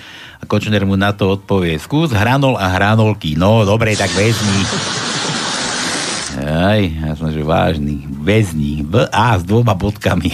A 0.40 0.48
Kočner 0.48 0.86
mu 0.88 0.96
na 0.96 1.12
to 1.12 1.36
odpovie, 1.36 1.76
skús 1.76 2.14
hranol 2.16 2.56
a 2.56 2.70
hranolky. 2.72 3.36
No, 3.36 3.66
dobre, 3.66 3.92
tak 3.98 4.14
väzni. 4.14 4.62
Aj, 6.40 6.80
ja 6.80 7.12
som 7.16 7.28
že 7.28 7.44
vážny. 7.44 8.08
Väzni. 8.08 8.80
B 8.80 9.04
A 9.12 9.36
s 9.36 9.44
dvoma 9.44 9.76
bodkami. 9.76 10.32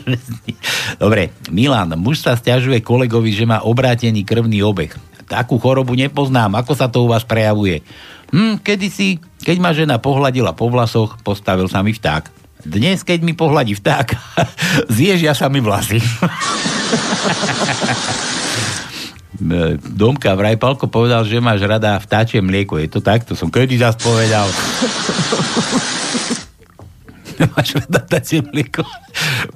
Dobre, 1.02 1.36
Milan, 1.52 1.92
muž 2.00 2.24
sa 2.24 2.32
stiažuje 2.32 2.80
kolegovi, 2.80 3.36
že 3.36 3.44
má 3.44 3.60
obrátený 3.60 4.24
krvný 4.24 4.64
obeh. 4.64 4.92
Takú 5.28 5.60
chorobu 5.60 5.92
nepoznám. 5.92 6.56
Ako 6.60 6.72
sa 6.72 6.88
to 6.88 7.04
u 7.04 7.12
vás 7.12 7.28
prejavuje? 7.28 7.84
Hm, 8.32 8.64
kedysi, 8.64 9.20
keď 9.44 9.56
ma 9.60 9.76
žena 9.76 10.00
pohľadila 10.00 10.56
po 10.56 10.72
vlasoch, 10.72 11.20
postavil 11.20 11.68
sa 11.68 11.84
mi 11.84 11.92
vták. 11.92 12.32
Dnes, 12.64 13.04
keď 13.04 13.20
mi 13.26 13.36
pohľadí 13.36 13.76
vták, 13.76 14.16
zježia 14.96 15.36
sa 15.36 15.52
mi 15.52 15.60
vlasy. 15.60 16.00
E, 19.32 19.80
Domka, 19.80 20.36
vraj 20.36 20.60
Palko 20.60 20.92
povedal, 20.92 21.24
že 21.24 21.40
máš 21.40 21.64
rada 21.64 21.96
vtáčie 21.96 22.44
mlieko. 22.44 22.76
Je 22.76 22.92
to 22.92 23.00
tak? 23.00 23.24
To 23.24 23.32
som 23.32 23.48
kedy 23.48 23.80
zas 23.80 23.96
povedal. 23.96 24.44
máš 27.56 27.80
rada 27.80 28.04
vtáčie 28.04 28.44
mlieko? 28.44 28.84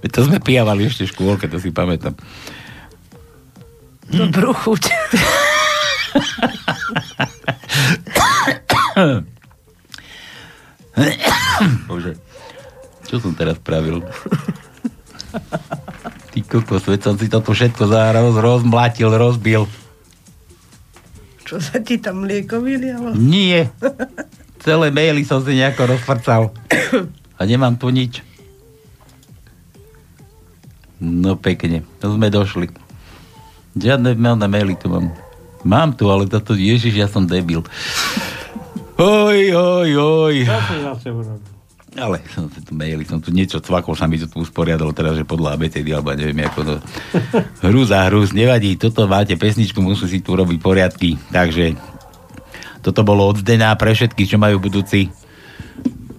To 0.01 0.19
sme 0.25 0.41
pijavali 0.41 0.89
ešte 0.89 1.05
v 1.05 1.13
škôlke, 1.13 1.45
to 1.53 1.61
si 1.61 1.77
pamätám. 1.77 2.17
Dobrú 4.09 4.57
chuť. 4.57 4.89
Bože, 11.91 12.17
čo 13.05 13.21
som 13.21 13.37
teraz 13.37 13.61
pravil? 13.61 14.01
Ty 16.37 16.45
kokos, 16.45 16.85
veď 16.85 17.01
som 17.01 17.17
si 17.17 17.33
toto 17.33 17.57
všetko 17.57 17.89
za 17.89 18.13
roz, 18.13 18.37
rozmlátil, 18.37 19.09
rozbil. 19.09 19.65
Čo 21.49 21.57
sa 21.65 21.81
ti 21.81 21.97
tam 21.97 22.29
mlieko 22.29 22.61
vylialo? 22.61 23.17
Nie. 23.17 23.73
celé 24.61 24.93
maily 24.93 25.25
som 25.25 25.41
si 25.41 25.57
nejako 25.57 25.97
rozprcal. 25.97 26.53
A 27.39 27.41
nemám 27.49 27.81
tu 27.81 27.89
nič. 27.89 28.21
No 31.01 31.41
pekne, 31.41 31.89
to 32.05 32.13
sme 32.13 32.29
došli. 32.29 32.69
Žiadne 33.73 34.13
mailné 34.21 34.45
maily 34.45 34.77
tu 34.77 34.93
mám. 34.93 35.17
Mám 35.65 35.97
tu, 35.97 36.05
ale 36.13 36.29
toto, 36.29 36.53
ježiš, 36.53 37.01
ja 37.01 37.09
som 37.09 37.25
debil. 37.25 37.65
Oj, 39.01 39.41
oj, 39.57 39.91
oj. 39.97 40.37
Čo 40.45 40.61
si 40.69 40.77
zase 40.85 41.09
urobil? 41.17 41.56
Ale 41.97 42.21
som 42.31 42.47
tu 42.69 42.73
maily, 42.77 43.03
som 43.09 43.19
tu 43.19 43.33
niečo 43.33 43.59
cvakol, 43.59 43.97
sa 43.97 44.07
mi 44.07 44.21
to 44.21 44.29
tu 44.29 44.45
usporiadalo 44.45 44.93
teraz, 44.93 45.17
že 45.17 45.25
podľa 45.25 45.57
ABCD, 45.57 45.89
alebo 45.97 46.13
neviem, 46.13 46.45
ako 46.45 46.61
to... 46.63 46.75
Hruz 47.67 47.89
a 47.91 48.07
hruz, 48.07 48.37
nevadí, 48.37 48.77
toto 48.77 49.09
máte 49.09 49.35
pesničku, 49.35 49.81
musím 49.81 50.09
si 50.13 50.19
tu 50.21 50.37
robiť 50.37 50.59
poriadky. 50.61 51.17
Takže 51.33 51.77
toto 52.85 53.03
bolo 53.03 53.27
od 53.27 53.43
Zdena 53.43 53.75
pre 53.75 53.97
všetkých, 53.97 54.37
čo 54.37 54.39
majú 54.39 54.63
budúci 54.63 55.11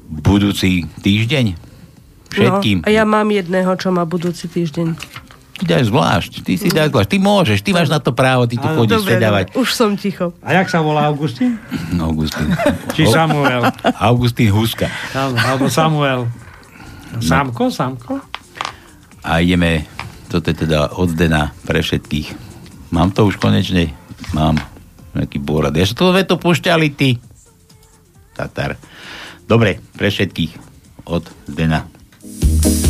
budúci 0.08 0.88
týždeň. 1.04 1.46
Všetkým. 2.28 2.84
No, 2.84 2.86
a 2.86 2.90
ja 2.92 3.08
mám 3.08 3.30
jedného, 3.32 3.72
čo 3.80 3.94
má 3.94 4.04
budúci 4.04 4.52
týždeň. 4.52 4.98
Ty 5.58 5.64
dáš 5.66 5.90
zvlášť, 5.90 6.46
ty 6.46 6.54
si 6.54 6.70
dáš 6.70 6.94
zvlášť, 6.94 7.10
ty 7.10 7.18
môžeš, 7.18 7.60
ty 7.66 7.74
máš 7.74 7.90
na 7.90 7.98
to 7.98 8.14
právo, 8.14 8.46
ty 8.46 8.62
tu 8.62 8.70
chodíš 8.70 9.02
Dobre, 9.02 9.18
už 9.58 9.70
som 9.74 9.98
ticho. 9.98 10.30
A 10.46 10.54
jak 10.54 10.70
sa 10.70 10.86
volá 10.86 11.10
Augustín? 11.10 11.58
Augustín. 11.98 12.54
Či 12.94 13.10
Samuel? 13.10 13.66
Augustín 13.98 14.54
Huska. 14.54 14.86
Alebo 15.18 15.66
Samuel. 15.66 16.30
No. 16.30 17.22
Samko, 17.26 17.74
Samko? 17.74 18.22
A 19.26 19.42
ideme, 19.42 19.90
toto 20.30 20.54
je 20.54 20.62
teda 20.62 20.94
od 20.94 21.10
pre 21.66 21.82
všetkých. 21.82 22.28
Mám 22.94 23.18
to 23.18 23.26
už 23.26 23.42
konečne? 23.42 23.92
Mám. 24.38 24.62
Nejaký 25.18 25.42
bórad. 25.42 25.74
Ešte 25.74 25.98
to 25.98 26.14
to 26.14 26.38
pušťali 26.38 26.88
ty. 26.94 27.18
Tatar. 28.38 28.78
Dobre, 29.50 29.82
pre 29.98 30.14
všetkých. 30.14 30.54
Od 31.10 31.26
Zdena. 31.50 31.90
No, 31.90 32.87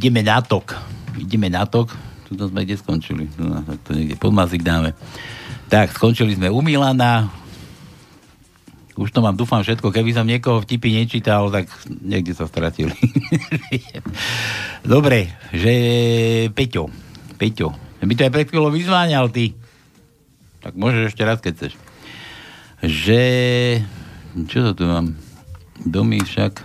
ideme 0.00 0.24
na 0.24 0.40
tok. 0.40 0.80
Ideme 1.20 1.52
na 1.52 1.68
tok. 1.68 1.92
Tuto 2.24 2.48
sme 2.48 2.64
kde 2.64 2.80
skončili? 2.80 3.28
No, 3.36 3.60
to 3.84 3.92
niekde 3.92 4.16
pod 4.16 4.32
mazik 4.32 4.64
dáme. 4.64 4.96
Tak, 5.68 5.92
skončili 5.92 6.32
sme 6.32 6.48
u 6.48 6.64
Milana. 6.64 7.28
Už 8.96 9.12
to 9.12 9.20
mám, 9.20 9.36
dúfam, 9.36 9.60
všetko. 9.60 9.92
Keby 9.92 10.16
som 10.16 10.24
niekoho 10.24 10.64
vtipy 10.64 10.96
nečítal, 10.96 11.52
tak 11.52 11.68
niekde 12.00 12.32
sa 12.32 12.48
stratili. 12.48 12.96
Dobre, 14.96 15.36
že 15.52 15.72
Peťo. 16.56 16.88
Peťo. 17.36 17.68
My 18.00 18.16
to 18.16 18.24
aj 18.24 18.32
pred 18.32 18.48
chvíľou 18.48 18.72
vyzváňal, 18.72 19.28
ty. 19.28 19.52
Tak 20.64 20.80
môžeš 20.80 21.12
ešte 21.12 21.28
raz, 21.28 21.44
keď 21.44 21.52
chceš. 21.60 21.72
Že... 22.80 23.22
Čo 24.48 24.72
to 24.72 24.80
tu 24.80 24.84
mám? 24.88 25.12
Domy 25.84 26.24
však... 26.24 26.64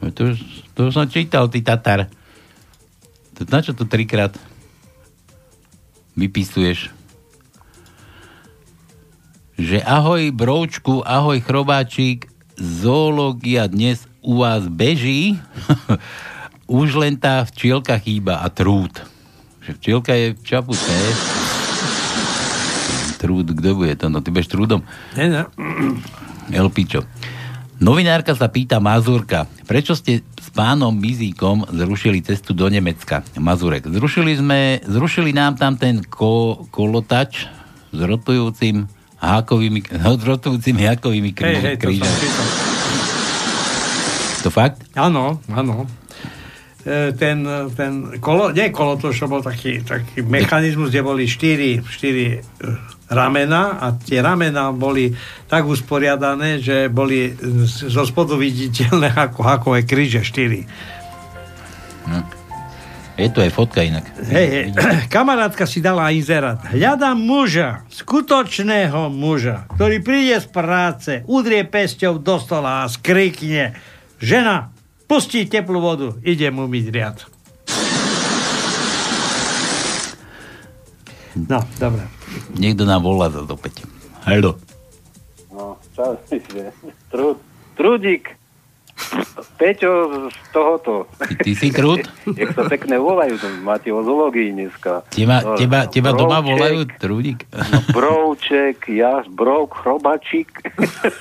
To 0.00 0.32
to 0.78 0.88
som 0.94 1.10
čítal, 1.10 1.50
ty 1.50 1.66
Tatar. 1.66 2.19
To, 3.40 3.48
na 3.48 3.64
čo 3.64 3.72
to 3.72 3.88
trikrát 3.88 4.36
vypisuješ? 6.12 6.92
Že 9.56 9.80
ahoj 9.80 10.28
broučku, 10.28 11.00
ahoj 11.00 11.40
chrobáčik, 11.40 12.28
zoológia 12.60 13.64
dnes 13.64 14.04
u 14.20 14.44
vás 14.44 14.68
beží, 14.68 15.40
už 16.68 17.00
len 17.00 17.16
tá 17.16 17.40
včielka 17.48 17.96
chýba 17.96 18.44
a 18.44 18.52
trúd. 18.52 18.92
Že 19.64 19.70
včielka 19.80 20.12
je 20.12 20.36
v 20.36 20.40
čapuce. 20.44 20.92
Trúd, 23.24 23.56
kto 23.56 23.72
bude 23.72 23.96
to? 23.96 24.12
No 24.12 24.20
ty 24.20 24.28
budeš 24.28 24.52
trúdom. 24.52 24.84
Ne, 25.16 25.32
ne. 25.32 25.42
Elpičo. 26.52 27.08
Novinárka 27.80 28.36
sa 28.36 28.52
pýta 28.52 28.76
Mazurka, 28.76 29.48
prečo 29.64 29.96
ste 29.96 30.20
s 30.20 30.52
pánom 30.52 30.92
Mizíkom 30.92 31.64
zrušili 31.64 32.20
cestu 32.20 32.52
do 32.52 32.68
Nemecka? 32.68 33.24
Mazurek. 33.40 33.88
Zrušili 33.88 34.36
sme, 34.36 34.84
zrušili 34.84 35.32
nám 35.32 35.56
tam 35.56 35.80
ten 35.80 36.04
ko, 36.04 36.68
kolotač 36.68 37.48
s 37.88 38.00
rotujúcim 38.04 38.84
hákovými, 39.16 39.96
no, 39.96 40.12
s 40.20 40.24
rotujúcimi 40.28 40.92
hákovými 40.92 41.32
krí, 41.32 41.56
Hej, 41.56 41.64
hej, 41.64 41.76
to 41.80 41.88
krížami. 41.88 42.28
To 44.44 44.48
fakt? 44.52 44.84
Áno, 44.92 45.40
áno. 45.48 45.88
E, 46.84 47.16
Ten, 47.16 47.48
ten 47.80 47.92
kolo, 48.20 48.52
nie 48.52 48.68
kolotoč, 48.68 49.24
to 49.24 49.24
bol 49.24 49.40
taký, 49.40 49.80
taký 49.80 50.20
mechanizmus, 50.20 50.92
kde 50.92 51.00
boli 51.00 51.24
štyri, 51.24 51.80
štyri 51.80 52.44
e, 52.44 52.99
ramena 53.10 53.82
a 53.82 53.92
tie 53.98 54.22
ramena 54.22 54.70
boli 54.70 55.10
tak 55.50 55.66
usporiadané, 55.66 56.62
že 56.62 56.86
boli 56.86 57.34
zo 57.66 58.06
spodu 58.06 58.38
viditeľné 58.38 59.10
ako 59.10 59.40
hakové 59.42 59.82
kríže, 59.82 60.22
štyri. 60.22 60.62
Je 63.20 63.28
to 63.28 63.44
aj 63.44 63.52
fotka 63.52 63.84
inak. 63.84 64.06
Hej, 64.32 64.46
hej. 64.48 64.64
Kamarátka 65.14 65.68
si 65.68 65.84
dala 65.84 66.08
inzerát. 66.08 66.64
Hľadám 66.72 67.20
muža, 67.20 67.84
skutočného 67.92 69.12
muža, 69.12 69.68
ktorý 69.76 70.00
príde 70.00 70.40
z 70.40 70.48
práce, 70.48 71.12
udrie 71.28 71.68
pesťou 71.68 72.16
do 72.16 72.40
stola 72.40 72.86
a 72.86 72.88
skrikne 72.88 73.76
žena, 74.16 74.72
pustí 75.04 75.44
teplú 75.44 75.84
vodu, 75.84 76.16
ide 76.24 76.48
mu 76.48 76.64
myť 76.64 76.86
riad. 76.88 77.18
No, 81.36 81.62
dobre. 81.78 82.19
Niekto 82.56 82.84
nám 82.84 83.02
volá 83.02 83.30
za 83.32 83.42
opäť. 83.44 83.84
Haldo. 84.26 84.58
No, 85.50 85.76
čau, 85.96 86.14
trud, 87.10 87.38
trudík. 87.74 88.36
Peťo 89.56 90.28
z 90.28 90.36
tohoto. 90.52 91.08
Ty, 91.16 91.32
ty 91.40 91.52
si 91.56 91.72
krút? 91.72 92.04
Jak 92.40 92.52
sa 92.52 92.68
pekne 92.68 93.00
volajú, 93.00 93.40
to 93.40 93.48
máte 93.64 93.88
o 93.88 94.04
zoológii 94.04 94.52
dneska. 94.52 95.08
Teba, 95.08 95.40
No, 95.40 95.56
teba, 95.56 95.88
teba 95.88 96.12
doma 96.12 96.44
Brouček, 96.44 96.52
volajú 96.52 96.78
Trúdik? 97.00 97.40
Brouček, 97.96 98.78
ja, 98.92 99.24
brouk, 99.28 99.72
chrobačík. 99.80 100.52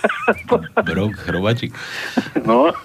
Brouk, 0.91 1.15
chrobačík. 1.23 1.71
No, 2.43 2.75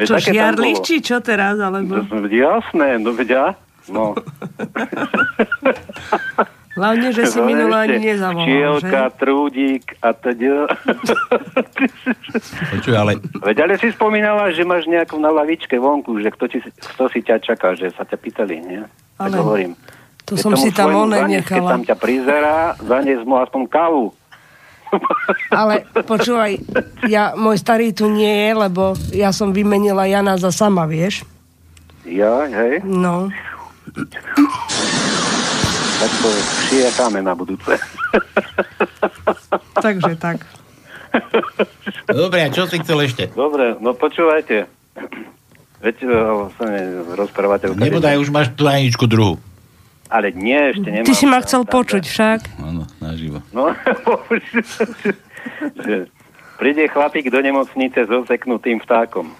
veď 0.00 0.06
Čo, 0.08 0.14
bolo. 0.16 0.80
či 0.84 0.96
čo 1.04 1.20
teraz, 1.20 1.60
alebo... 1.60 2.00
No, 2.00 2.24
Jasné, 2.24 2.96
no 3.00 3.12
veď 3.12 3.28
ja. 3.28 3.46
No. 3.92 4.16
Hlavne, 6.74 7.08
že 7.10 7.22
si 7.24 7.38
minule 7.38 7.70
ešte 7.72 7.86
ani 7.86 7.98
nezavolal, 8.04 8.44
Čielka, 8.44 9.02
že? 9.04 9.14
trúdík 9.16 9.84
a 9.98 10.10
teda. 10.10 10.66
Počuj, 12.72 12.94
ale 12.94 13.12
Veď 13.40 13.56
ale 13.60 13.74
si 13.78 13.88
spomínala, 13.88 14.50
že 14.50 14.62
máš 14.62 14.84
nejakú 14.84 15.14
na 15.16 15.30
lavičke 15.30 15.74
vonku, 15.74 16.18
že 16.18 16.28
kto, 16.28 16.44
ti, 16.46 16.58
kto 16.60 17.06
si 17.08 17.20
ťa 17.20 17.38
čaká, 17.40 17.72
že 17.72 17.90
sa 17.90 18.02
ťa 18.02 18.16
pýtali, 18.16 18.54
nie? 18.58 18.82
Tak 19.14 19.22
Ale 19.22 19.36
hovorím. 19.38 19.72
to 20.24 20.34
som 20.34 20.52
si 20.52 20.68
tam 20.68 20.90
one 21.00 21.14
zaniesť, 21.14 21.46
Keď 21.46 21.54
nechala. 21.56 21.70
tam 21.70 21.82
ťa 21.84 21.96
prizerá, 21.96 22.56
zanies 22.80 23.22
mu 23.22 23.38
aspoň 23.38 23.62
kávu. 23.66 24.04
Ale 25.52 25.74
počúvaj, 26.00 26.58
ja, 27.04 27.34
môj 27.34 27.54
starý 27.56 27.90
tu 27.90 28.06
nie 28.06 28.30
je, 28.46 28.50
lebo 28.52 28.82
ja 29.10 29.30
som 29.30 29.50
vymenila 29.50 30.06
Jana 30.06 30.34
za 30.34 30.50
sama, 30.50 30.86
vieš? 30.86 31.22
Ja, 32.02 32.46
hej? 32.46 32.82
No. 32.82 33.30
Tak 36.04 36.12
to 36.20 36.28
šijakáme 36.68 37.24
na 37.24 37.32
budúce. 37.32 37.80
Takže 39.84 40.20
tak. 40.20 40.44
Dobre, 42.04 42.44
a 42.44 42.52
čo 42.52 42.68
si 42.68 42.76
chcel 42.84 43.08
ešte? 43.08 43.32
Dobre, 43.32 43.80
no 43.80 43.96
počúvajte. 43.96 44.68
Veď 45.80 45.96
uh, 46.04 46.52
sa 46.60 46.68
rozprávate 47.16 47.72
Nebodaj 47.72 48.20
už 48.20 48.28
máš 48.28 48.52
tú 48.52 48.68
Aničku 48.68 49.08
druhú. 49.08 49.40
Ale 50.12 50.28
nie, 50.36 50.76
ešte 50.76 50.92
nemám. 50.92 51.08
Ty 51.08 51.14
si 51.16 51.24
ma 51.24 51.40
chcel 51.40 51.64
počuť 51.64 52.04
však. 52.04 52.40
Áno, 52.60 52.84
naživo. 53.00 53.40
No, 53.56 53.72
príde 56.60 56.84
chlapík 56.92 57.32
do 57.32 57.40
nemocnice 57.40 58.04
s 58.04 58.10
oseknutým 58.12 58.76
vtákom. 58.84 59.32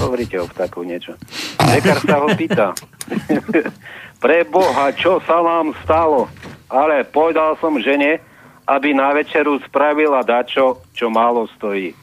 Hovoríte 0.00 0.40
o 0.40 0.48
vtáku 0.48 0.80
niečo. 0.80 1.12
Lekár 1.60 2.00
sa 2.00 2.24
ho 2.24 2.28
pýta. 2.32 2.72
Pre 4.16 4.38
Boha, 4.48 4.90
čo 4.96 5.20
sa 5.28 5.44
vám 5.44 5.76
stalo? 5.84 6.26
Ale 6.72 7.04
povedal 7.04 7.54
som 7.60 7.76
žene, 7.78 8.18
aby 8.66 8.90
na 8.96 9.14
večeru 9.14 9.60
spravila 9.62 10.24
dačo, 10.26 10.82
čo 10.96 11.12
málo 11.12 11.46
stojí. 11.54 11.94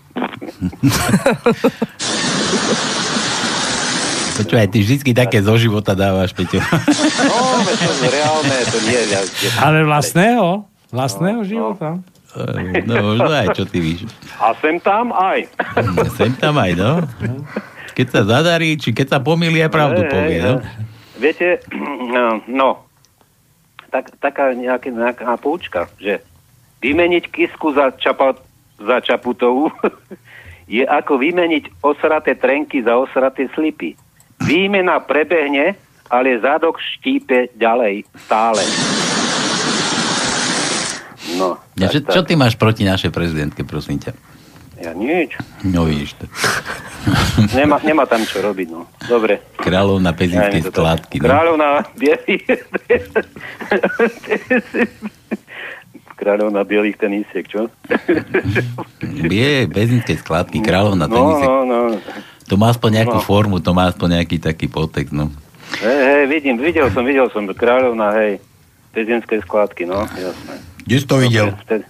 Počúvaj, 4.33 4.67
ty 4.71 4.77
vždy 4.81 5.11
také 5.13 5.41
zo 5.41 5.57
života 5.57 5.93
dávaš, 5.93 6.33
Peťo. 6.33 6.57
No, 6.57 7.37
to 7.65 7.91
je 8.01 8.09
reálne, 8.09 8.57
to 8.71 8.77
nie 8.87 9.01
je... 9.09 9.19
Ale 9.61 9.85
vlastného? 9.85 10.65
Vlastného 10.93 11.41
života? 11.43 11.97
No, 12.87 13.13
možno 13.13 13.29
aj, 13.29 13.57
čo 13.57 13.65
ty 13.65 13.77
víš. 13.77 14.09
A 14.41 14.57
sem 14.57 14.81
tam 14.81 15.13
aj. 15.13 15.49
Sem 16.17 16.33
tam 16.37 16.57
aj, 16.57 16.71
no. 16.73 17.05
Keď 17.93 18.07
sa 18.09 18.21
zadarí, 18.25 18.73
či 18.77 18.89
keď 18.89 19.17
sa 19.17 19.19
pomýli, 19.21 19.61
aj 19.61 19.69
pravdu 19.69 20.01
povie, 20.09 20.41
no. 20.41 20.61
Viete, 21.23 21.63
no, 22.59 22.83
tak, 23.87 24.11
taká 24.19 24.51
nejaká, 24.51 24.91
nejaká 24.91 25.39
poučka, 25.39 25.87
že 25.95 26.19
vymeniť 26.83 27.31
kisku 27.31 27.71
za, 27.71 27.95
čapa, 27.95 28.35
za 28.75 28.99
čaputovú 28.99 29.71
je 30.75 30.83
ako 30.83 31.15
vymeniť 31.23 31.79
osraté 31.79 32.35
trenky 32.35 32.83
za 32.83 32.99
osraté 32.99 33.47
slipy. 33.55 33.95
Výmena 34.43 34.99
prebehne, 34.99 35.79
ale 36.11 36.35
zadok 36.43 36.83
štípe 36.83 37.55
ďalej 37.55 38.03
stále. 38.27 38.59
No, 41.39 41.55
Ja, 41.79 41.87
čo, 41.87 42.03
čo 42.03 42.21
ty 42.27 42.35
máš 42.35 42.59
proti 42.59 42.83
našej 42.83 43.15
prezidentke, 43.15 43.63
prosím 43.63 44.03
ťa? 44.03 44.11
Ja 44.83 44.91
nič. 44.91 45.39
No 45.63 45.87
vidíš 45.87 46.19
to. 46.19 46.25
Nemá, 47.53 47.79
nemá 47.79 48.03
tam 48.03 48.21
čo 48.21 48.39
robiť, 48.39 48.67
no. 48.69 48.87
Dobre. 49.03 49.39
Kráľovna 49.55 50.11
pezinskej 50.11 50.61
Ja, 50.61 50.67
skládky, 50.69 51.15
no. 51.17 51.25
Kráľovna 51.25 51.67
bielých... 51.93 52.43
Kráľovna 56.13 56.61
bielých 56.63 56.95
tenisiek, 56.95 57.43
čo? 57.43 57.67
Bie, 59.01 59.67
pezinskej 59.67 60.15
skládky, 60.17 60.61
kráľovna 60.61 61.05
No, 61.05 61.11
tenisek. 61.11 61.47
no, 61.47 61.55
no. 61.65 61.79
To 62.45 62.55
má 62.55 62.69
aspoň 62.69 62.89
nejakú 63.01 63.17
No. 63.17 63.25
formu, 63.25 63.57
to 63.59 63.71
má 63.71 63.89
aspoň 63.89 64.21
nejaký 64.21 64.37
taký 64.37 64.67
podtext, 64.67 65.11
no. 65.11 65.27
Hej, 65.75 65.99
hej, 66.05 66.23
vidím, 66.29 66.55
videl 66.55 66.87
som, 66.87 67.03
videl 67.03 67.27
som, 67.27 67.43
kráľovna, 67.45 68.13
hej, 68.15 68.39
pezinskej 68.93 69.41
skladky, 69.41 69.83
no, 69.83 70.05
jasné. 70.07 70.55
Kde 70.79 70.95
si 70.95 71.05
to 71.05 71.15
videl? 71.17 71.47
Vtedy. 71.59 71.83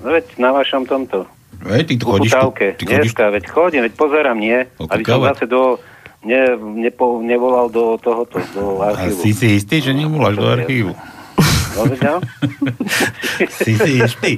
No 0.00 0.08
veď 0.10 0.24
na 0.34 0.50
vašom 0.50 0.82
tomto. 0.82 1.28
Hej, 1.62 1.82
ty 1.84 1.94
chodíš 1.96 2.32
tu, 2.32 2.38
Chutavke. 2.38 2.66
ty 2.74 2.84
chodíš 2.86 3.12
Dneska, 3.14 3.24
veď 3.30 3.44
chodím, 3.48 3.82
veď 3.84 3.94
pozerám, 3.94 4.38
nie? 4.38 4.58
Aby 4.82 5.02
som 5.04 5.22
zase 5.22 5.46
do, 5.46 5.78
ne, 6.24 6.56
nepo, 6.58 7.22
nevolal 7.22 7.70
do 7.70 7.94
tohoto, 7.98 8.42
do 8.56 8.82
A 8.82 8.96
archívu. 8.96 9.20
si 9.22 9.30
si 9.30 9.46
istý, 9.56 9.78
že 9.78 9.94
nevoláš 9.94 10.36
do 10.36 10.48
archívu? 10.48 10.92
No, 11.72 11.82
no? 11.88 12.14
Si 13.64 13.72
si 13.74 13.92
istý. 14.04 14.36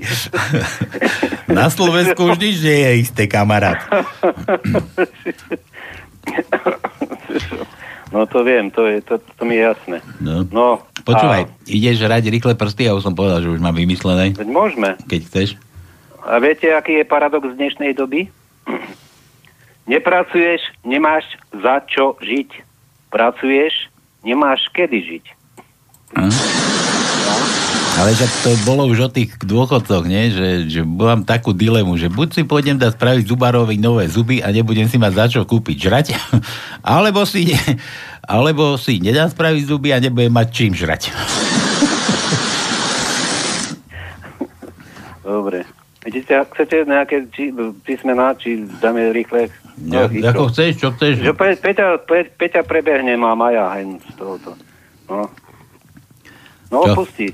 Na 1.51 1.67
Slovensku 1.67 2.31
už 2.31 2.39
nič 2.39 2.63
nie 2.63 2.79
je 2.79 2.93
isté, 3.03 3.27
kamarát. 3.27 3.83
No 8.15 8.31
to 8.31 8.47
viem, 8.47 8.71
to, 8.71 8.87
je, 8.87 9.03
to, 9.03 9.19
to 9.19 9.43
mi 9.43 9.59
je 9.59 9.67
jasné. 9.67 9.99
No. 10.23 10.47
No, 10.47 10.67
Počúvaj, 11.03 11.51
ideš 11.67 12.07
rať 12.07 12.31
rýchle 12.31 12.55
prsty, 12.55 12.87
ja 12.87 12.95
už 12.95 13.03
som 13.03 13.19
povedal, 13.19 13.43
že 13.43 13.51
už 13.51 13.59
mám 13.59 13.75
vymyslené, 13.75 14.31
veď 14.31 14.49
môžeme. 14.49 14.95
keď 15.11 15.21
chceš. 15.27 15.49
A 16.25 16.41
viete, 16.41 16.73
aký 16.73 17.05
je 17.05 17.05
paradox 17.05 17.53
dnešnej 17.53 17.93
doby? 17.93 18.33
Nepracuješ, 19.93 20.65
nemáš 20.81 21.29
za 21.53 21.85
čo 21.85 22.17
žiť. 22.17 22.65
Pracuješ, 23.13 23.93
nemáš 24.25 24.65
kedy 24.73 24.99
žiť. 25.05 25.25
Hm? 26.17 26.33
Ale 27.95 28.11
že 28.17 28.27
to 28.43 28.57
bolo 28.65 28.91
už 28.91 29.07
o 29.07 29.11
tých 29.13 29.37
dôchodcoch, 29.45 30.09
nie? 30.09 30.33
Že, 30.33 30.49
že 30.67 30.81
mám 30.83 31.23
takú 31.29 31.53
dilemu, 31.53 31.95
že 32.01 32.09
buď 32.11 32.29
si 32.33 32.43
pôjdem 32.43 32.81
dať 32.81 32.97
spraviť 32.97 33.29
zubarovi 33.29 33.77
nové 33.77 34.09
zuby 34.09 34.41
a 34.41 34.49
nebudem 34.49 34.89
si 34.89 34.97
mať 34.97 35.13
za 35.13 35.27
čo 35.31 35.41
kúpiť 35.45 35.77
žrať, 35.77 36.07
alebo 36.97 37.23
si, 37.29 37.53
alebo 38.25 38.81
si 38.81 38.99
nedám 38.99 39.29
spraviť 39.29 39.63
zuby 39.69 39.93
a 39.93 40.01
nebudem 40.01 40.33
mať 40.33 40.49
čím 40.51 40.73
žrať. 40.73 41.13
Dobre. 45.23 45.84
Vidíte, 46.05 46.37
ak 46.37 46.53
chcete 46.53 46.85
nejaké 46.85 47.25
či, 47.33 47.49
písmená, 47.81 48.37
či 48.37 48.69
dáme 48.85 49.09
rýchle? 49.17 49.49
Ja, 49.89 50.05
chytro. 50.07 50.31
ako 50.31 50.43
chceš, 50.53 50.73
čo 50.77 50.89
chceš. 50.93 51.25
Že 51.25 51.33
Pe, 51.33 51.57
Peťa, 51.57 51.87
Pe, 52.05 52.29
Peťa 52.29 52.61
prebehne 52.63 53.17
má 53.17 53.33
Maja 53.33 53.73
aj 53.73 53.83
z 54.05 54.13
tohoto. 54.21 54.53
No. 55.09 55.33
No, 56.69 56.79
Čo? 56.85 56.95
pustí. 57.03 57.33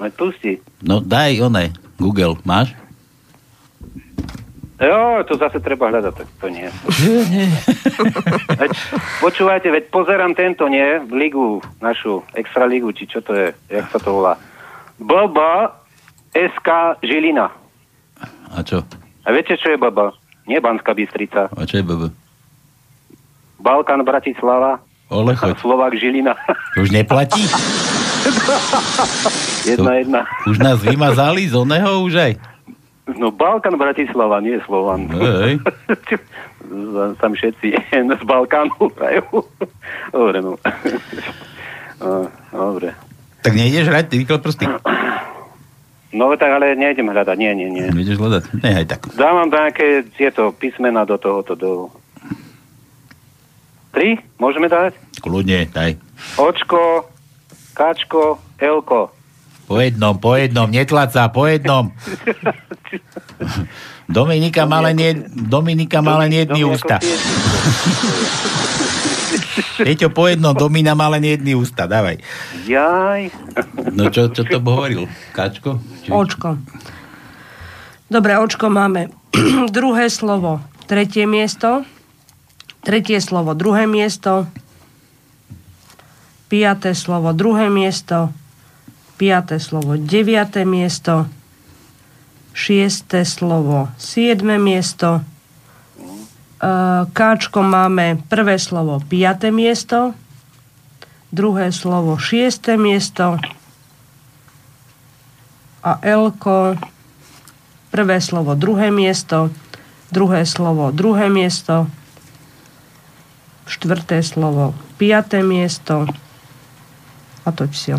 Veď 0.00 0.12
pustí. 0.16 0.52
No 0.80 1.04
daj 1.04 1.36
one, 1.42 1.74
Google, 2.00 2.40
máš? 2.48 2.72
Jo, 4.78 5.26
to 5.26 5.34
zase 5.34 5.58
treba 5.58 5.90
hľadať, 5.90 6.14
tak 6.14 6.28
to 6.38 6.46
nie. 6.54 6.70
veď, 8.62 8.70
počúvajte, 9.18 9.74
veď 9.74 9.84
pozerám 9.90 10.38
tento, 10.38 10.70
nie? 10.70 11.02
V 11.02 11.12
ligu, 11.18 11.46
našu 11.82 12.22
extra 12.38 12.62
ligu, 12.62 12.94
či 12.94 13.10
čo 13.10 13.18
to 13.18 13.34
je, 13.34 13.50
jak 13.66 13.90
sa 13.90 13.98
to 13.98 14.14
volá. 14.14 14.38
BB 15.02 15.38
SK 16.30 17.02
Žilina. 17.02 17.50
A 18.54 18.64
čo? 18.64 18.84
A 19.24 19.28
viete, 19.32 19.56
čo 19.60 19.72
je 19.72 19.78
BB? 19.80 19.98
Nie 20.48 20.64
Banská 20.64 20.96
Bystrica. 20.96 21.52
A 21.52 21.62
čo 21.68 21.80
je 21.80 21.84
BB? 21.84 22.08
Balkán 23.60 24.00
Bratislava. 24.06 24.80
Ole, 25.08 25.36
choď. 25.36 25.56
Slovak 25.60 25.92
Žilina. 25.96 26.36
Už 26.76 26.92
neplatí? 26.92 27.40
jedna, 29.68 29.92
jedna. 30.00 30.20
Už 30.44 30.56
nás 30.60 30.78
vymazali 30.80 31.48
z 31.48 31.56
oného 31.56 32.04
už 32.04 32.14
aj? 32.16 32.32
No 33.16 33.32
Balkán 33.32 33.80
Bratislava, 33.80 34.40
nie 34.44 34.60
Slovan. 34.68 35.08
Hej. 35.08 35.64
Tam 37.24 37.32
všetci 37.32 37.72
z 38.20 38.22
Balkánu 38.28 38.92
hrajú. 39.00 39.48
Dobre, 40.12 40.38
no. 40.44 40.60
No, 41.98 42.28
Dobre. 42.52 42.92
Tak 43.40 43.52
nejdeš 43.56 43.88
hrať 43.88 44.12
rýchle 44.12 44.38
prsty? 44.44 44.64
No 46.08 46.32
tak 46.40 46.48
ale 46.48 46.72
nejdem 46.72 47.12
hľadať, 47.12 47.36
nie, 47.36 47.52
nie, 47.52 47.68
nie. 47.68 47.84
Nejdeš 47.92 48.16
hľadať? 48.16 48.42
Nehaj 48.64 48.86
tak. 48.88 49.12
Dávam 49.12 49.52
nejaké 49.52 50.08
tieto 50.16 50.56
písmena 50.56 51.04
do 51.04 51.20
tohoto, 51.20 51.52
do... 51.52 51.70
Tri? 53.92 54.16
Môžeme 54.40 54.72
dať? 54.72 54.96
Kľudne, 55.20 55.68
daj. 55.68 56.00
Očko, 56.40 57.04
Kačko, 57.76 58.40
Elko. 58.56 59.12
Po 59.68 59.76
jednom, 59.76 60.16
po 60.16 60.32
jednom, 60.32 60.64
netlaca, 60.64 61.28
po 61.28 61.44
jednom. 61.44 61.92
Dominika 64.08 64.64
má 64.64 64.80
len, 64.80 64.96
jed, 64.96 65.28
Dominika 65.28 66.00
má 66.00 66.16
len 66.24 66.32
jedný 66.32 66.64
ústa. 66.64 66.96
Peťo, 69.86 70.08
po 70.12 70.28
jednom, 70.30 70.54
Domina 70.54 70.94
má 70.94 71.10
len 71.12 71.24
jedný 71.24 71.58
ústa, 71.58 71.86
dávaj. 71.90 72.20
Jaj. 72.66 73.32
No 73.92 74.10
čo, 74.10 74.30
čo 74.30 74.46
to 74.46 74.62
hovoril? 74.62 75.10
Kačko? 75.34 75.82
Očko. 76.08 76.58
Dobre, 78.08 78.40
očko 78.40 78.72
máme. 78.72 79.12
druhé 79.76 80.08
slovo, 80.08 80.64
tretie 80.88 81.28
miesto. 81.28 81.84
Tretie 82.80 83.20
slovo, 83.20 83.52
druhé 83.52 83.84
miesto. 83.84 84.48
Piaté 86.48 86.96
slovo, 86.96 87.36
druhé 87.36 87.68
miesto. 87.68 88.32
Piaté 89.20 89.60
slovo, 89.60 89.98
deviaté 90.00 90.64
miesto. 90.64 91.28
Šiesté 92.56 93.28
slovo, 93.28 93.92
siedme 94.00 94.56
miesto. 94.56 95.20
E, 96.58 96.70
Káčko 97.12 97.62
máme 97.62 98.18
prvé 98.26 98.58
slovo, 98.58 98.98
piaté 99.06 99.54
miesto. 99.54 100.14
Druhé 101.30 101.70
slovo, 101.70 102.18
šiesté 102.18 102.74
miesto. 102.74 103.38
A 105.84 105.90
Elko, 106.02 106.74
prvé 107.94 108.18
slovo, 108.18 108.58
druhé 108.58 108.90
miesto. 108.90 109.54
Druhé 110.10 110.42
slovo, 110.48 110.90
druhé 110.90 111.28
miesto. 111.28 111.86
Štvrté 113.68 114.24
slovo, 114.24 114.74
piaté 114.96 115.44
miesto. 115.44 116.08
A 117.44 117.52
to 117.52 117.68
si. 117.72 117.92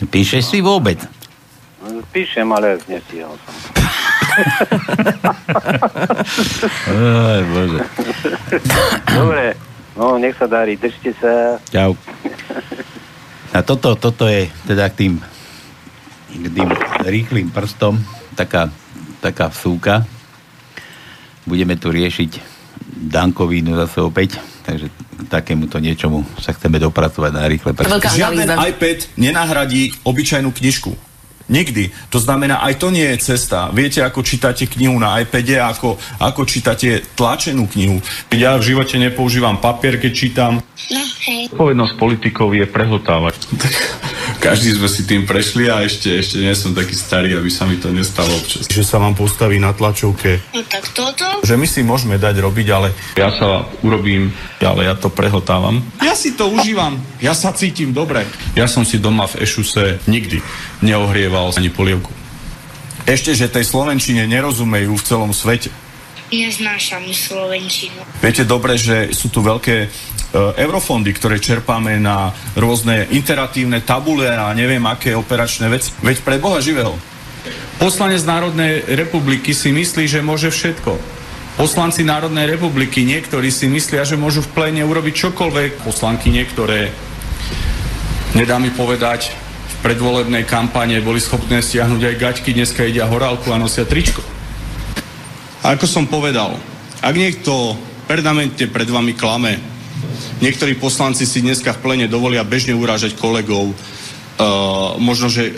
Píšeš 0.00 0.54
si 0.54 0.58
vôbec? 0.62 1.02
Píšem, 2.14 2.46
ale 2.54 2.78
nestihol 2.86 3.34
som. 3.42 3.73
Aj, 6.90 7.40
bože. 7.44 7.78
Dobre, 9.10 9.44
no 9.94 10.18
nech 10.18 10.36
sa 10.38 10.46
darí, 10.50 10.74
držte 10.78 11.14
sa. 11.18 11.58
Čau. 11.70 11.94
A 13.54 13.62
toto, 13.62 13.94
toto 13.94 14.26
je 14.26 14.50
teda 14.66 14.90
k 14.90 14.94
tým, 15.06 15.14
k 16.34 16.46
tým 16.50 16.70
rýchlým 17.06 17.54
prstom 17.54 18.02
taká, 18.34 18.66
taká 19.22 19.46
vsúka. 19.54 20.02
Budeme 21.46 21.78
tu 21.78 21.94
riešiť 21.94 22.54
Dankovínu 22.84 23.78
zase 23.78 24.02
opäť, 24.02 24.42
takže 24.66 24.90
k 24.90 25.20
takémuto 25.30 25.78
niečomu 25.78 26.26
sa 26.42 26.50
chceme 26.50 26.82
dopracovať 26.82 27.30
na 27.30 27.46
rýchle 27.46 27.70
prsty. 27.76 28.18
Žiaden 28.18 28.50
iPad 28.50 28.98
nenahradí 29.14 29.94
obyčajnú 30.02 30.50
knižku. 30.50 31.13
Nikdy. 31.44 31.92
To 32.08 32.16
znamená, 32.16 32.64
aj 32.64 32.80
to 32.80 32.88
nie 32.88 33.04
je 33.04 33.36
cesta. 33.36 33.68
Viete, 33.68 34.00
ako 34.00 34.24
čítate 34.24 34.64
knihu 34.64 34.96
na 34.96 35.20
iPade, 35.20 35.60
ako, 35.60 36.00
ako 36.16 36.48
čítate 36.48 37.04
tlačenú 37.12 37.68
knihu. 37.68 38.00
Ja 38.32 38.56
v 38.56 38.72
živote 38.72 38.96
nepoužívam 38.96 39.60
papier, 39.60 40.00
keď 40.00 40.12
čítam. 40.16 40.52
No, 40.88 41.02
hej. 41.28 41.52
Povednosť 41.52 42.00
politikov 42.00 42.56
je 42.56 42.64
prehltávať. 42.64 43.36
Každý 44.40 44.76
sme 44.76 44.88
si 44.88 45.04
tým 45.04 45.24
prešli 45.24 45.68
a 45.72 45.80
ešte, 45.84 46.12
ešte 46.20 46.36
nie 46.40 46.52
som 46.52 46.76
taký 46.76 46.92
starý, 46.92 47.36
aby 47.36 47.48
sa 47.48 47.64
mi 47.64 47.80
to 47.80 47.88
nestalo 47.92 48.28
občas. 48.36 48.68
Že 48.68 48.84
sa 48.84 48.96
vám 49.00 49.16
postaví 49.16 49.56
na 49.56 49.72
tlačovke. 49.72 50.40
No 50.52 50.60
tak 50.64 50.84
toto? 50.92 51.24
Že 51.44 51.60
my 51.60 51.66
si 51.68 51.80
môžeme 51.80 52.16
dať 52.20 52.40
robiť, 52.40 52.66
ale 52.72 52.92
Ja 53.16 53.32
sa 53.32 53.64
urobím, 53.80 54.32
ale 54.60 54.88
ja 54.88 54.96
to 54.96 55.08
prehltávam. 55.08 55.80
ja 56.00 56.12
si 56.12 56.36
to 56.36 56.48
užívam. 56.52 57.00
Ja 57.24 57.32
sa 57.32 57.56
cítim 57.56 57.92
dobre. 57.96 58.28
Ja 58.52 58.68
som 58.68 58.84
si 58.84 59.00
doma 59.00 59.24
v 59.28 59.44
Ešuse 59.44 60.04
nikdy 60.04 60.44
neohrieval 60.84 61.33
ani 61.34 61.70
polievku. 61.70 62.10
Ešte, 63.04 63.36
že 63.36 63.52
tej 63.52 63.68
Slovenčine 63.68 64.24
nerozumejú 64.24 64.96
v 64.96 65.04
celom 65.04 65.32
svete. 65.36 65.68
Neznášam 66.32 67.04
Slovenčinu. 67.12 68.00
Viete 68.24 68.48
dobre, 68.48 68.80
že 68.80 69.12
sú 69.12 69.28
tu 69.28 69.44
veľké 69.44 69.76
e, 69.84 69.88
eurofondy, 70.56 71.12
ktoré 71.12 71.36
čerpáme 71.36 72.00
na 72.00 72.32
rôzne 72.56 73.06
interatívne 73.12 73.84
tabule 73.84 74.32
a 74.32 74.50
neviem 74.56 74.82
aké 74.88 75.12
operačné 75.12 75.68
veci. 75.68 75.92
Veď 76.00 76.24
pre 76.24 76.40
Boha 76.40 76.64
živého. 76.64 76.96
Poslanec 77.76 78.24
Národnej 78.24 78.88
republiky 78.88 79.52
si 79.52 79.68
myslí, 79.68 80.08
že 80.08 80.24
môže 80.24 80.48
všetko. 80.48 80.96
Poslanci 81.54 82.02
Národnej 82.02 82.50
republiky 82.50 83.04
niektorí 83.04 83.52
si 83.52 83.68
myslia, 83.68 84.02
že 84.02 84.18
môžu 84.18 84.42
v 84.42 84.52
pléne 84.56 84.82
urobiť 84.82 85.28
čokoľvek. 85.28 85.86
Poslanky 85.86 86.32
niektoré, 86.32 86.90
nedá 88.32 88.56
mi 88.58 88.74
povedať, 88.74 89.43
predvolebnej 89.84 90.48
kampane 90.48 90.96
boli 91.04 91.20
schopné 91.20 91.60
stiahnuť 91.60 92.00
aj 92.00 92.16
gaťky, 92.16 92.56
dneska 92.56 92.88
ide 92.88 93.04
horálku 93.04 93.52
a 93.52 93.60
nosia 93.60 93.84
tričko. 93.84 94.24
A 95.60 95.76
ako 95.76 95.84
som 95.84 96.08
povedal, 96.08 96.56
ak 97.04 97.12
niekto 97.12 97.76
permanentne 98.08 98.64
pred 98.72 98.88
vami 98.88 99.12
klame, 99.12 99.60
niektorí 100.40 100.80
poslanci 100.80 101.28
si 101.28 101.44
dneska 101.44 101.76
v 101.76 101.82
plene 101.84 102.06
dovolia 102.08 102.48
bežne 102.48 102.72
urážať 102.72 103.20
kolegov, 103.20 103.76
uh, 103.76 104.96
možno, 104.96 105.28
že 105.28 105.52
uh, 105.52 105.56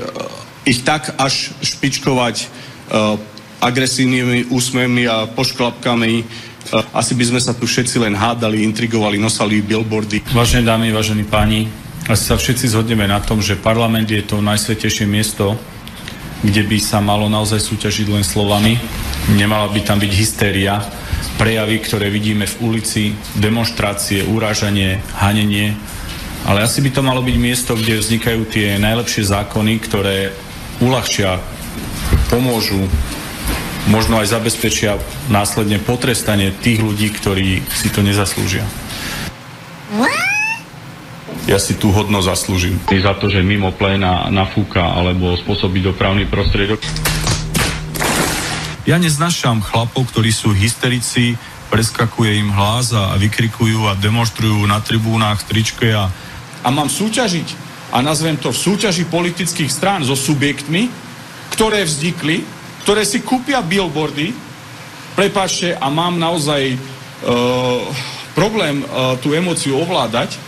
ich 0.66 0.82
tak 0.82 1.15
až 1.23 1.55
špičkovať 1.62 2.36
uh, 2.43 3.15
agresívnymi 3.62 4.51
úsmevmi 4.51 5.07
a 5.07 5.31
pošklapkami, 5.31 6.27
asi 6.74 7.15
by 7.15 7.24
sme 7.31 7.39
sa 7.39 7.55
tu 7.55 7.62
všetci 7.62 8.03
len 8.03 8.19
hádali, 8.19 8.66
intrigovali, 8.66 9.23
nosali 9.23 9.62
billboardy. 9.62 10.35
Vážené 10.35 10.66
dámy, 10.66 10.90
vážení 10.90 11.23
páni, 11.23 11.70
asi 12.07 12.23
sa 12.31 12.39
všetci 12.39 12.70
zhodneme 12.70 13.03
na 13.11 13.19
tom, 13.19 13.43
že 13.43 13.59
parlament 13.59 14.07
je 14.07 14.23
to 14.23 14.39
najsvetejšie 14.39 15.11
miesto, 15.11 15.59
kde 16.47 16.62
by 16.62 16.78
sa 16.78 17.03
malo 17.03 17.27
naozaj 17.27 17.59
súťažiť 17.59 18.07
len 18.07 18.23
slovami. 18.23 18.78
Nemala 19.35 19.66
by 19.74 19.81
tam 19.83 19.99
byť 19.99 20.12
hystéria, 20.15 20.78
prejavy, 21.35 21.83
ktoré 21.83 22.07
vidíme 22.07 22.47
v 22.47 22.57
ulici, 22.62 23.19
demonstrácie, 23.35 24.23
urážanie, 24.23 25.03
hanenie. 25.19 25.74
Ale 26.47 26.62
asi 26.62 26.78
by 26.78 26.95
to 26.95 27.03
malo 27.03 27.27
byť 27.27 27.37
miesto, 27.43 27.74
kde 27.74 27.99
vznikajú 27.99 28.47
tie 28.47 28.78
najlepšie 28.78 29.27
zákony, 29.27 29.74
ktoré 29.83 30.31
uľahčia, 30.78 31.43
pomôžu, 32.31 32.87
možno 33.91 34.23
aj 34.23 34.31
zabezpečia 34.31 34.99
následne 35.27 35.83
potrestanie 35.83 36.55
tých 36.55 36.83
ľudí, 36.83 37.11
ktorí 37.11 37.66
si 37.66 37.89
to 37.91 38.07
nezaslúžia. 38.07 38.62
Ja 41.47 41.62
si 41.62 41.78
tú 41.78 41.94
hodno 41.94 42.18
zaslúžim. 42.18 42.74
Za 42.90 43.14
to, 43.23 43.31
že 43.31 43.39
mimo 43.39 43.70
pléna 43.70 44.27
nafúka 44.35 44.82
alebo 44.82 45.39
spôsobí 45.39 45.78
dopravný 45.78 46.27
prostriedok. 46.27 46.82
Ja 48.82 48.98
neznašam 48.98 49.62
chlapov, 49.62 50.10
ktorí 50.10 50.35
sú 50.35 50.51
hysterici, 50.51 51.39
preskakuje 51.70 52.43
im 52.43 52.51
hlas 52.51 52.90
a 52.90 53.14
vykrikujú 53.14 53.86
a 53.86 53.94
demonstrujú 53.94 54.66
na 54.66 54.82
tribúnach 54.82 55.47
tričke 55.47 55.94
a, 55.94 56.10
a 56.66 56.68
mám 56.74 56.90
súťažiť 56.90 57.48
a 57.94 58.02
nazvem 58.02 58.35
to 58.35 58.51
v 58.51 58.62
súťaži 58.66 59.06
politických 59.06 59.70
strán 59.70 60.02
so 60.02 60.18
subjektmi, 60.18 60.90
ktoré 61.55 61.86
vznikli, 61.86 62.43
ktoré 62.82 63.06
si 63.06 63.23
kúpia 63.23 63.62
billboardy, 63.62 64.35
prepáčte, 65.14 65.78
a 65.78 65.86
mám 65.90 66.18
naozaj 66.18 66.74
uh, 66.74 66.78
problém 68.35 68.82
uh, 68.82 69.14
tú 69.23 69.31
emóciu 69.35 69.78
ovládať, 69.78 70.39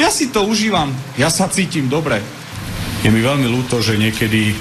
ja 0.00 0.08
si 0.08 0.32
to 0.32 0.48
užívam, 0.48 0.88
ja 1.20 1.28
sa 1.28 1.44
cítim 1.52 1.84
dobre. 1.84 2.24
Je 3.04 3.12
mi 3.12 3.20
veľmi 3.20 3.44
ľúto, 3.44 3.84
že 3.84 4.00
niekedy 4.00 4.56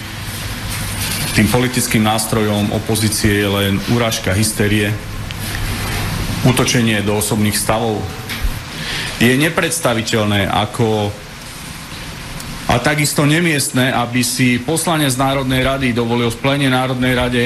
tým 1.31 1.47
politickým 1.47 2.03
nástrojom 2.03 2.75
opozície 2.75 3.39
je 3.39 3.47
len 3.47 3.79
urážka 3.95 4.35
hysterie, 4.35 4.91
útočenie 6.43 6.99
do 7.07 7.15
osobných 7.15 7.55
stavov. 7.55 8.03
Je 9.23 9.31
nepredstaviteľné, 9.39 10.51
ako 10.51 11.07
a 12.69 12.77
takisto 12.77 13.25
nemiestné, 13.25 13.89
aby 13.89 14.21
si 14.21 14.61
poslanec 14.61 15.17
Národnej 15.17 15.65
rady 15.65 15.87
dovolil 15.89 16.29
v 16.29 16.37
plene 16.37 16.69
Národnej 16.69 17.17
rade 17.17 17.43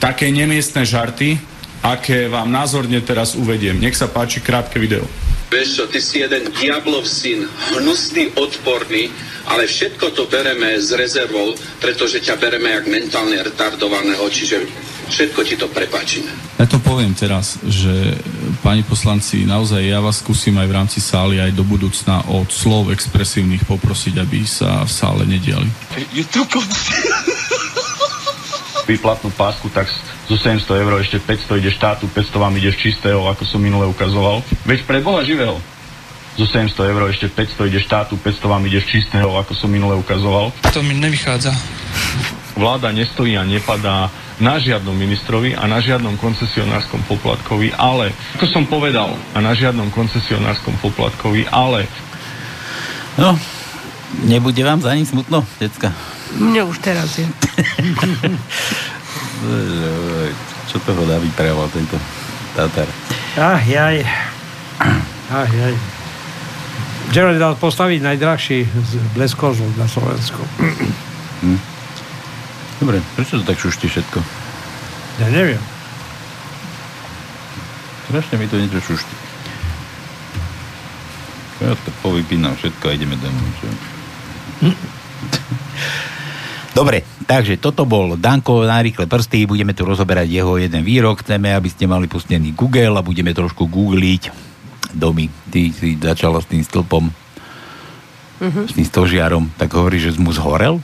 také 0.00 0.32
nemiestné 0.32 0.88
žarty, 0.88 1.36
aké 1.84 2.30
vám 2.30 2.48
názorne 2.48 3.02
teraz 3.04 3.36
uvediem. 3.36 3.76
Nech 3.76 3.98
sa 3.98 4.08
páči 4.08 4.40
krátke 4.40 4.80
video. 4.80 5.04
Vieš 5.52 5.68
čo, 5.76 5.84
ty 5.84 6.00
si 6.00 6.24
jeden 6.24 6.48
diablov 6.56 7.04
syn, 7.04 7.44
hnusný, 7.76 8.32
odporný, 8.40 9.12
ale 9.44 9.68
všetko 9.68 10.16
to 10.16 10.24
bereme 10.24 10.80
s 10.80 10.96
rezervou, 10.96 11.52
pretože 11.76 12.24
ťa 12.24 12.40
bereme 12.40 12.72
jak 12.72 12.88
mentálne 12.88 13.36
retardovaného, 13.36 14.24
čiže 14.32 14.64
všetko 15.12 15.40
ti 15.44 15.60
to 15.60 15.68
prepáčime. 15.68 16.32
Ja 16.56 16.64
to 16.64 16.80
poviem 16.80 17.12
teraz, 17.12 17.60
že 17.68 18.16
pani 18.64 18.80
poslanci, 18.80 19.44
naozaj 19.44 19.84
ja 19.84 20.00
vás 20.00 20.24
skúsim 20.24 20.56
aj 20.56 20.68
v 20.72 20.76
rámci 20.80 20.98
sály 21.04 21.36
aj 21.36 21.52
do 21.52 21.68
budúcna 21.68 22.24
od 22.32 22.48
slov 22.48 22.88
expresívnych 22.88 23.68
poprosiť, 23.68 24.24
aby 24.24 24.48
sa 24.48 24.88
v 24.88 24.92
sále 24.92 25.28
nediali. 25.28 25.68
You 26.16 26.24
took 26.32 26.48
Výplatnú 28.82 29.30
pásku, 29.30 29.70
tak 29.70 29.86
zo 30.26 30.34
700 30.34 30.82
eur 30.82 30.92
ešte 30.98 31.22
500 31.22 31.62
ide 31.62 31.70
štátu, 31.70 32.10
500 32.10 32.42
vám 32.42 32.54
ide 32.58 32.74
z 32.74 32.78
čistého, 32.90 33.22
ako 33.30 33.46
som 33.46 33.62
minule 33.62 33.86
ukazoval. 33.86 34.42
Veď 34.66 34.82
pre 34.82 34.98
Boha 34.98 35.22
živého. 35.22 35.58
zo 36.32 36.48
700 36.48 36.90
eur 36.90 37.02
ešte 37.12 37.28
500 37.28 37.68
ide 37.68 37.80
štátu, 37.80 38.16
500 38.16 38.48
vám 38.48 38.64
ide 38.64 38.80
z 38.80 38.86
čistého, 38.88 39.36
ako 39.36 39.52
som 39.52 39.68
minule 39.68 39.94
ukazoval. 40.00 40.48
To 40.72 40.80
mi 40.80 40.96
nevychádza. 40.96 41.52
Vláda 42.56 42.92
nestojí 42.92 43.36
a 43.36 43.44
nepadá 43.44 44.08
na 44.40 44.56
žiadnom 44.58 44.96
ministrovi 44.96 45.52
a 45.54 45.68
na 45.68 45.78
žiadnom 45.78 46.16
koncesionárskom 46.16 47.04
poplatkovi, 47.06 47.76
ale, 47.76 48.10
ako 48.34 48.46
som 48.48 48.64
povedal, 48.64 49.12
a 49.36 49.38
na 49.38 49.52
žiadnom 49.52 49.92
koncesionárskom 49.92 50.74
poplatkovi, 50.80 51.46
ale... 51.52 51.86
No, 53.20 53.36
nebude 54.24 54.64
vám 54.64 54.80
za 54.80 54.96
ním 54.96 55.04
smutno, 55.04 55.44
decka? 55.60 55.92
Mne 56.40 56.64
už 56.64 56.80
teraz 56.80 57.20
je. 57.20 57.26
Čo 60.72 60.76
toho 60.86 61.02
dá 61.04 61.18
vyprával 61.20 61.68
tento 61.68 61.98
Tatar? 62.56 62.88
Ach, 63.36 63.60
jaj. 63.64 64.06
Ach, 65.28 65.50
jaj. 65.52 65.74
Gerald 67.12 67.36
dal 67.36 67.58
postaviť 67.60 68.00
najdrahší 68.00 68.64
z 68.64 68.92
bleskozov 69.12 69.68
na 69.76 69.84
Slovensku. 69.84 70.40
Hm. 71.44 71.60
Dobre, 72.80 73.04
prečo 73.18 73.36
to 73.36 73.44
tak 73.44 73.60
šušti 73.60 73.86
všetko? 73.90 74.18
Ja 75.20 75.28
neviem. 75.28 75.60
Strašne 78.08 78.40
mi 78.40 78.48
to 78.48 78.56
niečo 78.56 78.80
šušti. 78.80 79.14
Ja 81.62 81.76
to 81.76 81.90
povypínam 82.00 82.56
všetko 82.56 82.84
a 82.88 82.94
ideme 82.96 83.20
domov. 83.20 83.44
Čo? 83.60 83.68
Dobre, 86.72 87.04
takže 87.28 87.60
toto 87.60 87.84
bol 87.84 88.16
Danko 88.16 88.64
na 88.64 88.80
rýchle 88.80 89.04
prsty, 89.04 89.44
budeme 89.44 89.76
tu 89.76 89.84
rozoberať 89.84 90.28
jeho 90.32 90.56
jeden 90.56 90.80
výrok, 90.80 91.20
chceme, 91.20 91.52
aby 91.52 91.68
ste 91.68 91.84
mali 91.84 92.08
pustený 92.08 92.56
Google 92.56 92.96
a 92.96 93.04
budeme 93.04 93.36
trošku 93.36 93.68
googliť 93.68 94.32
domy. 94.96 95.28
Ty 95.52 95.60
si 95.72 96.00
začala 96.00 96.40
s 96.40 96.48
tým 96.48 96.64
stĺpom, 96.64 97.12
Mhm. 98.42 98.62
s 98.66 98.72
tým 98.74 98.86
stožiarom, 98.88 99.44
tak 99.54 99.70
hovorí, 99.78 100.02
že 100.02 100.18
mu 100.18 100.34
zhorel? 100.34 100.82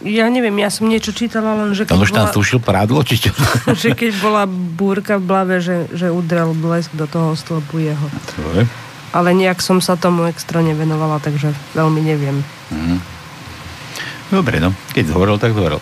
Ja 0.00 0.32
neviem, 0.32 0.56
ja 0.56 0.72
som 0.72 0.88
niečo 0.88 1.12
čítala, 1.12 1.52
len 1.60 1.76
že 1.76 1.84
keď, 1.84 1.92
On 1.92 2.00
už 2.00 2.12
tam 2.16 2.32
bola, 2.32 2.64
prádlo, 2.64 3.04
či 3.04 3.20
čo? 3.20 3.30
že 3.84 3.92
keď 3.92 4.16
bola 4.16 4.48
búrka 4.48 5.20
v 5.20 5.28
blave, 5.28 5.60
že, 5.60 5.92
že 5.92 6.08
udrel 6.08 6.56
blesk 6.56 6.96
do 6.96 7.04
toho 7.04 7.36
stĺpu 7.36 7.84
jeho. 7.84 8.06
Ale 9.12 9.36
nejak 9.36 9.60
som 9.60 9.84
sa 9.84 10.00
tomu 10.00 10.24
extra 10.24 10.64
nevenovala, 10.64 11.20
takže 11.20 11.52
veľmi 11.76 12.00
neviem. 12.00 12.40
Mhm. 12.72 13.13
Dobre, 14.32 14.60
no. 14.62 14.72
Keď 14.96 15.04
zhorel, 15.12 15.36
tak 15.36 15.52
zhorel. 15.52 15.80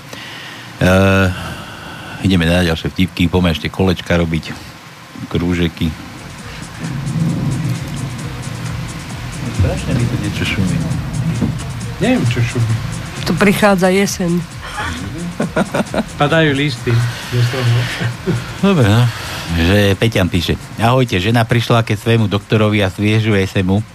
Uh, 0.82 1.30
ideme 2.26 2.46
na 2.48 2.66
ďalšie 2.66 2.90
vtipky, 2.90 3.30
poďme 3.30 3.54
ešte 3.54 3.70
kolečka 3.70 4.18
robiť. 4.18 4.50
Krúžeky. 5.30 5.90
Strašne 9.62 9.92
mi 9.94 10.04
to 10.04 10.16
niečo 10.18 10.44
šumí. 10.44 10.76
Neviem, 12.02 12.24
čo 12.26 12.42
šumí. 12.42 12.74
Tu 13.22 13.32
prichádza 13.38 13.94
jeseň. 13.94 14.42
Padajú 16.18 16.50
listy. 16.58 16.90
Dobre, 18.58 18.86
no. 18.90 19.06
Že 19.52 19.94
Peťan 19.94 20.26
píše. 20.26 20.58
Ahojte, 20.82 21.22
žena 21.22 21.46
prišla 21.46 21.86
ke 21.86 21.94
svému 21.94 22.26
doktorovi 22.26 22.82
a 22.82 22.90
sviežuje 22.90 23.46
sa 23.46 23.62
mu, 23.62 23.86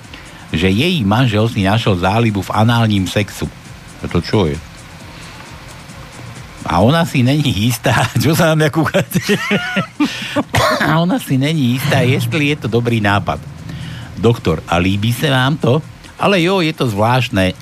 že 0.55 0.71
jej 0.71 1.03
manžel 1.03 1.51
si 1.51 1.67
našiel 1.67 1.99
zálibu 1.99 2.39
v 2.39 2.53
análním 2.55 3.03
sexu. 3.03 3.51
To 4.05 4.19
čo 4.21 4.45
je? 4.45 4.57
A 6.67 6.83
ona 6.83 7.07
si 7.07 7.23
není 7.23 7.71
istá, 7.71 8.05
čo 8.23 8.35
sa 8.35 8.51
nám 8.51 8.67
kúkate? 8.67 9.23
a 10.83 10.99
ona 10.99 11.15
si 11.17 11.39
není 11.39 11.79
istá, 11.79 12.03
jestli 12.03 12.51
je 12.53 12.67
to 12.67 12.67
dobrý 12.67 12.99
nápad. 12.99 13.39
Doktor, 14.19 14.59
a 14.67 14.75
líbí 14.75 15.15
sa 15.15 15.31
vám 15.31 15.55
to? 15.55 15.79
Ale 16.19 16.41
jo, 16.43 16.59
je 16.59 16.73
to 16.73 16.89
zvláštne. 16.89 17.55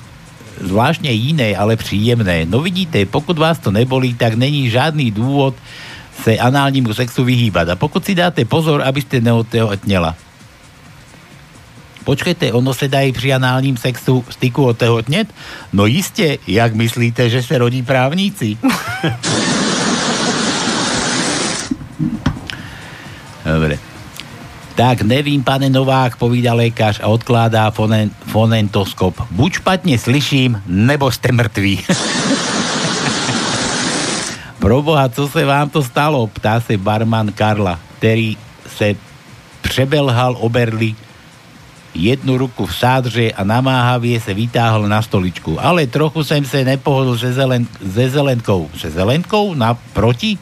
Zvláštne 0.56 1.12
iné, 1.12 1.52
ale 1.52 1.76
príjemné. 1.76 2.48
No 2.48 2.64
vidíte, 2.64 3.04
pokud 3.04 3.36
vás 3.36 3.60
to 3.60 3.68
nebolí, 3.68 4.16
tak 4.16 4.40
není 4.40 4.72
žádný 4.72 5.12
dôvod 5.12 5.52
sa 6.16 6.32
análnímu 6.48 6.96
sexu 6.96 7.28
vyhýbať. 7.28 7.76
A 7.76 7.80
pokud 7.80 8.00
si 8.00 8.16
dáte 8.16 8.48
pozor, 8.48 8.80
aby 8.80 9.04
ste 9.04 9.20
neotehotnela. 9.20 10.16
Počkajte, 12.06 12.54
ono 12.54 12.70
sa 12.70 12.86
dá 12.86 13.02
aj 13.02 13.18
pri 13.18 13.34
análním 13.34 13.74
sexu 13.74 14.22
styku 14.30 14.70
otehotneť? 14.70 15.26
No 15.74 15.90
iste, 15.90 16.38
jak 16.46 16.70
myslíte, 16.78 17.26
že 17.26 17.42
sa 17.42 17.58
rodí 17.58 17.82
právníci? 17.82 18.54
Dobre. 23.42 23.82
Tak 24.78 25.02
nevím, 25.02 25.42
pane 25.42 25.66
Novák, 25.66 26.14
povída 26.14 26.54
lékař 26.54 27.00
a 27.02 27.10
odkládá 27.10 27.70
fonen, 27.74 28.10
fonentoskop. 28.30 29.18
Buď 29.34 29.64
špatne 29.64 29.98
slyším, 29.98 30.62
nebo 30.62 31.10
ste 31.10 31.34
mŕtvi. 31.34 31.82
Proboha, 34.62 35.08
co 35.08 35.26
se 35.26 35.42
vám 35.42 35.70
to 35.74 35.82
stalo? 35.82 36.26
Ptá 36.26 36.60
se 36.60 36.76
barman 36.76 37.32
Karla, 37.32 37.80
který 37.98 38.36
se 38.66 38.94
přebelhal 39.62 40.36
oberli 40.38 40.94
jednu 41.96 42.38
ruku 42.38 42.66
v 42.66 42.76
sádře 42.76 43.32
a 43.32 43.44
namáhavě 43.44 44.20
se 44.20 44.34
vytáhl 44.34 44.88
na 44.88 45.02
stoličku. 45.02 45.56
Ale 45.60 45.86
trochu 45.86 46.24
jsem 46.24 46.44
se 46.44 46.64
nepohodl 46.64 47.18
se, 47.18 47.32
zelen, 47.32 47.66
se 47.92 48.10
zelenkou. 48.10 48.70
Se 48.78 48.90
zelenkou? 48.90 49.54
Naproti? 49.54 50.38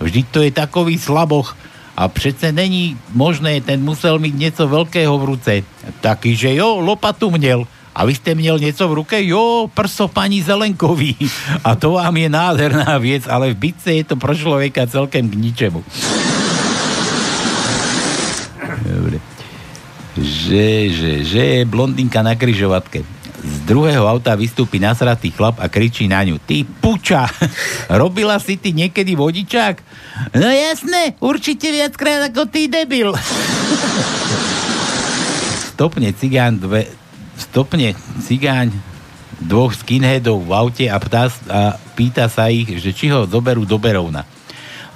Vždyť 0.00 0.26
to 0.30 0.42
je 0.42 0.50
takový 0.50 0.98
slaboch. 0.98 1.56
A 1.96 2.08
přece 2.08 2.52
není 2.52 2.96
možné, 3.10 3.60
ten 3.60 3.82
musel 3.82 4.18
mít 4.18 4.38
něco 4.38 4.68
velkého 4.68 5.18
v 5.18 5.24
ruce. 5.24 5.62
Taky, 6.00 6.36
že 6.36 6.54
jo, 6.54 6.78
lopatu 6.80 7.30
měl. 7.30 7.66
A 7.94 8.06
vy 8.06 8.14
ste 8.14 8.34
měl 8.34 8.58
něco 8.58 8.88
v 8.88 8.92
ruke? 9.02 9.24
Jo, 9.24 9.66
prso 9.74 10.08
paní 10.08 10.42
Zelenkový. 10.42 11.16
A 11.64 11.74
to 11.74 11.98
vám 11.98 12.16
je 12.16 12.28
nádherná 12.28 12.98
věc, 12.98 13.26
ale 13.26 13.50
v 13.50 13.56
bitce 13.56 13.92
je 13.92 14.04
to 14.04 14.16
pro 14.16 14.34
člověka 14.34 14.86
celkem 14.86 15.30
k 15.30 15.34
ničemu. 15.34 15.84
Že, 20.18 20.66
že, 20.90 21.10
že 21.22 21.42
je 21.42 21.60
blondinka 21.62 22.18
na 22.26 22.34
kryžovatke. 22.34 23.06
Z 23.38 23.56
druhého 23.70 24.02
auta 24.02 24.34
vystúpi 24.34 24.82
nasratý 24.82 25.30
chlap 25.30 25.62
a 25.62 25.70
kričí 25.70 26.10
na 26.10 26.26
ňu. 26.26 26.42
Ty 26.42 26.66
puča, 26.82 27.30
robila 28.02 28.34
si 28.42 28.58
ty 28.58 28.74
niekedy 28.74 29.14
vodičák? 29.14 29.78
No 30.34 30.50
jasné, 30.50 31.14
určite 31.22 31.70
viackrát 31.70 32.34
ako 32.34 32.50
ty 32.50 32.66
debil. 32.66 33.14
Stopne 35.78 36.10
cigán 36.10 36.58
dve, 36.58 36.90
stopne 37.38 37.94
cigáň 38.26 38.74
dvoch 39.38 39.70
skinheadov 39.70 40.42
v 40.42 40.50
aute 40.50 40.84
a, 40.90 40.98
ptá, 40.98 41.30
a 41.46 41.78
pýta 41.94 42.26
sa 42.26 42.50
ich, 42.50 42.66
že 42.82 42.90
či 42.90 43.06
ho 43.14 43.22
zoberú 43.30 43.62
do 43.62 43.78
Berovna. 43.78 44.26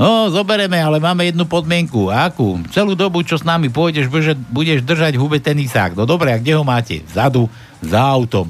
No, 0.01 0.33
zobereme, 0.33 0.81
ale 0.81 0.97
máme 0.97 1.29
jednu 1.29 1.45
podmienku. 1.45 2.09
Akú? 2.09 2.57
Celú 2.73 2.97
dobu, 2.97 3.21
čo 3.21 3.37
s 3.37 3.45
nami 3.45 3.69
pôjdeš, 3.69 4.09
budeš, 4.49 4.81
držať 4.81 5.15
v 5.17 5.23
hube 5.23 5.37
tenisák. 5.37 5.93
No 5.93 6.09
dobre, 6.09 6.33
a 6.33 6.41
kde 6.41 6.57
ho 6.57 6.65
máte? 6.65 7.05
Vzadu, 7.05 7.47
za 7.85 8.01
autom. 8.01 8.49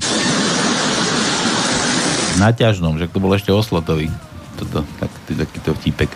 Na 2.38 2.54
ťažnom, 2.54 2.96
že 2.96 3.10
to 3.10 3.18
bol 3.18 3.34
ešte 3.34 3.50
oslotový. 3.50 4.08
Toto, 4.54 4.86
tak, 5.02 5.10
takýto 5.26 5.74
vtipek. 5.82 6.10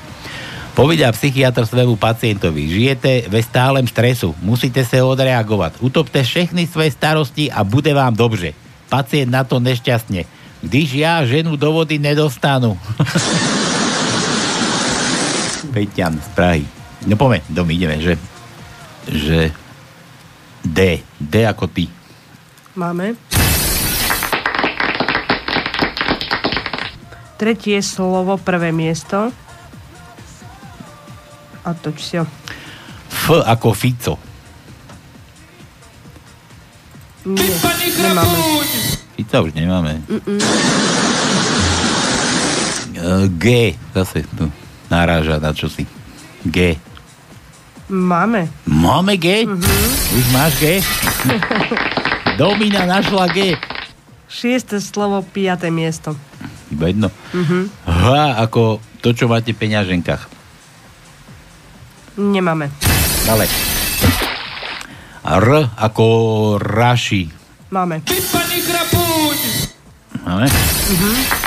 Povedia 0.77 1.09
psychiatr 1.09 1.65
svému 1.65 1.97
pacientovi, 1.97 2.69
žijete 2.69 3.33
ve 3.33 3.41
stálem 3.41 3.89
stresu, 3.89 4.37
musíte 4.45 4.85
sa 4.85 5.01
odreagovať, 5.09 5.81
utopte 5.81 6.21
všechny 6.21 6.69
svoje 6.69 6.93
starosti 6.93 7.49
a 7.49 7.65
bude 7.65 7.89
vám 7.97 8.13
dobře. 8.13 8.53
Pacient 8.93 9.33
na 9.33 9.41
to 9.41 9.57
nešťastne. 9.57 10.29
Když 10.61 10.89
ja 11.01 11.25
ženu 11.25 11.57
do 11.57 11.73
vody 11.73 11.97
nedostanu. 11.97 12.77
Peťan 15.77 16.17
z 16.17 16.29
Prahy. 16.33 16.65
No 17.05 17.21
poďme, 17.21 17.45
dom 17.53 17.69
ideme, 17.69 18.01
že, 18.01 18.17
že 19.13 19.53
D. 20.65 21.05
D 21.21 21.45
ako 21.45 21.69
ty. 21.69 21.93
Máme. 22.73 23.13
Tretie 27.37 27.85
slovo, 27.85 28.41
prvé 28.41 28.73
miesto. 28.73 29.29
A 31.61 31.77
toč 31.77 32.09
si 32.09 32.17
ho. 32.17 32.25
F 33.13 33.45
ako 33.45 33.77
Fico. 33.77 34.17
Nie, 37.29 37.53
nemáme. 38.01 38.39
Fica 39.13 39.45
už 39.45 39.53
nemáme. 39.53 40.01
Mm-mm. 40.09 40.41
G. 43.37 43.77
Zase 43.93 44.25
tu 44.33 44.49
naráža 44.91 45.39
na 45.43 45.51
čosi. 45.53 45.87
G. 46.47 46.79
Máme. 47.87 48.51
Máme 48.67 49.15
G? 49.17 49.47
Mhm. 49.47 49.63
Už 50.19 50.25
máš 50.35 50.53
G? 50.59 50.83
Domina 52.41 52.83
našla 52.85 53.31
G. 53.31 53.55
Šieste 54.27 54.83
slovo, 54.83 55.23
piaté 55.23 55.71
miesto. 55.71 56.19
Iba 56.71 56.91
jedno. 56.91 57.09
Mhm. 57.31 57.71
H 57.87 58.05
ako 58.43 58.83
to, 59.01 59.15
čo 59.15 59.31
máte 59.31 59.55
v 59.55 59.61
peňaženkách. 59.63 60.23
Nemáme. 62.19 62.73
Ale. 63.31 63.47
R 65.27 65.47
ako 65.79 66.07
Raši. 66.59 67.31
Máme. 67.71 68.03
Máme? 70.27 70.47
Mhm. 70.91 71.46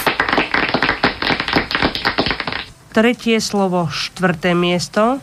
Tretie 2.90 3.38
slovo, 3.38 3.86
štvrté 3.86 4.58
miesto. 4.58 5.22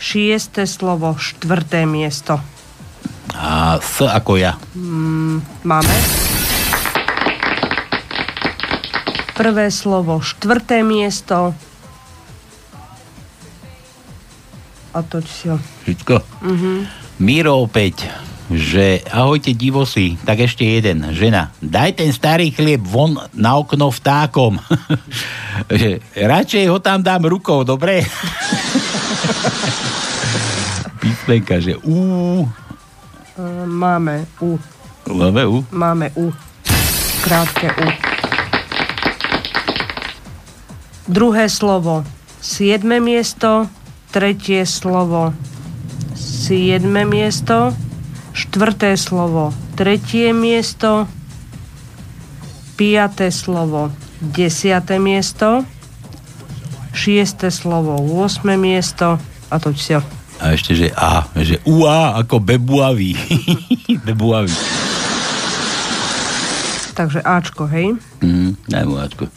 Šiesté 0.00 0.64
slovo, 0.64 1.14
štvrté 1.20 1.84
miesto. 1.84 2.40
A 3.36 3.76
S 3.76 4.00
ako 4.00 4.40
ja. 4.40 4.56
Mm, 4.72 5.44
máme. 5.68 5.96
Prvé 9.36 9.68
slovo, 9.68 10.20
štvrté 10.20 10.80
miesto. 10.80 11.52
A 14.92 14.98
toť 15.00 15.24
si 15.24 15.44
ho. 15.48 15.56
Všetko? 15.84 16.14
Mhm. 16.44 16.72
Miro 17.22 17.62
opäť, 17.62 18.08
že 18.56 19.00
ahojte 19.08 19.54
divosi, 19.56 20.16
tak 20.22 20.40
ešte 20.44 20.64
jeden. 20.64 21.12
Žena, 21.12 21.50
daj 21.60 21.92
ten 22.00 22.12
starý 22.12 22.50
chlieb 22.52 22.80
von 22.84 23.18
na 23.32 23.56
okno 23.56 23.90
vtákom. 23.92 24.58
že 25.80 26.00
radšej 26.16 26.66
ho 26.68 26.78
tam 26.80 27.02
dám 27.04 27.24
rukou, 27.28 27.64
dobre? 27.64 28.04
Písmenka, 31.02 31.58
že. 31.58 31.74
E, 31.76 31.82
Máme 33.66 34.26
U. 34.38 34.54
Máme 35.10 35.42
U. 35.46 35.66
Máme 35.74 36.10
U. 36.14 36.30
Krátke 37.22 37.74
U. 37.74 37.86
Druhé 41.10 41.50
slovo. 41.50 42.06
Siedme 42.38 43.02
miesto. 43.02 43.66
Tretie 44.14 44.66
slovo. 44.66 45.34
Siedme 46.14 47.04
miesto. 47.06 47.74
Štvrté 48.32 48.96
slovo. 48.96 49.52
Tretie 49.76 50.32
miesto. 50.32 51.04
Piaté 52.80 53.28
slovo. 53.28 53.92
Desiate 54.20 54.96
miesto. 54.96 55.68
Šiesté 56.96 57.52
slovo. 57.52 58.00
8 58.00 58.44
miesto. 58.56 59.20
A 59.52 59.54
to 59.60 59.72
všetko. 59.72 60.22
A 60.42 60.58
ešte, 60.58 60.74
že 60.74 60.90
A, 60.98 61.30
že 61.38 61.62
UA 61.62 62.18
ako 62.26 62.42
bebuavý. 62.42 63.14
bebuavý. 64.08 64.50
Takže 66.98 67.22
Ačko, 67.22 67.70
hej? 67.70 67.94
Mm, 68.18 68.58
daj 68.66 68.84
mu 68.84 68.98
Ačko. 68.98 69.30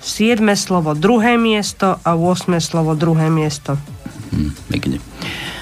Siedme 0.00 0.56
slovo 0.56 0.96
druhé 0.96 1.36
miesto 1.36 2.00
a 2.00 2.16
8 2.16 2.48
slovo 2.64 2.96
druhé 2.96 3.28
miesto. 3.28 3.76
Hm, 4.32 4.56
pekne. 4.72 4.96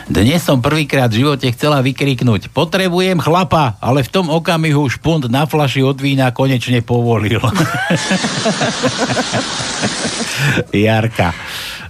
Dnes 0.09 0.41
som 0.41 0.65
prvýkrát 0.65 1.13
v 1.13 1.21
živote 1.21 1.53
chcela 1.53 1.85
vykriknúť 1.85 2.49
potrebujem 2.57 3.21
chlapa, 3.21 3.77
ale 3.77 4.01
v 4.01 4.09
tom 4.09 4.33
okamihu 4.33 4.89
špunt 4.89 5.29
na 5.29 5.45
flaši 5.45 5.85
od 5.85 6.01
vína 6.01 6.33
konečne 6.33 6.81
povolil. 6.81 7.37
Jarka. 10.73 11.37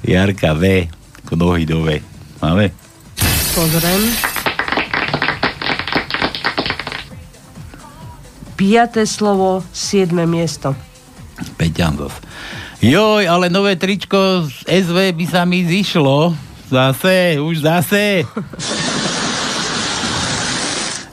Jarka 0.03 0.51
V. 0.59 0.91
Ako 1.23 1.39
nohy 1.39 1.63
do 1.63 1.87
V. 1.87 2.03
Máme? 2.43 2.75
Pozriem. 3.55 4.03
Piaté 8.59 9.07
slovo, 9.07 9.63
siedme 9.71 10.27
miesto. 10.27 10.75
Peťan 11.55 12.03
zas. 12.03 12.19
Joj, 12.83 13.31
ale 13.31 13.47
nové 13.47 13.79
tričko 13.79 14.43
z 14.43 14.67
SV 14.67 15.15
by 15.15 15.27
sa 15.31 15.47
mi 15.47 15.63
zišlo. 15.63 16.48
Zase, 16.69 17.41
už 17.41 17.65
zase. 17.65 18.29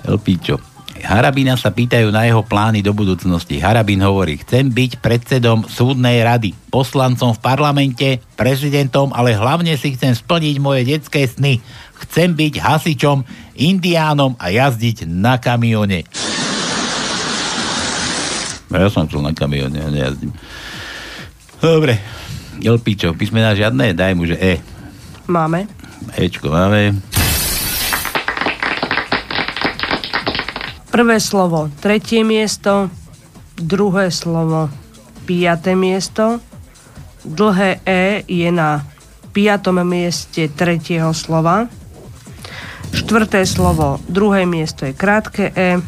Elpíčo. 0.03 0.60
Harabina 1.06 1.53
sa 1.53 1.69
pýtajú 1.69 2.10
na 2.10 2.26
jeho 2.26 2.41
plány 2.41 2.82
do 2.82 2.90
budúcnosti. 2.91 3.61
Harabin 3.61 4.02
hovorí, 4.02 4.41
chcem 4.41 4.68
byť 4.68 4.99
predsedom 4.99 5.64
súdnej 5.69 6.26
rady, 6.26 6.52
poslancom 6.73 7.32
v 7.38 7.44
parlamente, 7.45 8.07
prezidentom, 8.34 9.14
ale 9.14 9.38
hlavne 9.38 9.77
si 9.77 9.94
chcem 9.94 10.18
splniť 10.18 10.56
moje 10.57 10.82
detské 10.90 11.30
sny. 11.30 11.61
Chcem 12.03 12.34
byť 12.34 12.57
hasičom, 12.57 13.22
indiánom 13.53 14.34
a 14.41 14.49
jazdiť 14.49 15.06
na 15.06 15.38
kamione. 15.38 16.03
No 18.68 18.76
Ja 18.82 18.90
som 18.90 19.06
chcel 19.06 19.22
na 19.22 19.32
kamione, 19.32 19.77
ja 19.77 19.88
nejazdím. 19.94 20.34
Dobre. 21.61 22.02
Elpíčo, 22.60 23.14
písmená 23.14 23.53
žiadne? 23.53 23.94
Daj 23.94 24.14
mu, 24.18 24.26
že 24.26 24.36
E. 24.41 24.74
Máme. 25.26 25.65
Ečko 26.14 26.53
máme. 26.53 27.02
Prvé 30.93 31.18
slovo, 31.19 31.68
tretie 31.81 32.23
miesto. 32.23 32.93
Druhé 33.57 34.14
slovo, 34.14 34.69
piaté 35.26 35.76
miesto. 35.76 36.39
Dlhé 37.26 37.81
E 37.84 38.22
je 38.30 38.47
na 38.53 38.85
piatom 39.34 39.84
mieste 39.84 40.47
tretieho 40.47 41.11
slova. 41.11 41.68
Štvrté 42.95 43.43
slovo, 43.43 43.99
druhé 44.07 44.47
miesto 44.47 44.88
je 44.88 44.95
krátke 44.95 45.52
E. 45.52 45.84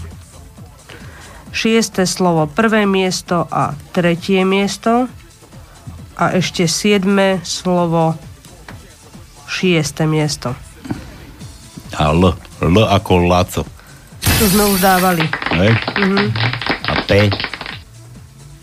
Šiesté 1.56 2.04
slovo, 2.04 2.50
prvé 2.52 2.84
miesto 2.84 3.48
a 3.48 3.78
tretie 3.96 4.44
miesto. 4.44 5.08
A 6.18 6.36
ešte 6.36 6.68
siedme 6.68 7.40
slovo, 7.48 8.20
šiesté 9.48 10.04
miesto. 10.06 10.54
A 11.96 12.12
L. 12.12 12.36
L 12.62 12.76
ako 12.84 13.26
Laco. 13.26 13.64
To 14.22 14.46
sme 14.46 14.64
už 14.76 14.80
dávali. 14.84 15.26
Hej? 15.56 15.72
Mhm. 15.98 16.26
A 16.88 16.94
P. 17.08 17.12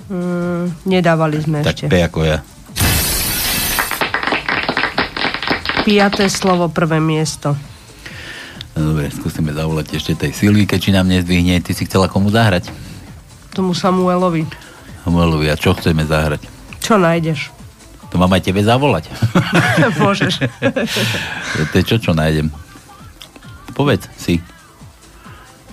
Mm, 0.04 0.64
nedávali 0.84 1.40
sme 1.40 1.64
Tak 1.64 1.74
ešte. 1.74 1.86
P 1.88 2.04
ako 2.04 2.20
ja. 2.28 2.38
Piaté 5.84 6.32
slovo, 6.32 6.72
prvé 6.72 6.96
miesto. 6.96 7.56
No 8.72 8.92
Dobre, 8.92 9.12
skúsime 9.12 9.52
zavolať 9.52 10.00
ešte 10.00 10.12
tej 10.16 10.32
Silvike, 10.32 10.80
či 10.80 10.90
nám 10.90 11.06
nezdvihne. 11.06 11.60
Ty 11.60 11.72
si 11.76 11.84
chcela 11.84 12.08
komu 12.08 12.32
zahrať? 12.32 12.72
Tomu 13.52 13.76
Samuelovi. 13.76 14.48
Samuelovi, 15.04 15.46
a 15.52 15.56
čo 15.60 15.76
chceme 15.76 16.08
zahrať? 16.08 16.42
Čo 16.80 16.96
nájdeš? 16.96 17.52
To 18.14 18.22
mám 18.22 18.30
aj 18.30 18.46
tebe 18.46 18.62
zavolať. 18.62 19.10
Môžeš. 19.98 20.46
to 21.74 21.74
je 21.74 21.82
čo, 21.82 21.98
čo 21.98 22.14
nájdem? 22.14 22.46
Povedz 23.74 24.06
si. 24.14 24.38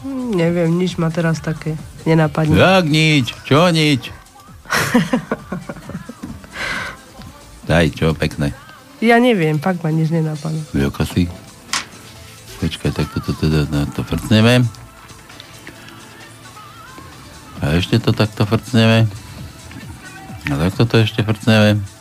Neviem, 0.10 0.74
nič 0.74 0.98
ma 0.98 1.14
teraz 1.14 1.38
také 1.38 1.78
nenapadne. 2.02 2.58
Jak 2.58 2.90
nič? 2.90 3.38
Čo 3.46 3.70
nič? 3.70 4.10
Daj, 7.70 7.94
čo, 7.94 8.18
pekné. 8.18 8.58
Ja 9.06 9.22
neviem, 9.22 9.62
fakt 9.62 9.86
ma 9.86 9.94
nič 9.94 10.10
nenapadne. 10.10 10.66
Joka 10.74 11.06
si? 11.06 11.30
Počkaj, 12.58 12.90
tak 12.90 13.06
toto 13.22 13.38
teda 13.38 13.70
na 13.70 13.86
to 13.86 14.02
frcneme. 14.02 14.66
A 17.62 17.78
ešte 17.78 18.02
to 18.02 18.18
takto 18.18 18.50
frcneme. 18.50 19.06
A 20.50 20.54
takto 20.58 20.90
to 20.90 21.06
ešte 21.06 21.22
frcneme. 21.22 22.01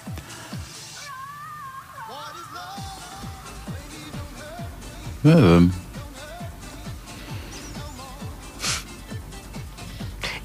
Neviem. 5.20 5.68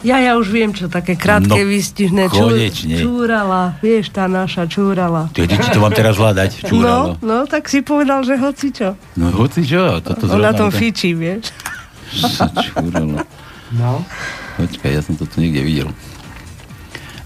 Ja, 0.06 0.22
ja 0.22 0.38
už 0.38 0.54
viem, 0.54 0.70
čo 0.70 0.86
také 0.86 1.18
krátke, 1.18 1.50
No, 1.50 1.66
výstižné. 1.66 2.30
konečne. 2.30 3.02
čúrala, 3.02 3.74
vieš, 3.82 4.14
tá 4.14 4.30
naša 4.30 4.70
čúrala. 4.70 5.34
Ty, 5.34 5.50
ty, 5.50 5.58
to 5.58 5.82
mám 5.82 5.90
teraz 5.92 6.22
hľadať, 6.22 6.62
čúralo. 6.62 7.18
No, 7.18 7.42
no, 7.42 7.50
tak 7.50 7.66
si 7.66 7.82
povedal, 7.82 8.22
že 8.22 8.38
hoci 8.38 8.70
čo. 8.70 8.94
No, 9.18 9.34
hoci 9.34 9.66
čo, 9.66 9.98
toto 10.06 10.30
On 10.30 10.38
na 10.38 10.54
tom 10.54 10.70
tak- 10.70 10.78
fičí, 10.78 11.18
vieš. 11.18 11.50
Čúralo. 12.70 13.18
No. 13.74 14.06
Počkaj, 14.56 14.92
ja 14.94 15.02
som 15.02 15.18
to 15.18 15.26
tu 15.26 15.42
niekde 15.42 15.66
videl. 15.66 15.90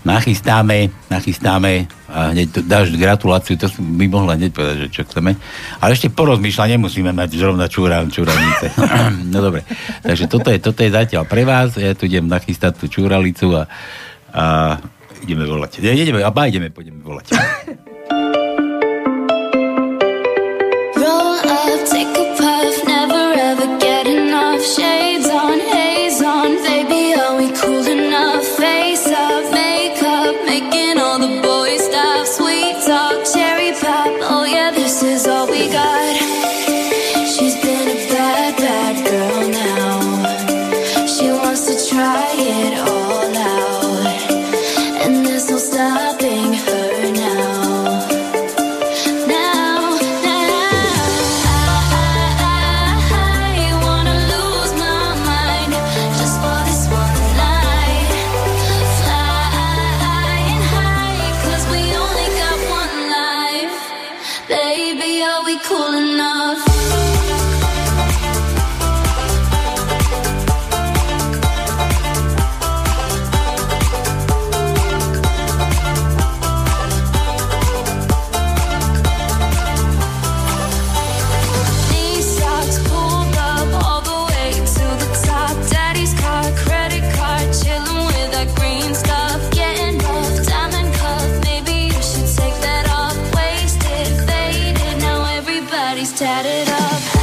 Nachystáme, 0.10 0.90
nachystáme 1.14 1.86
a 2.10 2.34
hneď 2.34 2.66
dáš 2.66 2.90
gratuláciu, 2.98 3.54
to 3.54 3.70
by 3.78 4.10
mohla 4.10 4.34
hneď 4.34 4.50
povedať, 4.50 4.78
že 4.82 4.90
čo 4.90 5.02
chceme. 5.06 5.38
Ale 5.78 5.94
ešte 5.94 6.10
porozmýšľať, 6.10 6.74
nemusíme 6.74 7.14
mať 7.14 7.30
zrovna 7.38 7.70
čúra, 7.70 8.02
čúranice. 8.10 8.74
no 9.34 9.38
dobre, 9.38 9.62
takže 10.02 10.26
toto 10.26 10.50
je, 10.50 10.58
toto 10.58 10.82
je 10.82 10.90
zatiaľ 10.90 11.30
pre 11.30 11.46
vás, 11.46 11.78
ja 11.78 11.94
tu 11.94 12.10
idem 12.10 12.26
nachystať 12.26 12.82
tú 12.82 12.90
čúralicu 12.90 13.54
a, 13.54 13.70
a 14.34 14.46
ideme 15.22 15.46
volať. 15.46 15.86
Ne, 15.86 15.94
ideme, 15.94 16.26
a 16.26 16.32
ideme, 16.50 16.74
pôjdeme 16.74 17.06
volať. 17.06 17.28
tatted 96.20 96.68
up. 96.68 97.19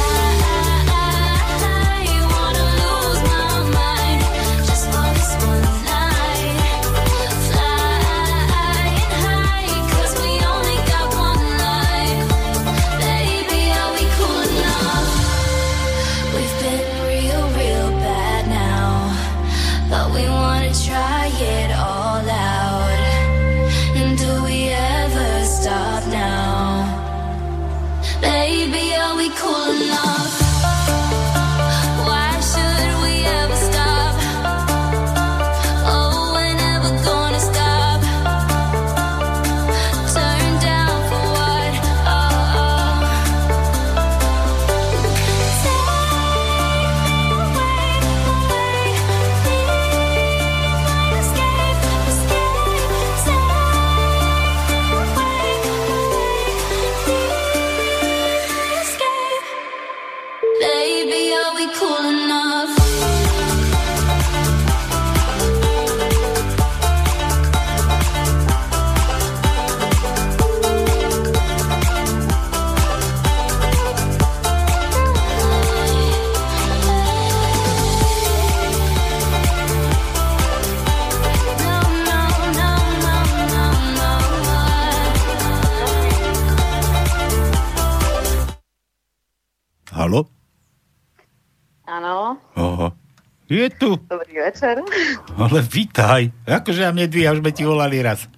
Je 93.57 93.73
tu. 93.73 93.97
dobrý 94.05 94.37
večer. 94.37 94.85
Ale 95.33 95.59
vítaj. 95.65 96.29
Akože 96.45 96.85
ja 96.85 96.93
mne 96.93 97.09
dvíja, 97.09 97.33
už 97.33 97.41
sme 97.41 97.49
ti 97.49 97.65
volali 97.65 97.97
raz. 98.05 98.29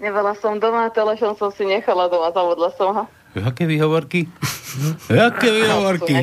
Nebola 0.00 0.32
som 0.40 0.56
doma, 0.56 0.88
telefón 0.88 1.36
som 1.36 1.52
si 1.52 1.68
nechala 1.68 2.08
doma, 2.08 2.32
zavodla 2.32 2.72
som 2.72 2.88
ho. 2.96 3.04
Aké 3.36 3.68
výhovorky? 3.68 4.24
Aké 5.12 5.48
výhovorky? 5.52 6.16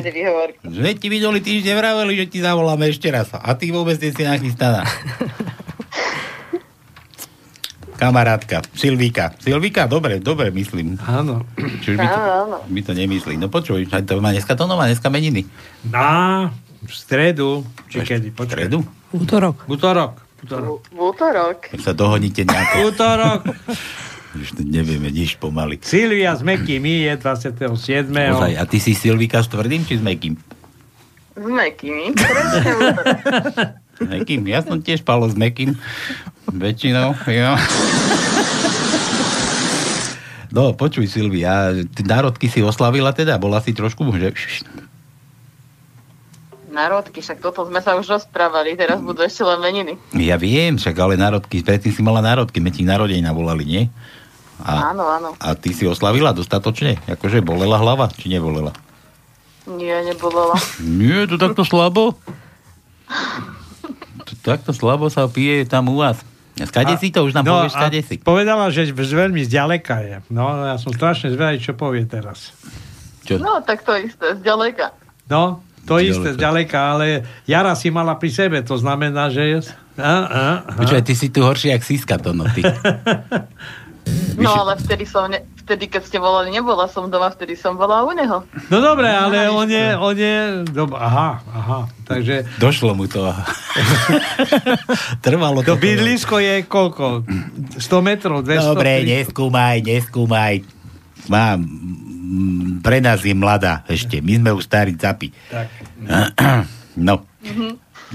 Sme 0.66 0.98
ti 0.98 1.06
minulý 1.06 1.38
týždeň 1.38 1.74
vraveli, 1.78 2.18
že 2.18 2.26
ti 2.26 2.38
zavoláme 2.42 2.90
ešte 2.90 3.06
raz. 3.06 3.30
A 3.30 3.54
ty 3.54 3.70
vôbec 3.70 3.94
nie 4.02 4.10
si 4.10 4.26
nachystaná. 4.26 4.82
Kamarátka, 7.96 8.60
Silvíka. 8.76 9.32
Silvíka, 9.40 9.88
dobre, 9.88 10.20
dobre 10.20 10.50
myslím. 10.52 11.00
Áno. 11.06 11.46
Čiže 11.56 11.96
my 11.96 12.06
to, 12.10 12.18
Áno, 12.20 12.56
to 12.66 12.92
nemyslí. 12.92 13.40
No 13.40 13.48
počuj, 13.48 13.88
to 13.88 14.20
má 14.20 14.34
dneska 14.36 14.52
to 14.52 14.68
má 14.68 14.84
dneska 14.84 15.08
meniny. 15.08 15.48
Na 15.88 16.50
v 16.82 16.92
stredu, 16.92 17.64
či 17.88 18.04
kedy, 18.04 18.34
počkaj. 18.36 18.66
stredu? 18.66 18.84
Útorok. 19.14 19.64
Útorok. 19.70 20.12
Útorok. 20.44 20.80
V 20.92 20.98
útorok. 21.00 21.58
Tak 21.72 21.80
sa 21.80 21.92
dohodnite 21.96 22.44
nejako. 22.44 22.92
Útorok. 22.92 23.40
Už 24.36 24.52
nevieme 24.60 25.08
nič 25.08 25.40
pomaly. 25.40 25.80
Silvia 25.80 26.36
s 26.36 26.44
Mekými 26.44 27.08
je 27.08 27.12
27. 27.16 28.12
Ozaj, 28.12 28.52
a 28.60 28.62
ty 28.68 28.76
si 28.76 28.92
Silvíka 28.92 29.40
s 29.40 29.48
tvrdým 29.48 29.88
či 29.88 29.96
s 29.96 30.02
mekým? 30.04 30.36
S 31.32 31.46
útorok. 31.48 32.12
S 33.96 34.00
mekým? 34.04 34.44
Ja 34.44 34.60
som 34.60 34.76
tiež 34.84 35.00
Palo 35.08 35.24
s 35.24 35.32
mekým. 35.32 35.72
Väčšinou, 36.52 37.16
jo. 37.26 37.50
No, 40.52 40.72
počuj 40.72 41.04
Silvia, 41.08 41.72
ty 41.92 42.00
národky 42.00 42.48
si 42.48 42.64
oslavila 42.64 43.12
teda? 43.12 43.36
Bola 43.36 43.60
si 43.60 43.76
trošku, 43.76 44.08
že... 44.16 44.32
Národky, 46.76 47.24
však 47.24 47.40
toto 47.40 47.64
sme 47.64 47.80
sa 47.80 47.96
už 47.96 48.04
rozprávali, 48.04 48.76
teraz 48.76 49.00
budú 49.00 49.24
ešte 49.24 49.40
len 49.40 49.64
meniny. 49.64 49.96
Ja 50.12 50.36
viem, 50.36 50.76
však 50.76 50.92
ale 50.92 51.16
národky, 51.16 51.64
predtým 51.64 51.88
si 51.88 52.04
mala 52.04 52.20
národky, 52.20 52.60
my 52.60 52.68
ti 52.68 52.84
narodenina 52.84 53.32
volali, 53.32 53.64
nie? 53.64 53.82
A, 54.60 54.92
Áno, 54.92 55.08
áno. 55.08 55.32
a 55.40 55.56
ty 55.56 55.72
si 55.72 55.88
oslavila 55.88 56.36
dostatočne? 56.36 57.00
Akože 57.08 57.40
bolela 57.40 57.80
hlava, 57.80 58.12
či 58.12 58.28
nebolela? 58.28 58.76
Nie, 59.64 60.04
nebolela. 60.04 60.56
Nie, 60.78 61.24
to 61.24 61.40
takto 61.40 61.64
slabo? 61.64 62.12
To 64.26 64.32
takto 64.44 64.76
slabo 64.76 65.08
sa 65.08 65.24
pije 65.26 65.64
tam 65.64 65.88
u 65.88 66.04
vás. 66.04 66.20
A 66.56 66.64
skade 66.64 66.96
si 66.96 67.12
to? 67.12 67.24
Už 67.28 67.36
nám 67.36 67.44
no, 67.44 67.52
povieš, 67.60 67.72
skade 67.76 68.00
si. 68.00 68.14
Povedala, 68.16 68.72
že 68.72 68.88
z 68.88 69.12
veľmi 69.12 69.44
zďaleka 69.44 69.96
je. 70.00 70.16
No, 70.32 70.48
ja 70.64 70.80
som 70.80 70.88
strašne 70.92 71.28
zvedavý, 71.32 71.60
čo 71.60 71.76
povie 71.76 72.08
teraz. 72.08 72.56
Čo? 73.28 73.36
No, 73.36 73.60
tak 73.60 73.84
to 73.84 73.92
isté, 73.92 74.40
zďaleka. 74.40 74.96
No, 75.28 75.60
to 75.86 75.96
isté, 75.96 76.34
zďaleka, 76.34 76.76
ale 76.76 77.06
Jara 77.46 77.72
si 77.72 77.88
mala 77.88 78.18
pri 78.18 78.28
sebe, 78.28 78.58
to 78.60 78.74
znamená, 78.74 79.30
že 79.30 79.42
je... 79.42 79.58
A, 79.96 80.02
a, 80.02 80.42
a. 80.60 80.74
Počúvaj, 80.76 81.04
ty 81.06 81.14
si 81.14 81.32
tu 81.32 81.40
horší 81.40 81.72
jak 81.72 81.80
Siska 81.80 82.18
to, 82.18 82.34
no 82.34 82.44
ty. 82.50 82.60
No, 84.38 84.52
ale 84.54 84.76
vtedy 84.78 85.02
som, 85.02 85.26
ne, 85.26 85.42
vtedy, 85.64 85.90
keď 85.90 86.02
ste 86.06 86.18
volali, 86.22 86.52
nebola 86.54 86.86
som 86.86 87.10
doma, 87.10 87.26
vtedy 87.26 87.56
som 87.58 87.74
bola 87.74 88.04
u 88.04 88.12
neho. 88.12 88.44
No 88.68 88.78
dobre, 88.78 89.08
ale 89.08 89.48
on 89.50 89.66
je, 89.66 89.86
on 89.96 90.14
je... 90.14 90.36
Dob- 90.70 90.94
aha, 90.94 91.40
aha, 91.42 91.80
takže... 92.06 92.46
Došlo 92.60 92.94
mu 92.94 93.10
to. 93.10 93.26
Trvalo 95.24 95.64
To 95.64 95.74
to. 95.74 95.80
bydlisko 95.80 96.38
je 96.38 96.54
koľko? 96.62 97.26
100 97.80 97.82
metrov, 98.04 98.44
200? 98.44 98.62
Dobre, 98.62 98.92
300? 99.02 99.10
neskúmaj, 99.10 99.76
neskúmaj. 99.82 100.54
Mám, 101.26 101.58
pre 102.82 102.98
nás 103.00 103.22
je 103.22 103.34
mladá 103.34 103.82
ešte. 103.86 104.20
My 104.20 104.38
sme 104.38 104.50
už 104.56 104.64
starí 104.64 104.94
capi. 104.96 105.30
Tak. 105.50 105.68
No, 106.96 107.28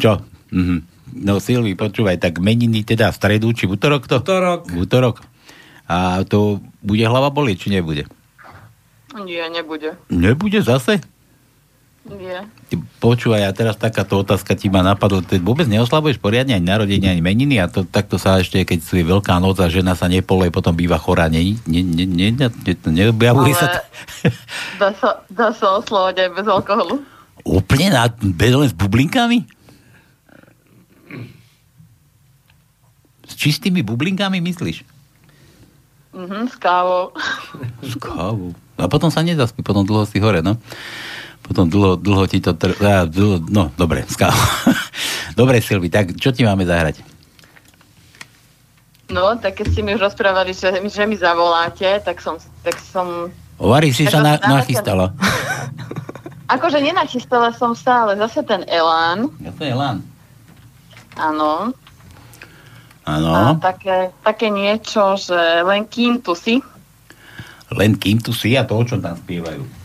čo? 0.01 0.25
Mhm. 0.49 0.89
No 1.21 1.37
Silvi, 1.37 1.77
počúvaj, 1.77 2.17
tak 2.17 2.41
meniny 2.41 2.81
teda 2.81 3.13
v 3.13 3.17
stredu, 3.21 3.53
či 3.53 3.69
v 3.69 3.77
útorok 3.77 4.09
to? 4.09 4.17
Útorok. 4.25 4.65
V 4.73 4.89
útorok. 4.89 5.15
A 5.85 6.25
to 6.25 6.57
bude 6.81 7.05
hlava 7.05 7.29
bolieť, 7.29 7.67
či 7.67 7.77
nebude? 7.77 8.09
Nie, 9.21 9.51
nebude. 9.53 9.99
Nebude 10.09 10.65
zase? 10.65 11.03
Nie. 12.11 12.43
Počúvaj, 12.99 13.47
a 13.47 13.51
teraz 13.55 13.79
takáto 13.79 14.19
otázka 14.19 14.51
ti 14.53 14.67
ma 14.67 14.83
napadla. 14.83 15.23
Ty 15.23 15.39
vôbec 15.39 15.63
neoslabuješ 15.65 16.19
poriadne 16.19 16.57
ani 16.57 16.67
narodenie, 16.67 17.07
ani 17.07 17.23
meniny 17.23 17.55
a 17.57 17.71
to 17.71 17.87
takto 17.87 18.19
sa 18.19 18.43
ešte, 18.43 18.61
keď 18.67 18.79
sú 18.83 18.99
veľká 18.99 19.39
noc 19.39 19.63
a 19.63 19.71
žena 19.71 19.95
sa 19.95 20.11
nepole, 20.11 20.51
potom 20.51 20.75
býva 20.75 20.99
chorá. 20.99 21.31
Ne, 21.31 21.55
ne, 21.63 21.81
ne, 21.81 22.03
ne, 22.03 22.27
ne, 22.35 22.47
ne, 22.51 22.73
neobjavuje 22.75 23.53
sa... 23.55 23.67
Ale 23.67 23.79
dá 24.81 24.89
sa, 24.99 25.09
dá 25.31 25.47
sa 25.55 25.79
oslovať 25.79 26.27
aj 26.27 26.29
bez 26.35 26.47
alkoholu. 26.47 26.95
Úplne 27.47 27.87
na, 27.95 28.05
bez, 28.11 28.51
len 28.51 28.69
s 28.69 28.75
bublinkami? 28.75 29.47
S 33.25 33.33
čistými 33.39 33.81
bublinkami 33.81 34.43
myslíš? 34.43 34.83
Mhm, 36.11 36.51
s 36.51 36.55
kávou. 36.59 37.15
S 37.79 37.95
kávou. 37.95 38.51
A 38.75 38.91
potom 38.91 39.07
sa 39.07 39.23
nezaspí, 39.23 39.63
potom 39.63 39.87
dlho 39.87 40.03
si 40.03 40.19
hore, 40.19 40.43
no. 40.43 40.59
Potom 41.51 41.67
dlho, 41.67 41.99
dlho 41.99 42.23
ti 42.31 42.39
to... 42.39 42.55
Tr... 42.55 42.71
Á, 42.79 43.03
dlho, 43.03 43.43
no, 43.51 43.75
dobre, 43.75 44.07
s 44.07 44.15
kávou. 44.21 44.39
dobre, 45.35 45.59
Silvi, 45.59 45.91
tak 45.91 46.15
čo 46.15 46.31
ti 46.31 46.47
máme 46.47 46.63
zahrať? 46.63 47.03
No, 49.11 49.35
tak 49.35 49.59
keď 49.59 49.67
ste 49.75 49.83
mi 49.83 49.91
už 49.91 50.07
rozprávali, 50.07 50.55
že, 50.55 50.79
že 50.87 51.03
mi 51.03 51.19
zavoláte, 51.19 51.99
tak 52.07 52.23
som, 52.23 52.39
tak 52.63 52.79
som 52.79 53.27
Hovorí 53.59 53.91
si 53.91 54.07
sa 54.07 54.23
na, 54.23 54.39
nachystala. 54.39 55.11
Akože 56.55 56.79
nenachystala 56.79 57.51
som 57.51 57.75
sa, 57.75 58.07
ale 58.07 58.15
zase 58.15 58.47
ten 58.47 58.63
elán. 58.71 59.27
Ja 59.43 59.51
to 59.51 59.67
je 59.67 59.75
lán. 59.75 60.07
Áno. 61.19 61.75
A 63.03 63.19
Áno. 63.19 63.59
také, 63.59 64.15
také 64.23 64.47
niečo, 64.47 65.19
že 65.19 65.35
len 65.67 65.83
kým 65.83 66.23
tu 66.23 66.31
si. 66.31 66.63
Len 67.75 67.99
kým 67.99 68.23
tu 68.23 68.31
si 68.31 68.55
a 68.55 68.63
to, 68.63 68.79
o 68.79 68.83
čom 68.87 69.03
tam 69.03 69.19
spievajú. 69.19 69.80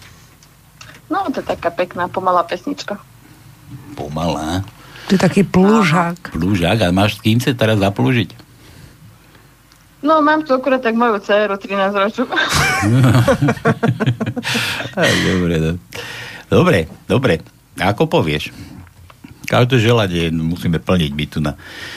No, 1.06 1.26
to 1.30 1.38
je 1.38 1.46
taká 1.46 1.70
pekná, 1.70 2.08
pomalá 2.08 2.42
pesnička. 2.42 2.98
Pomalá. 3.94 4.66
To 5.06 5.14
je 5.14 5.20
taký 5.20 5.42
plúžak. 5.42 6.18
Plúžak. 6.34 6.82
A 6.82 6.90
máš 6.90 7.14
s 7.16 7.22
kým 7.22 7.38
sa 7.38 7.54
teraz 7.54 7.78
zaplúžiť? 7.78 8.34
No, 10.02 10.18
mám 10.18 10.42
tu 10.42 10.54
akurát 10.54 10.78
tak 10.78 10.94
moju 10.94 11.18
dceru, 11.18 11.54
13 11.54 11.94
ročnú. 11.94 12.26
Dobre, 14.94 15.56
do- 15.58 15.78
dobre, 16.48 16.78
dobre. 17.06 17.34
Ako 17.76 18.06
povieš? 18.06 18.50
Každé 19.47 19.78
želanie 19.78 20.28
musíme 20.28 20.77
plniť 20.77 21.10
my 21.10 21.24
tu 21.24 21.39
na. 21.39 21.55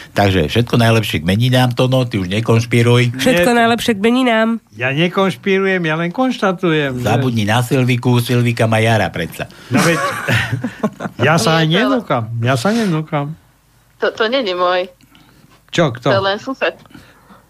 Takže 0.10 0.46
všetko 0.46 0.76
najlepšie 0.76 1.20
k 1.20 1.26
meninám, 1.26 1.74
Tono, 1.74 2.06
ty 2.06 2.16
už 2.16 2.30
nekonšpiruj. 2.30 3.18
Všetko 3.18 3.52
najlepšie 3.52 3.94
k 3.94 4.00
meninám. 4.00 4.50
Ja 4.74 4.90
nekonšpirujem, 4.92 5.82
ja 5.82 5.96
len 5.96 6.10
konštatujem. 6.10 6.96
že- 6.96 7.04
Zabudni 7.04 7.44
na 7.44 7.60
Silviku, 7.60 8.18
Silvika 8.18 8.64
má 8.64 8.78
jara 8.78 9.10
predsa. 9.10 9.50
No 9.68 9.78
veď, 9.80 9.98
ja 11.28 11.36
sa 11.36 11.60
aj 11.60 11.68
nenúkam. 11.68 12.30
Ja 12.40 12.54
sa 12.54 12.70
nenúkam. 12.70 13.34
To, 13.98 14.08
to 14.10 14.26
není 14.26 14.54
môj, 14.54 14.88
Čo, 15.70 15.92
to 15.92 16.08
je 16.08 16.16
kto? 16.16 16.24
len 16.24 16.38
sused. 16.38 16.78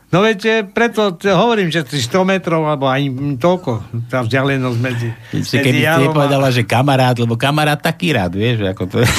No 0.10 0.20
veď 0.20 0.40
eh, 0.42 0.60
preto 0.66 1.06
hovorím, 1.22 1.70
že 1.70 1.86
100 1.86 2.02
metrov, 2.26 2.66
alebo 2.66 2.90
mm, 2.90 3.38
toľko, 3.38 3.72
tá 4.10 4.26
vzdialenosť 4.26 4.78
medzi, 4.80 5.14
Si 5.38 5.54
medzi 5.54 5.62
keby 5.62 5.70
si 5.76 5.86
Jarom 5.86 6.02
a- 6.02 6.06
nepovedala, 6.10 6.48
že 6.50 6.66
kamarát, 6.66 7.14
lebo 7.14 7.38
kamarát 7.38 7.78
taký 7.78 8.10
rád, 8.12 8.34
vieš, 8.34 8.66
ako 8.66 8.84
to 8.88 8.98
je. 9.00 9.10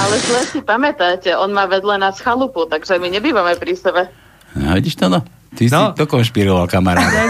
Ale 0.00 0.16
zle 0.20 0.42
si 0.48 0.60
pamätáte, 0.64 1.32
on 1.36 1.52
má 1.52 1.64
vedľa 1.68 1.96
nás 2.00 2.20
chalupu, 2.20 2.64
takže 2.68 2.96
my 3.00 3.08
nebývame 3.12 3.56
pri 3.56 3.72
sebe. 3.76 4.08
No, 4.56 4.74
vidíš 4.74 4.98
to, 4.98 5.06
no? 5.08 5.20
Ty 5.50 5.66
no. 5.66 5.82
si 5.90 5.98
to 5.98 6.06
konšpiroval, 6.06 6.70
kamarát. 6.70 7.10
Ja, 7.10 7.26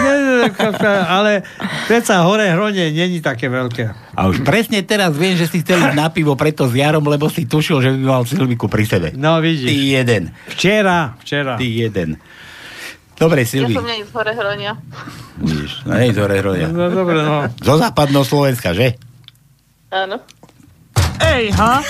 ale 1.16 1.41
predsa 1.89 2.20
hore 2.24 2.53
hronie 2.53 2.93
není 2.93 3.24
také 3.24 3.49
veľké. 3.49 4.12
A 4.12 4.28
už 4.28 4.45
presne 4.45 4.85
teraz 4.85 5.16
viem, 5.16 5.41
že 5.41 5.49
si 5.49 5.65
chcel 5.65 5.81
ísť 5.81 5.97
na 5.97 6.12
pivo 6.12 6.37
preto 6.37 6.69
s 6.69 6.77
Jarom, 6.77 7.05
lebo 7.09 7.32
si 7.32 7.49
tušil, 7.49 7.81
že 7.81 7.91
by 7.97 8.01
mal 8.05 8.23
Silviku 8.28 8.69
pri 8.69 8.85
sebe. 8.85 9.09
No 9.16 9.41
vidíš. 9.41 9.73
Ty 9.73 9.77
jeden. 9.77 10.23
Včera, 10.53 11.16
včera. 11.24 11.57
Ty 11.57 11.65
jeden. 11.65 12.20
Dobre, 13.20 13.45
Ja 13.45 13.49
Silvi. 13.53 13.77
som 13.77 13.85
nie 13.85 14.01
z 14.01 14.12
hore 14.16 14.32
hronia. 14.32 14.73
Vidíš, 15.41 15.85
no 15.85 15.93
nie, 15.93 16.12
zore 16.16 16.41
hroja. 16.41 16.69
No 16.73 16.89
dobre, 16.89 17.20
no. 17.20 17.49
Zo 17.61 17.77
západného 17.77 18.24
Slovenska, 18.24 18.73
že? 18.73 18.97
Áno. 19.93 20.24
Ej, 21.20 21.52
ha? 21.52 21.84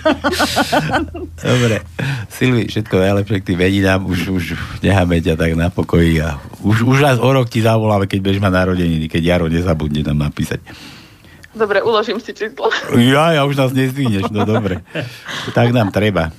Dobre. 1.40 1.80
Silvi, 2.28 2.68
všetko 2.68 2.94
najlepšie 3.00 3.40
k 3.40 3.46
tým 3.52 3.58
meninám, 3.58 4.04
už, 4.04 4.20
už 4.32 4.44
necháme 4.84 5.20
ťa 5.20 5.34
tak 5.36 5.56
na 5.56 5.72
pokoji 5.72 6.20
a 6.20 6.36
už, 6.60 6.84
už 6.84 6.98
raz 7.00 7.16
o 7.16 7.28
rok 7.32 7.48
ti 7.48 7.64
zavoláme, 7.64 8.04
keď 8.04 8.20
budeš 8.20 8.40
mať 8.44 8.52
narodeniny, 8.52 9.06
keď 9.08 9.22
Jaro 9.24 9.46
nezabudne 9.48 10.04
tam 10.04 10.20
napísať. 10.20 10.60
Dobre, 11.50 11.82
uložím 11.82 12.22
si 12.22 12.30
číslo. 12.30 12.70
Ja, 12.94 13.34
ja 13.34 13.42
už 13.42 13.58
nás 13.58 13.74
nezdvihneš, 13.74 14.30
no 14.30 14.46
dobre. 14.46 14.86
Tak 15.50 15.74
nám 15.74 15.90
treba. 15.90 16.30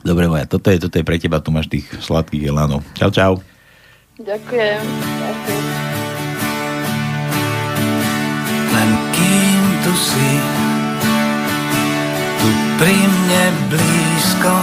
Dobre 0.00 0.30
moja, 0.30 0.48
toto 0.48 0.72
je, 0.72 0.80
toto 0.80 0.96
je 0.96 1.04
pre 1.04 1.20
teba, 1.20 1.44
tu 1.44 1.52
máš 1.52 1.68
tých 1.68 1.84
sladkých 2.00 2.48
elánov. 2.48 2.80
Čau, 2.96 3.10
čau. 3.12 3.32
Ďakujem. 4.16 4.80
Ďakujem. 4.80 5.64
Len 8.70 8.90
kým 9.12 9.62
tu 9.84 9.92
si 9.98 10.59
pri 12.80 12.96
mne 12.96 13.44
blízko 13.68 14.54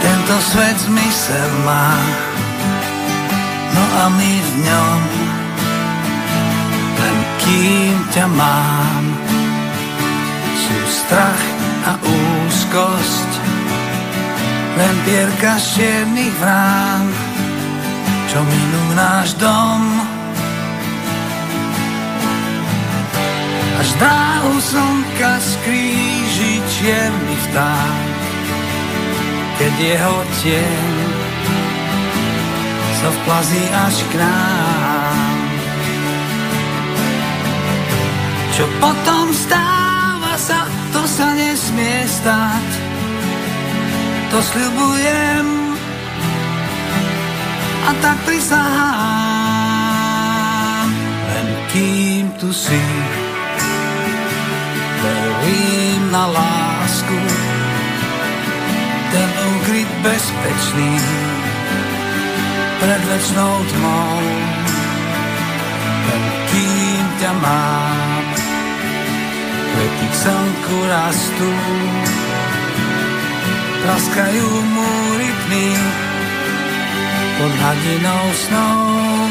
Tento 0.00 0.36
svet 0.40 0.78
zmysel 0.86 1.50
má. 1.66 1.92
No 3.74 3.84
a 3.84 4.04
my 4.14 4.32
v 4.38 4.50
ňom 4.62 5.00
Len 7.00 7.18
kým 7.42 7.96
ťa 8.14 8.26
mám. 8.30 9.04
Sú 10.54 10.76
strach 10.86 11.44
a 11.90 11.92
úzkosť 11.98 13.30
Len 14.78 14.94
pierka 15.02 15.58
z 15.58 15.66
čiernych 15.74 16.34
vrán 16.38 17.10
Čo 18.30 18.38
minú 18.46 18.82
náš 18.94 19.34
dom 19.34 20.19
Až 23.80 23.96
dráhu 23.96 24.60
slnka 24.60 25.40
skríži 25.40 26.60
čierny 26.68 27.36
vták, 27.48 28.12
keď 29.56 29.72
jeho 29.80 30.16
tieň 30.44 31.00
sa 33.00 33.08
vplazí 33.08 33.64
až 33.72 33.96
k 34.12 34.20
nám. 34.20 35.40
Čo 38.52 38.68
potom 38.84 39.32
stáva 39.32 40.36
sa, 40.36 40.68
to 40.92 41.00
sa 41.08 41.32
nesmie 41.32 42.04
stať, 42.04 42.68
to 44.28 44.44
sľubujem 44.44 45.72
a 47.88 47.96
tak 48.04 48.20
prisahám. 48.28 49.40
Len 51.32 51.48
kým 51.72 52.28
tu 52.36 52.52
si, 52.52 52.76
verím 55.02 56.12
na 56.12 56.26
lásku, 56.26 57.18
ten 59.12 59.28
ukryt 59.56 59.90
bezpečný 60.02 60.92
pred 62.80 63.02
večnou 63.04 63.64
tmou. 63.64 64.20
Len 66.10 66.24
kým 66.50 67.04
ťa 67.20 67.32
mám, 67.32 68.24
kvety 69.72 70.06
k 70.10 70.14
slnku 70.14 70.76
rastú, 70.88 71.52
praskajú 73.84 74.46
múry 74.64 75.28
tmy 75.46 75.68
pod 77.38 77.52
hladinou 77.56 78.24
snou. 78.36 79.29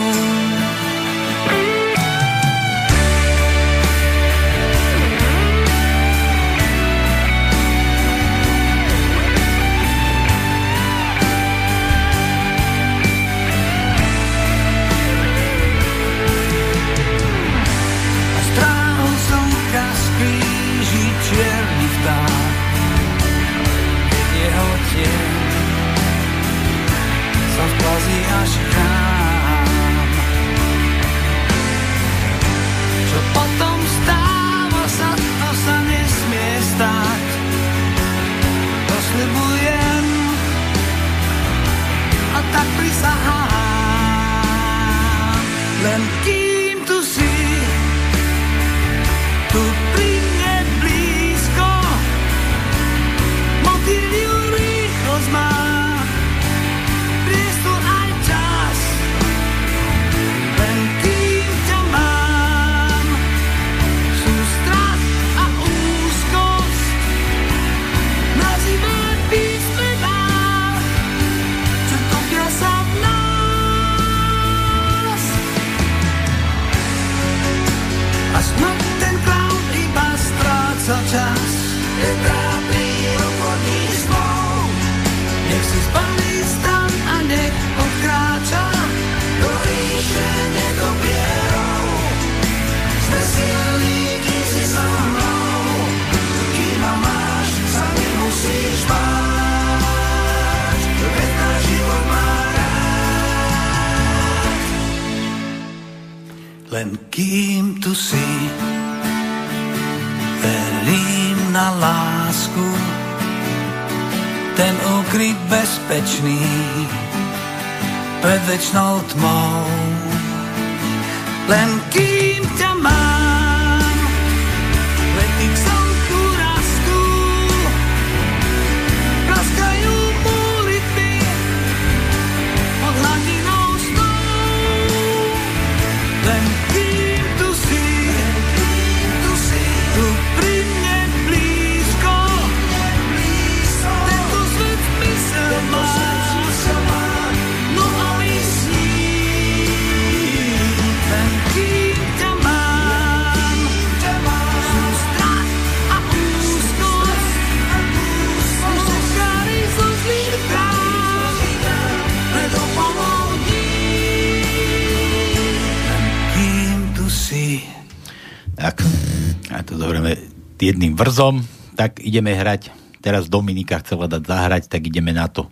Jedným 170.59 170.93
vrzom, 170.95 171.43
tak 171.79 172.03
ideme 172.03 172.35
hrať. 172.35 172.71
Teraz 172.99 173.31
Dominika 173.31 173.79
chcela 173.79 174.11
dať 174.11 174.27
zahrať, 174.27 174.63
tak 174.67 174.83
ideme 174.83 175.15
na 175.15 175.31
to. 175.31 175.47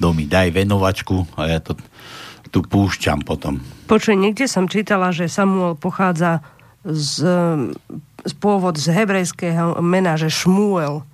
Domi, 0.00 0.24
daj 0.24 0.56
venovačku 0.56 1.28
a 1.36 1.52
ja 1.52 1.60
to 1.60 1.76
tu 2.48 2.64
púšťam 2.64 3.22
potom. 3.22 3.60
Počuj, 3.86 4.16
niekde 4.16 4.48
som 4.48 4.66
čítala, 4.66 5.12
že 5.12 5.28
Samuel 5.28 5.76
pochádza 5.76 6.40
z, 6.84 7.28
z 8.24 8.32
pôvod 8.40 8.80
z 8.80 8.88
hebrejského 8.92 9.78
mena, 9.84 10.16
že 10.16 10.32
Šmuel. 10.32 11.04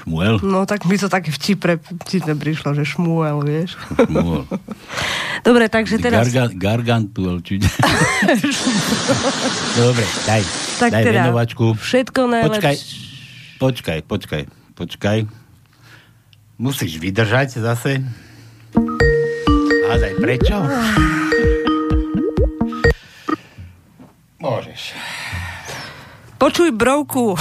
Šmuel? 0.00 0.40
No 0.40 0.64
tak 0.64 0.88
mi 0.88 0.96
to 0.96 1.12
také 1.12 1.28
vtipne 1.28 2.34
prišlo, 2.40 2.72
že 2.72 2.88
Šmuel, 2.88 3.44
vieš. 3.44 3.76
Šmuel. 4.08 4.48
Dobre, 5.40 5.72
takže 5.72 5.96
teraz... 5.96 6.28
Garga, 6.28 6.52
gargantuel, 6.52 7.40
či... 7.40 7.56
Dobre, 9.80 10.04
daj. 10.28 10.42
Tak 10.76 10.90
daj 10.92 11.04
teda, 11.04 11.20
venovačku. 11.28 11.76
všetko 11.76 12.20
najlepšie. 12.28 12.60
Počkaj, 12.60 12.76
počkaj, 13.60 13.98
počkaj, 14.04 14.42
počkaj. 14.76 15.18
Musíš 16.60 17.00
vydržať 17.00 17.56
zase. 17.60 18.04
Hádaj, 19.88 20.14
prečo? 20.20 20.56
Môžeš. 24.40 24.96
Počuj, 26.40 26.72
brovku. 26.72 27.36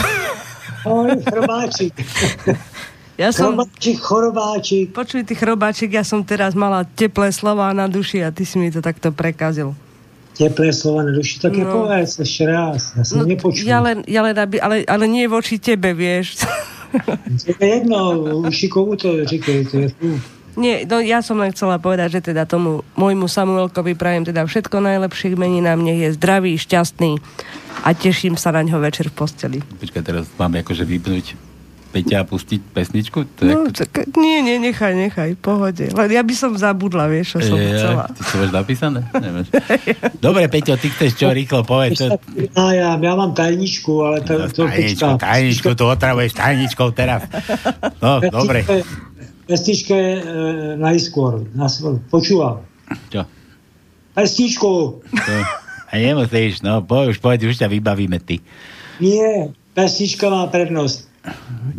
Oj, 0.88 1.19
chrobáčik. 1.23 1.95
Ja 3.19 3.35
som... 3.35 3.51
Chrobáčik, 3.51 3.97
chorobáčik. 3.99 4.85
Počuj, 4.89 5.27
ty 5.27 5.35
chrobáčik, 5.35 5.91
ja 5.91 6.07
som 6.07 6.23
teraz 6.23 6.55
mala 6.55 6.87
teplé 6.87 7.29
slova 7.29 7.67
na 7.69 7.85
duši 7.85 8.23
a 8.23 8.31
ty 8.31 8.47
si 8.47 8.55
mi 8.55 8.71
to 8.71 8.79
takto 8.79 9.11
prekazil. 9.11 9.75
Teplé 10.31 10.71
slova 10.71 11.03
na 11.03 11.11
duši, 11.11 11.35
tak 11.37 11.51
je 11.51 11.61
No. 11.61 11.83
povedz 11.83 12.15
ešte 12.15 12.47
raz. 12.47 12.95
Ja 12.95 13.03
som 13.03 13.19
No, 13.19 13.27
nepočul. 13.27 13.67
ja 13.67 13.83
len, 13.83 14.07
ja 14.07 14.23
len 14.23 14.31
aby, 14.31 14.55
ale, 14.57 14.87
ale 14.87 15.03
nie 15.03 15.27
voči 15.27 15.59
tebe, 15.59 15.91
vieš. 15.91 16.39
To 17.45 17.59
je 17.59 17.69
jedno, 17.75 17.99
uši 18.41 18.65
komu 18.65 18.95
to 18.95 19.19
říkajú, 19.21 19.59
to 19.67 19.75
je 19.77 19.89
fú. 19.91 20.09
Nie, 20.55 20.83
no 20.83 20.97
ja 20.97 21.19
som 21.19 21.35
len 21.37 21.51
chcela 21.51 21.75
povedať, 21.75 22.17
že 22.17 22.31
teda 22.31 22.43
tomu 22.43 22.87
môjmu 22.95 23.27
Samuelkovi 23.27 23.93
prajem 23.93 24.25
teda 24.25 24.43
všetko 24.43 24.79
najlepšie 24.79 25.31
k 25.31 25.37
meninám, 25.37 25.77
nech 25.77 25.99
je 26.01 26.15
zdravý, 26.15 26.55
šťastný 26.55 27.19
a 27.83 27.91
teším 27.91 28.33
sa 28.33 28.49
na 28.49 28.63
ňo 28.63 28.79
večer 28.79 29.07
v 29.07 29.15
posteli. 29.17 29.57
Počkaj, 29.61 30.01
teraz 30.01 30.25
máme 30.33 30.59
akože 30.59 30.83
vypnúť 30.83 31.48
Peťa 31.90 32.22
pustiť 32.22 32.61
pesničku? 32.70 33.26
To 33.41 33.41
No, 33.49 33.66
tak, 33.74 34.14
nie, 34.14 34.45
nie, 34.45 34.61
nechaj, 34.61 34.94
nechaj, 34.94 35.34
pohode. 35.41 35.90
Len 35.90 36.10
ja 36.14 36.22
by 36.22 36.34
som 36.38 36.53
zabudla, 36.53 37.10
vieš, 37.10 37.41
čo 37.41 37.49
som 37.49 37.57
Je, 37.57 37.74
chcela. 37.74 38.06
Ty 38.14 38.22
to 38.22 38.36
máš 38.38 38.52
napísané? 38.53 38.99
Dobre, 40.26 40.45
Peťo, 40.45 40.78
ty 40.78 40.94
chceš 40.94 41.18
čo 41.18 41.34
rýchlo 41.34 41.66
povedz. 41.66 42.06
To... 42.06 42.22
A 42.53 42.78
ja, 42.78 42.90
ja 42.94 43.14
mám 43.18 43.34
tajničku, 43.34 44.06
ale 44.06 44.22
to, 44.22 44.38
to 44.53 44.70
Tajničku, 44.70 45.18
tajničku, 45.18 45.70
tu 45.74 45.84
otravuješ 45.90 46.38
tajničkou 46.38 46.88
teraz. 46.94 47.26
No, 47.98 48.22
dobre. 48.22 48.70
Pesnička 49.49 49.98
je 49.98 50.14
e, 50.22 50.24
najskôr. 50.78 51.41
Najskôr. 51.57 51.98
Počúvam. 52.14 52.61
Čo? 53.10 53.26
Pesničku. 54.14 55.02
To... 55.02 55.34
A 55.90 55.94
nemusíš, 55.98 56.61
no, 56.61 56.86
po, 56.86 57.10
už 57.10 57.18
poď, 57.18 57.49
už 57.49 57.57
ťa 57.57 57.66
vybavíme 57.66 58.22
ty. 58.22 58.45
Nie, 59.02 59.49
pesnička 59.74 60.30
má 60.30 60.45
prednosť. 60.53 61.09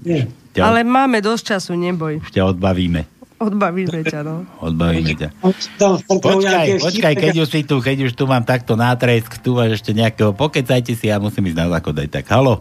Nie. 0.05 0.29
Ťa, 0.51 0.61
Ale 0.67 0.83
máme 0.83 1.23
dosť 1.23 1.55
času, 1.55 1.79
neboj. 1.79 2.19
Už 2.19 2.31
ťa 2.35 2.51
odbavíme. 2.51 3.07
Odbavíme 3.41 4.05
ťa, 4.05 4.21
no. 4.21 4.45
Odbavíme 4.61 5.17
ťa. 5.17 5.29
Počkaj, 5.41 6.67
počkaj, 6.77 7.15
keď 7.17 7.35
už 7.41 7.49
si 7.49 7.61
tu, 7.65 7.81
keď 7.81 8.11
už 8.11 8.13
tu 8.13 8.29
mám 8.29 8.45
takto 8.45 8.77
nátresk, 8.77 9.41
tu 9.41 9.57
máš 9.57 9.81
ešte 9.81 9.97
nejakého, 9.97 10.37
pokecajte 10.37 10.93
si, 10.93 11.09
ja 11.09 11.17
musím 11.17 11.49
ísť 11.49 11.57
na 11.57 11.67
záchod 11.73 11.95
aj 12.05 12.09
tak. 12.13 12.29
Halo? 12.29 12.61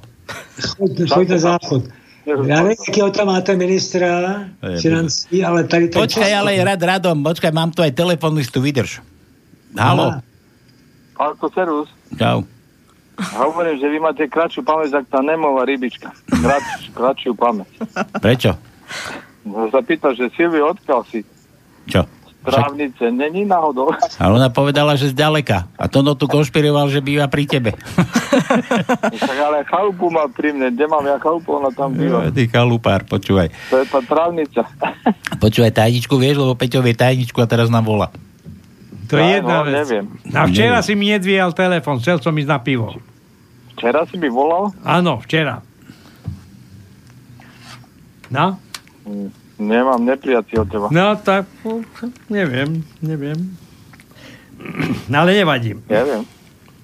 Choď, 0.80 0.92
choď 1.12 1.28
na 1.36 1.40
záchod. 1.40 1.84
Ja 2.30 2.62
neviem, 2.62 2.78
akého 2.78 3.10
tam 3.10 3.34
máte 3.34 3.58
ministra 3.58 4.46
financí, 4.80 5.42
ale 5.42 5.66
tady 5.66 5.90
ten 5.90 5.98
Počkaj, 5.98 6.32
ale 6.32 6.62
rad 6.62 6.78
radom, 6.78 7.26
počkaj, 7.26 7.50
mám 7.50 7.74
tu 7.74 7.82
aj 7.82 7.90
telefonistu, 7.90 8.62
vydrž. 8.62 9.02
Halo? 9.74 10.22
Pálko, 11.18 11.50
servus. 11.52 11.90
Čau. 12.16 12.46
Hovorím, 13.36 13.76
že 13.78 13.88
vy 13.92 13.98
máte 14.00 14.24
kratšiu 14.26 14.64
pamäť, 14.64 15.04
ako 15.04 15.08
tá 15.12 15.20
Nemová 15.22 15.68
rybička. 15.68 16.10
Kratšiu, 16.30 16.90
kratšiu 16.96 17.32
pamäť. 17.36 17.70
Prečo? 18.24 18.52
No 19.44 19.68
sa 19.72 19.80
pýta, 19.84 20.16
že 20.16 20.32
Silvio, 20.36 20.72
odkiaľ 20.72 21.02
si? 21.08 21.22
Čo? 21.90 22.08
Trávnice, 22.40 23.12
není 23.12 23.44
náhodou. 23.44 23.92
Ale 24.16 24.40
ona 24.40 24.48
povedala, 24.48 24.96
že 24.96 25.12
zďaleka. 25.12 25.76
A 25.76 25.92
Tono 25.92 26.16
tu 26.16 26.24
konšpiroval, 26.24 26.88
že 26.88 27.04
býva 27.04 27.28
pri 27.28 27.44
tebe. 27.44 27.76
Tak 29.12 29.38
ale 29.38 29.68
chalupu 29.68 30.08
má 30.08 30.24
pri 30.32 30.56
mne. 30.56 30.72
Kde 30.72 30.88
mám 30.88 31.04
ja 31.04 31.20
chalupu, 31.20 31.60
ona 31.60 31.68
tam 31.76 31.92
býva. 31.92 32.32
Ty 32.32 32.44
chalupár, 32.48 33.04
počúvaj. 33.04 33.52
To 33.70 33.84
je 33.84 33.86
tá 33.92 34.00
trávnica. 34.08 34.64
Počúvaj, 35.36 35.84
tajničku 35.84 36.16
vieš, 36.16 36.40
lebo 36.40 36.56
Peťo 36.56 36.80
vie 36.80 36.96
tajničku 36.96 37.38
a 37.44 37.48
teraz 37.48 37.68
nám 37.68 37.84
volá. 37.84 38.08
To 39.10 39.18
je 39.18 39.26
jedna 39.42 39.56
no, 39.62 39.66
vec. 39.66 39.74
neviem. 39.74 40.06
A 40.38 40.46
včera 40.46 40.80
Neviem. 40.80 40.86
si 40.86 40.94
mi 40.94 41.06
nedvíjal 41.10 41.50
telefon, 41.58 41.98
chcel 41.98 42.22
som 42.22 42.30
ísť 42.38 42.50
na 42.50 42.60
pivo. 42.62 42.94
Včera 43.74 44.06
si 44.06 44.22
mi 44.22 44.30
volal? 44.30 44.70
Áno, 44.86 45.18
včera. 45.26 45.66
No? 48.30 48.62
Nemám 49.58 50.06
nepriaci 50.06 50.54
od 50.62 50.68
teba. 50.70 50.88
No 50.94 51.18
tak, 51.18 51.50
neviem, 52.30 52.86
neviem. 53.02 53.38
No 55.10 55.24
ale 55.24 55.40
nevadí. 55.40 55.72
Neviem. 55.88 56.28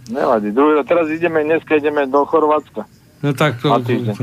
Nevadí. 0.07 0.49
Druhý, 0.55 0.79
teraz 0.87 1.11
ideme, 1.11 1.43
dneska 1.43 1.75
ideme 1.75 2.07
do 2.07 2.23
Chorvátska. 2.23 2.87
No 3.19 3.35
tak 3.35 3.59
to, 3.59 3.67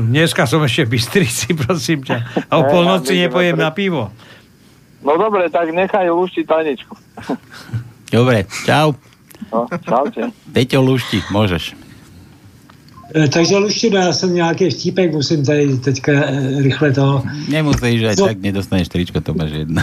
dneska 0.01 0.49
som 0.49 0.65
ešte 0.65 0.89
v 0.89 0.97
Bystrici, 0.97 1.53
prosím 1.63 2.01
ťa. 2.01 2.49
A 2.49 2.53
o 2.59 2.65
polnoci 2.65 3.13
nepojem 3.15 3.55
na 3.55 3.69
pivo. 3.69 4.09
No 5.05 5.15
dobre, 5.21 5.53
tak 5.53 5.69
nechaj 5.69 6.09
luštiť 6.09 6.45
tajničku. 6.49 6.93
Dobre, 8.13 8.45
čau. 8.65 8.93
No, 9.49 9.65
čaute. 9.81 10.29
Peťo 10.53 10.81
Lušti, 10.85 11.25
môžeš. 11.33 11.73
E, 13.13 13.27
Takže 13.27 13.57
Luštino, 13.57 13.97
já 13.97 14.13
jsem 14.13 14.33
nějaký 14.33 14.69
vtípek, 14.69 15.13
musím 15.13 15.45
tady 15.45 15.77
teďka 15.77 16.11
e, 16.11 16.61
rychle 16.61 16.91
to... 16.91 17.23
Nemusíš, 17.49 18.03
aj 18.03 18.15
No. 18.19 18.25
tak 18.25 18.37
nedostaneš 18.41 18.87
tričko, 18.89 19.21
to 19.21 19.33
máš 19.33 19.51
jedno. 19.51 19.81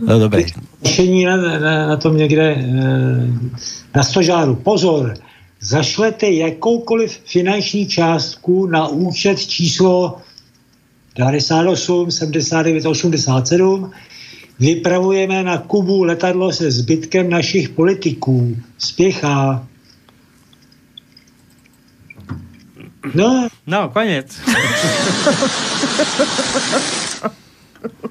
no 0.00 0.18
dobre. 0.18 0.44
Řešení 0.84 1.24
na, 1.24 1.36
na, 1.36 1.86
na 1.86 1.96
tom 1.96 2.16
někde 2.16 2.42
e, 2.52 2.66
na 3.94 4.02
stožáru. 4.02 4.54
Pozor, 4.54 5.14
zašlete 5.60 6.30
jakoukoliv 6.30 7.20
finanční 7.24 7.86
částku 7.88 8.66
na 8.66 8.88
účet 8.88 9.38
číslo 9.40 10.18
98 11.16 12.10
79 12.10 12.86
87. 12.86 13.90
Vypravujeme 14.62 15.42
na 15.42 15.58
Kubu 15.58 16.02
letadlo 16.02 16.52
se 16.52 16.70
zbytkem 16.70 17.30
našich 17.30 17.68
politiků. 17.68 18.56
Spěchá. 18.78 19.66
No, 23.14 23.48
No, 23.66 23.88
konec. 23.88 24.26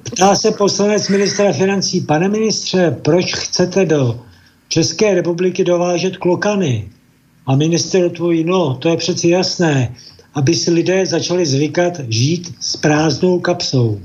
Ptá 0.02 0.34
se 0.34 0.50
poslanec 0.50 1.08
ministra 1.08 1.52
financí, 1.52 2.00
pane 2.00 2.28
ministře, 2.28 2.96
proč 3.02 3.34
chcete 3.34 3.84
do 3.84 4.20
České 4.68 5.14
republiky 5.14 5.64
dovážet 5.64 6.16
klokany. 6.16 6.88
A 7.46 7.56
minister 7.56 8.04
odpoví, 8.04 8.44
no, 8.44 8.74
to 8.74 8.88
je 8.88 8.96
přeci 8.96 9.28
jasné, 9.28 9.94
aby 10.34 10.54
si 10.54 10.70
lidé 10.70 11.06
začali 11.06 11.46
zvykat 11.46 12.00
žít 12.08 12.54
s 12.60 12.76
prázdnou 12.76 13.40
kapsou. 13.40 14.00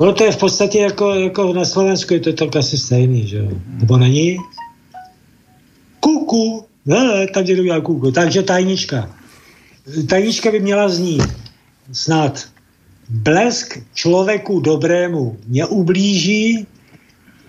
No 0.00 0.12
to 0.12 0.24
je 0.24 0.32
v 0.32 0.36
podstatě 0.36 0.78
jako, 0.78 1.14
jako 1.14 1.52
na 1.52 1.64
Slovensku, 1.64 2.14
je 2.14 2.20
to 2.20 2.32
tak 2.32 2.56
asi 2.56 2.78
stejný, 2.78 3.26
že 3.26 3.36
jo? 3.36 3.50
Nebo 3.66 3.96
není? 3.96 4.38
Kuku, 6.00 6.64
ne, 6.86 7.26
tam 7.34 7.44
někdo 7.44 7.62
udělal 7.62 7.82
kuku. 7.82 8.10
Takže 8.10 8.42
tajnička. 8.42 9.10
Tajnička 10.08 10.50
by 10.50 10.60
měla 10.60 10.88
znít 10.88 11.22
snad 11.92 12.44
blesk 13.08 13.78
člověku 13.94 14.60
dobrému 14.60 15.36
neublíží, 15.46 16.66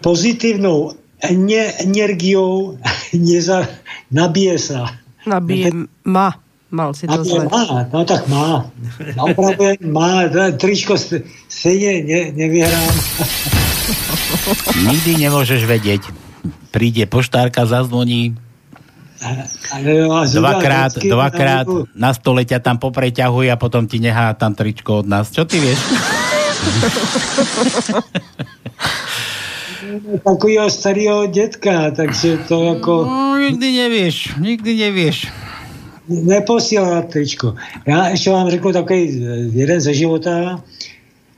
pozitivnou 0.02 0.92
ene- 1.24 1.74
energiou 1.80 2.78
neza, 3.14 3.68
nabije 4.12 4.60
sa. 4.60 4.86
Nabije 5.28 5.72
ma. 6.06 6.45
Mal 6.76 6.92
si 6.92 7.08
to 7.08 7.24
zle. 7.24 7.48
má, 7.48 7.88
no 7.88 8.04
tak 8.04 8.28
má. 8.28 8.68
Opravdu 9.16 9.64
má, 9.88 10.28
tričko 10.60 11.00
stejně 11.48 12.04
ne, 12.04 12.22
nevyhrám. 12.36 12.92
Nikdy 14.92 15.12
nemôžeš 15.24 15.64
vedieť. 15.64 16.04
Príde 16.76 17.08
poštárka, 17.08 17.64
zazvoní, 17.64 18.36
dvakrát, 20.36 20.92
dvakrát 21.00 21.68
na- 21.96 22.14
stole 22.14 22.44
ťa 22.44 22.60
tam 22.60 22.76
popreťahuje 22.78 23.48
a 23.48 23.56
potom 23.56 23.88
ti 23.88 24.04
nechá 24.04 24.36
tam 24.36 24.52
tričko 24.52 25.00
od 25.00 25.08
nás. 25.08 25.32
Čo 25.32 25.48
ty 25.48 25.64
vieš? 25.64 25.80
Takového 30.24 30.70
starého 30.70 31.26
dětka, 31.26 31.92
takže 31.92 32.38
to 32.38 32.64
jako... 32.64 33.06
No, 33.06 33.38
nikdy 33.38 33.72
nevieš, 33.72 34.34
nikdy 34.42 34.76
nevieš. 34.76 35.28
Neposílá 36.10 37.02
tričko. 37.02 37.56
Já 37.88 38.10
ještě 38.10 38.30
vám 38.32 38.50
řeknu 38.50 38.74
takový 38.74 39.26
eh, 39.26 39.36
jeden 39.54 39.82
ze 39.82 39.94
života. 39.94 40.64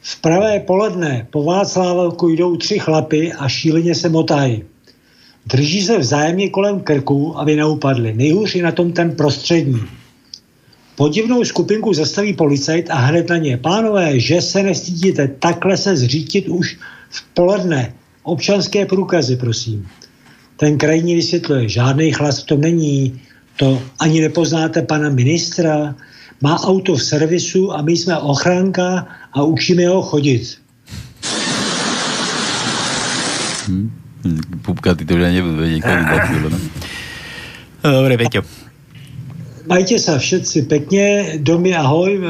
V 0.02 0.22
pravé 0.22 0.60
poledne 0.60 1.28
po 1.30 1.44
Václávku 1.44 2.30
jdou 2.30 2.58
tři 2.58 2.80
chlapy 2.80 3.34
a 3.34 3.48
šíleně 3.50 3.96
se 3.96 4.10
motají. 4.10 4.64
Drží 5.46 5.82
se 5.82 5.98
vzájemně 5.98 6.50
kolem 6.50 6.80
krku, 6.80 7.40
aby 7.40 7.56
neupadli. 7.56 8.14
Nejhůř 8.14 8.56
je 8.56 8.64
na 8.64 8.72
tom 8.72 8.92
ten 8.92 9.16
prostřední. 9.16 9.82
Podivnou 10.96 11.44
skupinku 11.44 11.94
zastaví 11.94 12.34
policajt 12.34 12.90
a 12.90 12.96
hned 12.96 13.30
na 13.30 13.38
ně. 13.38 13.58
Pánové, 13.58 14.20
že 14.20 14.42
se 14.42 14.64
nestydíte 14.64 15.28
takhle 15.28 15.78
se 15.78 15.98
zřítit 15.98 16.48
už 16.48 16.78
v 17.10 17.24
poledne. 17.34 17.94
Občanské 18.24 18.86
průkazy, 18.86 19.36
prosím. 19.36 19.88
Ten 20.58 20.78
krajní 20.78 21.16
vysvětluje, 21.16 21.70
žádný 21.70 22.12
chlas 22.12 22.44
v 22.44 22.46
tom 22.46 22.62
není. 22.62 23.22
To 23.58 23.82
ani 24.00 24.22
nepoznáte 24.22 24.82
pana 24.82 25.10
ministra. 25.10 25.96
Má 26.42 26.62
auto 26.62 26.94
v 26.94 27.04
servisu 27.04 27.74
a 27.74 27.82
my 27.82 27.98
jsme 27.98 28.18
ochranka 28.18 29.08
a 29.34 29.44
učíme 29.44 29.88
ho 29.88 30.02
chodit. 30.02 30.58
Hm? 33.68 33.92
Pupka, 34.62 34.96
ty 34.96 35.06
to 35.06 35.16
už 35.16 35.24
ani 35.24 35.40
nebudú 35.40 35.58
vedieť, 35.62 35.82
no. 36.52 36.58
Dobre, 37.82 38.18
Peťo. 38.18 38.42
Majte 39.68 40.00
sa 40.00 40.16
všetci 40.16 40.72
pekne, 40.72 41.06
domy 41.44 41.76
ahoj, 41.76 42.12
e, 42.16 42.22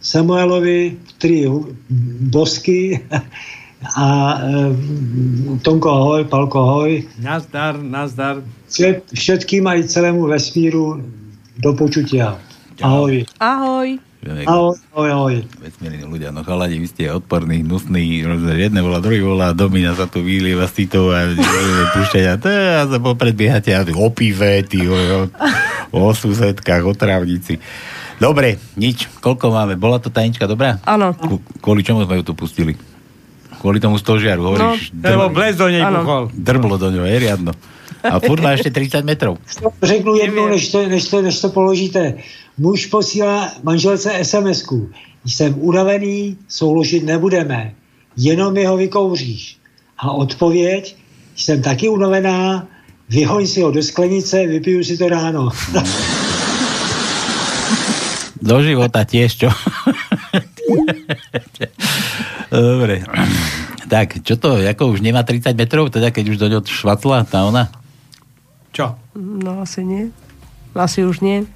Samuelovi, 0.00 0.96
tri 1.20 1.44
bosky 2.32 2.96
a 4.00 4.08
e, 4.40 4.56
Tonko 5.60 5.88
ahoj, 5.92 6.20
Palko 6.24 6.56
ahoj. 6.60 7.04
Nazdar, 7.20 7.76
nazdar. 7.80 8.40
Všet, 8.70 9.10
všetkým 9.10 9.66
aj 9.66 9.90
celému 9.90 10.24
vesmíru 10.24 11.02
do 11.56 11.70
počutia. 11.74 12.38
Ahoj. 12.78 13.26
Ahoj. 13.36 13.98
Ahoj, 14.20 14.76
ahoj, 14.92 15.08
ahoj. 15.10 15.34
Vesmírni 15.58 16.04
ľudia, 16.04 16.28
no 16.28 16.40
chalani, 16.40 16.76
vy 16.76 16.86
ste 16.86 17.08
odporní, 17.08 17.64
hnusní, 17.64 18.20
jedné 18.52 18.78
volá, 18.78 19.00
druhý 19.00 19.18
volá, 19.18 19.50
domina 19.50 19.92
sa 19.92 20.04
tu 20.04 20.20
vylieva 20.20 20.68
z 20.68 20.84
titov 20.84 21.08
a 21.08 21.24
púšťať 21.90 22.24
a 22.26 22.34
to 22.36 22.48
a 22.48 22.84
sa 22.84 22.98
popredbiehate 23.00 23.72
a 23.72 23.80
opíve, 23.96 24.60
ty 24.62 24.84
o, 24.84 25.24
o 25.90 26.12
susedkách, 26.12 26.84
o 26.84 26.92
trávnici. 26.92 27.56
Dobre, 28.16 28.60
nič, 28.76 29.08
koľko 29.18 29.48
máme? 29.50 29.74
Bola 29.74 29.96
to 29.96 30.12
tajnička 30.12 30.44
dobrá? 30.44 30.76
Áno. 30.84 31.16
Ku- 31.16 31.40
Kvôli 31.56 31.80
čomu 31.80 32.04
sme 32.04 32.20
ju 32.20 32.24
tu 32.28 32.36
pustili? 32.36 32.76
Kvôli 33.56 33.80
tomu 33.80 33.96
stožiaru, 33.96 34.44
hovoríš? 34.46 34.92
No, 34.92 35.00
lebo 35.02 35.32
bles 35.32 35.56
do 35.56 35.64
nej 35.64 35.80
buchol. 35.80 36.28
Drblo 36.30 36.76
do 36.76 36.92
ňoho, 36.92 37.08
je 37.08 37.18
riadno. 37.18 37.52
A 38.04 38.20
furt 38.20 38.40
má 38.40 38.56
ešte 38.56 38.70
30 38.70 39.04
metrov. 39.04 39.36
Řeknu 39.82 40.16
jednu, 40.16 40.48
než 40.48 40.68
to, 40.68 40.88
než, 40.88 41.08
to, 41.08 41.22
než 41.22 41.40
to 41.40 41.48
položíte. 41.48 42.14
Muž 42.58 42.86
posílá 42.86 43.52
manželce 43.62 44.12
SMS-ku. 44.24 44.90
Jsem 45.24 45.54
unavený, 45.58 46.36
souložit 46.48 47.04
nebudeme. 47.04 47.74
Jenom 48.16 48.54
mi 48.54 48.64
ho 48.64 48.76
vykouříš. 48.76 49.56
A 49.98 50.12
odpověď, 50.12 50.96
jsem 51.36 51.62
taky 51.62 51.88
unavená, 51.88 52.66
vyhoň 53.08 53.46
si 53.46 53.60
ho 53.60 53.70
do 53.70 53.82
sklenice, 53.82 54.46
vypiju 54.46 54.84
si 54.84 54.98
to 54.98 55.08
ráno. 55.08 55.48
Do 58.40 58.56
života 58.64 59.04
tiež, 59.04 59.36
čo? 59.36 59.52
Dobre. 62.50 63.04
Tak, 63.86 64.24
čo 64.24 64.40
to, 64.40 64.56
ako 64.56 64.96
už 64.96 65.04
nemá 65.04 65.22
30 65.22 65.52
metrov, 65.54 65.92
teda 65.92 66.08
keď 66.08 66.24
už 66.34 66.36
do 66.40 66.48
ňo 66.48 66.60
švacla 66.64 67.28
tá 67.28 67.44
ona? 67.44 67.68
Čo? 68.70 68.94
No 69.18 69.62
asi 69.62 69.82
nie. 69.82 70.14
Asi 70.72 71.02
už 71.02 71.20
nie. 71.20 71.46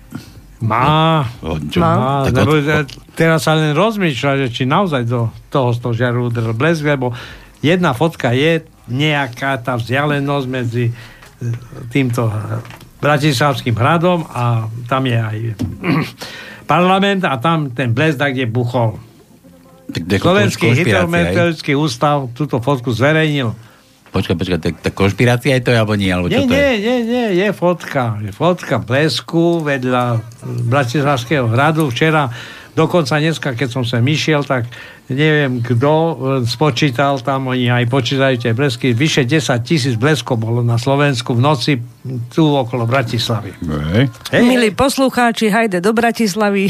Má. 0.59 1.23
Čo? 1.70 1.78
Má, 1.78 2.27
Tak 2.27 2.35
lebo 2.35 2.59
od- 2.59 2.91
teraz 3.15 3.45
sa 3.45 3.55
len 3.55 3.77
rozmýšľa, 3.77 4.47
že 4.47 4.49
či 4.51 4.62
naozaj 4.65 5.05
do 5.05 5.28
toho 5.51 5.70
stožiaru 5.70 6.32
udrel 6.32 6.57
blesk, 6.57 6.82
lebo 6.82 7.12
jedna 7.61 7.93
fotka 7.93 8.32
je 8.32 8.65
nejaká 8.89 9.61
tá 9.61 9.77
vzdialenosť 9.77 10.47
medzi 10.49 10.89
e, 10.89 10.93
týmto 11.89 12.28
e, 12.28 12.32
Bratislavským 13.01 13.77
hradom 13.77 14.24
a 14.28 14.65
tam 14.89 15.05
je 15.05 15.19
aj 15.20 15.39
parlament 16.73 17.23
a 17.28 17.36
tam 17.36 17.69
ten 17.70 17.93
blesk, 17.93 18.19
tak 18.19 18.32
kde 18.32 18.49
buchol. 18.49 18.97
to 19.93 20.01
je 20.01 20.19
Slovenský 20.19 20.73
hydrometeorologický 20.73 21.73
ústav 21.77 22.32
túto 22.32 22.59
fotku 22.59 22.89
zverejnil. 22.89 23.53
Počkaj, 24.15 24.36
počkaj, 24.39 24.61
tak, 24.62 24.74
tak 24.78 24.95
konšpirácia 24.95 25.59
je 25.59 25.66
to, 25.66 25.74
alebo 25.74 25.99
nie? 25.99 26.07
Alebo 26.07 26.31
čo 26.31 26.39
Nie, 26.39 26.47
to 26.47 26.55
nie, 26.55 26.62
je? 26.62 26.74
nie, 26.78 26.99
nie, 27.03 27.27
je 27.43 27.49
fotka. 27.51 28.15
Je 28.23 28.31
fotka 28.31 28.78
blesku 28.78 29.59
vedľa 29.59 30.23
Bratislavského 30.70 31.51
hradu. 31.51 31.91
Včera, 31.91 32.31
dokonca 32.78 33.19
dneska, 33.19 33.59
keď 33.59 33.69
som 33.74 33.82
sem 33.82 34.07
išiel, 34.07 34.47
tak 34.47 34.70
neviem, 35.13 35.61
kto 35.61 35.93
e, 35.93 36.15
spočítal 36.49 37.21
tam, 37.21 37.53
oni 37.53 37.69
aj 37.69 37.85
počítajú 37.93 38.35
tie 38.41 38.53
blesky, 38.57 38.97
vyše 38.97 39.29
10 39.29 39.61
tisíc 39.61 39.95
bleskov 40.01 40.41
bolo 40.41 40.65
na 40.65 40.81
Slovensku 40.81 41.37
v 41.37 41.41
noci 41.45 41.73
tu 42.33 42.45
okolo 42.45 42.85
Bratislavy. 42.89 43.53
Hej. 43.65 44.05
Hej, 44.33 44.43
Milí 44.45 44.71
poslucháči, 44.73 45.49
hajde 45.49 45.81
do 45.81 45.93
Bratislavy. 45.93 46.69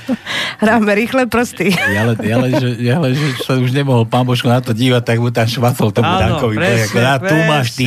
Hráme 0.62 0.92
rýchle 0.92 1.24
prsty. 1.24 1.72
Ja 1.72 2.04
len, 2.08 2.16
ja, 2.20 2.36
len, 2.36 2.52
že, 2.52 2.68
ja 2.84 2.96
len, 3.00 3.12
že 3.16 3.44
sa 3.44 3.56
už 3.56 3.72
nemohol 3.72 4.04
pán 4.04 4.28
Božko 4.28 4.52
na 4.52 4.60
to 4.60 4.76
dívať, 4.76 5.02
tak 5.04 5.16
mu 5.16 5.32
tam 5.32 5.48
švacol 5.48 5.88
tomu 5.88 6.08
Áno, 6.08 6.36
Dankovi. 6.36 6.56
presne, 6.60 7.00
na, 7.00 7.16
tu 7.16 7.36
máš 7.48 7.66
ty. 7.76 7.86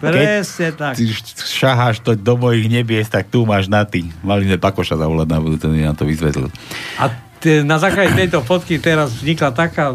Presne 0.00 0.68
tak. 0.72 0.96
Ty 0.96 1.04
šaháš 1.36 2.00
to 2.00 2.16
do 2.16 2.40
mojich 2.40 2.68
nebies, 2.68 3.12
tak 3.12 3.28
tu 3.28 3.44
máš 3.44 3.68
na 3.68 3.84
ty. 3.84 4.08
Mali 4.24 4.48
sme 4.48 4.56
Pakoša 4.56 4.96
zavolať 4.96 5.28
na 5.28 5.38
budúce, 5.40 5.64
mi 5.68 5.84
nám 5.84 5.96
to 5.96 6.08
vysvetlil. 6.08 6.48
A 6.96 7.31
na 7.62 7.76
základe 7.76 8.14
tejto 8.14 8.40
fotky 8.40 8.76
teraz 8.76 9.12
vznikla 9.14 9.50
taká, 9.50 9.90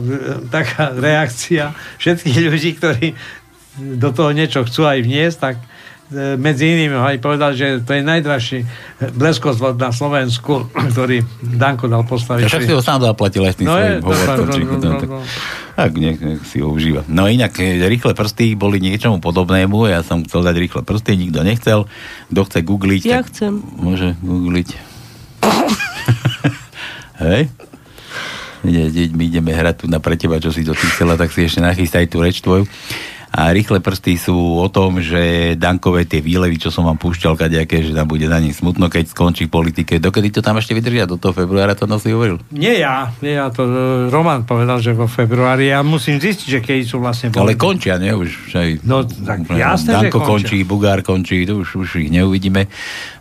taká 0.47 0.91
reakcia 0.91 1.71
všetkých 1.97 2.37
ľudí, 2.43 2.71
ktorí 2.73 3.07
do 3.77 4.09
toho 4.09 4.31
niečo 4.31 4.61
chcú 4.61 4.83
aj 4.83 4.99
vniesť, 4.99 5.37
tak 5.37 5.55
e, 6.09 6.33
medzi 6.33 6.65
inými 6.67 6.93
ho 6.93 7.05
aj 7.05 7.17
povedal, 7.17 7.53
že 7.53 7.79
to 7.79 7.91
je 7.91 8.01
najdražší 8.01 8.59
bleskozvod 9.13 9.75
na 9.75 9.89
Slovensku, 9.89 10.65
ktorý 10.91 11.21
Danko 11.39 11.85
dal 11.85 12.01
postaviť. 12.01 12.41
Ja 12.41 12.49
však 12.49 12.65
si 12.65 12.73
ho 12.73 12.81
sám 12.81 13.05
zaplatil 13.05 13.45
aj 13.45 13.53
tým 13.53 13.69
No 13.69 13.77
sa- 14.11 14.33
či- 14.49 14.65
no, 14.65 14.75
no, 14.75 14.97
tak- 14.97 15.05
no. 15.07 15.21
Tak 15.77 15.93
nech, 15.93 16.17
nech 16.17 16.41
si 16.41 16.57
ho 16.57 16.73
užíva. 16.73 17.05
No 17.05 17.29
inak, 17.29 17.53
e, 17.55 17.85
rýchle 17.85 18.17
prsty 18.17 18.57
boli 18.57 18.81
niečomu 18.81 19.21
podobnému, 19.21 19.85
ja 19.85 20.01
som 20.01 20.25
chcel 20.25 20.41
dať 20.41 20.55
rýchle 20.57 20.81
prsty, 20.81 21.13
nikto 21.15 21.45
nechcel. 21.45 21.85
Kto 22.27 22.41
chce 22.43 22.59
googliť, 22.61 23.01
Ja 23.05 23.21
tak 23.21 23.29
chcem. 23.29 23.61
môže 23.77 24.17
googliť. 24.19 24.69
Hej? 27.21 27.49
Ide, 28.67 29.13
my 29.13 29.23
ideme 29.29 29.51
hrať 29.53 29.83
tu 29.83 29.85
na 29.87 30.01
pre 30.01 30.17
teba, 30.17 30.41
čo 30.41 30.49
si 30.51 30.65
to 30.65 30.73
ty 30.73 30.85
chcela, 30.91 31.15
tak 31.15 31.31
si 31.31 31.45
ešte 31.45 31.61
nachystaj 31.61 32.09
tú 32.09 32.19
reč 32.19 32.41
tvoju. 32.41 32.65
A 33.27 33.51
rýchle 33.51 33.83
prsty 33.83 34.15
sú 34.15 34.33
o 34.33 34.65
tom, 34.71 35.03
že 35.03 35.53
Dankové 35.59 36.07
tie 36.07 36.23
výlevy, 36.23 36.57
čo 36.57 36.71
som 36.71 36.87
vám 36.87 36.95
púšťal, 36.95 37.35
kadejaké, 37.35 37.83
že 37.83 37.91
tam 37.91 38.07
bude 38.07 38.23
na 38.25 38.39
nich 38.39 38.55
smutno, 38.55 38.87
keď 38.87 39.11
skončí 39.11 39.45
v 39.45 39.53
politike. 39.53 39.99
Dokedy 39.99 40.31
to 40.31 40.41
tam 40.41 40.57
ešte 40.57 40.71
vydržia? 40.71 41.05
Do 41.05 41.19
toho 41.19 41.35
februára 41.35 41.75
to 41.75 41.85
nosí 41.85 42.09
hovoril? 42.15 42.39
Nie 42.55 42.79
ja, 42.79 43.11
nie 43.19 43.35
ja, 43.35 43.51
to 43.51 43.67
e, 43.67 44.07
Roman 44.09 44.47
povedal, 44.47 44.79
že 44.79 44.95
vo 44.95 45.11
februári. 45.11 45.69
Ja 45.69 45.83
musím 45.83 46.23
zistiť, 46.23 46.47
že 46.47 46.59
keď 46.63 46.77
sú 46.87 47.03
vlastne... 47.03 47.27
Ale 47.35 47.59
končia, 47.59 47.99
ne? 47.99 48.15
Už, 48.15 48.47
že, 48.47 48.79
No, 48.87 49.03
tak 49.03 49.43
jasné, 49.53 49.91
že 49.91 50.07
Danko 50.07 50.23
končia. 50.23 50.31
končí, 50.31 50.57
Bugár 50.63 50.99
končí, 51.03 51.43
to 51.43 51.61
už, 51.61 51.83
už 51.83 52.07
ich 52.07 52.09
neuvidíme. 52.09 52.65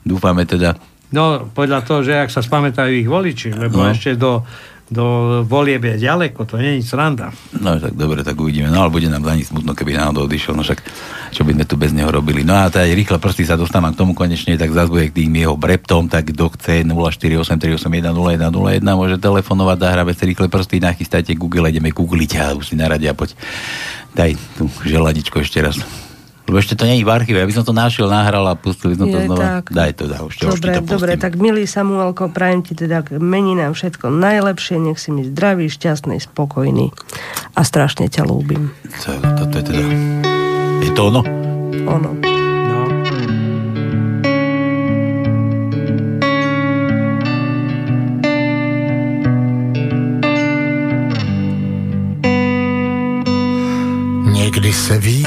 Dúfame 0.06 0.46
teda. 0.46 0.78
No, 1.14 1.46
podľa 1.46 1.80
toho, 1.82 2.02
že 2.02 2.18
ak 2.18 2.30
sa 2.30 2.42
spamätajú 2.42 2.92
ich 2.92 3.06
voliči, 3.06 3.54
lebo 3.54 3.78
No. 3.78 3.90
ešte 3.90 4.18
do, 4.18 4.42
do 4.86 5.06
volieb 5.42 5.82
je 5.82 6.02
ďaleko, 6.02 6.42
to 6.42 6.58
nie 6.58 6.78
je 6.78 6.86
sranda. 6.86 7.30
No 7.54 7.78
tak 7.78 7.94
dobre, 7.94 8.22
tak 8.22 8.34
uvidíme. 8.34 8.70
No 8.70 8.82
ale 8.82 8.90
bude 8.90 9.06
nám 9.06 9.22
za 9.22 9.34
nic 9.34 9.46
smutno, 9.46 9.70
keby 9.70 9.94
náhodou 9.94 10.26
odišiel. 10.26 10.54
No 10.54 10.66
však 10.66 10.82
čo 11.30 11.42
by 11.42 11.54
sme 11.54 11.64
tu 11.66 11.74
bez 11.74 11.90
neho 11.90 12.10
robili. 12.10 12.42
No 12.42 12.54
a 12.54 12.66
teda 12.66 12.86
rýchle 12.86 13.18
prsty 13.18 13.46
sa 13.46 13.54
dostávam 13.54 13.90
k 13.90 13.98
tomu 13.98 14.14
konečne, 14.14 14.54
tak 14.54 14.70
bude 14.70 15.10
k 15.10 15.22
tým 15.22 15.30
jeho 15.34 15.54
breptom, 15.54 16.06
tak 16.06 16.30
kto 16.30 16.54
chce 16.54 16.82
0483810101 16.86 18.82
môže 18.94 19.18
telefonovať, 19.18 19.76
zahráme 19.78 20.10
si 20.10 20.22
rýchle 20.26 20.46
prsty, 20.46 20.78
nachystajte 20.78 21.34
Google, 21.34 21.70
ideme 21.70 21.90
googliť 21.90 22.30
a 22.38 22.54
už 22.54 22.70
si 22.70 22.74
naradia, 22.74 23.14
poď. 23.14 23.34
Daj 24.14 24.32
tu 24.56 24.70
želadičko 24.82 25.42
ešte 25.42 25.60
raz. 25.60 25.76
Lebo 26.46 26.62
ešte 26.62 26.78
to 26.78 26.86
nie 26.86 27.02
je 27.02 27.06
v 27.06 27.10
archíve, 27.10 27.42
aby 27.42 27.50
som 27.50 27.66
to 27.66 27.74
našiel, 27.74 28.06
nahral 28.06 28.46
a 28.46 28.54
pustili 28.54 28.94
sme 28.94 29.10
to 29.10 29.18
Je 29.18 29.26
znova. 29.26 29.42
tak. 29.58 29.74
Daj 29.74 29.90
to, 29.98 30.06
daj, 30.06 30.22
už, 30.22 30.34
Dobre, 30.46 30.78
to 30.78 30.82
dobre, 30.86 31.12
tak 31.18 31.34
milý 31.34 31.66
Samuelko, 31.66 32.30
prajem 32.30 32.62
ti 32.62 32.78
teda 32.78 33.02
k 33.02 33.18
meninám 33.18 33.74
všetko 33.74 34.14
najlepšie, 34.14 34.78
nech 34.78 35.02
si 35.02 35.10
mi 35.10 35.26
zdravý, 35.26 35.66
šťastný, 35.66 36.22
spokojný 36.22 36.94
a 37.50 37.60
strašne 37.66 38.06
ťa 38.06 38.22
ľúbim. 38.22 38.70
To, 39.02 39.10
to, 39.18 39.42
to 39.50 39.56
je 39.58 39.64
teda... 39.74 39.82
Je 40.86 40.90
to 40.94 41.10
ono? 41.10 41.22
Ono. 41.90 42.10
Někdy 54.32 54.72
se 54.72 54.98
ví, 54.98 55.26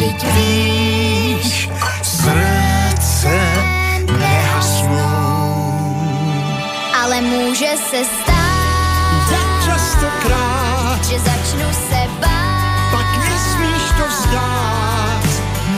Vždyť 0.00 0.24
víš, 0.32 1.68
srdce 2.02 3.36
nehasnou. 4.18 5.84
ale 7.02 7.20
může 7.20 7.76
se 7.90 8.04
stát, 8.04 9.30
Jak 9.32 9.64
častokrát, 9.64 11.04
že 11.04 11.18
začnu 11.18 11.68
se 11.72 12.00
bát. 12.20 12.90
pak 12.90 13.28
nesmíš 13.28 13.82
to 13.98 14.04
vzdát. 14.08 15.22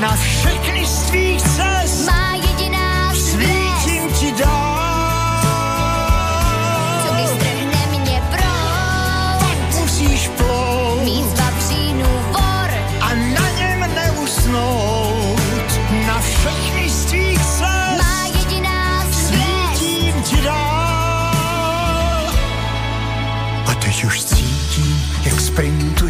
Na 0.00 0.16
všechny 0.16 0.86
z 0.86 1.02
tvých 1.02 1.42
cest 1.42 1.71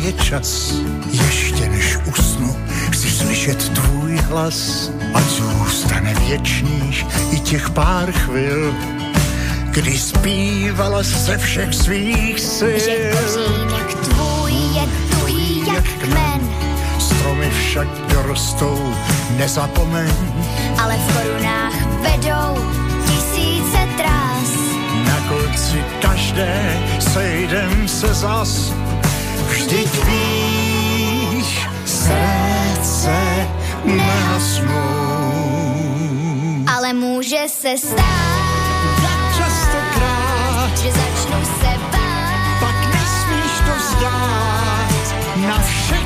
sprintuje 0.02 0.12
čas. 0.12 0.74
Ještě 1.12 1.68
než 1.68 1.98
usnu, 2.08 2.56
chci 2.90 3.10
slyšet 3.10 3.68
tvůj 3.68 4.16
hlas. 4.16 4.90
Ať 5.14 5.24
zůstane 5.24 6.14
věčných 6.14 7.06
i 7.30 7.40
těch 7.40 7.70
pár 7.70 8.12
chvil, 8.12 8.74
kdy 9.70 9.98
zpívala 9.98 11.02
ze 11.02 11.38
všech 11.38 11.74
svých 11.74 12.40
sil. 12.56 12.78
že 12.78 13.12
kořínek 13.12 13.94
tvůj 13.94 14.52
je 14.52 14.84
tuhý 15.10 15.66
jak 15.74 15.84
kmen, 15.84 16.40
Stromy 16.98 17.50
však 17.50 17.88
dorostou, 18.14 18.94
nezapomeň. 19.36 20.12
ale 20.82 20.96
v 20.96 21.16
korunách 21.16 21.74
vedou 22.02 22.64
tisíce 23.06 23.78
trás. 23.96 24.50
Na 25.06 25.16
konci 25.28 25.84
každé 26.02 26.80
sejdem 27.12 27.88
se 27.88 28.14
zas. 28.14 28.72
Vždyť 29.52 30.04
víš, 30.04 31.68
srdce 31.84 33.48
nehasnou. 33.84 34.72
Ale 36.76 36.92
může 36.92 37.48
se 37.48 37.78
stát, 37.78 38.02
Častokrát 39.36 40.78
že 40.82 40.92
začnu 40.92 41.44
se 41.44 41.78
bát. 41.92 42.60
pak 42.60 42.78
nesmíš 42.94 43.52
to 43.66 43.72
vzdát. 43.76 45.04
Na 45.36 45.58
všechny 45.62 46.01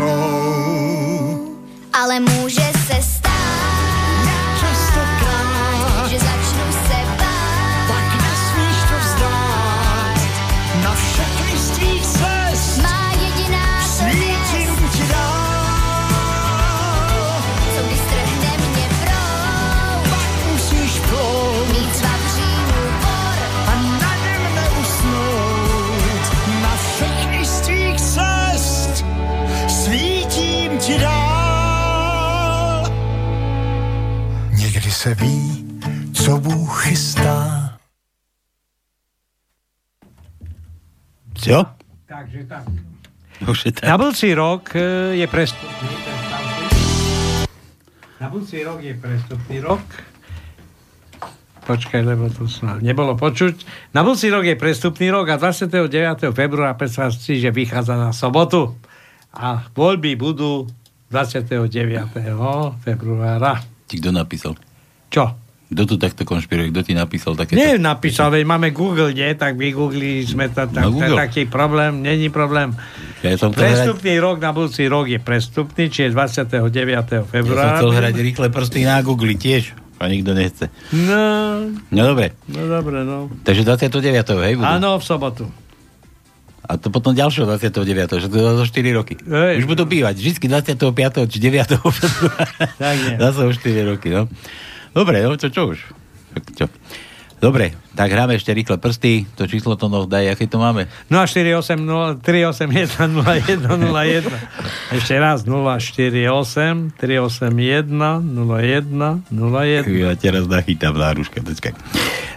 nehasnou. 0.00 0.39
Se 35.00 35.14
ví, 35.14 35.64
co 36.12 36.38
Bůh 36.38 36.82
chystá. 36.84 37.72
Čo? 41.32 41.64
Takže 42.04 42.44
tak. 42.44 42.64
Už 43.48 43.64
je 43.64 43.72
tak. 43.72 43.88
Na 43.88 43.96
budúci 43.96 44.36
rok 44.36 44.76
e, 44.76 45.16
je 45.16 45.24
prestupný. 45.24 45.88
Na 48.20 48.28
budúci 48.28 48.60
rok 48.60 48.84
je 48.84 48.92
prestupný 48.92 49.56
rok. 49.64 49.80
Počkaj, 51.64 52.04
lebo 52.04 52.28
to 52.28 52.44
snad 52.44 52.84
nebolo 52.84 53.16
počuť. 53.16 53.64
Na 53.96 54.04
budúci 54.04 54.28
rok 54.28 54.44
je 54.44 54.60
prestupný 54.60 55.08
rok 55.08 55.32
a 55.32 55.40
29. 55.40 56.28
februára 56.28 56.76
predstav 56.76 57.16
si, 57.16 57.40
že 57.40 57.48
vychádza 57.48 57.96
na 57.96 58.12
sobotu. 58.12 58.76
A 59.32 59.64
voľby 59.72 60.12
budú 60.20 60.68
29. 61.08 61.72
februára. 62.84 63.64
Ti 63.88 63.96
kto 63.96 64.12
napísal? 64.12 64.60
Čo? 65.10 65.34
Kto 65.68 65.82
tu 65.84 65.94
takto 65.96 66.22
konšpiruje? 66.24 66.70
Kto 66.70 66.82
ti 66.82 66.94
napísal 66.94 67.34
takéto? 67.34 67.54
Nie 67.54 67.78
napísal, 67.78 68.26
veď 68.28 68.42
máme 68.42 68.68
Google, 68.70 69.10
nie? 69.10 69.30
Tak 69.32 69.54
vygooglili 69.54 70.22
sme 70.24 70.48
to, 70.48 70.66
tak, 70.66 70.82
No, 70.82 70.90
Google. 70.90 71.14
taký 71.16 71.46
problém, 71.46 72.00
není 72.00 72.26
problém. 72.26 72.74
Ja 73.20 73.34
som 73.34 73.50
chcel 73.50 73.70
hrať, 73.70 73.74
Prestupný 73.76 74.14
rok 74.18 74.36
na 74.38 74.50
budúci 74.50 74.82
rok 74.86 75.06
je 75.06 75.18
prestupný, 75.18 75.86
čiže 75.86 76.10
29. 76.10 76.58
ja 76.88 77.02
som 77.04 77.22
februára. 77.24 77.78
chcel 77.78 77.92
hrať 77.92 78.14
rýchle 78.16 78.46
prsty 78.48 78.82
na 78.82 78.98
Google 79.00 79.36
tiež. 79.36 79.78
A 79.96 80.08
nikto 80.08 80.32
nechce. 80.32 80.72
No, 80.90 81.22
No 81.86 82.02
dobre. 82.04 82.34
no 82.46 82.66
dobre, 82.66 83.04
no. 83.04 83.30
Takže 83.44 83.62
29. 83.62 84.00
hej? 84.40 84.54
Budú? 84.56 84.66
Áno, 84.66 84.96
v 84.96 85.04
sobotu. 85.04 85.44
A 86.64 86.74
to 86.74 86.88
potom 86.88 87.12
ďalšieho 87.12 87.46
29. 87.46 87.86
Že 88.16 88.26
to 88.26 88.38
za 88.56 88.64
4 88.64 88.90
roky. 88.92 89.14
Hej. 89.20 89.60
Už 89.60 89.66
budú 89.66 89.84
bývať. 89.84 90.16
Vždycky 90.16 90.46
25. 90.46 90.82
či 91.26 91.38
9. 91.38 91.78
februára. 91.78 92.58
Tak 92.74 92.96
je. 92.96 93.14
Zase 93.18 93.40
o 93.44 93.52
4 93.52 93.86
roky, 93.86 94.08
no. 94.08 94.26
Dobre, 94.90 95.22
no 95.22 95.38
čo, 95.38 95.48
čo 95.50 95.70
už? 95.70 95.78
Čo? 96.58 96.66
Dobre, 97.40 97.72
tak 97.96 98.12
hráme 98.12 98.36
ešte 98.36 98.52
rýchle 98.52 98.76
prsty. 98.76 99.24
To 99.40 99.48
číslo 99.48 99.72
to 99.72 99.88
no 99.88 100.04
daj, 100.04 100.36
aké 100.36 100.44
to 100.44 100.60
máme? 100.60 100.92
048 101.08 102.20
381 102.20 102.20
0101. 102.20 104.28
Ešte 104.92 105.16
raz 105.16 105.48
048 105.48 107.00
381 107.00 107.00
01 107.00 109.32
01. 109.32 109.88
Ja 109.88 110.12
teraz 110.20 110.44
nachytám 110.52 110.92
náruška, 110.92 111.40
počkaj. 111.40 111.72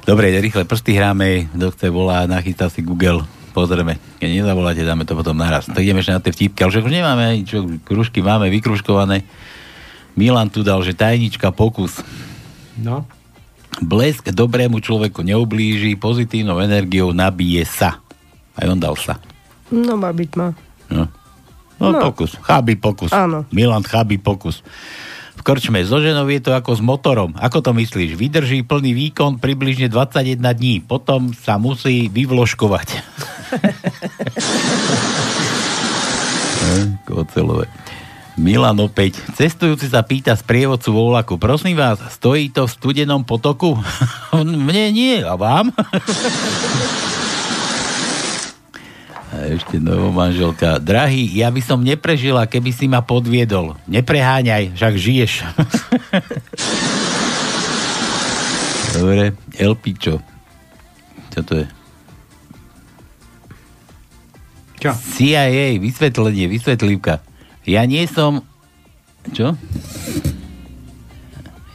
Dobre, 0.07 0.31
rýchle 0.39 0.63
prsty 0.63 0.95
hráme, 0.95 1.51
kto 1.51 1.75
chce 1.75 1.91
volá, 1.91 2.23
nachystá 2.23 2.71
si 2.71 2.79
Google, 2.79 3.27
pozrieme. 3.51 3.99
Keď 4.23 4.39
nezavoláte, 4.39 4.87
dáme 4.87 5.03
to 5.03 5.19
potom 5.19 5.35
naraz. 5.35 5.67
Tak 5.67 5.83
ideme 5.83 5.99
ešte 5.99 6.15
na 6.15 6.23
tie 6.23 6.31
vtipky, 6.31 6.63
ale 6.63 6.71
že 6.71 6.79
už 6.79 6.95
nemáme, 6.95 7.43
čo, 7.43 7.67
kružky 7.83 8.23
máme 8.23 8.47
vykružkované. 8.55 9.27
Milan 10.15 10.47
tu 10.47 10.63
dal, 10.63 10.79
že 10.79 10.95
tajnička 10.95 11.51
pokus. 11.51 11.99
No. 12.79 13.03
Blesk 13.81 14.29
dobrému 14.29 14.77
človeku 14.79 15.25
neublíži, 15.25 15.97
pozitívnou 15.97 16.61
energiou 16.61 17.09
nabije 17.09 17.65
sa. 17.65 17.97
Aj 18.53 18.69
on 18.69 18.77
dal 18.77 18.93
sa. 18.93 19.17
No 19.73 19.97
má 19.97 20.13
byť 20.13 20.29
má. 20.37 20.53
No, 20.93 21.09
no, 21.81 21.87
No. 21.89 21.99
pokus. 21.99 22.37
Cháby 22.37 22.77
pokus. 22.77 23.09
Áno. 23.09 23.49
Milan 23.49 23.81
cháby 23.81 24.21
pokus. 24.21 24.61
V 25.33 25.41
krčme 25.41 25.81
so 25.81 25.97
ženou 25.97 26.29
je 26.29 26.39
to 26.39 26.53
ako 26.53 26.77
s 26.77 26.81
motorom. 26.85 27.33
Ako 27.35 27.65
to 27.65 27.73
myslíš? 27.73 28.13
Vydrží 28.13 28.61
plný 28.61 28.93
výkon 28.93 29.41
približne 29.41 29.89
21 29.89 30.37
dní. 30.53 30.85
Potom 30.85 31.33
sa 31.33 31.57
musí 31.57 32.05
vyvložkovať. 32.07 32.87
Kocelové. 37.09 37.65
Milan 38.33 38.81
opäť. 38.81 39.21
Cestujúci 39.37 39.93
sa 39.93 40.01
pýta 40.01 40.33
z 40.33 40.41
prievodcu 40.41 40.89
vo 40.89 41.13
vlaku. 41.13 41.37
Prosím 41.37 41.77
vás, 41.77 42.01
stojí 42.17 42.49
to 42.49 42.65
v 42.65 42.73
studenom 42.73 43.21
potoku? 43.21 43.77
Mne 44.33 44.89
nie, 44.89 45.21
a 45.21 45.37
vám? 45.37 45.69
A 49.33 49.49
ešte 49.49 49.81
novomanželka. 49.81 50.77
Drahý, 50.77 51.25
ja 51.33 51.49
by 51.49 51.57
som 51.57 51.81
neprežila, 51.81 52.45
keby 52.45 52.69
si 52.69 52.85
ma 52.85 53.01
podviedol. 53.01 53.73
Nepreháňaj, 53.89 54.77
však 54.77 54.93
žiješ. 54.93 55.41
Dobre, 58.93 59.33
Elpičo. 59.57 60.21
Čo 61.33 61.41
to 61.41 61.65
je? 61.65 61.67
Čo? 64.85 64.93
CIA, 65.17 65.81
vysvetlenie, 65.81 66.45
vysvetlívka. 66.45 67.25
Ja 67.63 67.87
nie 67.87 68.03
som... 68.07 68.43
Čo? 69.31 69.55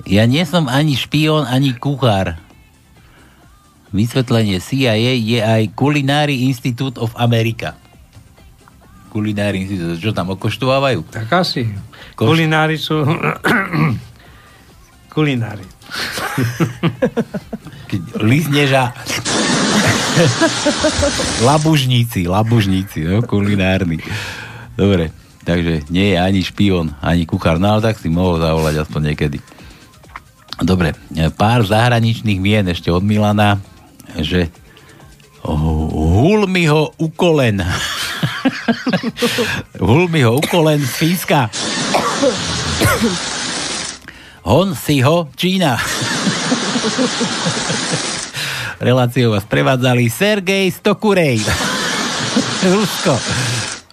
Ja 0.08 0.24
nie 0.28 0.44
som 0.44 0.68
ani 0.68 0.96
špión, 0.96 1.48
ani 1.48 1.72
kuchár. 1.76 2.36
Vysvetlenie 3.88 4.60
CIA 4.60 5.16
je 5.16 5.40
aj 5.40 5.72
Culinary 5.72 6.44
Institute 6.44 7.00
of 7.00 7.16
America. 7.16 7.72
Culinary 9.08 9.64
Institute, 9.64 9.96
čo 9.96 10.12
tam 10.12 10.28
okoštovávajú? 10.36 11.08
Tak 11.08 11.32
asi. 11.32 11.72
Koš- 12.12 12.36
Kulinári 12.36 12.76
sú... 12.76 13.00
Kulinári. 15.16 15.64
Keď 17.88 18.00
lízneš 18.20 18.76
a... 18.76 18.92
labužníci, 21.48 22.28
labužníci, 22.28 23.08
no, 23.08 23.24
kulinárni. 23.24 24.04
Dobre, 24.76 25.16
takže 25.48 25.88
nie 25.88 26.12
je 26.12 26.16
ani 26.20 26.44
špion, 26.44 26.92
ani 27.00 27.24
kuchár, 27.24 27.56
no 27.56 27.72
ale 27.72 27.80
tak 27.80 27.96
si 27.96 28.12
mohol 28.12 28.36
zavolať 28.36 28.84
aspoň 28.84 29.16
niekedy. 29.16 29.40
Dobre, 30.60 30.92
pár 31.40 31.64
zahraničných 31.64 32.36
mien 32.36 32.68
ešte 32.68 32.92
od 32.92 33.00
Milana, 33.00 33.56
že 34.20 34.52
hul 35.40 36.44
ho 36.44 36.82
ukolen. 37.00 37.64
hul 39.88 40.04
ho 40.12 40.32
ukolen 40.36 40.84
z 40.84 40.92
Fínska. 40.92 41.48
Hon 44.44 44.76
si 44.76 45.00
ho 45.00 45.32
Čína. 45.32 45.80
Reláciu 48.84 49.32
vás 49.32 49.48
prevádzali 49.48 50.12
Sergej 50.12 50.68
Stokurej. 50.76 51.40
Rusko. 52.68 53.14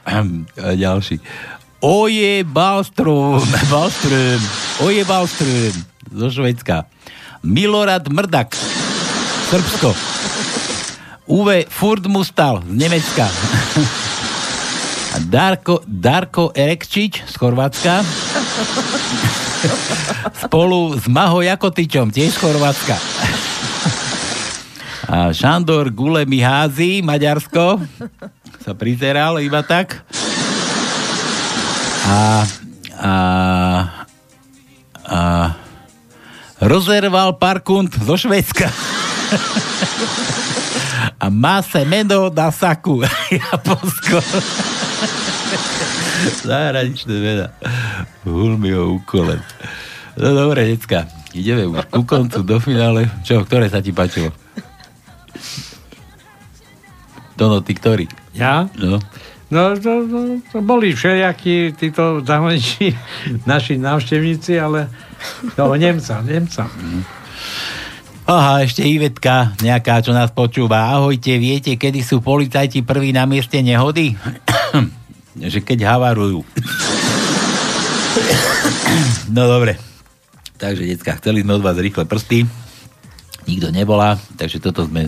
A 0.06 0.22
ďalší. 0.78 1.20
Oje 1.82 2.44
Balström. 2.46 3.42
Balström. 3.74 4.42
Oje 4.82 5.06
Balström. 5.06 5.76
Zo 6.14 6.30
Švedska. 6.32 6.86
Milorad 7.44 8.10
Mrdak. 8.10 8.56
Srbsko. 9.50 9.94
Uwe 11.26 11.66
Furdmustal 11.70 12.62
z 12.66 12.74
Nemecka. 12.74 13.26
Darko, 15.26 15.82
Darko 15.88 16.52
Erekčič 16.54 17.24
z 17.26 17.34
Chorvátska. 17.38 18.04
Spolu 20.46 21.00
s 21.00 21.08
Maho 21.08 21.42
Jakotičom, 21.42 22.12
tiež 22.12 22.36
z 22.36 22.38
Chorvátska. 22.38 22.96
A 25.06 25.32
Šandor 25.34 25.90
Gule 25.94 26.26
Miházy, 26.26 27.02
Maďarsko. 27.02 27.80
Sa 28.66 28.74
prizeral 28.74 29.38
iba 29.46 29.62
tak. 29.62 30.02
A, 32.10 32.42
a, 32.98 33.14
a 35.06 35.20
Rozerval 36.58 37.38
Parkund 37.38 37.94
zo 37.94 38.18
Švedska. 38.18 38.66
A 41.16 41.30
má 41.30 41.62
se 41.62 41.86
meno 41.86 42.34
na 42.34 42.52
saku. 42.52 43.06
Japonsko. 43.32 44.18
Zahraničné 46.50 47.16
mena. 47.22 47.48
Hulmi 48.26 48.74
ho 48.74 48.98
úkolem. 48.98 49.40
No 50.18 50.34
dobre, 50.34 50.74
decka. 50.74 51.06
Ideme 51.38 51.70
už 51.70 51.86
ku 51.94 52.02
koncu, 52.04 52.42
do 52.42 52.58
finále. 52.58 53.14
Čo, 53.22 53.46
ktoré 53.46 53.70
sa 53.70 53.80
ti 53.80 53.94
páčilo? 53.94 54.34
Tono, 57.38 57.62
ty 57.62 57.78
ktorý? 57.78 58.25
Ja? 58.36 58.68
No. 58.76 59.00
No, 59.46 59.78
to, 59.78 60.10
to, 60.10 60.20
to 60.52 60.62
boli 60.62 60.96
všelijakí 60.96 61.74
títo 61.80 62.22
zahraniční 62.26 62.98
naši 63.46 63.78
návštevníci, 63.78 64.60
ale 64.60 64.90
toho 65.56 65.76
Nemca, 65.76 66.22
Nemca. 66.22 66.70
Aha, 68.26 68.66
ešte 68.66 68.82
Ivetka, 68.82 69.54
nejaká, 69.62 70.02
čo 70.02 70.10
nás 70.10 70.34
počúva. 70.34 70.90
Ahojte, 70.98 71.38
viete, 71.38 71.78
kedy 71.78 72.02
sú 72.02 72.26
policajti 72.26 72.82
prví 72.82 73.14
na 73.14 73.30
mieste 73.30 73.62
nehody? 73.62 74.18
že 75.54 75.62
keď 75.62 75.94
havarujú. 75.94 76.42
no 79.36 79.42
dobre. 79.46 79.78
Takže, 80.58 80.90
decka, 80.90 81.22
chceli 81.22 81.46
sme 81.46 81.62
od 81.62 81.62
vás 81.62 81.78
rýchle 81.78 82.10
prsty. 82.10 82.50
Nikto 83.46 83.70
nebola, 83.70 84.18
takže 84.42 84.58
toto 84.58 84.90
sme 84.90 85.06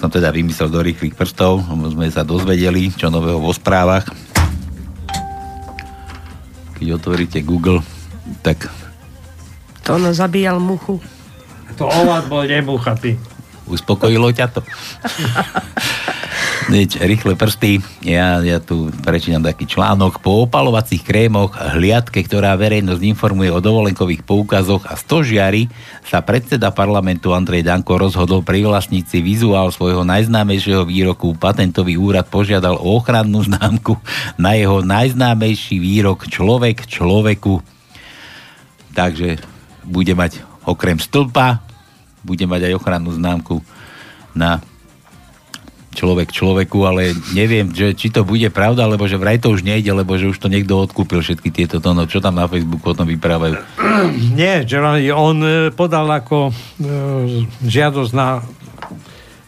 som 0.00 0.08
teda 0.08 0.32
vymyslel 0.32 0.72
do 0.72 0.80
rýchlych 0.80 1.12
prstov, 1.12 1.60
sme 1.68 2.08
sa 2.08 2.24
dozvedeli, 2.24 2.88
čo 2.88 3.12
nového 3.12 3.36
vo 3.36 3.52
správach. 3.52 4.08
Keď 6.80 6.96
otvoríte 6.96 7.44
Google, 7.44 7.84
tak 8.40 8.72
To 9.84 10.00
ono 10.00 10.16
zabíjal 10.16 10.56
muchu. 10.56 10.96
To 11.76 11.84
ovad 11.84 12.32
bol 12.32 12.48
nebuchatý. 12.48 13.20
uspokojilo 13.68 14.32
ťa 14.32 14.46
to. 14.48 14.64
Nič, 16.70 17.02
rýchle 17.02 17.34
prsty. 17.34 17.82
Ja, 18.06 18.38
ja 18.46 18.62
tu 18.62 18.94
prečítam 19.02 19.42
taký 19.42 19.66
článok. 19.66 20.22
Po 20.22 20.46
opalovacích 20.46 21.02
krémoch, 21.02 21.50
hliadke, 21.58 22.22
ktorá 22.22 22.54
verejnosť 22.54 23.02
informuje 23.10 23.50
o 23.50 23.58
dovolenkových 23.58 24.22
poukazoch 24.22 24.86
a 24.86 24.94
stožiari, 24.94 25.66
sa 26.06 26.22
predseda 26.22 26.70
parlamentu 26.70 27.34
Andrej 27.34 27.66
Danko 27.66 27.98
rozhodol 27.98 28.46
privlastniť 28.46 29.02
si 29.02 29.18
vizuál 29.18 29.74
svojho 29.74 30.06
najznámejšieho 30.06 30.86
výroku. 30.86 31.34
Patentový 31.34 31.98
úrad 31.98 32.30
požiadal 32.30 32.78
o 32.78 33.02
ochrannú 33.02 33.42
známku 33.42 33.98
na 34.38 34.54
jeho 34.54 34.78
najznámejší 34.86 35.74
výrok 35.74 36.30
Človek 36.30 36.86
človeku. 36.86 37.66
Takže 38.94 39.42
bude 39.82 40.14
mať 40.14 40.38
okrem 40.62 41.02
stĺpa, 41.02 41.66
bude 42.22 42.46
mať 42.46 42.70
aj 42.70 42.72
ochrannú 42.78 43.10
známku 43.10 43.58
na 44.38 44.62
človek 45.90 46.30
človeku, 46.30 46.78
ale 46.86 47.12
neviem, 47.34 47.70
že, 47.74 47.92
či 47.98 48.14
to 48.14 48.22
bude 48.22 48.46
pravda, 48.54 48.86
lebo 48.86 49.10
že 49.10 49.18
vraj 49.18 49.42
to 49.42 49.50
už 49.50 49.66
nejde, 49.66 49.90
lebo 49.90 50.14
že 50.14 50.30
už 50.30 50.38
to 50.38 50.46
niekto 50.46 50.78
odkúpil 50.78 51.18
všetky 51.18 51.50
tieto 51.50 51.82
tono. 51.82 52.06
Čo 52.06 52.22
tam 52.22 52.38
na 52.38 52.46
Facebooku 52.46 52.94
o 52.94 52.96
tom 52.96 53.10
vyprávajú? 53.10 53.58
Nie, 54.38 54.62
že 54.64 54.78
on 55.12 55.36
e, 55.42 55.74
podal 55.74 56.06
ako 56.08 56.50
e, 56.50 56.52
žiadosť 57.66 58.12
na 58.14 58.40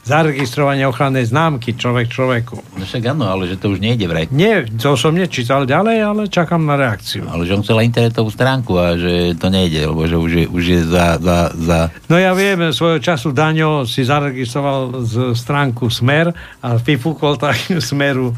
zaregistrovanie 0.02 0.82
ochrannej 0.82 1.30
známky 1.30 1.78
človek 1.78 2.10
človeku. 2.10 2.58
No 2.74 2.82
však 2.82 3.14
áno, 3.14 3.30
ale 3.30 3.46
že 3.46 3.54
to 3.54 3.70
už 3.70 3.78
nejde 3.78 4.10
vraj. 4.10 4.26
Nie, 4.34 4.66
to 4.66 4.98
som 4.98 5.14
nečítal 5.14 5.62
ďalej, 5.62 5.98
ale 6.02 6.22
čakám 6.26 6.66
na 6.66 6.74
reakciu. 6.74 7.30
Ale 7.30 7.46
že 7.46 7.54
on 7.54 7.62
chcel 7.62 7.86
internetovú 7.86 8.30
stránku 8.34 8.74
a 8.74 8.98
že 8.98 9.38
to 9.38 9.46
nejde, 9.46 9.86
lebo 9.86 10.02
že 10.10 10.18
už 10.18 10.30
je, 10.34 10.44
už 10.50 10.64
je 10.64 10.80
za, 10.82 11.22
za, 11.22 11.38
za... 11.54 11.78
No 12.10 12.18
ja 12.18 12.34
viem, 12.34 12.74
svojho 12.74 12.98
času 12.98 13.30
Daňo 13.30 13.86
si 13.86 14.02
zaregistroval 14.02 15.06
z 15.06 15.38
stránku 15.38 15.86
Smer 15.86 16.34
a 16.58 16.68
vyfúkol 16.82 17.38
tak 17.38 17.54
Smeru 17.78 18.34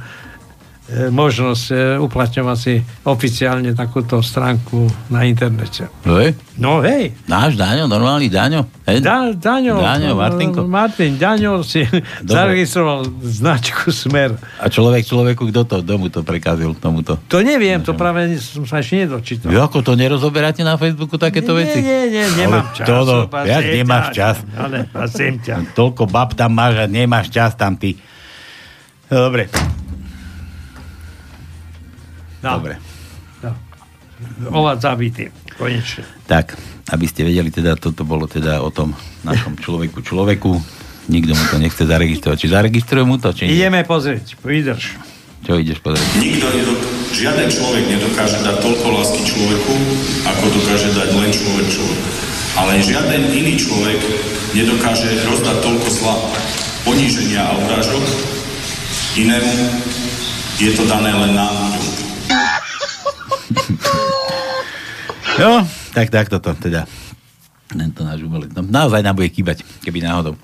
možnosť 0.84 1.64
e, 1.72 1.76
uplatňovať 1.96 2.58
si 2.60 2.76
oficiálne 3.08 3.72
takúto 3.72 4.20
stránku 4.20 4.84
na 5.08 5.24
internete. 5.24 5.88
No 6.04 6.20
hej? 6.20 6.36
No 6.60 6.84
hej. 6.84 7.16
Náš 7.24 7.56
Daňo, 7.56 7.88
normálny 7.88 8.28
Daňo? 8.28 8.68
Hej? 8.84 9.00
Da, 9.00 9.32
Daňo, 9.32 9.80
Daňo, 9.80 10.12
Martinko. 10.12 10.68
Martin 10.68 11.16
Daňo 11.16 11.64
si 11.64 11.88
zaregistroval 12.28 13.08
značku 13.24 13.88
Smer. 13.88 14.36
A 14.60 14.68
človek 14.68 15.08
človeku, 15.08 15.48
kto 15.48 15.64
to, 15.64 15.76
kto 15.80 15.94
mu 15.96 16.12
to 16.12 16.20
prekazil 16.20 16.76
tomuto? 16.76 17.16
To 17.32 17.40
neviem, 17.40 17.80
to 17.80 17.96
práve 17.96 18.36
som 18.36 18.68
sa 18.68 18.84
ešte 18.84 19.08
nedočítal. 19.08 19.48
Vy 19.48 19.56
ako 19.56 19.80
to 19.80 19.96
nerozoberáte 19.96 20.60
na 20.68 20.76
Facebooku 20.76 21.16
takéto 21.16 21.56
Nie, 21.56 21.64
veci? 21.64 21.78
nie, 21.80 22.00
nie, 22.12 22.24
nemám 22.44 22.76
čas, 22.76 22.84
To, 22.84 22.96
no, 23.08 23.16
jak 23.40 23.64
ťa. 23.64 23.72
nemáš 23.72 24.06
čas? 24.12 24.36
Ale, 24.52 24.84
ťa. 25.40 25.72
Toľko 25.72 26.12
bab 26.12 26.36
tam 26.36 26.52
máš 26.52 26.84
a 26.84 26.86
nemáš 26.86 27.32
čas 27.32 27.56
tam 27.56 27.80
ty. 27.80 27.96
No, 32.44 32.60
dobre. 32.60 32.76
No. 33.40 33.50
Ovac 34.62 34.78
zabitý, 34.78 35.32
konečne. 35.58 36.04
Tak, 36.28 36.54
aby 36.92 37.04
ste 37.08 37.24
vedeli, 37.24 37.48
teda 37.50 37.74
toto 37.74 38.04
bolo 38.04 38.28
teda 38.28 38.60
o 38.60 38.68
tom 38.70 38.92
našom 39.24 39.56
človeku 39.58 40.04
človeku. 40.04 40.52
Nikto 41.08 41.32
mu 41.36 41.44
to 41.50 41.56
nechce 41.60 41.82
zaregistrovať. 41.84 42.36
Či 42.44 42.48
zaregistruje 42.52 43.04
mu 43.04 43.16
to, 43.20 43.32
či 43.32 43.48
nie? 43.48 43.60
Ideme 43.60 43.84
pozrieť, 43.84 44.40
vydrž. 44.40 44.96
Čo 45.44 45.60
ideš 45.60 45.84
pozrieť? 45.84 46.08
Nikto 46.16 46.46
nedok- 46.48 46.84
žiaden 47.12 47.48
človek 47.52 47.84
nedokáže 47.84 48.40
dať 48.40 48.56
toľko 48.64 48.86
lásky 48.96 49.22
človeku, 49.28 49.74
ako 50.24 50.44
dokáže 50.56 50.88
dať 50.96 51.08
len 51.12 51.30
človek 51.32 51.66
človeku. 51.68 52.08
Ale 52.54 52.80
žiaden 52.80 53.22
iný 53.34 53.60
človek 53.60 54.00
nedokáže 54.56 55.10
rozdať 55.28 55.56
toľko 55.60 55.88
zla, 55.90 56.16
poníženia 56.88 57.44
a 57.44 57.52
urážok 57.60 58.04
inému. 59.20 59.52
Je 60.56 60.70
to 60.72 60.86
dané 60.86 61.10
len 61.12 61.34
nám 61.34 61.73
Jo, 65.34 65.66
tak 65.90 66.14
tak 66.14 66.30
toto 66.30 66.54
teda. 66.54 66.86
Tento 67.66 68.06
náš 68.06 68.22
umelec. 68.22 68.54
No, 68.54 68.62
naozaj 68.62 69.02
nám 69.02 69.18
bude 69.18 69.26
kýbať, 69.34 69.66
keby 69.82 69.98
náhodou. 69.98 70.38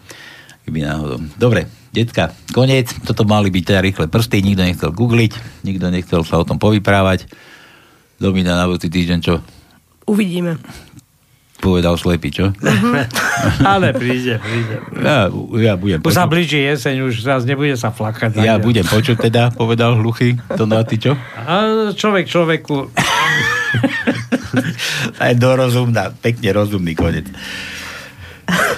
Keby 0.67 0.83
náhodou. 0.83 1.23
Dobre, 1.39 1.71
decka, 1.95 2.35
koniec. 2.51 2.91
Toto 3.07 3.23
mali 3.23 3.55
byť 3.55 3.65
teda 3.71 3.87
rýchle 3.87 4.11
prsty, 4.11 4.43
nikto 4.43 4.67
nechcel 4.67 4.91
googliť, 4.91 5.63
nikto 5.63 5.95
nechcel 5.95 6.27
sa 6.27 6.43
o 6.43 6.49
tom 6.49 6.59
povyprávať. 6.59 7.31
Domina 8.19 8.59
na 8.59 8.67
budúci 8.67 8.91
týždeň, 8.91 9.19
čo 9.23 9.39
Uvidíme. 10.11 10.59
Povedal 11.61 11.95
slepý, 11.95 12.33
čo? 12.33 12.51
Ale 13.63 13.93
príde, 13.93 14.41
príde. 14.41 14.81
Ja, 14.97 15.29
ja 15.61 15.75
budem 15.77 16.01
Už 16.01 16.11
sa 16.11 16.25
počuť. 16.25 16.33
blíži 16.33 16.59
jeseň, 16.65 16.95
už 17.07 17.21
zase 17.21 17.45
nebude 17.45 17.77
sa 17.77 17.93
flakať. 17.93 18.41
Ja 18.41 18.57
Nadia. 18.57 18.65
budem 18.65 18.87
počuť 18.89 19.29
teda, 19.29 19.53
povedal 19.53 20.01
hluchý. 20.01 20.41
To 20.57 20.65
no 20.65 20.81
a 20.81 20.83
ty 20.83 20.97
čo? 20.97 21.13
A 21.37 21.93
človek 21.93 22.25
človeku... 22.27 22.89
Aj 25.23 25.37
dorozumná, 25.37 26.11
pekne 26.11 26.51
rozumný 26.51 26.97
konec. 26.97 27.29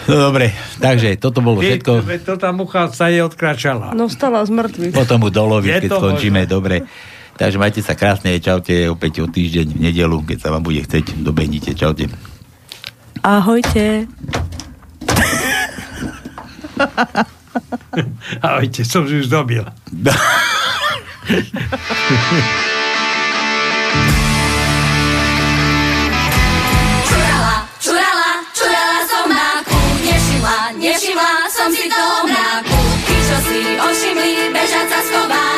No 0.04 0.28
dobre, 0.28 0.52
takže 0.82 1.16
toto 1.16 1.40
bolo 1.40 1.62
Vie- 1.62 1.78
všetko. 1.78 2.04
To 2.28 2.34
tá 2.36 2.52
mucha 2.52 2.90
sa 2.92 3.09
jej 3.09 3.24
odkračala. 3.24 3.96
No 3.96 4.10
stala 4.10 4.44
z 4.44 4.52
mŕtvych. 4.52 4.92
Potom 4.92 5.22
mu 5.22 5.30
doloviť, 5.32 5.70
Je 5.70 5.80
keď 5.86 5.90
skončíme, 5.96 6.40
dobre. 6.44 6.84
Takže 7.32 7.56
majte 7.56 7.80
sa 7.80 7.96
krásne, 7.96 8.36
čaute, 8.36 8.92
opäť 8.92 9.24
o 9.24 9.26
týždeň 9.30 9.66
v 9.72 9.80
nedelu, 9.88 10.18
keď 10.28 10.38
sa 10.44 10.48
vám 10.52 10.60
bude 10.60 10.84
chceť, 10.84 11.24
dobehnite, 11.24 11.72
čaute. 11.72 12.12
Ahojte. 13.23 14.11
Ahojte, 18.43 18.82
som 18.82 19.07
si 19.07 19.23
už 19.23 19.31
dobil. 19.31 19.62
čurala, 27.07 27.62
čurala, 27.78 28.31
čurala 28.51 28.99
som 29.07 29.31
mráku, 29.31 29.78
nevšimla, 30.03 30.59
nevšimla 30.82 31.47
som 31.47 31.70
si 31.70 31.86
toho 31.86 32.27
mráku. 32.27 32.78
Tí, 33.07 33.15
čo 33.23 33.36
si 33.47 33.78
ošimli, 33.78 34.51
bežať 34.51 34.86
sa 34.90 34.99
schová. 34.99 35.51